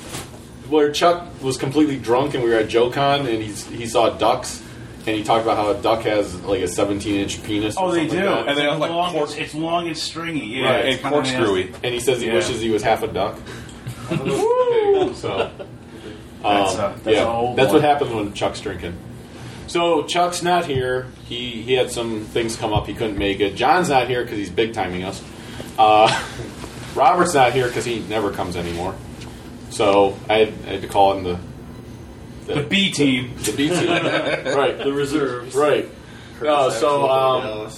where 0.70 0.92
Chuck 0.92 1.28
was 1.44 1.58
completely 1.58 1.98
drunk 2.00 2.34
and 2.34 2.44
we 2.44 2.50
were 2.50 2.56
at 2.56 2.70
JoeCon 2.70 3.20
and 3.32 3.44
he's, 3.44 3.66
he 3.68 3.86
saw 3.86 4.10
ducks 4.10 4.62
and 5.06 5.16
he 5.16 5.24
talked 5.24 5.44
about 5.44 5.58
how 5.58 5.70
a 5.70 5.80
duck 5.80 6.02
has 6.04 6.34
like 6.42 6.62
a 6.62 6.68
17 6.68 7.16
inch 7.20 7.44
penis. 7.44 7.76
Oh, 7.78 7.92
they 7.92 8.08
do. 8.08 8.18
like. 8.26 8.48
And 8.48 8.58
they 8.58 8.64
it's 8.64 8.72
have, 8.72 8.80
like, 8.80 8.90
long, 8.90 9.12
cork- 9.14 9.30
it's, 9.30 9.38
it's 9.38 9.54
long 9.54 9.88
and 9.88 9.96
stringy. 9.96 10.46
Yeah, 10.48 10.72
Right, 10.72 10.86
it's 10.86 11.04
and 11.04 11.14
kinda 11.14 11.18
corkscrewy. 11.30 11.70
nasty. 11.70 11.86
And 11.86 11.94
he 11.94 12.00
says 12.00 12.20
he 12.22 12.28
Yeah. 12.28 12.34
wishes 12.34 12.62
he 12.62 12.72
was 12.72 12.82
half 12.82 13.04
a 13.04 13.08
duck. 13.08 13.38
so, 14.10 14.18
That's 14.18 15.24
um, 15.24 15.34
a- 15.44 15.54
that's 16.44 17.06
yeah, 17.06 17.40
an 17.50 17.56
that's 17.56 17.68
one. 17.68 17.74
what 17.76 17.82
happens 17.84 18.12
when 18.12 18.34
Chuck's 18.34 18.62
drinking. 18.62 18.96
So 19.68 20.04
Chuck's 20.04 20.42
not 20.44 20.66
here. 20.66 21.08
He 21.28 21.62
he 21.64 21.74
had 21.74 21.92
some 21.92 22.22
things 22.26 22.56
come 22.56 22.74
up. 22.74 22.88
He 22.88 22.94
couldn't 22.94 23.18
make 23.18 23.40
it. 23.40 23.56
John's 23.56 23.90
not 23.90 24.08
here 24.08 24.24
because 24.24 24.38
he's 24.38 24.50
big 24.50 24.74
timing 24.74 25.04
us. 25.04 25.22
Uh, 25.78 26.08
Robert's 26.96 27.34
not 27.34 27.52
here 27.54 27.68
because 27.68 27.84
he 27.86 28.00
never 28.00 28.32
comes 28.32 28.56
anymore. 28.56 28.96
So 29.72 30.18
I 30.30 30.36
had, 30.38 30.48
I 30.66 30.72
had 30.74 30.82
to 30.84 30.88
call 30.88 31.18
in 31.18 31.24
the 31.26 31.40
The 32.54 32.64
B 32.64 32.92
team. 32.92 33.34
the 33.44 33.52
B 33.52 33.70
team. 33.70 33.88
right, 34.56 34.78
The 34.78 34.94
reserves. 34.94 35.56
right. 35.56 35.90
No, 36.42 36.70
so 36.70 37.10
um, 37.10 37.72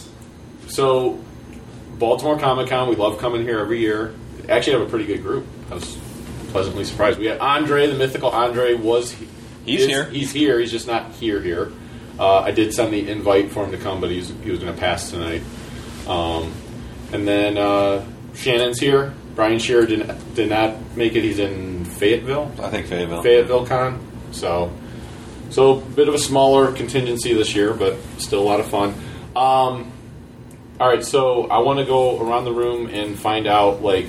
so 0.68 1.24
Baltimore 1.98 2.38
Comic 2.38 2.70
Con, 2.70 2.90
we 2.90 2.96
love 2.96 3.18
coming 3.20 3.42
here 3.44 3.60
every 3.60 3.80
year. 3.80 4.14
Actually, 4.50 4.74
have 4.80 4.88
a 4.88 4.90
pretty 4.90 5.06
good 5.06 5.22
group. 5.24 5.46
I 5.72 5.76
was 5.76 5.98
pleasantly 6.50 6.84
surprised. 6.86 7.18
We 7.20 7.26
had 7.28 7.40
Andre, 7.40 7.88
the 7.88 7.96
mythical 7.96 8.30
Andre, 8.30 8.74
was 8.76 9.12
he- 9.12 9.28
He's 9.68 9.82
is- 9.82 9.88
here. 9.88 10.06
He's 10.06 10.32
here. 10.32 10.60
He's 10.60 10.72
just 10.72 10.88
not 10.88 11.12
here. 11.14 11.42
Here. 11.42 11.72
Uh, 12.20 12.40
I 12.40 12.52
did 12.52 12.74
send 12.74 12.92
the 12.94 13.08
invite 13.10 13.52
for 13.52 13.64
him 13.64 13.72
to 13.72 13.78
come, 13.78 14.02
but 14.02 14.10
he's, 14.10 14.30
he 14.44 14.50
was 14.50 14.60
going 14.60 14.74
to 14.74 14.80
pass 14.80 15.12
tonight. 15.12 15.44
Um, 16.08 16.52
and 17.14 17.28
then 17.28 17.58
uh, 17.58 18.04
Shannon's 18.34 18.80
here. 18.80 19.14
Brian 19.36 19.60
Shearer 19.60 19.86
did, 19.86 20.34
did 20.34 20.50
not 20.50 20.98
make 20.98 21.16
it. 21.16 21.22
He's 21.24 21.38
in 21.38 21.86
Fayetteville. 21.86 22.52
I 22.60 22.72
think 22.72 22.88
Fayetteville. 22.88 23.22
Fayetteville 23.22 23.68
Con. 23.68 24.00
So, 24.32 24.72
so 25.52 25.78
a 25.78 25.82
bit 25.82 26.08
of 26.08 26.16
a 26.16 26.20
smaller 26.20 26.72
contingency 26.72 27.34
this 27.34 27.54
year, 27.54 27.74
but 27.74 27.98
still 28.18 28.42
a 28.42 28.48
lot 28.48 28.60
of 28.60 28.66
fun. 28.66 28.96
Um, 29.36 29.92
all 30.80 30.88
right, 30.88 31.04
so 31.04 31.48
I 31.48 31.60
want 31.60 31.78
to 31.80 31.86
go 31.86 32.20
around 32.20 32.46
the 32.46 32.52
room 32.52 32.88
and 32.88 33.18
find 33.18 33.46
out, 33.46 33.84
like, 33.84 34.08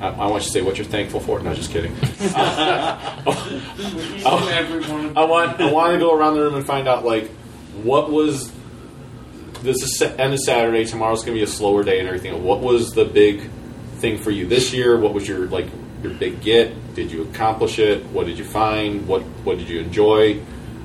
I, 0.00 0.08
I 0.08 0.26
want 0.26 0.42
you 0.42 0.46
to 0.48 0.52
say 0.52 0.62
what 0.62 0.78
you're 0.78 0.86
thankful 0.86 1.20
for. 1.20 1.40
No, 1.40 1.54
just 1.54 1.70
kidding. 1.70 1.94
Oh, 4.22 4.48
Everyone. 4.52 5.16
I 5.16 5.24
want 5.24 5.60
I 5.60 5.72
want 5.72 5.92
to 5.94 5.98
go 5.98 6.16
around 6.16 6.34
the 6.34 6.40
room 6.40 6.54
and 6.54 6.64
find 6.66 6.86
out, 6.88 7.04
like, 7.04 7.28
what 7.82 8.10
was 8.10 8.52
this 9.62 9.82
is 9.82 10.02
end 10.02 10.32
of 10.34 10.40
Saturday. 10.40 10.84
Tomorrow's 10.84 11.20
going 11.20 11.36
to 11.36 11.38
be 11.38 11.42
a 11.42 11.46
slower 11.46 11.84
day 11.84 11.98
and 11.98 12.08
everything. 12.08 12.42
What 12.42 12.60
was 12.60 12.92
the 12.92 13.04
big 13.04 13.48
thing 13.96 14.18
for 14.18 14.30
you 14.30 14.46
this 14.46 14.72
year? 14.72 14.98
What 14.98 15.12
was 15.14 15.28
your 15.28 15.46
like 15.46 15.66
your 16.02 16.14
big 16.14 16.40
get? 16.40 16.94
Did 16.94 17.10
you 17.10 17.22
accomplish 17.22 17.78
it? 17.78 18.04
What 18.06 18.26
did 18.26 18.38
you 18.38 18.44
find? 18.44 19.06
What 19.06 19.22
what 19.44 19.58
did 19.58 19.68
you 19.68 19.80
enjoy? 19.80 20.40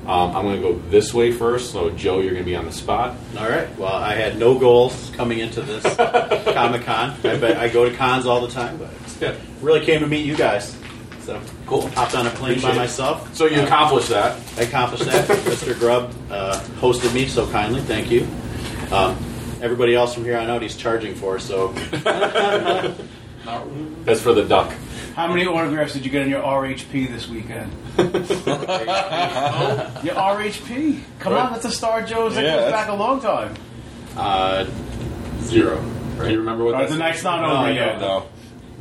Um, 0.06 0.36
I'm 0.36 0.44
going 0.44 0.56
to 0.56 0.62
go 0.62 0.78
this 0.90 1.12
way 1.12 1.32
first. 1.32 1.72
So 1.72 1.90
Joe, 1.90 2.20
you're 2.20 2.32
going 2.32 2.44
to 2.44 2.48
be 2.50 2.54
on 2.56 2.64
the 2.64 2.72
spot. 2.72 3.16
All 3.38 3.48
right. 3.48 3.68
Well, 3.76 3.92
I 3.92 4.14
had 4.14 4.38
no 4.38 4.56
goals 4.58 5.10
coming 5.16 5.40
into 5.40 5.62
this 5.62 5.82
Comic 6.54 6.82
Con. 6.84 7.10
I, 7.24 7.36
bet 7.38 7.56
I 7.56 7.68
go 7.68 7.88
to 7.88 7.96
cons 7.96 8.24
all 8.26 8.40
the 8.40 8.52
time, 8.52 8.76
but 8.78 8.90
Yeah. 9.20 9.34
really 9.60 9.84
came 9.84 10.00
to 10.00 10.06
meet 10.06 10.24
you 10.24 10.36
guys. 10.36 10.76
So 11.22 11.40
cool. 11.66 11.88
Hopped 11.88 12.14
on 12.14 12.24
a 12.26 12.30
plane 12.30 12.52
Appreciate 12.52 12.70
by 12.70 12.76
it. 12.76 12.78
myself. 12.78 13.34
So 13.34 13.46
you 13.46 13.60
Uh, 13.60 13.64
accomplished 13.64 14.10
that. 14.10 14.38
I 14.56 14.60
accomplished 14.62 15.06
that. 15.06 15.26
Mr. 15.28 15.76
Grubb 15.76 16.14
uh, 16.30 16.60
hosted 16.80 17.12
me 17.12 17.26
so 17.26 17.48
kindly. 17.50 17.80
Thank 17.80 18.08
you. 18.12 18.28
Um, 18.92 19.16
everybody 19.60 19.96
else 19.96 20.14
from 20.14 20.22
here 20.22 20.38
on 20.38 20.48
out, 20.48 20.62
he's 20.62 20.76
charging 20.76 21.16
for. 21.16 21.40
So 21.40 21.72
That's 24.04 24.20
for 24.20 24.32
the 24.34 24.44
duck. 24.44 24.72
How 25.16 25.26
many 25.28 25.46
autographs 25.46 25.94
did 25.94 26.04
you 26.04 26.10
get 26.10 26.22
on 26.24 26.28
your 26.28 26.42
RHP 26.42 27.08
this 27.10 27.26
weekend? 27.26 27.72
your 27.96 28.06
RHP? 30.14 31.00
Come 31.20 31.32
on, 31.32 31.52
that's 31.54 31.64
a 31.64 31.70
Star 31.70 32.02
Joe's 32.04 32.34
that 32.34 32.44
Yeah, 32.44 32.50
goes 32.56 32.64
that's- 32.66 32.72
back 32.72 32.88
a 32.90 32.94
long 32.94 33.20
time. 33.22 33.54
uh, 34.14 34.66
Zero. 35.40 35.82
Do 36.18 36.30
you 36.30 36.38
remember 36.38 36.64
what 36.64 36.74
All 36.74 36.80
right, 36.80 36.88
that 36.88 36.94
the 36.94 36.98
night's 36.98 37.22
not 37.22 37.40
No, 37.40 37.46
over 37.48 37.56
I 37.56 37.70
yet. 37.70 37.98
No, 38.00 38.26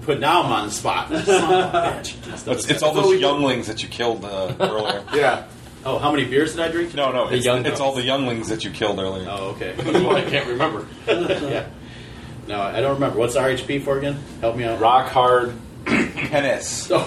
put 0.02 0.20
now 0.20 0.44
I'm 0.44 0.52
on 0.52 0.66
the 0.68 0.74
spot. 0.74 1.08
Son 1.26 1.44
of 1.64 1.74
a 1.74 1.78
bitch. 2.02 2.48
it's, 2.52 2.70
it's 2.70 2.84
all 2.84 2.94
those 2.94 3.20
younglings 3.20 3.68
that 3.68 3.82
you 3.82 3.88
killed 3.88 4.26
uh, 4.26 4.54
earlier. 4.60 5.04
Yeah. 5.14 5.46
Oh, 5.86 6.00
how 6.00 6.12
many 6.12 6.26
beers 6.26 6.52
did 6.56 6.62
I 6.62 6.68
drink? 6.70 6.94
No, 6.96 7.12
no, 7.12 7.30
The 7.30 7.36
it's, 7.36 7.46
young 7.46 7.66
it's 7.66 7.80
all 7.80 7.94
the 7.94 8.02
younglings 8.04 8.50
that 8.50 8.64
you 8.66 8.72
killed 8.72 9.00
earlier. 9.00 9.28
Oh, 9.30 9.52
okay. 9.52 9.74
That's 9.78 10.00
why 10.04 10.16
I 10.16 10.22
can't 10.30 10.48
remember. 10.48 10.86
yeah. 11.08 11.68
No, 12.48 12.60
I 12.60 12.82
don't 12.82 12.96
remember. 12.96 13.20
What's 13.20 13.36
RHP 13.38 13.84
for 13.84 13.98
again? 14.00 14.18
Help 14.42 14.56
me 14.58 14.64
out. 14.66 14.80
Rock 14.82 15.10
hard. 15.10 15.54
Tennis. 16.16 16.92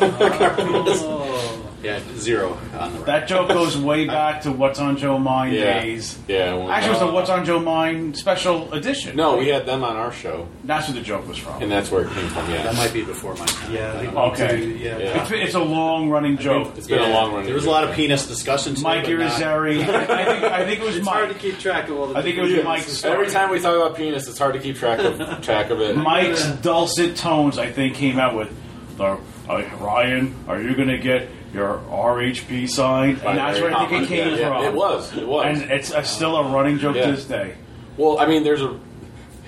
Oh 1.11 1.65
yeah, 1.83 2.01
zero 2.17 2.59
on 2.77 2.93
the 2.93 2.99
That 3.05 3.29
joke 3.29 3.49
goes 3.51 3.79
way 3.79 4.05
back 4.07 4.41
to 4.43 4.51
What's 4.53 4.81
on 4.81 4.97
Joe 4.97 5.17
Mind 5.19 5.55
Yeah. 5.55 5.81
days. 5.81 6.19
Yeah. 6.27 6.55
well, 6.55 6.71
Actually, 6.73 6.89
it 6.89 6.91
was 6.91 7.01
the 7.01 7.07
What's 7.15 7.31
on 7.31 7.45
Joe 7.45 7.61
Mind 7.61 8.17
special 8.17 8.73
edition. 8.75 9.15
No, 9.15 9.37
we 9.37 9.47
had 9.49 9.65
them 9.65 9.85
on 9.85 9.97
our 9.97 10.11
show, 10.11 10.49
That's 10.65 10.89
where 10.89 10.97
the 10.97 11.03
joke 11.03 11.29
was 11.29 11.39
from. 11.39 11.63
and 11.63 11.71
that's 11.71 11.89
where 11.93 12.03
it 12.05 12.11
came 12.11 12.29
from. 12.31 12.51
Yeah, 12.51 12.65
That 12.65 12.75
might 12.75 12.93
be 12.93 13.05
before 13.05 13.35
my 13.37 13.47
time. 13.47 13.73
Yeah, 13.73 13.93
I 13.93 13.99
think 14.01 14.15
Okay. 14.17 14.67
Yeah. 14.67 14.99
Yeah. 14.99 15.23
It's, 15.23 15.31
it's 15.31 15.55
a 15.55 15.61
long 15.61 16.11
running 16.11 16.37
joke. 16.37 16.77
It's 16.77 16.89
been 16.89 16.99
a 16.99 17.11
long 17.13 17.33
run. 17.35 17.45
There 17.45 17.55
was 17.55 17.67
a 17.67 17.71
lot 17.71 17.85
of 17.85 17.95
penis 17.95 18.27
discussion. 18.27 18.75
today, 18.75 18.83
Mike 18.83 19.05
but 19.05 19.13
not- 19.13 19.31
Irizarry. 19.33 19.81
I 19.89 20.25
think, 20.25 20.45
I 20.45 20.65
think 20.65 20.81
it 20.81 20.85
was 20.85 20.97
It's 20.97 21.07
Mike. 21.07 21.15
hard 21.15 21.29
to 21.29 21.35
keep 21.39 21.59
track 21.61 21.89
of 21.89 21.97
all 21.97 22.07
the. 22.09 22.19
I 22.19 22.23
think 22.23 22.37
it 22.39 22.41
was 22.41 22.51
different 22.51 22.69
Mike's 22.71 22.87
pieces. 22.87 23.05
Every 23.05 23.29
time 23.31 23.51
we 23.51 23.61
talk 23.61 23.77
about 23.77 23.97
penis, 23.97 24.27
it's 24.27 24.39
hard 24.39 24.55
to 24.55 24.61
keep 24.61 24.77
track 24.77 24.99
of 24.99 25.41
track 25.43 25.71
of 25.71 25.81
it. 25.81 25.97
Mike's 25.97 26.45
dulcet 26.61 27.15
tones, 27.17 27.57
I 27.57 27.71
think, 27.71 27.95
came 27.95 28.19
out 28.19 28.35
with 28.37 28.51
the 28.99 29.19
uh, 29.49 29.63
Ryan. 29.81 30.35
Are 30.49 30.61
you 30.61 30.75
going 30.75 30.89
to 30.89 30.99
get 30.99 31.29
your 31.55 31.79
RHP 31.89 32.69
signed? 32.69 33.23
And 33.23 33.39
that's 33.39 33.61
where 33.61 33.75
I 33.75 33.87
think 33.89 34.05
it 34.05 34.09
came 34.09 34.39
Yeah, 34.39 34.49
from. 34.49 34.65
It 34.65 34.75
was. 34.75 35.17
It 35.17 35.27
was. 35.27 35.47
and 35.47 35.71
it's 35.71 35.93
uh 35.93 36.03
still 36.03 36.37
a 36.37 36.51
running 36.53 36.79
joke 36.79 36.97
Yeah. 36.97 37.07
to 37.07 37.13
this 37.13 37.25
day. 37.25 37.55
Well, 37.97 38.19
I 38.19 38.27
mean, 38.27 38.45
there's 38.45 38.61
a. 38.63 38.79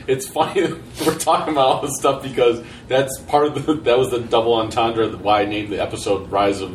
It's 0.07 0.27
funny 0.29 0.63
that 0.63 0.81
we're 1.07 1.19
talking 1.19 1.53
about 1.53 1.67
all 1.67 1.83
this 1.83 1.97
stuff 1.99 2.23
because 2.23 2.65
that's 2.89 3.19
part 3.21 3.47
of 3.47 3.67
the. 3.67 3.75
That 3.75 3.99
was 3.99 4.11
the 4.11 4.21
double 4.21 4.55
entendre 4.55 5.05
of 5.07 5.21
why 5.23 5.43
I 5.43 5.45
named 5.45 5.69
the 5.71 5.81
episode 5.83 6.31
"Rise 6.31 6.61
of 6.63 6.75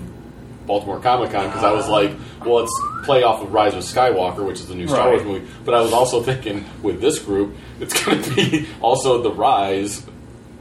Baltimore 0.67 0.99
Comic 0.99 1.31
Con" 1.31 1.47
because 1.47 1.63
I 1.63 1.71
was 1.73 1.87
like, 1.89 2.11
well, 2.45 2.59
it's 2.63 2.81
play 3.03 3.23
off 3.23 3.41
of 3.41 3.51
Rise 3.51 3.73
of 3.73 3.81
Skywalker, 3.83 4.45
which 4.45 4.59
is 4.59 4.67
the 4.67 4.75
new 4.75 4.87
Star 4.87 5.09
Wars 5.09 5.23
movie. 5.23 5.47
But 5.65 5.73
I 5.73 5.81
was 5.81 5.91
also 5.91 6.21
thinking 6.23 6.65
with 6.81 7.01
this 7.01 7.19
group, 7.19 7.55
it's 7.79 8.05
going 8.05 8.21
to 8.21 8.35
be 8.35 8.67
also 8.81 9.21
the 9.21 9.31
rise, 9.31 10.05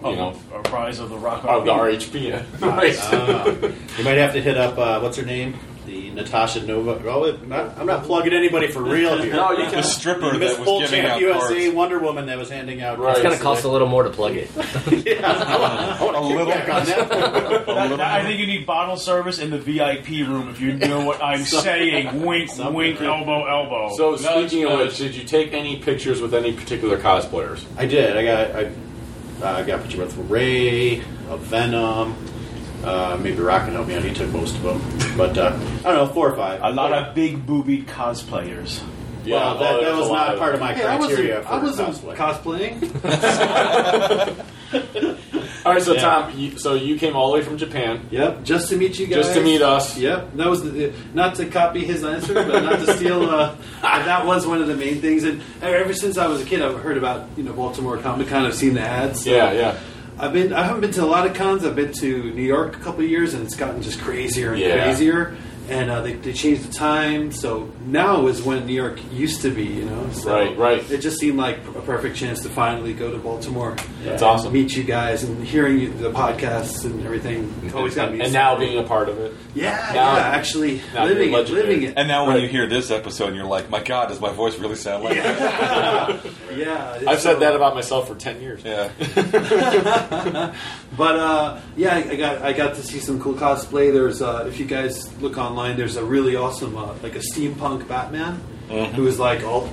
you 0.05 0.17
know, 0.17 0.37
a 0.53 0.61
rise 0.71 0.99
of 0.99 1.11
the 1.11 1.17
rock 1.19 1.45
of 1.45 1.65
the 1.65 1.71
RHP. 1.73 2.61
right. 2.61 2.97
Ah. 3.01 3.47
you 3.99 4.05
might 4.05 4.17
have 4.19 4.33
to 4.35 4.41
hit 4.43 4.57
up 4.57 4.79
uh, 4.79 5.01
what's 5.01 5.17
her 5.17 5.25
name, 5.25 5.55
the 5.87 6.11
Natasha 6.11 6.63
Nova. 6.67 7.01
Oh, 7.09 7.25
it- 7.25 7.47
not, 7.47 7.77
I'm 7.79 7.87
not 7.87 8.05
plugging 8.05 8.33
anybody 8.33 8.69
for 8.69 8.83
real 8.83 9.17
here. 9.23 9.35
No, 9.35 9.51
you 9.53 9.59
can. 9.65 9.67
The 9.67 9.75
can. 9.77 9.83
stripper 9.83 10.33
Miss 10.39 10.53
that 10.53 10.59
was 10.61 10.67
Full 10.69 10.81
giving 10.81 11.01
Champ 11.03 11.13
out 11.15 11.21
USA 11.21 11.61
cards. 11.65 11.75
Wonder 11.75 11.99
Woman 11.99 12.27
that 12.27 12.39
was 12.39 12.49
handing 12.51 12.81
out. 12.83 12.99
Right. 12.99 13.13
It's 13.13 13.23
going 13.23 13.37
to 13.37 13.43
cost 13.43 13.65
a 13.65 13.69
little 13.69 13.87
more 13.89 14.03
to 14.03 14.11
plug 14.11 14.37
it. 14.37 14.51
Yeah, 15.05 16.01
A 16.01 16.05
little. 16.21 16.47
Back 16.47 16.69
on 16.69 16.87
that. 16.87 17.09
That- 17.09 17.67
that- 17.67 18.01
I 18.01 18.23
think 18.25 18.41
you 18.41 18.47
need 18.47 18.65
bottle 18.67 18.97
service 18.97 19.39
in 19.39 19.51
the 19.51 19.59
VIP 19.59 20.27
room 20.27 20.49
if 20.49 20.61
you 20.61 20.73
know 20.75 21.05
what 21.05 21.23
I'm 21.23 21.45
saying. 21.45 22.23
Wink, 22.25 22.51
wink, 22.57 23.01
elbow, 23.01 23.45
elbow. 23.47 23.95
So 23.97 24.17
speaking 24.17 24.65
of 24.67 24.79
which, 24.79 24.97
did 24.97 25.15
you 25.15 25.25
take 25.25 25.53
any 25.53 25.77
pictures 25.81 26.21
with 26.23 26.35
any 26.35 26.53
particular 26.55 26.99
cosplayers? 26.99 27.65
I 27.77 27.87
did. 27.87 28.17
I 28.17 28.25
got 28.25 28.57
I, 28.57 28.71
uh, 29.43 29.47
I 29.47 29.63
got 29.63 29.81
a 29.81 29.83
picture 29.83 29.99
with 29.99 30.17
Ray, 30.31 31.01
of 31.29 31.41
Venom. 31.41 32.17
Uh, 32.85 33.19
maybe 33.21 33.41
Rock 33.41 33.65
can 33.65 33.75
help 33.75 33.89
me 33.89 33.95
out. 33.95 34.05
He 34.05 34.13
took 34.13 34.31
most 34.31 34.57
of 34.57 34.63
them, 34.63 35.17
but 35.17 35.39
uh, 35.39 35.59
I 35.81 35.83
don't 35.83 35.95
know, 35.95 36.07
four 36.07 36.31
or 36.31 36.37
five. 36.37 36.61
a 36.63 36.71
lot 36.71 36.93
of 36.93 37.15
big 37.15 37.47
boobied 37.47 37.87
cosplayers. 37.87 38.83
Well, 39.33 39.59
that, 39.59 39.81
that 39.81 39.97
was 39.97 40.11
not 40.11 40.35
of- 40.35 40.39
part 40.39 40.55
of 40.55 40.61
my 40.61 40.75
Hey, 40.75 40.85
I 40.85 40.97
wasn't, 40.97 41.15
criteria 41.17 41.43
for 41.43 41.49
I 41.49 41.59
wasn't 41.63 41.95
cosplay. 41.95 42.17
cosplaying. 42.17 42.85
All 45.65 45.73
right, 45.73 45.83
so 45.83 45.95
Yeah. 45.95 46.01
Tom, 46.01 46.39
you, 46.39 46.59
so 46.59 46.75
you 46.75 46.99
came 46.99 47.17
all 47.17 47.29
the 47.29 47.35
way 47.39 47.43
from 47.43 47.57
Japan 47.57 48.07
Yep, 48.11 48.45
just 48.45 48.69
to 48.69 48.77
meet 48.77 48.99
you 48.99 49.07
guys. 49.07 49.25
just 49.25 49.35
to 49.35 49.43
meet 49.43 49.63
us. 49.63 49.97
Yep, 49.97 50.35
that 50.35 50.49
was 50.49 50.63
the, 50.63 50.93
not 51.15 51.37
to 51.37 51.47
copy 51.47 51.85
his 51.85 52.05
answer, 52.05 52.35
but 52.35 52.63
not 52.63 52.81
to 52.81 52.97
steal. 52.97 53.23
Uh, 53.31 53.57
that 53.83 54.27
was 54.27 54.47
one 54.47 54.61
of 54.61 54.69
the 54.69 54.77
main 54.77 55.01
things. 55.01 55.25
And 55.25 55.41
ever 55.63 55.95
since 55.95 56.19
I 56.19 56.27
was 56.27 56.43
a 56.43 56.45
kid, 56.45 56.61
I've 56.61 56.79
heard 56.81 56.99
about 56.99 57.29
you 57.37 57.45
know 57.45 57.53
Baltimore 57.55 57.97
Comic 57.99 58.29
Con. 58.29 58.45
I've 58.45 58.55
seen 58.55 58.75
the 58.75 58.83
ads. 58.83 59.27
Yeah, 59.27 59.53
yeah. 59.53 59.79
I've 60.19 60.33
been. 60.35 60.53
I 60.53 60.65
haven't 60.65 60.83
been 60.83 60.93
to 60.93 61.05
a 61.05 61.07
lot 61.07 61.27
of 61.27 61.35
cons. 61.35 61.65
I've 61.65 61.75
been 61.77 61.93
to 61.95 62.33
New 62.35 62.43
York 62.43 62.77
a 62.77 62.81
couple 62.81 63.03
of 63.03 63.09
years, 63.11 63.33
and 63.35 63.43
it's 63.45 63.57
gotten 63.57 63.81
just 63.83 64.01
crazier 64.01 64.53
and 64.53 64.61
Yeah. 64.61 64.85
crazier. 64.85 65.35
And 65.69 65.91
uh, 65.91 66.03
they, 66.03 66.13
they 66.15 66.33
changed 66.33 66.63
the 66.69 66.73
time. 66.73 67.33
So 67.33 67.71
now 67.87 68.27
is 68.27 68.43
when 68.43 68.67
New 68.67 68.75
York 68.75 69.01
used 69.13 69.41
to 69.43 69.51
be, 69.51 69.65
you 69.65 69.85
know. 69.87 70.11
So 70.13 70.33
Right, 70.35 70.59
right. 70.59 70.91
It 70.91 70.99
just 70.99 71.19
seemed 71.19 71.39
like 71.39 71.59
a 71.69 71.81
perfect 71.83 72.17
chance 72.17 72.43
to 72.43 72.49
finally 72.51 72.93
go 72.93 73.11
to 73.11 73.19
Baltimore. 73.19 73.75
That's 74.03 74.21
and 74.21 74.31
awesome. 74.31 74.53
Meet 74.53 74.77
you 74.77 74.83
guys 74.85 75.25
and 75.25 75.43
hearing 75.45 75.79
you, 75.79 75.93
the 75.95 76.11
podcasts 76.11 76.85
and 76.85 77.05
everything. 77.05 77.73
Always 77.75 77.95
got 77.95 78.13
me. 78.13 78.21
and 78.21 78.33
now 78.33 78.59
being 78.59 78.79
a 78.79 78.83
part 78.85 79.09
of 79.09 79.19
it. 79.19 79.33
yeah, 79.55 79.71
now- 79.95 80.17
yeah, 80.17 80.23
actually 80.23 80.81
now 80.93 81.07
living 81.07 81.33
it, 81.33 81.49
living 81.51 81.83
it. 81.83 81.95
And 81.97 82.09
now 82.09 82.27
when 82.27 82.35
Right. 82.35 82.43
you 82.43 82.49
hear 82.49 82.67
this 82.69 82.91
episode, 82.91 83.35
you're 83.35 83.45
like, 83.47 83.71
my 83.71 83.83
God, 83.83 84.09
does 84.09 84.21
my 84.21 84.33
voice 84.33 84.59
really 84.59 84.77
sound 84.77 85.05
like 85.05 85.17
that? 85.17 86.21
Yeah, 86.55 87.01
I've 87.09 87.19
said 87.21 87.41
that 87.41 87.57
about 87.57 87.75
myself 87.75 88.07
for 88.07 88.15
ten 88.15 88.41
years. 88.41 88.63
Yeah. 88.65 88.91
But 90.97 91.17
uh, 91.19 91.61
yeah, 91.77 91.97
I 91.97 92.11
I 92.11 92.15
got 92.17 92.43
I 92.43 92.53
got 92.53 92.75
to 92.77 92.83
see 92.83 93.01
some 93.01 93.21
cool 93.21 93.35
cosplay. 93.35 93.93
There's 93.93 94.23
uh, 94.23 94.45
if 94.47 94.61
you 94.61 94.65
guys 94.67 95.13
look 95.21 95.37
online, 95.55 95.77
there's 95.77 95.97
a 95.97 96.05
really 96.05 96.35
awesome 96.37 96.77
uh, 96.77 96.95
like 97.03 97.15
a 97.15 97.21
steampunk 97.21 97.87
Batman 97.89 98.41
Mm-hmm. 98.69 98.95
who 98.95 99.07
is 99.07 99.19
like 99.19 99.45
all 99.45 99.69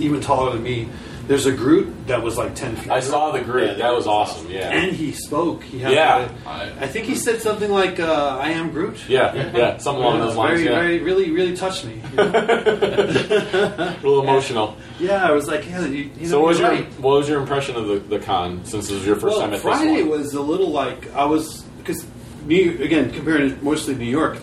even 0.00 0.20
taller 0.20 0.52
than 0.54 0.62
me. 0.64 0.88
There's 1.28 1.46
a 1.46 1.52
Groot 1.52 2.08
that 2.08 2.20
was 2.20 2.36
like 2.36 2.56
ten 2.56 2.74
feet. 2.74 2.90
I 2.90 2.98
saw 2.98 3.30
the 3.30 3.40
grid. 3.40 3.78
Yeah, 3.78 3.84
that 3.86 3.94
was 3.94 4.08
awesome. 4.08 4.50
Yeah. 4.50 4.70
and 4.72 4.90
he 4.92 5.12
spoke. 5.12 5.62
He 5.62 5.78
had 5.78 5.92
Yeah. 5.92 6.28
a- 6.44 6.82
I 6.84 6.88
think 6.88 7.06
he 7.06 7.14
said 7.14 7.40
something 7.40 7.70
like 7.70 8.00
uh, 8.00 8.36
"I 8.42 8.50
am 8.50 8.72
Groot." 8.72 8.98
Yeah, 9.08 9.32
yeah, 9.56 9.76
something 9.84 10.02
along 10.02 10.18
Yeah, 10.18 10.24
those 10.26 10.36
lines. 10.36 10.60
Very, 10.60 10.64
yeah, 10.64 10.80
very, 10.80 10.98
really, 10.98 11.30
really 11.30 11.56
touched 11.56 11.84
me. 11.86 11.94
you 12.10 12.16
know? 12.16 12.24
a 12.34 13.96
little 14.02 14.22
emotional. 14.28 14.76
yeah, 14.98 15.24
I 15.26 15.30
was 15.30 15.46
like, 15.46 15.64
yeah, 15.66 15.86
you, 15.86 16.10
you 16.18 16.22
know, 16.22 16.26
so, 16.28 16.40
what 16.40 16.48
was 16.48 16.58
your 16.58 16.68
right. 16.70 16.86
what 17.00 17.18
was 17.18 17.28
your 17.28 17.40
impression 17.40 17.76
of 17.76 17.86
the, 17.86 17.98
the 18.00 18.18
con 18.18 18.64
since 18.64 18.90
it 18.90 18.94
was 18.94 19.06
your 19.06 19.16
first 19.16 19.36
well, 19.36 19.40
time 19.42 19.54
at 19.54 19.60
Friday 19.60 19.94
this 19.96 20.06
one? 20.08 20.18
was 20.18 20.34
a 20.34 20.42
little 20.42 20.70
like 20.70 21.14
I 21.14 21.24
was 21.24 21.62
because 21.78 22.04
New 22.46 22.82
again 22.82 23.10
comparing 23.12 23.52
it 23.52 23.62
mostly 23.62 23.94
New 23.94 24.04
York. 24.10 24.38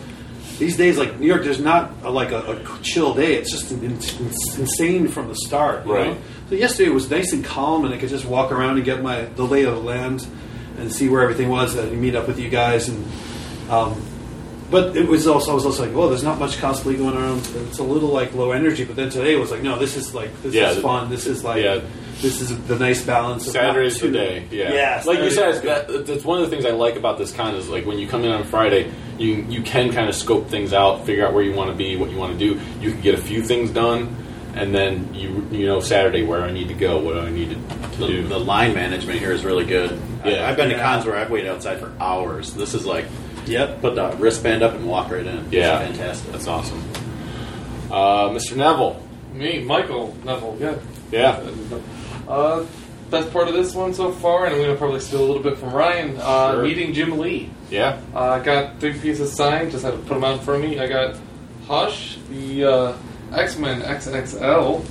These 0.62 0.76
days, 0.76 0.96
like 0.96 1.18
New 1.18 1.26
York, 1.26 1.42
there's 1.42 1.58
not 1.58 1.90
a, 2.04 2.10
like 2.10 2.30
a, 2.30 2.52
a 2.52 2.82
chill 2.82 3.14
day. 3.14 3.34
It's 3.34 3.50
just 3.50 3.72
in, 3.72 3.82
in, 3.82 3.92
insane 3.94 5.08
from 5.08 5.26
the 5.26 5.34
start. 5.34 5.84
Right. 5.84 6.12
know? 6.14 6.18
So 6.50 6.54
yesterday 6.54 6.88
was 6.90 7.10
nice 7.10 7.32
and 7.32 7.44
calm, 7.44 7.84
and 7.84 7.92
I 7.92 7.98
could 7.98 8.10
just 8.10 8.24
walk 8.24 8.52
around 8.52 8.76
and 8.76 8.84
get 8.84 9.02
my 9.02 9.22
the 9.22 9.42
lay 9.42 9.64
of 9.64 9.74
the 9.74 9.80
land 9.80 10.24
and 10.78 10.92
see 10.92 11.08
where 11.08 11.20
everything 11.20 11.48
was, 11.48 11.74
and 11.74 12.00
meet 12.00 12.14
up 12.14 12.28
with 12.28 12.38
you 12.38 12.48
guys. 12.48 12.88
And 12.88 13.04
um, 13.70 14.00
but 14.70 14.96
it 14.96 15.08
was 15.08 15.26
also 15.26 15.50
I 15.50 15.54
was 15.54 15.66
also 15.66 15.84
like, 15.84 15.96
well, 15.96 16.08
there's 16.08 16.22
not 16.22 16.38
much 16.38 16.58
cosplay 16.58 16.96
going 16.96 17.16
on. 17.16 17.38
It's 17.38 17.80
a 17.80 17.82
little 17.82 18.10
like 18.10 18.32
low 18.32 18.52
energy. 18.52 18.84
But 18.84 18.94
then 18.94 19.10
today 19.10 19.34
was 19.34 19.50
like, 19.50 19.64
no, 19.64 19.80
this 19.80 19.96
is 19.96 20.14
like 20.14 20.30
this 20.44 20.54
Yeah, 20.54 20.70
is 20.70 20.78
fun. 20.78 21.10
This 21.10 21.26
is 21.26 21.42
like 21.42 21.64
yeah. 21.64 21.80
This 22.22 22.40
is 22.40 22.56
the 22.66 22.78
nice 22.78 23.04
balance. 23.04 23.46
Of 23.46 23.52
Saturday's 23.52 24.00
the 24.00 24.10
day. 24.10 24.46
Yeah, 24.50 24.72
Yeah, 24.72 25.02
like 25.04 25.18
you 25.18 25.30
said, 25.30 25.62
that, 25.62 26.06
that's 26.06 26.24
one 26.24 26.42
of 26.42 26.48
the 26.48 26.54
things 26.54 26.64
I 26.64 26.70
like 26.70 26.96
about 26.96 27.18
this 27.18 27.32
con 27.32 27.54
is 27.56 27.68
like 27.68 27.84
when 27.84 27.98
you 27.98 28.08
come 28.08 28.24
in 28.24 28.30
on 28.30 28.44
Friday, 28.44 28.90
you 29.18 29.34
you 29.48 29.62
can 29.62 29.92
kind 29.92 30.08
of 30.08 30.14
scope 30.14 30.48
things 30.48 30.72
out, 30.72 31.04
figure 31.04 31.26
out 31.26 31.34
where 31.34 31.42
you 31.44 31.52
want 31.54 31.70
to 31.70 31.76
be, 31.76 31.96
what 31.96 32.10
you 32.10 32.16
want 32.16 32.32
to 32.32 32.38
do. 32.38 32.60
You 32.80 32.92
can 32.92 33.00
get 33.00 33.14
a 33.14 33.20
few 33.20 33.42
things 33.42 33.70
done, 33.70 34.16
and 34.54 34.74
then 34.74 35.12
you 35.14 35.46
you 35.50 35.66
know 35.66 35.80
Saturday 35.80 36.22
where 36.22 36.42
I 36.42 36.50
need 36.52 36.68
to 36.68 36.74
go, 36.74 36.98
what 36.98 37.14
do 37.14 37.20
I 37.20 37.30
need 37.30 37.50
to, 37.50 37.54
to 37.56 37.98
The, 37.98 38.06
do. 38.06 38.26
the 38.28 38.38
line 38.38 38.72
management 38.74 39.18
here 39.18 39.32
is 39.32 39.44
really 39.44 39.64
good. 39.66 40.00
Yeah. 40.24 40.46
I, 40.46 40.50
I've 40.50 40.56
been 40.56 40.70
to 40.70 40.78
cons 40.78 41.04
where 41.04 41.16
I've 41.16 41.30
waited 41.30 41.50
outside 41.50 41.78
for 41.80 41.92
hours. 42.00 42.54
This 42.54 42.74
is 42.74 42.86
like, 42.86 43.06
Yep. 43.46 43.80
put 43.80 43.96
the 43.96 44.10
wristband 44.18 44.62
up 44.62 44.74
and 44.74 44.86
walk 44.86 45.10
right 45.10 45.26
in. 45.26 45.50
Yeah. 45.50 45.80
It's 45.80 45.98
fantastic. 45.98 46.32
That's 46.32 46.46
awesome. 46.46 46.80
Uh, 47.90 48.28
Mr. 48.30 48.56
Neville, 48.56 49.02
Me, 49.34 49.62
Michael 49.64 50.16
Neville, 50.24 50.56
yeah. 50.60 50.76
yeah, 51.10 51.50
Uh, 52.32 52.64
best 53.10 53.30
part 53.32 53.46
of 53.48 53.52
this 53.54 53.74
one 53.74 53.92
so 53.92 54.10
far, 54.10 54.46
and 54.46 54.54
I'm 54.54 54.60
going 54.62 54.72
to 54.72 54.76
probably 54.78 55.00
steal 55.00 55.20
a 55.22 55.26
little 55.26 55.42
bit 55.42 55.58
from 55.58 55.70
Ryan, 55.72 56.16
uh, 56.18 56.52
Sure. 56.52 56.62
meeting 56.62 56.94
Jim 56.94 57.18
Lee. 57.18 57.50
yeah, 57.70 58.00
Uh, 58.14 58.20
I 58.20 58.38
got 58.40 58.80
three 58.80 58.94
pieces 58.98 59.32
signed, 59.36 59.70
just 59.70 59.84
had 59.84 59.90
to 59.92 59.98
put 59.98 60.14
them 60.14 60.24
out 60.24 60.38
in 60.38 60.40
front 60.40 60.64
of 60.64 60.70
me. 60.70 60.78
I 60.80 60.86
got 60.86 61.16
Hush, 61.68 62.18
the 62.30 62.64
uh, 62.64 62.92
X 63.34 63.56
Men 63.58 63.82
XXL. 63.82 64.82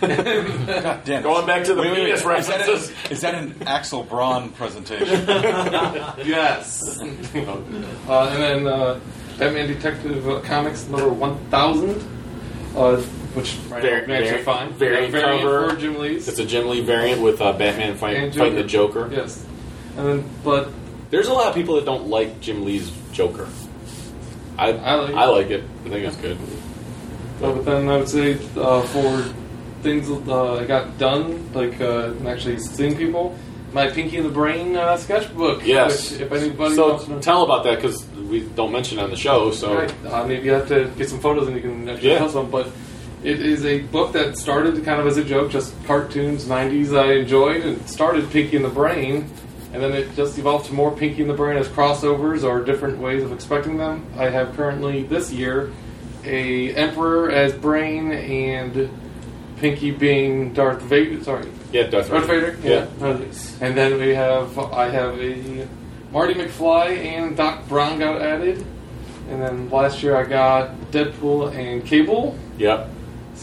God 0.00 1.04
damn 1.04 1.20
it. 1.20 1.22
Going 1.22 1.46
back 1.46 1.64
to 1.64 1.74
the 1.74 1.80
Wait, 1.82 1.92
wait, 1.92 1.98
wait. 1.98 2.06
penis 2.06 2.20
Is 2.20 2.46
that, 2.48 2.58
references. 2.58 2.90
a, 2.90 3.12
is 3.12 3.20
that 3.22 3.34
an 3.36 3.54
Axel 3.66 4.02
Braun 4.02 4.50
presentation? 4.50 5.06
yes. 6.26 6.98
uh, 8.08 8.28
and 8.32 8.42
then 8.42 8.66
uh, 8.66 9.00
Batman 9.38 9.68
Detective 9.68 10.28
uh, 10.28 10.40
Comics 10.40 10.86
number 10.88 11.08
1000, 11.08 12.04
uh, 12.76 13.02
which 13.34 13.56
right 13.68 13.82
Var- 13.82 14.00
now 14.02 14.06
managed 14.06 14.36
to 14.38 14.42
var- 14.44 14.66
variant 14.68 15.12
Yeah, 15.14 15.20
cover. 15.38 15.70
for 15.70 15.76
Jim 15.76 15.98
Lee's. 15.98 16.28
It's 16.28 16.38
a 16.38 16.44
Jim 16.46 16.68
Lee 16.68 16.80
variant 16.80 17.20
with 17.20 17.40
uh, 17.40 17.52
Batman 17.52 17.96
fight, 17.96 18.16
And 18.16 18.34
fighting 18.34 18.54
the 18.56 18.64
Joker. 18.64 19.08
Yes. 19.12 19.44
And 19.96 20.06
then, 20.06 20.24
but 20.42 20.68
There's 21.10 21.28
a 21.28 21.32
lot 21.32 21.46
of 21.48 21.54
people 21.54 21.76
that 21.76 21.84
don't 21.84 22.08
like 22.08 22.40
Jim 22.40 22.64
Lee's 22.64 22.90
Joker. 23.12 23.48
I 24.58 24.72
I 24.72 24.94
like 24.94 25.10
it. 25.10 25.16
I 25.16 25.26
like 25.26 25.50
it. 25.50 25.64
I 25.84 25.88
think 25.88 26.04
it's 26.06 26.16
good. 26.16 26.38
But 27.40 27.64
then 27.64 27.88
I 27.88 27.96
would 27.98 28.08
say 28.08 28.38
uh, 28.56 28.82
for 28.82 29.22
things 29.82 30.08
uh, 30.10 30.54
I 30.54 30.64
got 30.64 30.96
done, 30.98 31.52
like 31.52 31.80
uh, 31.80 32.12
and 32.16 32.26
actually 32.28 32.58
seeing 32.58 32.96
people, 32.96 33.36
my 33.72 33.88
Pinky 33.90 34.16
in 34.16 34.22
the 34.24 34.30
Brain 34.30 34.76
uh, 34.76 34.96
sketchbook. 34.96 35.66
Yes. 35.66 36.12
Which, 36.12 36.20
if 36.22 36.32
anybody 36.32 36.74
So 36.74 36.88
wants 36.90 37.04
to 37.04 37.10
know, 37.10 37.20
tell 37.20 37.42
about 37.42 37.64
that 37.64 37.76
because 37.82 38.06
we 38.30 38.40
don't 38.54 38.70
mention 38.72 38.98
it 38.98 39.02
on 39.02 39.10
the 39.10 39.16
show. 39.16 39.50
So 39.50 39.74
Right. 39.76 39.92
Uh, 40.06 40.24
maybe 40.26 40.46
you 40.46 40.52
have 40.52 40.68
to 40.68 40.88
get 40.96 41.08
some 41.10 41.20
photos 41.20 41.46
and 41.48 41.56
you 41.56 41.62
can 41.62 41.88
actually 41.88 42.10
Yeah. 42.10 42.18
post 42.20 42.34
them. 42.34 42.50
But 42.50 42.68
it 43.24 43.40
is 43.40 43.64
a 43.64 43.80
book 43.80 44.12
that 44.12 44.36
started 44.38 44.84
kind 44.84 45.00
of 45.00 45.06
as 45.06 45.16
a 45.16 45.24
joke, 45.24 45.50
just 45.50 45.74
cartoons, 45.84 46.44
90s 46.44 46.96
I 46.96 47.14
enjoyed, 47.14 47.62
and 47.64 47.88
started 47.88 48.30
Pinky 48.30 48.56
in 48.56 48.62
the 48.62 48.68
Brain. 48.68 49.30
And 49.72 49.82
then 49.82 49.92
it 49.92 50.14
just 50.14 50.38
evolved 50.38 50.66
to 50.66 50.74
more 50.74 50.92
Pinky 50.96 51.22
in 51.22 51.28
the 51.28 51.34
Brain 51.34 51.56
as 51.56 51.66
crossovers 51.68 52.44
or 52.44 52.62
different 52.62 52.98
ways 52.98 53.22
of 53.24 53.32
expecting 53.32 53.76
them. 53.76 54.06
I 54.16 54.28
have 54.28 54.54
currently 54.54 55.02
this 55.02 55.32
year 55.32 55.72
a 56.24 56.72
Emperor 56.74 57.30
as 57.30 57.52
Brain 57.52 58.12
and 58.12 58.88
Pinky 59.56 59.90
being 59.90 60.52
Darth 60.52 60.80
Vader. 60.82 61.22
Sorry, 61.24 61.48
yeah, 61.72 61.84
Darth 61.88 62.08
Darth 62.08 62.26
Vader. 62.26 62.56
Yeah. 62.62 62.86
Uh, 63.00 63.18
And 63.60 63.76
then 63.76 63.98
we 63.98 64.14
have 64.14 64.56
I 64.58 64.88
have 64.90 65.18
a 65.20 65.66
Marty 66.12 66.34
McFly 66.34 66.96
and 67.04 67.36
Doc 67.36 67.66
Brown 67.68 67.98
got 67.98 68.22
added. 68.22 68.64
And 69.28 69.42
then 69.42 69.70
last 69.70 70.02
year 70.02 70.16
I 70.16 70.24
got 70.24 70.70
Deadpool 70.92 71.54
and 71.56 71.84
Cable. 71.84 72.38
Yep. 72.58 72.90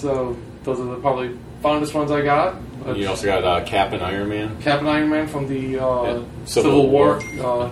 So 0.01 0.35
those 0.63 0.79
are 0.79 0.85
the 0.85 0.95
probably 0.95 1.37
fondest 1.61 1.93
ones 1.93 2.09
I 2.11 2.21
got. 2.23 2.55
And 2.85 2.97
you 2.97 3.07
also 3.07 3.27
got 3.27 3.43
uh, 3.43 3.63
Cap 3.65 3.93
and 3.93 4.01
Iron 4.01 4.29
Man 4.29 4.59
Captain 4.61 4.87
Iron 4.87 5.09
Man 5.09 5.27
from 5.27 5.47
the 5.47 5.77
uh, 5.77 6.03
Yeah. 6.03 6.23
Civil, 6.45 6.71
Civil 6.71 6.89
War, 6.89 7.21
War. 7.37 7.63
uh, 7.65 7.69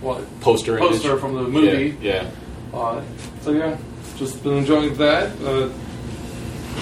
what 0.00 0.40
poster. 0.40 0.78
poster 0.78 1.08
image. 1.10 1.20
from 1.20 1.34
the 1.34 1.42
movie. 1.42 1.96
Yeah. 2.00 2.30
Uh, 2.72 3.02
so 3.40 3.50
yeah, 3.50 3.76
just 4.16 4.42
been 4.44 4.58
enjoying 4.58 4.94
that, 4.98 5.32
uh, 5.42 5.68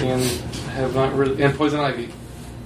and 0.04 0.22
have 0.72 0.94
not 0.94 1.14
really 1.14 1.42
and 1.42 1.54
Poison 1.56 1.80
Ivy. 1.80 2.10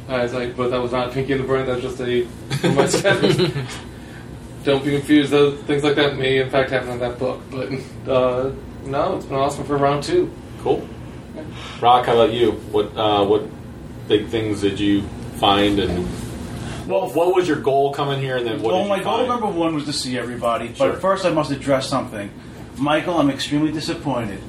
As 0.08 0.34
I, 0.34 0.50
but 0.50 0.70
that 0.70 0.80
was 0.80 0.90
not 0.92 1.12
Pinky 1.12 1.32
in 1.34 1.38
the 1.38 1.44
Brain. 1.44 1.66
That 1.66 1.82
was 1.82 1.84
just 1.84 2.00
a 2.00 2.26
my. 2.64 3.52
Don't 4.64 4.84
be 4.84 4.90
confused. 4.96 5.30
Those 5.30 5.60
things 5.62 5.84
like 5.84 5.94
that 5.96 6.16
may 6.16 6.38
in 6.38 6.50
fact 6.50 6.70
happen 6.70 6.88
in 6.90 6.98
that 6.98 7.18
book. 7.18 7.40
But 7.50 7.68
uh, 8.10 8.50
no, 8.84 9.16
it's 9.16 9.26
been 9.26 9.36
awesome 9.36 9.64
for 9.64 9.76
round 9.76 10.02
two. 10.02 10.32
Cool. 10.62 10.86
Rock, 11.80 12.06
how 12.06 12.14
about 12.14 12.32
you? 12.32 12.52
What 12.52 12.96
uh, 12.96 13.24
what 13.24 13.44
big 14.08 14.28
things 14.28 14.60
did 14.60 14.80
you 14.80 15.02
find, 15.36 15.78
and 15.78 16.06
what, 16.88 17.14
what 17.14 17.34
was 17.34 17.46
your 17.46 17.60
goal 17.60 17.92
coming 17.92 18.20
here, 18.20 18.36
and 18.36 18.46
then 18.46 18.62
what 18.62 18.74
well, 18.74 18.88
my 18.88 19.02
goal 19.02 19.18
find? 19.18 19.28
number 19.28 19.46
one 19.46 19.74
was 19.74 19.84
to 19.84 19.92
see 19.92 20.18
everybody, 20.18 20.74
Sure. 20.74 20.92
but 20.92 21.00
first 21.00 21.24
I 21.24 21.30
must 21.30 21.50
address 21.50 21.88
something. 21.88 22.30
Michael, 22.76 23.18
I'm 23.18 23.30
extremely 23.30 23.72
disappointed. 23.72 24.40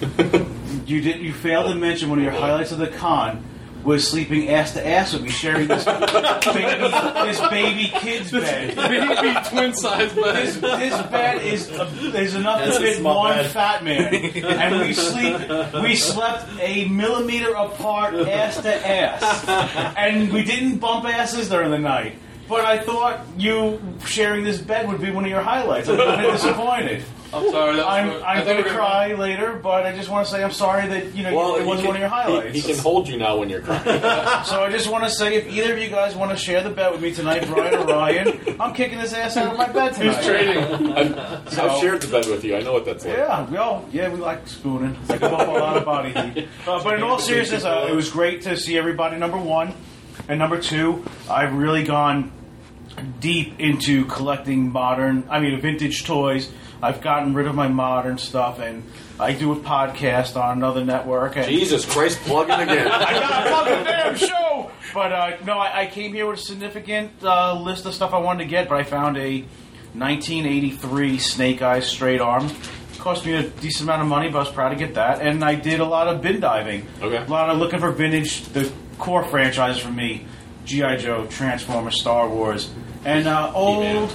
you 0.86 1.00
did 1.00 1.20
you 1.20 1.32
failed 1.32 1.66
to 1.68 1.74
mention 1.74 2.08
one 2.08 2.18
of 2.18 2.24
your 2.24 2.32
highlights 2.32 2.72
of 2.72 2.78
the 2.78 2.88
con 2.88 3.44
was 3.84 4.06
sleeping 4.08 4.48
ass 4.50 4.72
to 4.74 4.86
ass 4.86 5.12
with 5.12 5.22
me, 5.22 5.30
sharing 5.30 5.68
this 5.68 5.84
baby 5.84 6.90
this 7.26 7.40
baby 7.48 7.92
kid's 8.00 8.30
bed. 8.30 8.76
Baby 8.76 9.36
twin 9.48 9.74
size 9.74 10.14
This, 10.14 10.56
bed. 10.56 10.80
this 10.80 11.02
bed 11.10 11.42
is 11.42 11.68
is 11.70 12.34
enough 12.34 12.60
That's 12.64 12.78
to 12.78 12.82
fit 12.82 13.02
one 13.02 13.36
bed. 13.36 13.50
fat 13.50 13.84
man, 13.84 14.14
and 14.14 14.80
we 14.80 14.92
sleep 14.92 15.36
we 15.82 15.96
slept 15.96 16.46
a 16.60 16.86
millimeter 16.88 17.52
apart, 17.54 18.14
ass 18.14 18.60
to 18.62 18.88
ass, 18.88 19.94
and 19.96 20.32
we 20.32 20.44
didn't 20.44 20.78
bump 20.78 21.04
asses 21.06 21.48
during 21.48 21.70
the 21.70 21.78
night. 21.78 22.16
But 22.48 22.64
I 22.64 22.78
thought 22.82 23.20
you 23.36 23.80
sharing 24.04 24.42
this 24.44 24.58
bed 24.58 24.88
would 24.88 25.00
be 25.00 25.10
one 25.12 25.24
of 25.24 25.30
your 25.30 25.40
highlights. 25.42 25.88
I'm 25.88 26.00
a 26.00 26.16
bit 26.16 26.32
disappointed. 26.32 27.04
I'm 27.32 27.50
sorry. 27.50 27.76
That 27.76 27.86
was 27.86 27.86
I'm, 27.86 28.24
I 28.24 28.34
I'm 28.34 28.44
going 28.44 28.56
we 28.58 28.62
to 28.64 28.68
were 28.70 28.74
cry 28.74 29.12
later, 29.14 29.52
but 29.54 29.86
I 29.86 29.94
just 29.94 30.08
want 30.08 30.26
to 30.26 30.32
say 30.32 30.42
I'm 30.42 30.50
sorry 30.50 30.88
that 30.88 31.14
you 31.14 31.22
know 31.22 31.34
Well, 31.34 31.56
it 31.56 31.64
wasn't 31.64 31.80
can- 31.80 31.86
one 31.88 31.96
of 31.96 32.00
your 32.00 32.08
highlights. 32.08 32.54
He, 32.54 32.60
he 32.60 32.72
can 32.74 32.78
hold 32.82 33.08
you 33.08 33.16
now 33.18 33.36
when 33.38 33.48
you're 33.48 33.60
crying. 33.62 33.84
So 34.44 34.62
I 34.64 34.70
just 34.70 34.90
want 34.90 35.04
to 35.04 35.10
say, 35.10 35.36
if 35.36 35.46
either 35.48 35.72
of 35.74 35.78
you 35.78 35.88
guys 35.90 36.16
want 36.16 36.30
to 36.32 36.36
share 36.36 36.62
the 36.62 36.70
bed 36.70 36.92
with 36.92 37.02
me 37.02 37.12
tonight, 37.12 37.46
Brian 37.46 37.74
or 37.74 37.86
Ryan, 37.86 38.56
I'm 38.58 38.74
kicking 38.74 38.98
his 38.98 39.12
ass 39.12 39.36
out 39.36 39.52
of 39.52 39.58
my 39.58 39.68
bed 39.68 39.94
tonight. 39.94 40.14
Who's 40.16 40.26
trading? 40.26 40.92
I've, 40.92 41.52
So- 41.52 41.68
I've 41.68 41.80
shared 41.80 42.00
the 42.02 42.08
bed 42.08 42.26
with 42.26 42.42
you. 42.44 42.56
I 42.56 42.62
know 42.62 42.72
what 42.72 42.84
that's 42.84 43.04
like. 43.04 43.16
Yeah, 43.16 43.48
we 43.50 43.56
all 43.58 43.88
yeah, 43.92 44.08
we 44.12 44.18
like 44.18 44.46
spooning. 44.48 44.96
I 45.08 45.12
give 45.18 45.22
up 45.32 45.46
a 45.48 45.50
lot 45.52 45.76
of 45.76 45.84
body 45.84 46.12
heat. 46.12 46.48
Uh, 46.66 46.82
but 46.82 46.94
in 46.94 47.02
all 47.02 47.18
seriousness, 47.18 47.64
uh, 47.64 47.86
it 47.90 47.94
was 47.94 48.10
great 48.10 48.42
to 48.42 48.56
see 48.56 48.76
everybody. 48.76 49.16
Number 49.18 49.38
one, 49.38 49.72
and 50.28 50.38
number 50.38 50.60
two, 50.60 51.04
I've 51.28 51.54
really 51.54 51.84
gone 51.84 52.32
deep 53.20 53.58
into 53.60 54.04
collecting 54.06 54.70
modern, 54.72 55.26
I 55.30 55.40
mean, 55.40 55.58
vintage 55.60 56.04
toys. 56.04 56.50
I've 56.82 57.00
gotten 57.00 57.34
rid 57.34 57.46
of 57.46 57.54
my 57.54 57.68
modern 57.68 58.18
stuff, 58.18 58.58
and 58.58 58.82
I 59.18 59.32
do 59.32 59.52
a 59.52 59.56
podcast 59.56 60.40
on 60.40 60.56
another 60.56 60.84
network. 60.84 61.36
And 61.36 61.46
Jesus 61.46 61.84
Christ, 61.84 62.18
plugging 62.20 62.54
again. 62.54 62.88
I 62.90 63.12
got 63.12 63.44
to 63.44 63.50
plug 63.50 63.66
a 63.68 63.84
damn 63.84 64.16
show. 64.16 64.70
But 64.94 65.12
uh, 65.12 65.36
no, 65.44 65.58
I, 65.58 65.82
I 65.82 65.86
came 65.86 66.14
here 66.14 66.26
with 66.26 66.38
a 66.38 66.42
significant 66.42 67.12
uh, 67.22 67.60
list 67.60 67.86
of 67.86 67.94
stuff 67.94 68.12
I 68.14 68.18
wanted 68.18 68.44
to 68.44 68.50
get, 68.50 68.68
but 68.68 68.78
I 68.78 68.82
found 68.84 69.18
a 69.18 69.40
1983 69.92 71.18
Snake 71.18 71.62
Eyes 71.62 71.86
straight 71.86 72.20
arm. 72.20 72.50
Cost 72.98 73.24
me 73.24 73.34
a 73.34 73.42
decent 73.42 73.88
amount 73.88 74.02
of 74.02 74.08
money, 74.08 74.28
but 74.28 74.38
I 74.38 74.40
was 74.42 74.52
proud 74.52 74.70
to 74.70 74.76
get 74.76 74.94
that. 74.94 75.20
And 75.20 75.44
I 75.44 75.54
did 75.54 75.80
a 75.80 75.84
lot 75.84 76.08
of 76.08 76.20
bin 76.22 76.40
diving. 76.40 76.86
Okay. 77.00 77.16
A 77.16 77.26
lot 77.26 77.50
of 77.50 77.58
looking 77.58 77.80
for 77.80 77.90
vintage, 77.90 78.42
the 78.48 78.70
core 78.98 79.24
franchise 79.24 79.78
for 79.78 79.90
me: 79.90 80.26
GI 80.64 80.98
Joe, 80.98 81.26
Transformers, 81.26 82.00
Star 82.00 82.28
Wars, 82.28 82.70
and 83.04 83.26
uh, 83.26 83.52
old 83.54 83.84
He-Man. 83.84 84.08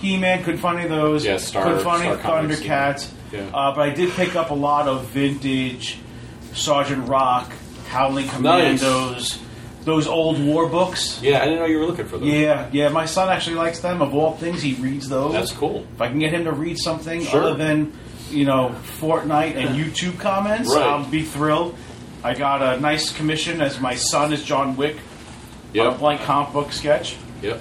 Couldn't 0.00 0.58
find 0.58 0.78
any 0.78 0.84
of 0.84 0.90
those. 0.90 1.24
Yeah, 1.24 1.36
Star- 1.36 1.78
find 1.80 2.02
Star 2.20 2.42
Thundercats. 2.42 3.10
yeah. 3.32 3.40
Uh, 3.52 3.74
but 3.74 3.82
I 3.82 3.90
did 3.90 4.10
pick 4.12 4.34
up 4.36 4.50
a 4.50 4.54
lot 4.54 4.88
of 4.88 5.06
vintage 5.06 5.98
Sergeant 6.54 7.08
Rock, 7.08 7.52
Howling 7.88 8.26
Nice. 8.26 8.34
Commandos, 8.80 9.38
those 9.84 10.06
old 10.06 10.42
war 10.42 10.66
books. 10.68 11.20
Yeah, 11.22 11.40
I 11.40 11.44
didn't 11.44 11.60
know 11.60 11.66
you 11.66 11.78
were 11.78 11.86
looking 11.86 12.06
for 12.06 12.18
them. 12.18 12.28
Yeah, 12.28 12.68
yeah. 12.72 12.88
My 12.88 13.04
son 13.06 13.28
actually 13.28 13.56
likes 13.56 13.80
them. 13.80 14.00
Of 14.02 14.14
all 14.14 14.32
things, 14.36 14.62
he 14.62 14.74
reads 14.74 15.08
those. 15.08 15.32
That's 15.32 15.52
cool. 15.52 15.86
If 15.94 16.00
I 16.00 16.08
can 16.08 16.18
get 16.18 16.32
him 16.32 16.44
to 16.44 16.52
read 16.52 16.78
something 16.78 17.24
Sure. 17.24 17.42
other 17.42 17.54
than, 17.54 17.92
you 18.30 18.44
know, 18.44 18.74
Fortnite 19.00 19.56
and 19.56 19.68
YouTube 19.78 20.18
comments, 20.18 20.74
Right. 20.74 20.82
I'll 20.82 21.04
be 21.08 21.22
thrilled. 21.22 21.76
I 22.24 22.34
got 22.34 22.62
a 22.62 22.80
nice 22.80 23.12
commission 23.12 23.60
as 23.60 23.80
my 23.80 23.94
son 23.94 24.32
is 24.32 24.42
John 24.44 24.76
Wick 24.76 24.96
on 25.78 25.86
a 25.86 25.92
blank 25.92 26.20
comic 26.22 26.52
book 26.52 26.72
sketch. 26.72 27.16
Yep. 27.42 27.60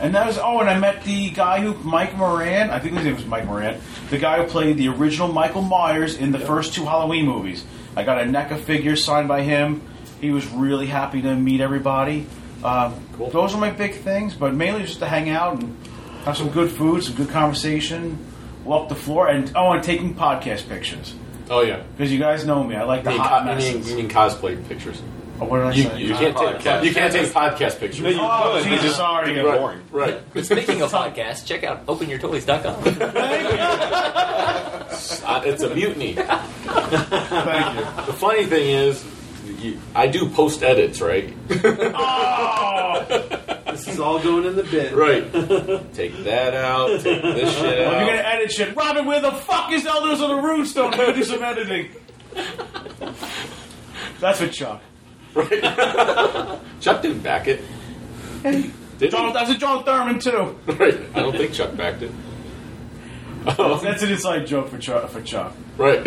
And 0.00 0.14
that 0.14 0.26
was 0.26 0.38
oh, 0.38 0.58
and 0.60 0.68
I 0.68 0.78
met 0.78 1.04
the 1.04 1.30
guy 1.30 1.60
who 1.60 1.74
Mike 1.88 2.16
Moran. 2.16 2.70
I 2.70 2.78
think 2.80 2.94
his 2.94 3.04
name 3.04 3.14
was 3.14 3.24
Mike 3.26 3.46
Moran. 3.46 3.80
The 4.10 4.18
guy 4.18 4.42
who 4.42 4.50
played 4.50 4.76
the 4.76 4.88
original 4.88 5.28
Michael 5.28 5.62
Myers 5.62 6.16
in 6.16 6.32
the 6.32 6.38
first 6.40 6.74
two 6.74 6.84
Halloween 6.84 7.26
movies. 7.26 7.64
I 7.96 8.02
got 8.02 8.20
a 8.20 8.24
NECA 8.24 8.58
figure 8.60 8.96
signed 8.96 9.28
by 9.28 9.42
him. 9.42 9.82
He 10.20 10.30
was 10.32 10.46
really 10.48 10.86
happy 10.86 11.22
to 11.22 11.34
meet 11.36 11.60
everybody. 11.60 12.26
Um, 12.62 12.94
Cool. 13.16 13.30
Those 13.30 13.54
are 13.54 13.60
my 13.60 13.70
big 13.70 13.94
things, 13.94 14.34
but 14.34 14.54
mainly 14.54 14.82
just 14.82 14.98
to 14.98 15.06
hang 15.06 15.30
out 15.30 15.60
and 15.62 15.76
have 16.24 16.36
some 16.36 16.48
good 16.50 16.68
food, 16.72 17.04
some 17.04 17.14
good 17.14 17.28
conversation, 17.28 18.18
walk 18.64 18.88
the 18.88 18.96
floor, 18.96 19.28
and 19.28 19.52
oh, 19.54 19.70
and 19.70 19.84
taking 19.84 20.16
podcast 20.16 20.68
pictures 20.68 21.14
Oh 21.48 21.60
yeah. 21.60 21.84
because 21.96 22.10
you 22.12 22.18
guys 22.18 22.44
know 22.44 22.64
me. 22.64 22.74
I 22.74 22.82
like 22.82 23.04
the 23.04 23.10
mean, 23.10 23.20
hot 23.20 23.44
co- 23.46 23.54
mean, 23.54 23.84
mean 23.96 24.08
cosplay 24.08 24.66
pictures? 24.68 25.00
Oh, 25.40 25.46
what 25.46 25.58
did 25.58 25.66
I 25.66 25.72
You, 25.72 25.82
say? 25.82 26.00
you 26.02 26.14
can't 26.14 26.36
take 26.36 26.56
Podcast. 26.58 26.84
you 26.84 26.94
can't 26.94 27.12
take 27.12 27.26
podcast 27.32 27.78
pictures. 27.80 28.00
No, 28.02 28.08
you 28.10 28.18
Oh, 28.20 28.52
could, 28.54 28.62
but 28.62 28.68
Jesus, 28.70 28.82
just 28.84 28.96
sorry. 28.96 29.34
get 29.34 29.44
right. 29.44 29.58
boring. 29.58 29.80
Right. 29.90 30.20
Speaking 30.44 30.80
of 30.82 30.92
podcasts, 30.92 31.44
check 31.44 31.64
out 31.64 31.84
openyourtoys.com. 31.86 32.84
Uh, 35.26 35.42
it's 35.44 35.62
a 35.62 35.74
mutiny. 35.74 36.12
Thank 36.14 37.74
you. 37.74 37.84
The 38.06 38.12
funny 38.12 38.44
thing 38.46 38.70
is, 38.70 39.04
you, 39.58 39.78
I 39.94 40.06
do 40.06 40.28
post 40.30 40.62
edits, 40.62 41.00
right? 41.00 41.34
Oh, 41.50 43.04
This 43.72 43.88
is 43.88 43.98
all 43.98 44.20
going 44.20 44.44
in 44.44 44.54
the 44.54 44.62
bin. 44.62 44.94
Right. 44.94 45.24
take 45.94 46.16
that 46.24 46.54
out. 46.54 47.00
Take 47.00 47.22
this 47.22 47.52
shit 47.56 47.64
If 47.80 47.90
you're 47.90 48.06
gonna 48.06 48.18
edit 48.18 48.52
shit, 48.52 48.76
Robin, 48.76 49.04
where 49.04 49.20
the 49.20 49.32
fuck 49.32 49.72
is 49.72 49.84
Elders 49.84 50.20
of 50.20 50.28
the 50.28 50.36
Runestone? 50.36 50.92
I'm 50.92 50.98
gonna 50.98 51.12
do 51.14 51.24
some 51.24 51.42
editing. 51.42 51.88
That's 54.20 54.38
for 54.40 54.48
Chuck. 54.48 54.80
Chuck 56.80 57.02
didn't 57.02 57.20
back 57.20 57.48
it. 57.48 57.62
Did 58.42 59.10
John, 59.10 59.28
he? 59.28 59.32
that's 59.32 59.50
a 59.50 59.56
John 59.58 59.84
Thurman 59.84 60.18
too. 60.18 60.58
Right. 60.66 60.98
I 61.14 61.20
don't 61.20 61.36
think 61.36 61.52
Chuck 61.52 61.76
backed 61.76 62.02
it. 62.02 62.10
Um, 63.46 63.80
that's 63.82 64.02
an 64.02 64.10
inside 64.10 64.46
joke 64.46 64.68
for 64.68 64.78
Chuck. 64.78 65.08
For 65.10 65.20
Chuck. 65.22 65.54
Right. 65.76 66.06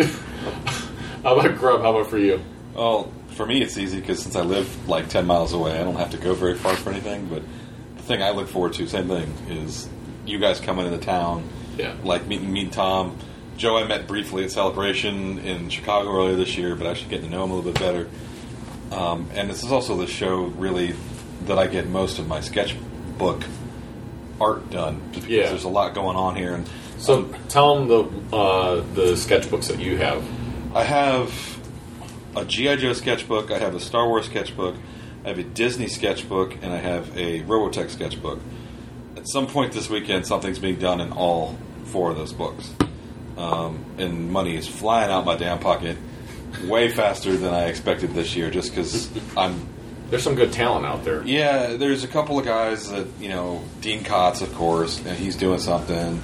How 1.22 1.38
about 1.38 1.56
Grubb? 1.58 1.82
How 1.82 1.90
about 1.96 2.08
for 2.10 2.18
you? 2.18 2.40
Well, 2.74 3.12
for 3.30 3.44
me, 3.46 3.60
it's 3.62 3.76
easy 3.76 4.00
because 4.00 4.22
since 4.22 4.34
I 4.36 4.42
live 4.42 4.88
like 4.88 5.08
10 5.08 5.26
miles 5.26 5.52
away, 5.52 5.78
I 5.78 5.84
don't 5.84 5.96
have 5.96 6.10
to 6.12 6.16
go 6.16 6.34
very 6.34 6.54
far 6.54 6.74
for 6.76 6.90
anything. 6.90 7.26
But 7.26 7.42
the 7.96 8.02
thing 8.02 8.22
I 8.22 8.30
look 8.30 8.48
forward 8.48 8.72
to, 8.74 8.88
same 8.88 9.08
thing, 9.08 9.28
is 9.48 9.88
you 10.26 10.38
guys 10.38 10.58
coming 10.60 10.86
into 10.86 10.98
town, 10.98 11.44
Yeah. 11.76 11.94
like 12.02 12.26
meeting 12.26 12.52
me 12.52 12.62
and 12.62 12.72
Tom. 12.72 13.16
Joe, 13.56 13.76
I 13.76 13.86
met 13.86 14.06
briefly 14.06 14.44
at 14.44 14.52
Celebration 14.52 15.38
in 15.40 15.68
Chicago 15.68 16.10
earlier 16.16 16.36
this 16.36 16.56
year, 16.56 16.76
but 16.76 16.86
actually 16.86 17.10
getting 17.10 17.26
to 17.26 17.30
know 17.36 17.44
him 17.44 17.50
a 17.50 17.54
little 17.56 17.72
bit 17.72 17.80
better. 17.80 18.08
Um, 18.92 19.28
and 19.34 19.50
this 19.50 19.62
is 19.62 19.70
also 19.72 19.96
the 19.96 20.06
show, 20.06 20.44
really, 20.44 20.94
that 21.46 21.58
I 21.58 21.66
get 21.66 21.88
most 21.88 22.18
of 22.18 22.26
my 22.26 22.40
sketchbook 22.40 23.44
art 24.40 24.70
done. 24.70 25.00
Because 25.12 25.28
Yeah. 25.28 25.48
there's 25.48 25.64
a 25.64 25.68
lot 25.68 25.94
going 25.94 26.16
on 26.16 26.36
here. 26.36 26.54
And 26.54 26.66
So 26.98 27.18
um, 27.20 27.34
tell 27.48 27.74
them 27.76 27.88
the 27.88 28.36
uh, 28.36 28.74
the 28.94 29.12
sketchbooks 29.14 29.68
that 29.68 29.78
you 29.78 29.96
have. 29.98 30.24
I 30.74 30.84
have 30.84 31.32
a 32.36 32.44
GI 32.44 32.76
Joe 32.76 32.92
sketchbook. 32.92 33.50
I 33.50 33.58
have 33.58 33.74
a 33.74 33.80
Star 33.80 34.06
Wars 34.08 34.26
sketchbook. 34.26 34.74
I 35.24 35.28
have 35.28 35.38
a 35.38 35.42
Disney 35.44 35.86
sketchbook, 35.88 36.54
and 36.62 36.72
I 36.72 36.78
have 36.78 37.16
a 37.16 37.42
Robotech 37.42 37.90
sketchbook. 37.90 38.40
At 39.16 39.28
some 39.28 39.46
point 39.46 39.72
this 39.72 39.90
weekend, 39.90 40.26
something's 40.26 40.58
being 40.58 40.76
done 40.78 41.00
in 41.00 41.12
all 41.12 41.56
four 41.86 42.10
of 42.10 42.16
those 42.16 42.32
books, 42.32 42.70
um, 43.36 43.84
and 43.98 44.30
money 44.30 44.56
is 44.56 44.66
flying 44.68 45.10
out 45.10 45.24
my 45.24 45.36
damn 45.36 45.58
pocket 45.58 45.96
way 46.66 46.88
faster 46.90 47.36
than 47.36 47.52
I 47.54 47.66
expected 47.66 48.14
this 48.14 48.34
year. 48.36 48.50
Just 48.50 48.70
because 48.70 49.10
I'm 49.36 49.66
There's 50.10 50.22
some 50.22 50.34
good 50.34 50.52
talent 50.52 50.86
out 50.86 51.04
there. 51.04 51.22
yeah, 51.24 51.76
there's 51.76 52.04
a 52.04 52.08
couple 52.08 52.38
of 52.38 52.44
guys 52.44 52.90
that 52.90 53.06
you 53.20 53.28
know, 53.28 53.62
Dean 53.80 54.02
Kotz, 54.04 54.42
of 54.42 54.52
course, 54.54 54.98
and 55.04 55.16
he's 55.16 55.36
doing 55.36 55.58
something. 55.60 56.20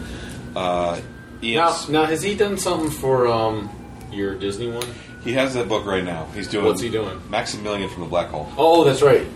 Uh, 0.56 1.00
Now, 1.42 1.76
now 1.88 2.04
has 2.06 2.22
he 2.22 2.34
done 2.34 2.56
something 2.58 2.90
for 2.90 3.26
um, 3.26 3.68
your 4.10 4.34
Disney 4.34 4.70
one? 4.70 4.86
he 5.24 5.32
has 5.32 5.54
that 5.54 5.68
book 5.68 5.84
right 5.86 6.04
now. 6.04 6.26
He's 6.34 6.48
doing 6.48 6.64
What's 6.66 6.80
he 6.82 6.90
doing? 6.90 7.18
Maximilian 7.30 7.88
from 7.88 8.02
the 8.02 8.08
Black 8.08 8.28
Hole. 8.28 8.46
Oh, 8.58 8.84
that's 8.84 9.00
right. 9.02 9.26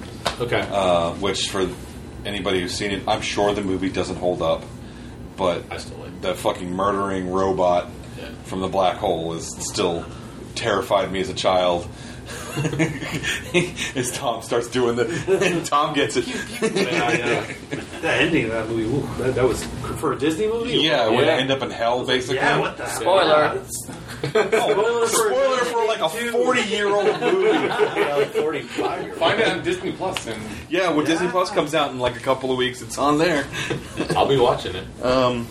Okay. 0.41 0.61
uh, 0.71 1.13
which 1.15 1.49
for 1.51 1.67
anybody 2.27 2.61
who's 2.61 2.75
seen 2.75 2.91
it, 2.91 3.03
I'm 3.09 3.23
sure 3.23 3.53
the 3.55 3.63
movie 3.63 3.89
doesn't 3.91 4.17
hold 4.17 4.43
up, 4.43 4.63
but 5.37 5.63
I 5.71 5.79
still 5.79 5.97
like 5.99 6.21
the 6.21 6.35
fucking 6.35 6.71
murdering 6.71 7.31
robot 7.31 7.89
Yeah. 8.19 8.29
from 8.45 8.61
the 8.61 8.69
black 8.69 8.97
hole 8.99 9.33
is 9.35 9.47
still 9.67 10.05
terrified 10.59 11.11
me 11.13 11.21
as 11.21 11.29
a 11.31 11.35
child. 11.35 11.89
as 13.97 14.13
Tom 14.13 14.43
starts 14.43 14.69
doing 14.69 14.97
the, 14.97 15.07
and 15.43 15.65
Tom 15.67 15.95
gets 15.95 16.17
it. 16.17 16.27
That 18.03 18.21
ending 18.21 18.45
of 18.47 18.51
that 18.53 18.69
movie, 18.69 18.83
ooh, 18.85 19.23
that, 19.23 19.35
that 19.37 19.45
was 19.45 19.65
for 19.99 20.13
a 20.13 20.19
Disney 20.19 20.47
movie. 20.47 20.79
Yeah, 20.79 21.09
when 21.09 21.21
Yeah. 21.21 21.25
they 21.37 21.43
end 21.43 21.51
up 21.51 21.63
in 21.63 21.71
hell, 21.71 22.05
basically. 22.05 22.37
Yeah, 22.37 22.59
what 22.59 22.77
the 22.77 22.87
Spoiler. 22.87 23.63
Spoiler 23.69 25.07
for, 25.07 25.09
Spoiler 25.09 25.57
for 25.67 25.87
like 25.87 26.01
a 26.01 26.09
40 26.09 26.63
year 26.63 26.89
old 26.89 27.21
movie. 27.21 27.69
Forty-five. 28.41 29.15
Find 29.17 29.41
it 29.41 29.49
on 29.49 29.63
Disney 29.63 29.93
Plus 29.93 30.27
and 30.27 30.43
Yeah, 30.69 30.91
when 30.93 31.07
Disney 31.07 31.29
Plus 31.29 31.51
comes 31.51 31.75
out 31.75 31.91
in 31.93 31.99
like 31.99 32.17
a 32.17 32.21
couple 32.21 32.51
of 32.51 32.59
weeks, 32.59 32.83
it's 32.83 32.99
on 32.99 33.19
there. 33.19 33.47
I'll 34.17 34.29
be 34.29 34.37
watching 34.39 34.75
it. 34.77 34.85
Um, 35.05 35.47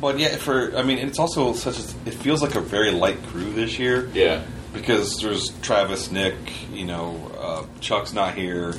but 0.00 0.18
yeah, 0.18 0.36
for 0.36 0.76
I 0.76 0.82
mean, 0.82 0.98
it's 0.98 1.18
also 1.18 1.52
such 1.52 1.78
a. 1.78 1.82
It 2.06 2.14
feels 2.14 2.42
like 2.42 2.54
a 2.54 2.60
very 2.60 2.90
light 2.90 3.22
crew 3.24 3.52
this 3.52 3.78
year 3.78 4.08
Yeah. 4.14 4.42
because 4.72 5.20
there's 5.20 5.50
Travis, 5.60 6.10
Nick, 6.10 6.34
you 6.72 6.84
know, 6.84 7.30
uh, 7.40 7.64
Chuck's 7.80 8.12
not 8.12 8.34
here. 8.34 8.74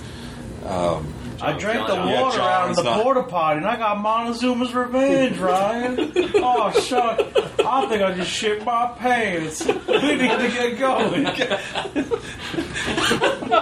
Um, 0.66 1.14
I 1.42 1.54
drank 1.54 1.88
the 1.88 1.96
John- 1.96 2.08
Yeah, 2.10 2.22
water 2.22 2.42
out 2.42 2.70
of 2.72 2.76
the 2.76 2.84
not- 2.84 3.02
porta 3.02 3.24
potty, 3.24 3.60
and 3.60 3.66
I 3.68 3.78
got 3.78 3.98
Montezuma's 3.98 4.74
revenge, 4.76 5.38
Ryan. 5.38 6.12
oh, 6.36 6.70
shuck. 6.82 7.20
I 7.66 7.86
think 7.88 8.02
I 8.04 8.12
just 8.14 8.30
shit 8.30 8.66
my 8.66 8.88
pants. 8.98 9.66
We 9.66 9.74
need 9.74 10.38
to 10.38 10.50
get 10.54 10.78
going. 10.78 11.24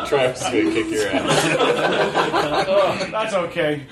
Travis 0.08 0.42
is 0.42 0.48
gonna 0.48 0.72
kick 0.72 0.90
your 0.92 1.08
ass. 1.08 1.44
That's 3.12 3.34
okay. 3.36 3.84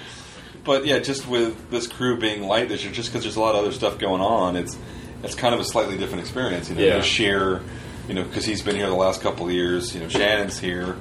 But 0.65 0.85
yeah, 0.85 0.99
just 0.99 1.27
with 1.27 1.69
this 1.69 1.87
crew 1.87 2.17
being 2.17 2.43
light 2.43 2.67
this 2.69 2.83
year, 2.83 2.91
just 2.91 3.09
because 3.09 3.23
there's 3.23 3.35
a 3.35 3.39
lot 3.39 3.55
of 3.55 3.61
other 3.61 3.71
stuff 3.71 3.97
going 3.99 4.21
on, 4.21 4.55
it's 4.55 4.75
it's 5.23 5.35
kind 5.35 5.53
of 5.55 5.61
a 5.61 5.63
slightly 5.63 5.97
different 5.97 6.21
experience. 6.21 6.69
You 6.69 6.75
know, 6.75 6.81
Yeah. 6.83 7.01
Sheer, 7.01 7.61
you 8.07 8.13
know, 8.13 8.23
because 8.23 8.45
he's 8.45 8.61
been 8.61 8.75
here 8.75 8.87
the 8.87 8.95
last 8.95 9.21
couple 9.21 9.45
of 9.47 9.51
years. 9.53 9.93
You 9.95 10.01
know, 10.01 10.09
Shannon's 10.09 10.59
here. 10.59 10.97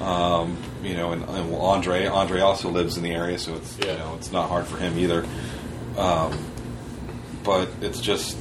Um, 0.00 0.56
you 0.82 0.94
know, 0.94 1.12
and, 1.12 1.22
and 1.28 1.54
Andre. 1.54 2.06
Andre 2.06 2.40
also 2.40 2.70
lives 2.70 2.96
in 2.96 3.02
the 3.02 3.12
area, 3.12 3.38
so 3.38 3.54
it's 3.56 3.78
you 3.78 3.86
know 3.86 4.14
it's 4.16 4.32
not 4.32 4.48
hard 4.48 4.66
for 4.66 4.78
him 4.78 4.98
either. 4.98 5.26
Um, 5.98 6.38
but 7.44 7.68
it's 7.82 8.00
just 8.00 8.36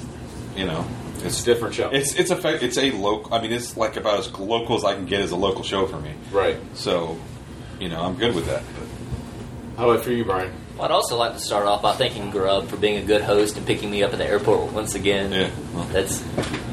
you 0.55 0.65
know 0.65 0.85
It's 1.17 1.25
it's 1.25 1.41
a 1.41 1.45
different 1.45 1.75
show. 1.75 1.89
it's 1.89 2.15
it's 2.15 2.31
a 2.31 2.65
it's 2.65 2.77
a 2.77 2.91
local. 2.91 3.33
I 3.33 3.41
mean, 3.41 3.51
it's 3.51 3.75
like 3.75 3.97
about 3.97 4.19
as 4.19 4.31
local 4.39 4.77
as 4.77 4.85
I 4.85 4.93
can 4.95 5.05
get 5.05 5.19
as 5.21 5.31
a 5.31 5.35
local 5.35 5.63
show 5.63 5.85
for 5.87 5.99
me. 5.99 6.13
right. 6.31 6.57
So, 6.75 7.17
you 7.79 7.89
know, 7.89 8.01
I'm 8.01 8.15
good 8.15 8.33
with 8.35 8.45
that. 8.45 8.63
How 9.75 9.89
about 9.89 10.03
for 10.03 10.11
you, 10.11 10.23
Brian? 10.25 10.53
Well, 10.79 10.87
I'd 10.87 10.93
also 10.93 11.17
like 11.17 11.33
to 11.33 11.39
start 11.39 11.65
off 11.65 11.81
by 11.81 11.91
thanking 11.91 12.31
Grubb 12.31 12.69
for 12.69 12.77
being 12.77 13.03
a 13.03 13.05
good 13.05 13.21
host 13.21 13.57
and 13.57 13.67
picking 13.67 13.91
me 13.91 14.01
up 14.01 14.13
at 14.13 14.17
the 14.17 14.25
airport 14.25 14.71
once 14.71 14.95
again. 14.95 15.29
Yeah, 15.29 15.49
well. 15.73 15.83
That's 15.91 16.23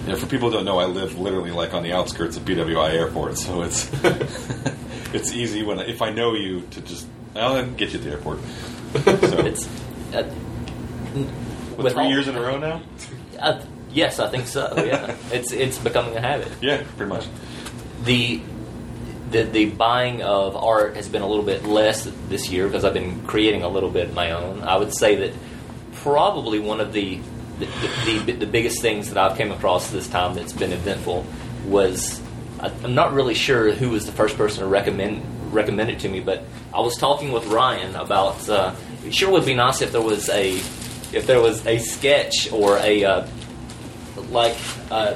Yeah, 0.06 0.14
for 0.14 0.26
people 0.26 0.48
who 0.48 0.58
don't 0.58 0.64
know, 0.64 0.78
I 0.78 0.84
live 0.84 1.18
literally 1.18 1.50
like 1.50 1.74
on 1.74 1.82
the 1.82 1.92
outskirts 1.92 2.36
of 2.36 2.44
BWI 2.44 2.92
Airport, 2.92 3.36
so 3.36 3.62
it's 3.62 3.90
it's 5.12 5.32
easy 5.32 5.64
when 5.64 5.80
if 5.80 6.02
I 6.02 6.10
know 6.10 6.34
you 6.34 6.60
to 6.70 6.80
just 6.82 7.08
I'll 7.34 7.66
get 7.72 7.90
you 7.90 7.98
at 7.98 8.04
the 8.04 8.10
airport. 8.12 8.38
it's 8.94 9.66
uh, 10.14 10.22
What, 11.74 11.92
three 11.92 12.06
years 12.06 12.28
in 12.28 12.36
a 12.36 12.40
row 12.40 12.60
now? 12.60 12.82
Uh, 13.40 13.60
yes, 13.90 14.20
I 14.20 14.28
think 14.28 14.46
so. 14.46 14.72
Yeah, 14.76 15.16
it's 15.32 15.50
it's 15.50 15.78
becoming 15.78 16.16
a 16.16 16.20
habit. 16.20 16.52
Yeah, 16.60 16.84
pretty 16.96 17.08
much. 17.08 17.26
The 18.04 18.40
the 19.30 19.42
the 19.42 19.66
buying 19.66 20.22
of 20.22 20.56
art 20.56 20.96
has 20.96 21.08
been 21.08 21.22
a 21.22 21.26
little 21.26 21.44
bit 21.44 21.64
less 21.64 22.08
this 22.28 22.50
year 22.50 22.66
because 22.66 22.84
I've 22.84 22.94
been 22.94 23.26
creating 23.26 23.62
a 23.62 23.68
little 23.68 23.90
bit 23.90 24.08
of 24.08 24.14
my 24.14 24.32
own. 24.32 24.62
I 24.62 24.76
would 24.76 24.94
say 24.94 25.16
that 25.16 25.32
probably 25.94 26.58
one 26.58 26.80
of 26.80 26.92
the 26.92 27.20
the, 27.58 28.22
the, 28.26 28.32
the, 28.32 28.46
biggest 28.46 28.82
things 28.82 29.08
that 29.08 29.16
I've 29.16 29.38
came 29.38 29.50
across 29.50 29.90
this 29.90 30.06
time 30.08 30.34
that's 30.34 30.52
been 30.52 30.72
eventful 30.72 31.24
was 31.66 32.20
I, 32.60 32.70
I'm 32.84 32.94
not 32.94 33.14
really 33.14 33.32
sure 33.32 33.72
who 33.72 33.90
was 33.90 34.04
the 34.04 34.12
first 34.12 34.36
person 34.36 34.60
to 34.60 34.66
recommend 34.66 35.22
recommend 35.52 35.90
it 35.90 36.00
to 36.00 36.08
me, 36.08 36.20
but 36.20 36.44
I 36.74 36.80
was 36.80 36.98
talking 36.98 37.32
with 37.32 37.46
Ryan 37.46 37.96
about 37.96 38.48
uh, 38.48 38.74
it 39.04 39.14
sure 39.14 39.30
would 39.30 39.46
be 39.46 39.54
nice 39.54 39.80
if 39.80 39.92
there 39.92 40.02
was 40.02 40.28
a 40.28 40.54
if 41.12 41.26
there 41.26 41.40
was 41.40 41.66
a 41.66 41.78
sketch 41.78 42.52
or 42.52 42.76
a 42.78 43.04
uh, 43.04 43.26
like 44.30 44.56
uh, 44.90 45.14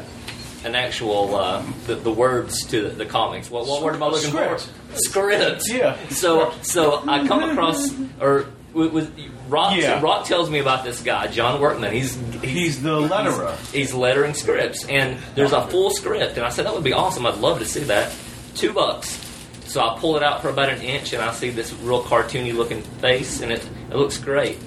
an 0.65 0.75
actual 0.75 1.35
uh, 1.35 1.63
the, 1.87 1.95
the 1.97 2.13
words 2.13 2.65
to 2.67 2.83
the, 2.83 2.89
the 2.91 3.07
comics. 3.07 3.51
What, 3.51 3.67
what 3.67 3.83
word 3.83 3.95
am 3.95 4.03
I 4.03 4.09
looking 4.09 4.31
Script. 4.31 4.63
for? 4.63 4.97
Script. 4.97 5.63
Yeah. 5.69 5.97
So 6.09 6.53
so 6.63 7.03
I 7.09 7.27
come 7.27 7.43
across 7.51 7.91
or 8.21 8.47
with, 8.73 8.93
with 8.93 9.13
Rock. 9.49 9.77
Yeah. 9.77 10.01
Rock 10.01 10.27
tells 10.27 10.49
me 10.49 10.59
about 10.61 10.85
this 10.85 11.03
guy, 11.03 11.27
John 11.27 11.61
Workman. 11.61 11.93
He's 11.93 12.15
He's 12.43 12.83
the 12.83 13.01
letterer. 13.01 13.57
He's 13.73 13.93
lettering 13.93 14.35
scripts, 14.35 14.87
and 14.87 15.19
there's 15.35 15.53
a 15.53 15.67
full 15.67 15.91
script. 15.91 16.37
And 16.37 16.47
I 16.47 16.51
said 16.51 16.67
that 16.67 16.75
would 16.75 16.85
be 16.85 16.93
awesome. 16.93 17.27
I'd 17.27 17.39
love 17.39 17.59
to 17.59 17.65
see 17.65 17.85
that. 17.85 18.13
Two 18.55 18.73
bucks. 18.73 19.27
So 19.65 19.81
I 19.81 19.97
pull 19.99 20.17
it 20.17 20.23
out 20.23 20.43
for 20.43 20.49
about 20.49 20.69
an 20.69 20.83
inch, 20.83 21.13
and 21.13 21.23
I 21.23 21.33
see 21.33 21.51
this 21.51 21.73
real 21.75 22.03
cartoony 22.03 22.55
looking 22.55 22.83
face, 22.83 23.41
and 23.41 23.53
it 23.53 23.67
it 23.91 23.97
looks 23.97 24.19
great. 24.19 24.59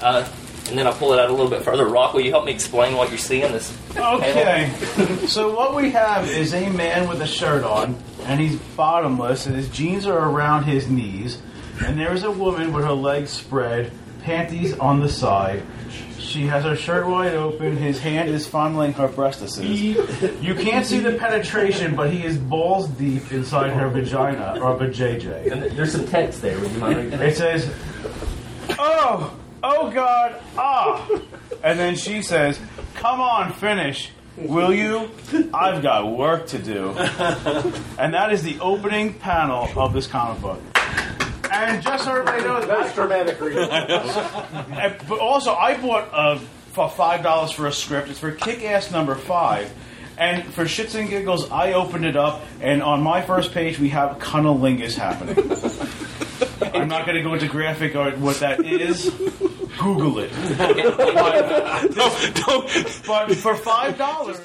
Uh, 0.00 0.28
and 0.68 0.78
then 0.78 0.86
I 0.86 0.92
pull 0.92 1.12
it 1.12 1.18
out 1.18 1.28
a 1.28 1.32
little 1.32 1.50
bit 1.50 1.62
further. 1.62 1.86
Rock, 1.86 2.14
will 2.14 2.20
you 2.22 2.30
help 2.30 2.44
me 2.44 2.52
explain 2.52 2.96
what 2.96 3.10
you 3.10 3.18
see 3.18 3.42
in 3.42 3.52
this? 3.52 3.76
Okay. 3.96 4.70
so 5.26 5.54
what 5.54 5.74
we 5.74 5.90
have 5.90 6.28
is 6.28 6.54
a 6.54 6.70
man 6.70 7.08
with 7.08 7.20
a 7.20 7.26
shirt 7.26 7.64
on, 7.64 7.96
and 8.22 8.40
he's 8.40 8.56
bottomless, 8.76 9.46
and 9.46 9.54
his 9.56 9.68
jeans 9.68 10.06
are 10.06 10.30
around 10.30 10.64
his 10.64 10.88
knees. 10.88 11.40
And 11.84 11.98
there's 11.98 12.22
a 12.22 12.30
woman 12.30 12.72
with 12.72 12.84
her 12.84 12.92
legs 12.92 13.30
spread, 13.30 13.92
panties 14.22 14.76
on 14.78 15.00
the 15.00 15.08
side. 15.08 15.62
She 16.18 16.46
has 16.46 16.64
her 16.64 16.76
shirt 16.76 17.06
wide 17.06 17.34
open. 17.34 17.76
His 17.76 17.98
hand 18.00 18.30
is 18.30 18.46
fondling 18.46 18.92
her 18.94 19.08
breastises. 19.08 20.42
You 20.42 20.54
can't 20.54 20.86
see 20.86 21.00
the 21.00 21.12
penetration, 21.14 21.96
but 21.96 22.10
he 22.12 22.24
is 22.24 22.38
balls 22.38 22.88
deep 22.88 23.30
inside 23.32 23.70
her 23.70 23.88
vagina 23.88 24.58
or 24.62 24.78
vajayjay. 24.78 25.50
And 25.50 25.62
there's 25.76 25.92
some 25.92 26.06
text 26.06 26.40
there. 26.40 26.58
Would 26.60 26.70
you 26.70 26.78
mind 26.78 26.96
reading? 26.96 27.20
It 27.20 27.36
says, 27.36 27.68
"Oh, 28.78 29.36
oh 29.62 29.90
God, 29.90 30.40
ah," 30.56 31.08
and 31.62 31.78
then 31.78 31.94
she 31.96 32.22
says, 32.22 32.58
"Come 32.94 33.20
on, 33.20 33.52
finish." 33.52 34.10
Will 34.36 34.72
you? 34.72 35.10
I've 35.52 35.82
got 35.82 36.10
work 36.10 36.46
to 36.48 36.58
do. 36.58 36.88
And 37.98 38.14
that 38.14 38.32
is 38.32 38.42
the 38.42 38.58
opening 38.60 39.12
panel 39.12 39.68
of 39.76 39.92
this 39.92 40.06
comic 40.06 40.40
book. 40.40 40.58
And 41.52 41.82
just 41.82 42.04
so 42.04 42.12
everybody 42.12 42.42
knows, 42.42 42.66
That's 42.66 42.94
dramatic 42.94 43.38
reading. 43.42 43.68
but 43.68 45.18
also, 45.18 45.54
I 45.54 45.76
bought 45.78 46.08
a, 46.14 46.38
for 46.72 46.88
five 46.88 47.22
dollars 47.22 47.50
for 47.52 47.66
a 47.66 47.72
script. 47.72 48.08
It's 48.08 48.18
for 48.20 48.32
Kick 48.32 48.64
Ass 48.64 48.90
number 48.90 49.14
five. 49.16 49.70
And 50.16 50.44
for 50.54 50.64
shits 50.64 50.98
and 50.98 51.10
giggles, 51.10 51.50
I 51.50 51.74
opened 51.74 52.06
it 52.06 52.16
up, 52.16 52.42
and 52.62 52.82
on 52.82 53.02
my 53.02 53.20
first 53.22 53.52
page, 53.52 53.78
we 53.78 53.90
have 53.90 54.18
cunnilingus 54.18 54.94
happening. 54.94 55.36
I'm 56.74 56.88
not 56.88 57.06
going 57.06 57.16
to 57.16 57.22
go 57.22 57.34
into 57.34 57.48
graphic 57.48 57.94
art 57.96 58.18
what 58.18 58.40
that 58.40 58.64
is. 58.64 59.10
Google 59.78 60.18
it. 60.20 60.30
but, 61.96 63.04
but 63.06 63.34
for 63.36 63.54
five 63.56 63.96
dollars, 63.98 64.38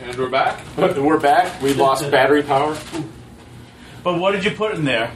And 0.00 0.16
we're 0.16 0.28
back. 0.28 0.64
we're 0.76 1.18
back. 1.20 1.60
We 1.62 1.74
lost 1.74 2.10
battery 2.10 2.42
power. 2.42 2.76
but 4.02 4.18
what 4.20 4.32
did 4.32 4.44
you 4.44 4.50
put 4.52 4.74
in 4.74 4.84
there? 4.84 5.10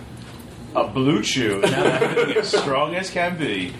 A 0.74 0.86
blue 0.86 1.22
chew. 1.22 1.60
Now 1.60 1.84
everything 1.84 2.36
as 2.36 2.48
strong 2.48 2.94
as 2.94 3.10
can 3.10 3.36
be. 3.36 3.74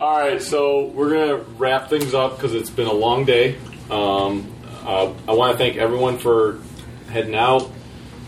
All 0.00 0.18
right, 0.18 0.40
so 0.42 0.86
we're 0.86 1.10
gonna 1.10 1.36
wrap 1.58 1.88
things 1.90 2.14
up 2.14 2.36
because 2.36 2.54
it's 2.54 2.70
been 2.70 2.88
a 2.88 2.92
long 2.92 3.24
day. 3.24 3.56
Um, 3.90 4.50
uh, 4.84 5.12
I 5.28 5.32
want 5.32 5.52
to 5.52 5.58
thank 5.58 5.76
everyone 5.76 6.18
for 6.18 6.58
heading 7.10 7.34
out. 7.34 7.70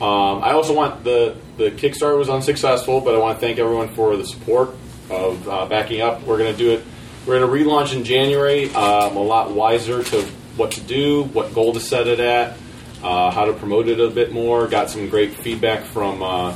Um, 0.01 0.44
I 0.44 0.52
also 0.52 0.74
want 0.74 1.05
the 1.05 1.36
the 1.56 1.70
Kickstarter 1.70 2.18
was 2.18 2.28
unsuccessful, 2.28 3.01
but 3.01 3.14
I 3.14 3.18
want 3.18 3.39
to 3.39 3.40
thank 3.40 3.59
everyone 3.59 3.89
for 3.89 4.16
the 4.16 4.27
support 4.27 4.70
of 5.10 5.48
uh, 5.48 5.66
backing 5.66 6.02
up. 6.02 6.23
We're 6.23 6.39
gonna 6.39 6.52
do 6.52 6.73
it. 6.73 6.85
We're 7.27 7.40
gonna 7.40 7.52
relaunch 7.52 7.94
in 7.94 8.05
January. 8.05 8.73
Um, 8.74 9.16
a 9.16 9.23
lot 9.23 9.52
wiser 9.52 10.02
to 10.02 10.23
what 10.56 10.73
to 10.73 10.81
do, 10.81 11.24
what 11.24 11.55
goal 11.55 11.73
to 11.73 11.81
set 11.81 12.06
it 12.06 12.20
at, 12.20 12.56
uh, 13.02 13.31
how 13.31 13.47
to 13.47 13.52
promote 13.55 13.89
it 13.89 14.01
a 14.01 14.10
bit 14.10 14.32
more. 14.32 14.66
Got 14.66 14.90
some 14.90 15.09
great 15.09 15.35
feedback 15.35 15.85
from. 15.85 16.23
Uh, 16.23 16.55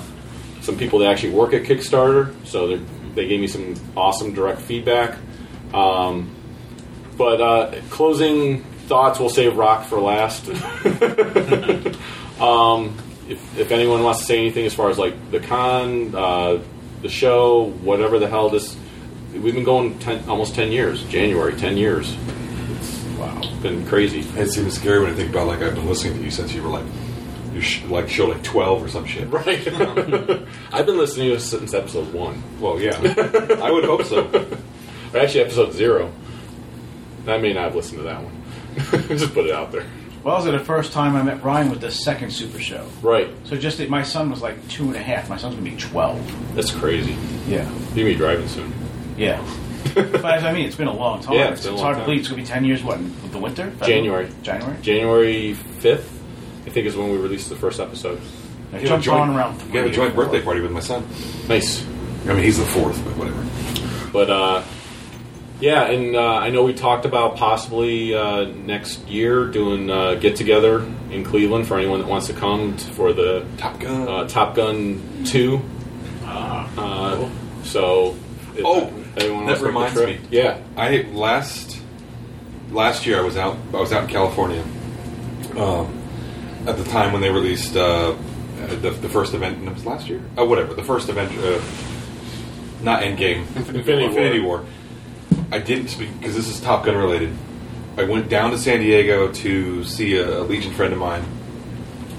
some 0.61 0.77
people 0.77 0.99
that 1.01 1.09
actually 1.11 1.33
work 1.33 1.53
at 1.55 1.63
Kickstarter, 1.63 2.35
so 2.47 2.69
they 2.69 2.85
they 3.15 3.27
gave 3.27 3.41
me 3.41 3.47
some 3.49 3.75
awesome 3.97 4.35
direct 4.35 4.61
feedback. 4.61 5.17
Um, 5.75 6.35
but 7.17 7.41
uh, 7.41 7.81
closing 7.91 8.63
thoughts, 8.87 9.19
we'll 9.19 9.31
save 9.31 9.57
Rock 9.57 9.87
for 9.87 10.01
last. 10.01 10.49
um, 12.41 12.97
if, 13.31 13.59
if 13.59 13.71
anyone 13.71 14.03
wants 14.03 14.21
to 14.21 14.27
say 14.27 14.39
anything 14.39 14.67
as 14.67 14.75
far 14.75 14.91
as 14.91 14.99
like 14.99 15.31
the 15.31 15.41
con, 15.41 16.15
uh, 16.15 16.61
the 17.03 17.09
show, 17.09 17.71
whatever 17.83 18.19
the 18.19 18.29
hell 18.29 18.51
this, 18.51 18.77
we've 19.33 19.55
been 19.55 19.65
going 19.65 19.99
10, 20.01 20.29
almost 20.29 20.55
ten 20.55 20.73
years. 20.73 21.05
January, 21.05 21.55
ten 21.55 21.77
years. 21.77 22.17
It's, 22.71 23.03
wow, 23.19 23.39
it's 23.39 23.49
been 23.63 23.87
crazy. 23.87 24.21
It 24.39 24.49
seems 24.51 24.75
scary 24.75 25.01
when 25.01 25.13
I 25.13 25.15
think 25.15 25.31
about 25.31 25.47
like 25.47 25.63
I've 25.63 25.75
been 25.75 25.87
listening 25.87 26.19
to 26.19 26.25
you 26.25 26.31
since 26.31 26.53
you 26.53 26.63
were 26.63 26.69
like 26.69 26.85
you 27.55 27.61
sh- 27.61 27.85
like 27.85 28.09
show 28.09 28.27
like 28.27 28.43
twelve 28.43 28.83
or 28.83 28.89
some 28.89 29.07
shit. 29.07 29.29
Right. 29.31 29.67
I've 30.73 30.87
been 30.87 30.99
listening 30.99 31.29
to 31.29 31.35
this 31.37 31.49
since 31.49 31.73
episode 31.73 32.13
one. 32.13 32.43
Well, 32.61 32.81
yeah, 32.81 32.97
I 33.63 33.71
would 33.71 33.85
hope 33.85 34.05
so. 34.05 34.27
Or 35.15 35.19
actually, 35.21 35.45
episode 35.45 35.73
zero. 35.73 36.13
I 37.27 37.39
may 37.39 37.53
not 37.53 37.65
have 37.65 37.77
listened 37.77 37.99
to 37.99 38.05
that 38.05 38.23
one. 38.23 38.37
Just 39.17 39.35
put 39.35 39.47
it 39.47 39.53
out 39.53 39.71
there. 39.73 39.87
Well, 40.23 40.35
also 40.35 40.53
the 40.53 40.59
first 40.59 40.93
time 40.93 41.17
I 41.17 41.23
met 41.23 41.43
Ryan 41.43 41.71
was 41.71 41.79
the 41.79 41.91
second 41.91 42.31
Super 42.31 42.59
Show. 42.61 42.87
Right. 43.01 43.29
So 43.45 43.57
just 43.57 43.79
that 43.79 43.89
my 43.89 44.03
son 44.03 44.31
was 44.31 44.43
like 44.43 44.69
two 44.69 44.85
and 44.85 44.97
a 44.97 45.03
half. 45.03 45.31
My 45.31 45.37
son's 45.37 45.55
gonna 45.55 45.71
be 45.71 45.77
twelve. 45.77 46.21
That's 46.55 46.71
crazy. 46.71 47.17
Yeah. 47.47 47.71
You 47.95 48.05
be 48.05 48.15
driving 48.15 48.49
soon. 48.49 48.73
Yeah. 49.17 49.43
but 49.95 50.25
as 50.25 50.45
I 50.45 50.53
mean, 50.53 50.67
it's 50.67 50.77
been 50.77 50.89
a 50.89 50.95
long 50.95 51.23
time. 51.23 51.35
Yeah, 51.35 51.49
it's 51.49 51.61
it's 51.61 51.67
been 51.67 51.75
a 51.75 51.77
long 51.77 51.85
hard 51.85 51.99
to 51.99 52.05
believe 52.05 52.21
it's 52.21 52.29
gonna 52.29 52.43
be 52.43 52.47
ten 52.47 52.65
years. 52.67 52.83
What 52.83 52.99
in 52.99 53.31
the 53.33 53.39
winter? 53.39 53.73
January. 53.83 54.31
January. 54.43 54.77
January 54.83 55.57
5th, 55.81 56.07
I 56.67 56.71
think, 56.71 56.87
is 56.87 56.97
when 56.97 57.11
we 57.11 57.17
released 57.17 57.49
the 57.49 57.57
first 57.57 57.81
episode. 57.81 58.21
I 58.73 58.79
You 58.81 58.89
jumped 58.89 59.09
on 59.09 59.35
around. 59.35 59.61
We 59.73 59.79
had 59.79 59.89
a 59.89 59.91
joint 59.91 60.15
birthday 60.15 60.43
party 60.43 60.61
with 60.61 60.71
my 60.71 60.81
son. 60.81 61.07
Nice. 61.49 61.85
I 62.27 62.35
mean, 62.35 62.43
he's 62.45 62.59
the 62.59 62.67
fourth, 62.67 63.03
but 63.05 63.17
whatever. 63.17 63.47
But, 64.13 64.31
uh, 64.31 64.63
yeah, 65.61 65.85
and 65.85 66.17
uh, 66.17 66.21
I 66.37 66.51
know 66.51 66.63
we 66.65 66.73
talked 66.75 67.05
about 67.05 67.37
possibly 67.37 68.15
uh, 68.15 68.45
next 68.45 69.07
year 69.09 69.47
doing 69.47 69.91
uh, 69.91 70.15
get 70.15 70.37
together 70.37 70.81
in 71.11 71.25
Cleveland 71.25 71.67
for 71.69 71.79
anyone 71.79 72.01
that 72.01 72.09
wants 72.09 72.27
to 72.29 72.33
come 72.33 72.77
t- 72.77 72.91
for 72.93 73.13
the 73.13 73.47
Top 73.59 73.79
Gun. 73.81 74.09
uh, 74.09 74.27
Top 74.29 74.55
Gun 74.55 75.25
2. 75.27 75.61
Uh, 76.25 77.29
so, 77.65 78.17
if 78.57 78.65
Oh, 78.65 78.93
anyone 79.17 79.47
that 79.47 79.59
to 79.59 79.59
make 79.59 79.59
the 79.59 79.67
reminds 79.67 79.93
trip- 79.95 80.21
me. 80.23 80.29
Yeah. 80.31 80.59
I 80.77 81.03
last 81.13 81.81
last 82.71 83.05
year 83.07 83.19
I 83.19 83.23
was 83.23 83.37
out 83.37 83.57
I 83.75 83.81
was 83.81 83.93
out 83.93 84.05
in 84.05 84.09
California 84.11 84.63
um, 85.57 85.99
at 86.67 86.77
the 86.77 86.85
time 86.85 87.13
when 87.13 87.21
they 87.21 87.31
released 87.31 87.77
uh, 87.77 88.15
the, 88.81 88.91
the 88.91 89.09
first 89.09 89.35
event. 89.35 89.59
and 89.59 89.69
It 89.69 89.75
was 89.75 89.85
last 89.87 90.09
year. 90.09 90.23
Oh, 90.37 90.45
whatever. 90.47 90.75
The 90.75 90.85
first 90.85 91.09
event, 91.09 91.33
uh, 91.39 91.61
not 92.83 93.03
Endgame, 93.03 93.41
Infinity 93.57 93.93
War. 93.93 94.09
Infinity 94.09 94.41
War. 94.41 94.65
I 95.53 95.59
didn't 95.59 95.89
speak 95.89 96.11
because 96.19 96.35
this 96.37 96.49
is 96.49 96.61
Top 96.61 96.85
Gun 96.85 96.97
related. 96.97 97.37
I 97.97 98.05
went 98.05 98.29
down 98.29 98.53
to 98.53 98.59
San 98.59 98.81
Diego 98.81 99.33
to 99.33 99.85
see 99.85 100.17
a, 100.17 100.41
a 100.41 100.43
Legion 100.43 100.73
friend 100.73 100.93
of 100.93 100.99
mine. 100.99 101.25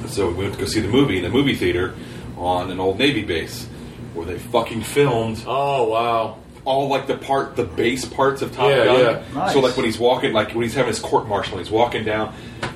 So 0.08 0.28
we 0.30 0.44
went 0.44 0.54
to 0.56 0.60
go 0.60 0.66
see 0.66 0.82
the 0.82 0.90
movie 0.90 1.18
in 1.18 1.26
a 1.26 1.30
movie 1.30 1.56
theater 1.56 1.94
on 2.38 2.70
an 2.72 2.80
old 2.80 3.00
Navy 3.00 3.24
base 3.24 3.66
where 4.14 4.26
they 4.26 4.38
fucking 4.38 4.82
filmed 4.82 5.42
Oh, 5.48 5.88
wow. 5.88 6.38
all 6.66 6.90
like 6.90 7.08
the 7.08 7.18
part, 7.18 7.56
the 7.56 7.64
base 7.64 8.04
parts 8.04 8.42
of 8.42 8.54
Top 8.54 8.70
Yeah, 8.70 8.84
Gun. 8.86 9.00
yeah. 9.00 9.24
Nice. 9.34 9.54
So 9.54 9.60
like 9.62 9.78
when 9.78 9.86
he's 9.86 9.98
walking, 9.98 10.34
like 10.34 10.50
when 10.54 10.64
he's 10.64 10.74
having 10.76 10.90
his 10.90 11.00
court 11.00 11.28
martial, 11.28 11.58
and 11.58 11.66
he's 11.66 11.72
walking 11.72 12.04
down. 12.04 12.34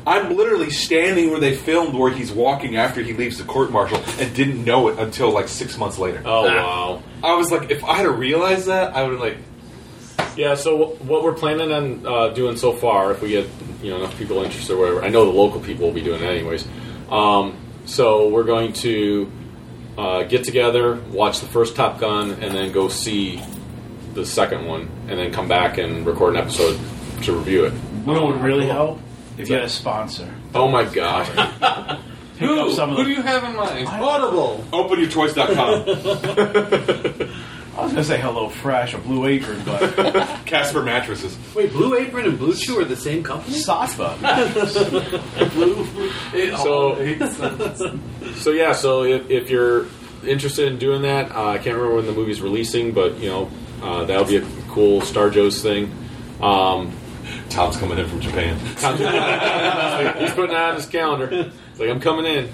I'm 0.07 0.35
literally 0.37 0.69
standing 0.69 1.31
where 1.31 1.39
they 1.39 1.55
filmed 1.55 1.93
where 1.95 2.11
he's 2.11 2.31
walking 2.31 2.77
after 2.77 3.01
he 3.01 3.13
leaves 3.13 3.37
the 3.39 3.43
court 3.43 3.71
martial, 3.71 3.97
and 4.19 4.33
didn't 4.35 4.63
know 4.63 4.87
it 4.87 4.99
until 4.99 5.31
like 5.33 5.49
six 5.49 5.77
months 5.77 5.97
later. 5.97 6.21
Oh, 6.23 6.47
ah. 6.47 6.53
wow. 6.53 7.03
I 7.23 7.35
was 7.35 7.51
like, 7.51 7.69
if 7.71 7.83
I 7.83 7.95
had 7.95 8.07
realized 8.07 8.67
that, 8.67 8.95
I 8.95 9.03
would 9.03 9.11
have 9.13 9.19
like. 9.21 9.37
Yeah, 10.35 10.55
so 10.55 10.87
what 10.95 11.23
we're 11.23 11.33
planning 11.33 11.71
on 11.71 12.05
uh, 12.05 12.27
doing 12.29 12.57
so 12.57 12.73
far, 12.73 13.11
if 13.11 13.21
we 13.21 13.29
get 13.29 13.47
you 13.81 13.91
know 13.91 13.97
enough 13.97 14.17
people 14.17 14.43
interested 14.43 14.73
or 14.73 14.77
whatever, 14.79 15.03
I 15.03 15.09
know 15.09 15.25
the 15.25 15.31
local 15.31 15.61
people 15.61 15.87
will 15.87 15.93
be 15.93 16.01
doing 16.03 16.21
it 16.21 16.25
anyways. 16.27 16.67
Um, 17.09 17.55
so 17.85 18.27
we're 18.29 18.43
going 18.43 18.73
to 18.73 19.31
uh, 19.97 20.23
get 20.23 20.43
together, 20.43 20.95
watch 21.11 21.39
the 21.39 21.47
first 21.47 21.75
Top 21.75 21.99
Gun, 21.99 22.31
and 22.31 22.53
then 22.53 22.71
go 22.73 22.89
see 22.89 23.41
the 24.13 24.25
second 24.25 24.65
one, 24.65 24.89
and 25.07 25.17
then 25.19 25.31
come 25.31 25.47
back 25.47 25.77
and 25.77 26.05
record 26.05 26.35
an 26.35 26.41
episode 26.41 26.77
to 27.23 27.33
review 27.33 27.65
it. 27.65 27.73
You 27.73 28.13
know 28.13 28.23
what 28.23 28.33
would 28.33 28.41
really 28.43 28.67
help? 28.67 28.99
If 29.37 29.49
you 29.49 29.55
had 29.55 29.63
a 29.65 29.69
sponsor. 29.69 30.33
Oh 30.53 30.67
my 30.67 30.83
god! 30.83 31.25
Pick 32.37 32.49
up 32.49 32.67
Who? 32.67 32.73
some 32.73 32.89
of 32.91 32.97
Who 32.97 33.03
the- 33.03 33.09
do 33.09 33.15
you 33.15 33.21
have 33.21 33.43
in 33.45 33.55
mind? 33.55 33.87
Audible. 33.87 34.63
OpenYourToys.com. 34.71 37.41
I 37.75 37.83
was 37.83 37.91
going 37.91 38.03
to 38.03 38.05
say 38.05 38.21
Hello 38.21 38.47
Fresh 38.47 38.93
or 38.93 38.99
Blue 38.99 39.25
Apron, 39.25 39.61
but 39.65 39.93
Casper 40.45 40.81
mattresses. 40.81 41.37
Wait, 41.53 41.73
Blue 41.73 41.97
Apron 41.97 42.25
and 42.25 42.39
Blue 42.39 42.55
Chew 42.55 42.79
are 42.79 42.85
the 42.85 42.95
same 42.95 43.21
company? 43.21 43.57
Saspa. 43.57 44.15
So, 46.57 47.99
so 48.35 48.51
yeah. 48.51 48.73
So 48.73 49.03
if, 49.03 49.29
if 49.29 49.49
you're 49.49 49.87
interested 50.25 50.71
in 50.71 50.79
doing 50.79 51.03
that, 51.03 51.31
uh, 51.31 51.49
I 51.49 51.57
can't 51.57 51.75
remember 51.75 51.95
when 51.95 52.05
the 52.05 52.13
movie's 52.13 52.41
releasing, 52.41 52.91
but 52.93 53.17
you 53.19 53.29
know 53.29 53.49
uh, 53.81 54.05
that'll 54.05 54.25
be 54.25 54.37
a 54.37 54.45
cool 54.69 55.01
Star 55.01 55.29
Joe's 55.29 55.61
thing. 55.61 55.91
Um, 56.41 56.91
Tom's 57.49 57.77
coming 57.77 57.97
in 57.97 58.07
from 58.07 58.21
Japan. 58.21 58.57
He's 60.19 60.31
putting 60.31 60.51
that 60.51 60.69
on 60.69 60.75
his 60.75 60.85
calendar. 60.85 61.27
It's 61.31 61.79
like 61.79 61.89
I'm 61.89 61.99
coming 61.99 62.25
in. 62.25 62.49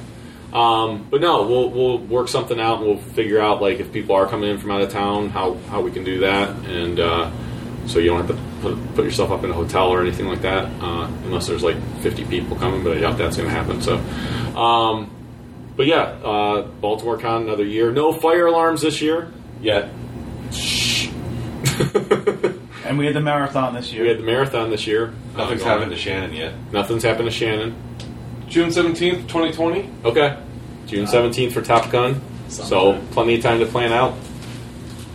Um, 0.53 1.07
but 1.09 1.21
no, 1.21 1.43
we'll 1.47 1.69
we'll 1.69 1.97
work 1.99 2.27
something 2.27 2.59
out. 2.59 2.79
and 2.79 2.87
We'll 2.87 2.97
figure 2.97 3.39
out 3.39 3.61
like 3.61 3.79
if 3.79 3.91
people 3.93 4.15
are 4.15 4.27
coming 4.27 4.49
in 4.49 4.57
from 4.57 4.71
out 4.71 4.81
of 4.81 4.89
town, 4.91 5.29
how 5.29 5.55
how 5.69 5.81
we 5.81 5.91
can 5.91 6.03
do 6.03 6.19
that, 6.21 6.49
and 6.65 6.99
uh, 6.99 7.31
so 7.87 7.99
you 7.99 8.09
don't 8.09 8.25
have 8.25 8.35
to 8.35 8.43
put, 8.61 8.95
put 8.95 9.05
yourself 9.05 9.31
up 9.31 9.43
in 9.43 9.49
a 9.49 9.53
hotel 9.53 9.87
or 9.89 10.01
anything 10.01 10.27
like 10.27 10.41
that, 10.41 10.65
uh, 10.81 11.09
unless 11.25 11.47
there's 11.47 11.63
like 11.63 11.77
50 12.01 12.25
people 12.25 12.57
coming. 12.57 12.83
But 12.83 12.97
I 12.97 13.01
doubt 13.01 13.17
that's 13.17 13.37
going 13.37 13.49
to 13.49 13.55
happen. 13.55 13.81
So, 13.81 13.97
um, 14.57 15.09
but 15.75 15.87
yeah, 15.87 16.01
uh, 16.01 16.63
Baltimore 16.63 17.17
Con 17.17 17.43
another 17.43 17.65
year. 17.65 17.91
No 17.91 18.13
fire 18.13 18.47
alarms 18.47 18.81
this 18.81 19.01
year 19.01 19.31
yet. 19.61 19.89
Shh. 20.51 21.07
and 22.85 22.97
we 22.97 23.05
had 23.05 23.15
the 23.15 23.21
marathon 23.21 23.73
this 23.73 23.91
year. 23.93 24.03
We 24.03 24.09
had 24.09 24.19
the 24.19 24.23
marathon 24.23 24.69
this 24.69 24.85
year. 24.85 25.13
Nothing's 25.35 25.63
happened 25.63 25.91
to 25.91 25.97
Shannon 25.97 26.33
yet. 26.33 26.53
Nothing's 26.71 27.03
happened 27.03 27.29
to 27.29 27.31
Shannon. 27.31 27.75
June 28.51 28.67
17th, 28.69 29.29
2020. 29.29 29.89
Okay. 30.03 30.37
June 30.85 31.05
17th 31.05 31.53
for 31.53 31.61
Top 31.61 31.89
Gun. 31.89 32.21
So 32.49 33.01
plenty 33.11 33.35
of 33.35 33.41
time 33.41 33.59
to 33.59 33.65
plan 33.65 33.93
out. 33.93 34.13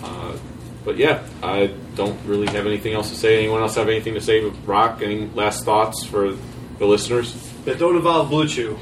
Uh, 0.03 0.39
but 0.87 0.97
yeah, 0.97 1.23
I 1.43 1.67
don't 1.97 2.19
really 2.25 2.47
have 2.47 2.67
anything 2.67 2.95
else 2.95 3.11
to 3.11 3.15
say. 3.15 3.39
Anyone 3.39 3.61
else 3.61 3.75
have 3.75 3.91
anything 3.91 4.15
to 4.15 4.23
say? 4.23 4.43
With 4.43 4.57
Rock, 4.65 5.03
any 5.03 5.27
last 5.35 5.67
thoughts 5.67 6.03
for 6.03 6.35
the 6.79 6.87
listeners? 6.87 7.35
That 7.67 7.79
don't 7.79 7.97
involve 7.97 8.31
Blue 8.31 8.49
Chew. 8.49 8.79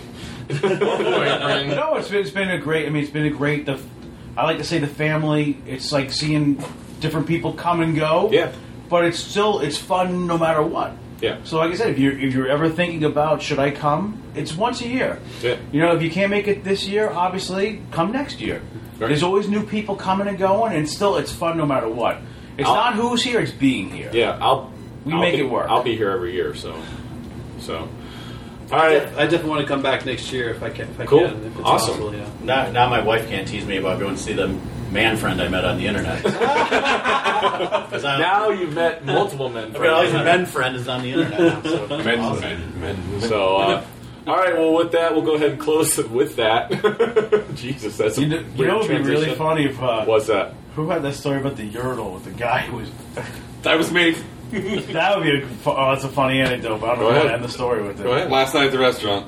No, 0.63 1.97
it's 1.97 2.11
been, 2.11 2.21
it's 2.21 2.31
been 2.31 2.51
a 2.51 2.59
great. 2.59 2.87
I 2.87 2.91
mean, 2.91 3.03
it's 3.03 3.13
been 3.13 3.27
a 3.27 3.31
great. 3.31 3.67
The, 3.67 3.81
I 4.37 4.45
like 4.45 4.59
to 4.59 4.65
say 4.65 4.79
the 4.79 4.87
family. 4.87 5.57
It's 5.67 5.91
like 5.91 6.13
seeing 6.13 6.63
different 7.01 7.27
people 7.27 7.55
come 7.55 7.81
and 7.81 7.97
go. 7.97 8.31
Yeah. 8.31 8.53
But 8.89 9.07
it's 9.07 9.19
still 9.19 9.61
it's 9.61 9.79
fun 9.79 10.29
no 10.29 10.39
matter 10.39 10.63
what. 10.63 10.95
Yeah. 11.25 11.39
So, 11.45 11.59
like 11.59 11.73
I 11.73 11.75
said, 11.77 11.91
if 11.91 11.99
you're 11.99 12.19
if 12.19 12.35
you're 12.35 12.49
ever 12.49 12.69
thinking 12.69 13.03
about 13.05 13.41
should 13.43 13.59
I 13.59 13.71
come, 13.71 14.23
it's 14.35 14.55
once 14.55 14.81
a 14.83 14.89
year. 14.89 15.19
Yeah. 15.43 15.57
You 15.73 15.81
know, 15.81 15.95
if 15.97 16.03
you 16.03 16.11
can't 16.11 16.31
make 16.31 16.49
it 16.49 16.65
this 16.65 16.87
year, 16.87 17.09
obviously 17.11 17.81
come 17.91 18.13
next 18.13 18.41
year. 18.41 18.61
Right. 18.99 19.09
There's 19.09 19.23
always 19.23 19.49
new 19.49 19.65
people 19.67 19.97
coming 19.97 20.29
and 20.29 20.39
going, 20.39 20.75
and 20.77 20.89
still 20.89 21.17
it's 21.17 21.33
fun 21.33 21.57
no 21.57 21.67
matter 21.67 21.89
what. 21.89 22.19
It's 22.59 22.69
I'll- 22.69 22.75
not 22.75 22.95
who's 22.95 23.23
here; 23.25 23.41
it's 23.41 23.51
being 23.53 23.91
here. 23.91 24.11
Yeah, 24.13 24.39
I'll. 24.41 24.71
We 25.05 25.13
I'll 25.13 25.21
make 25.21 25.35
be- 25.35 25.41
it 25.41 25.51
work. 25.51 25.69
I'll 25.69 25.83
be 25.83 25.97
here 25.97 26.11
every 26.11 26.33
year, 26.35 26.55
so. 26.55 26.75
So. 27.59 27.89
All 28.73 28.81
I, 28.81 28.95
I 28.95 29.25
definitely 29.27 29.51
want 29.51 29.61
to 29.63 29.69
come 29.69 29.83
back 29.83 30.07
next 30.07 30.33
year 30.33 30.49
if 30.51 30.63
I 30.63 30.71
can. 30.71 30.89
If 30.89 31.01
I 31.01 31.05
Cool. 31.07 31.29
can. 31.29 31.37
If 31.45 31.57
it's 31.59 31.61
Awesome. 31.65 31.89
Possible, 31.99 32.15
yeah. 32.15 32.29
Now, 32.43 32.71
now 32.71 32.89
my 32.89 33.01
wife 33.01 33.29
can't 33.29 33.47
tease 33.47 33.67
me 33.67 33.77
about 33.77 34.01
going 34.01 34.17
to 34.17 34.21
see 34.21 34.33
the 34.33 34.49
man 34.93 35.17
friend 35.17 35.41
I 35.41 35.49
met 35.49 35.65
on 35.65 35.79
the 35.79 35.87
internet. 35.87 36.23
Now 37.95 38.51
you've 38.51 38.75
met 38.75 39.05
multiple 39.05 39.49
men. 39.49 39.67
I've 39.69 39.75
got 39.75 39.87
all 39.89 40.03
these 40.03 40.13
men 40.13 40.47
friend 40.47 40.77
is 40.77 40.89
on 40.89 41.03
the 41.03 41.13
internet 41.13 41.41
now. 41.41 41.63
So 41.63 41.87
Men, 42.05 42.21
awesome. 42.21 42.41
men, 42.43 42.81
men. 42.81 43.21
So, 43.23 43.57
uh, 43.57 43.85
all 44.27 44.37
right. 44.37 44.55
Well, 44.57 44.75
with 44.75 44.93
that, 44.93 45.13
we'll 45.15 45.23
go 45.23 45.35
ahead 45.35 45.53
and 45.53 45.61
close 45.61 45.99
it 45.99 46.11
with 46.11 46.37
that. 46.37 46.71
Jesus, 47.55 47.97
that's 47.97 48.19
a 48.19 48.23
You 48.23 48.27
know, 48.29 48.45
you 48.57 48.67
know, 48.67 48.83
it'd 48.83 49.05
be 49.05 49.11
really 49.11 49.35
funny 49.35 49.67
if 49.67 49.81
uh, 49.81 50.05
What's 50.05 50.27
that? 50.27 50.55
who 50.75 50.89
had 50.91 51.03
that 51.03 51.15
story 51.15 51.39
about 51.41 51.57
the 51.57 51.65
urinal 51.65 52.15
with 52.15 52.25
the 52.25 52.31
guy 52.33 52.61
who 52.63 52.79
was. 52.79 52.91
That 53.63 53.79
was 53.79 53.93
me. 53.93 54.17
that 54.51 55.17
would 55.17 55.25
be 55.25 55.41
a. 55.43 55.49
Oh, 55.67 55.93
that's 55.93 56.05
a 56.05 56.09
funny 56.09 56.41
anecdote. 56.41 56.81
But 56.81 56.91
I 56.91 56.95
don't 56.97 57.05
Go 57.05 57.11
know 57.13 57.17
how 57.19 57.23
to 57.25 57.33
end 57.35 57.45
the 57.45 57.49
story 57.49 57.83
with 57.83 58.01
it. 58.01 58.03
Go 58.03 58.13
ahead. 58.13 58.31
Last 58.31 58.55
night 58.55 58.67
at 58.67 58.73
the 58.73 58.79
restaurant, 58.79 59.27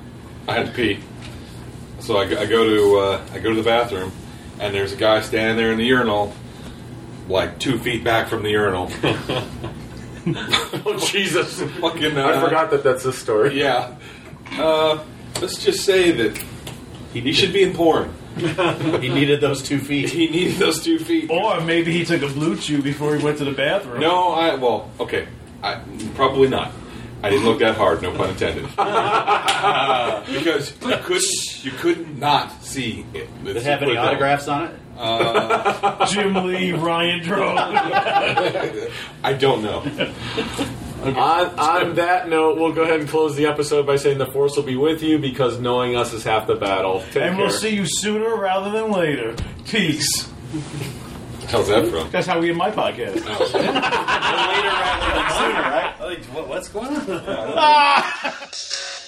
I 0.48 0.54
had 0.54 0.66
to 0.66 0.72
pee. 0.72 0.98
So 2.00 2.16
I, 2.18 2.26
go- 2.28 2.38
I 2.40 2.46
go 2.46 2.64
to 2.64 2.98
uh, 2.98 3.20
I 3.32 3.38
go 3.38 3.50
to 3.50 3.56
the 3.56 3.62
bathroom, 3.62 4.12
and 4.60 4.74
there's 4.74 4.92
a 4.92 4.96
guy 4.96 5.20
standing 5.20 5.56
there 5.56 5.72
in 5.72 5.78
the 5.78 5.84
urinal, 5.84 6.34
like 7.28 7.58
two 7.58 7.78
feet 7.78 8.04
back 8.04 8.28
from 8.28 8.42
the 8.42 8.50
urinal. 8.50 8.90
Oh 10.84 10.98
Jesus! 10.98 11.62
Fucking, 11.62 12.18
uh, 12.18 12.26
I 12.26 12.40
forgot 12.40 12.70
that 12.72 12.82
that's 12.82 13.04
this 13.04 13.16
story. 13.16 13.58
Yeah. 13.58 13.94
Uh, 14.52 15.04
let's 15.40 15.64
just 15.64 15.84
say 15.84 16.10
that 16.10 16.36
he 17.12 17.32
should 17.32 17.52
be 17.52 17.62
in 17.62 17.74
porn. 17.74 18.12
he 18.36 19.08
needed 19.08 19.40
those 19.40 19.62
two 19.62 19.78
feet. 19.78 20.10
He 20.10 20.28
needed 20.28 20.56
those 20.56 20.82
two 20.82 20.98
feet. 20.98 21.30
Or 21.30 21.60
maybe 21.60 21.92
he 21.92 22.04
took 22.04 22.22
a 22.22 22.28
blue 22.28 22.56
chew 22.56 22.82
before 22.82 23.16
he 23.16 23.24
went 23.24 23.38
to 23.38 23.44
the 23.44 23.52
bathroom. 23.52 24.00
No, 24.00 24.32
I 24.32 24.56
well, 24.56 24.90
okay, 24.98 25.28
I, 25.62 25.80
probably 26.14 26.48
not. 26.48 26.72
I 27.26 27.30
didn't 27.30 27.44
look 27.44 27.58
that 27.58 27.76
hard, 27.76 28.02
no 28.02 28.12
pun 28.16 28.30
intended. 28.30 28.64
because 30.32 30.70
you 30.80 30.96
couldn't, 31.02 31.64
you 31.64 31.70
could 31.72 32.18
not 32.18 32.62
see 32.62 33.04
it. 33.12 33.28
Did 33.44 33.56
it 33.56 33.64
have 33.64 33.82
any 33.82 33.96
autographs 33.96 34.46
on 34.46 34.68
it? 34.68 34.74
Uh, 34.96 36.06
Jim 36.12 36.34
Lee, 36.34 36.70
Ryan 36.70 37.22
Drone. 37.24 37.58
I 39.24 39.32
don't 39.32 39.64
know. 39.64 39.80
On, 41.02 41.58
on 41.58 41.94
that 41.96 42.28
note, 42.28 42.58
we'll 42.58 42.72
go 42.72 42.82
ahead 42.82 43.00
and 43.00 43.08
close 43.08 43.34
the 43.34 43.46
episode 43.46 43.88
by 43.88 43.96
saying 43.96 44.18
the 44.18 44.26
force 44.26 44.54
will 44.54 44.62
be 44.62 44.76
with 44.76 45.02
you 45.02 45.18
because 45.18 45.58
knowing 45.58 45.96
us 45.96 46.12
is 46.12 46.22
half 46.22 46.46
the 46.46 46.54
battle. 46.54 47.00
Take 47.10 47.24
and 47.24 47.38
we'll 47.38 47.50
see 47.50 47.74
you 47.74 47.86
sooner 47.86 48.36
rather 48.36 48.70
than 48.70 48.92
later. 48.92 49.34
Peace. 49.66 50.30
How's 51.48 51.68
that 51.68 51.88
from? 51.88 52.10
That's 52.10 52.26
how 52.26 52.40
we 52.40 52.48
end 52.48 52.58
my 52.58 52.70
podcast. 52.70 53.14
Later 53.24 53.80
rather 54.72 55.14
than 55.14 55.30
sooner, 55.30 55.62
right? 55.62 55.94
Like, 56.00 56.24
what, 56.24 56.48
what's 56.48 56.68
going 56.68 56.96
on? 56.96 58.02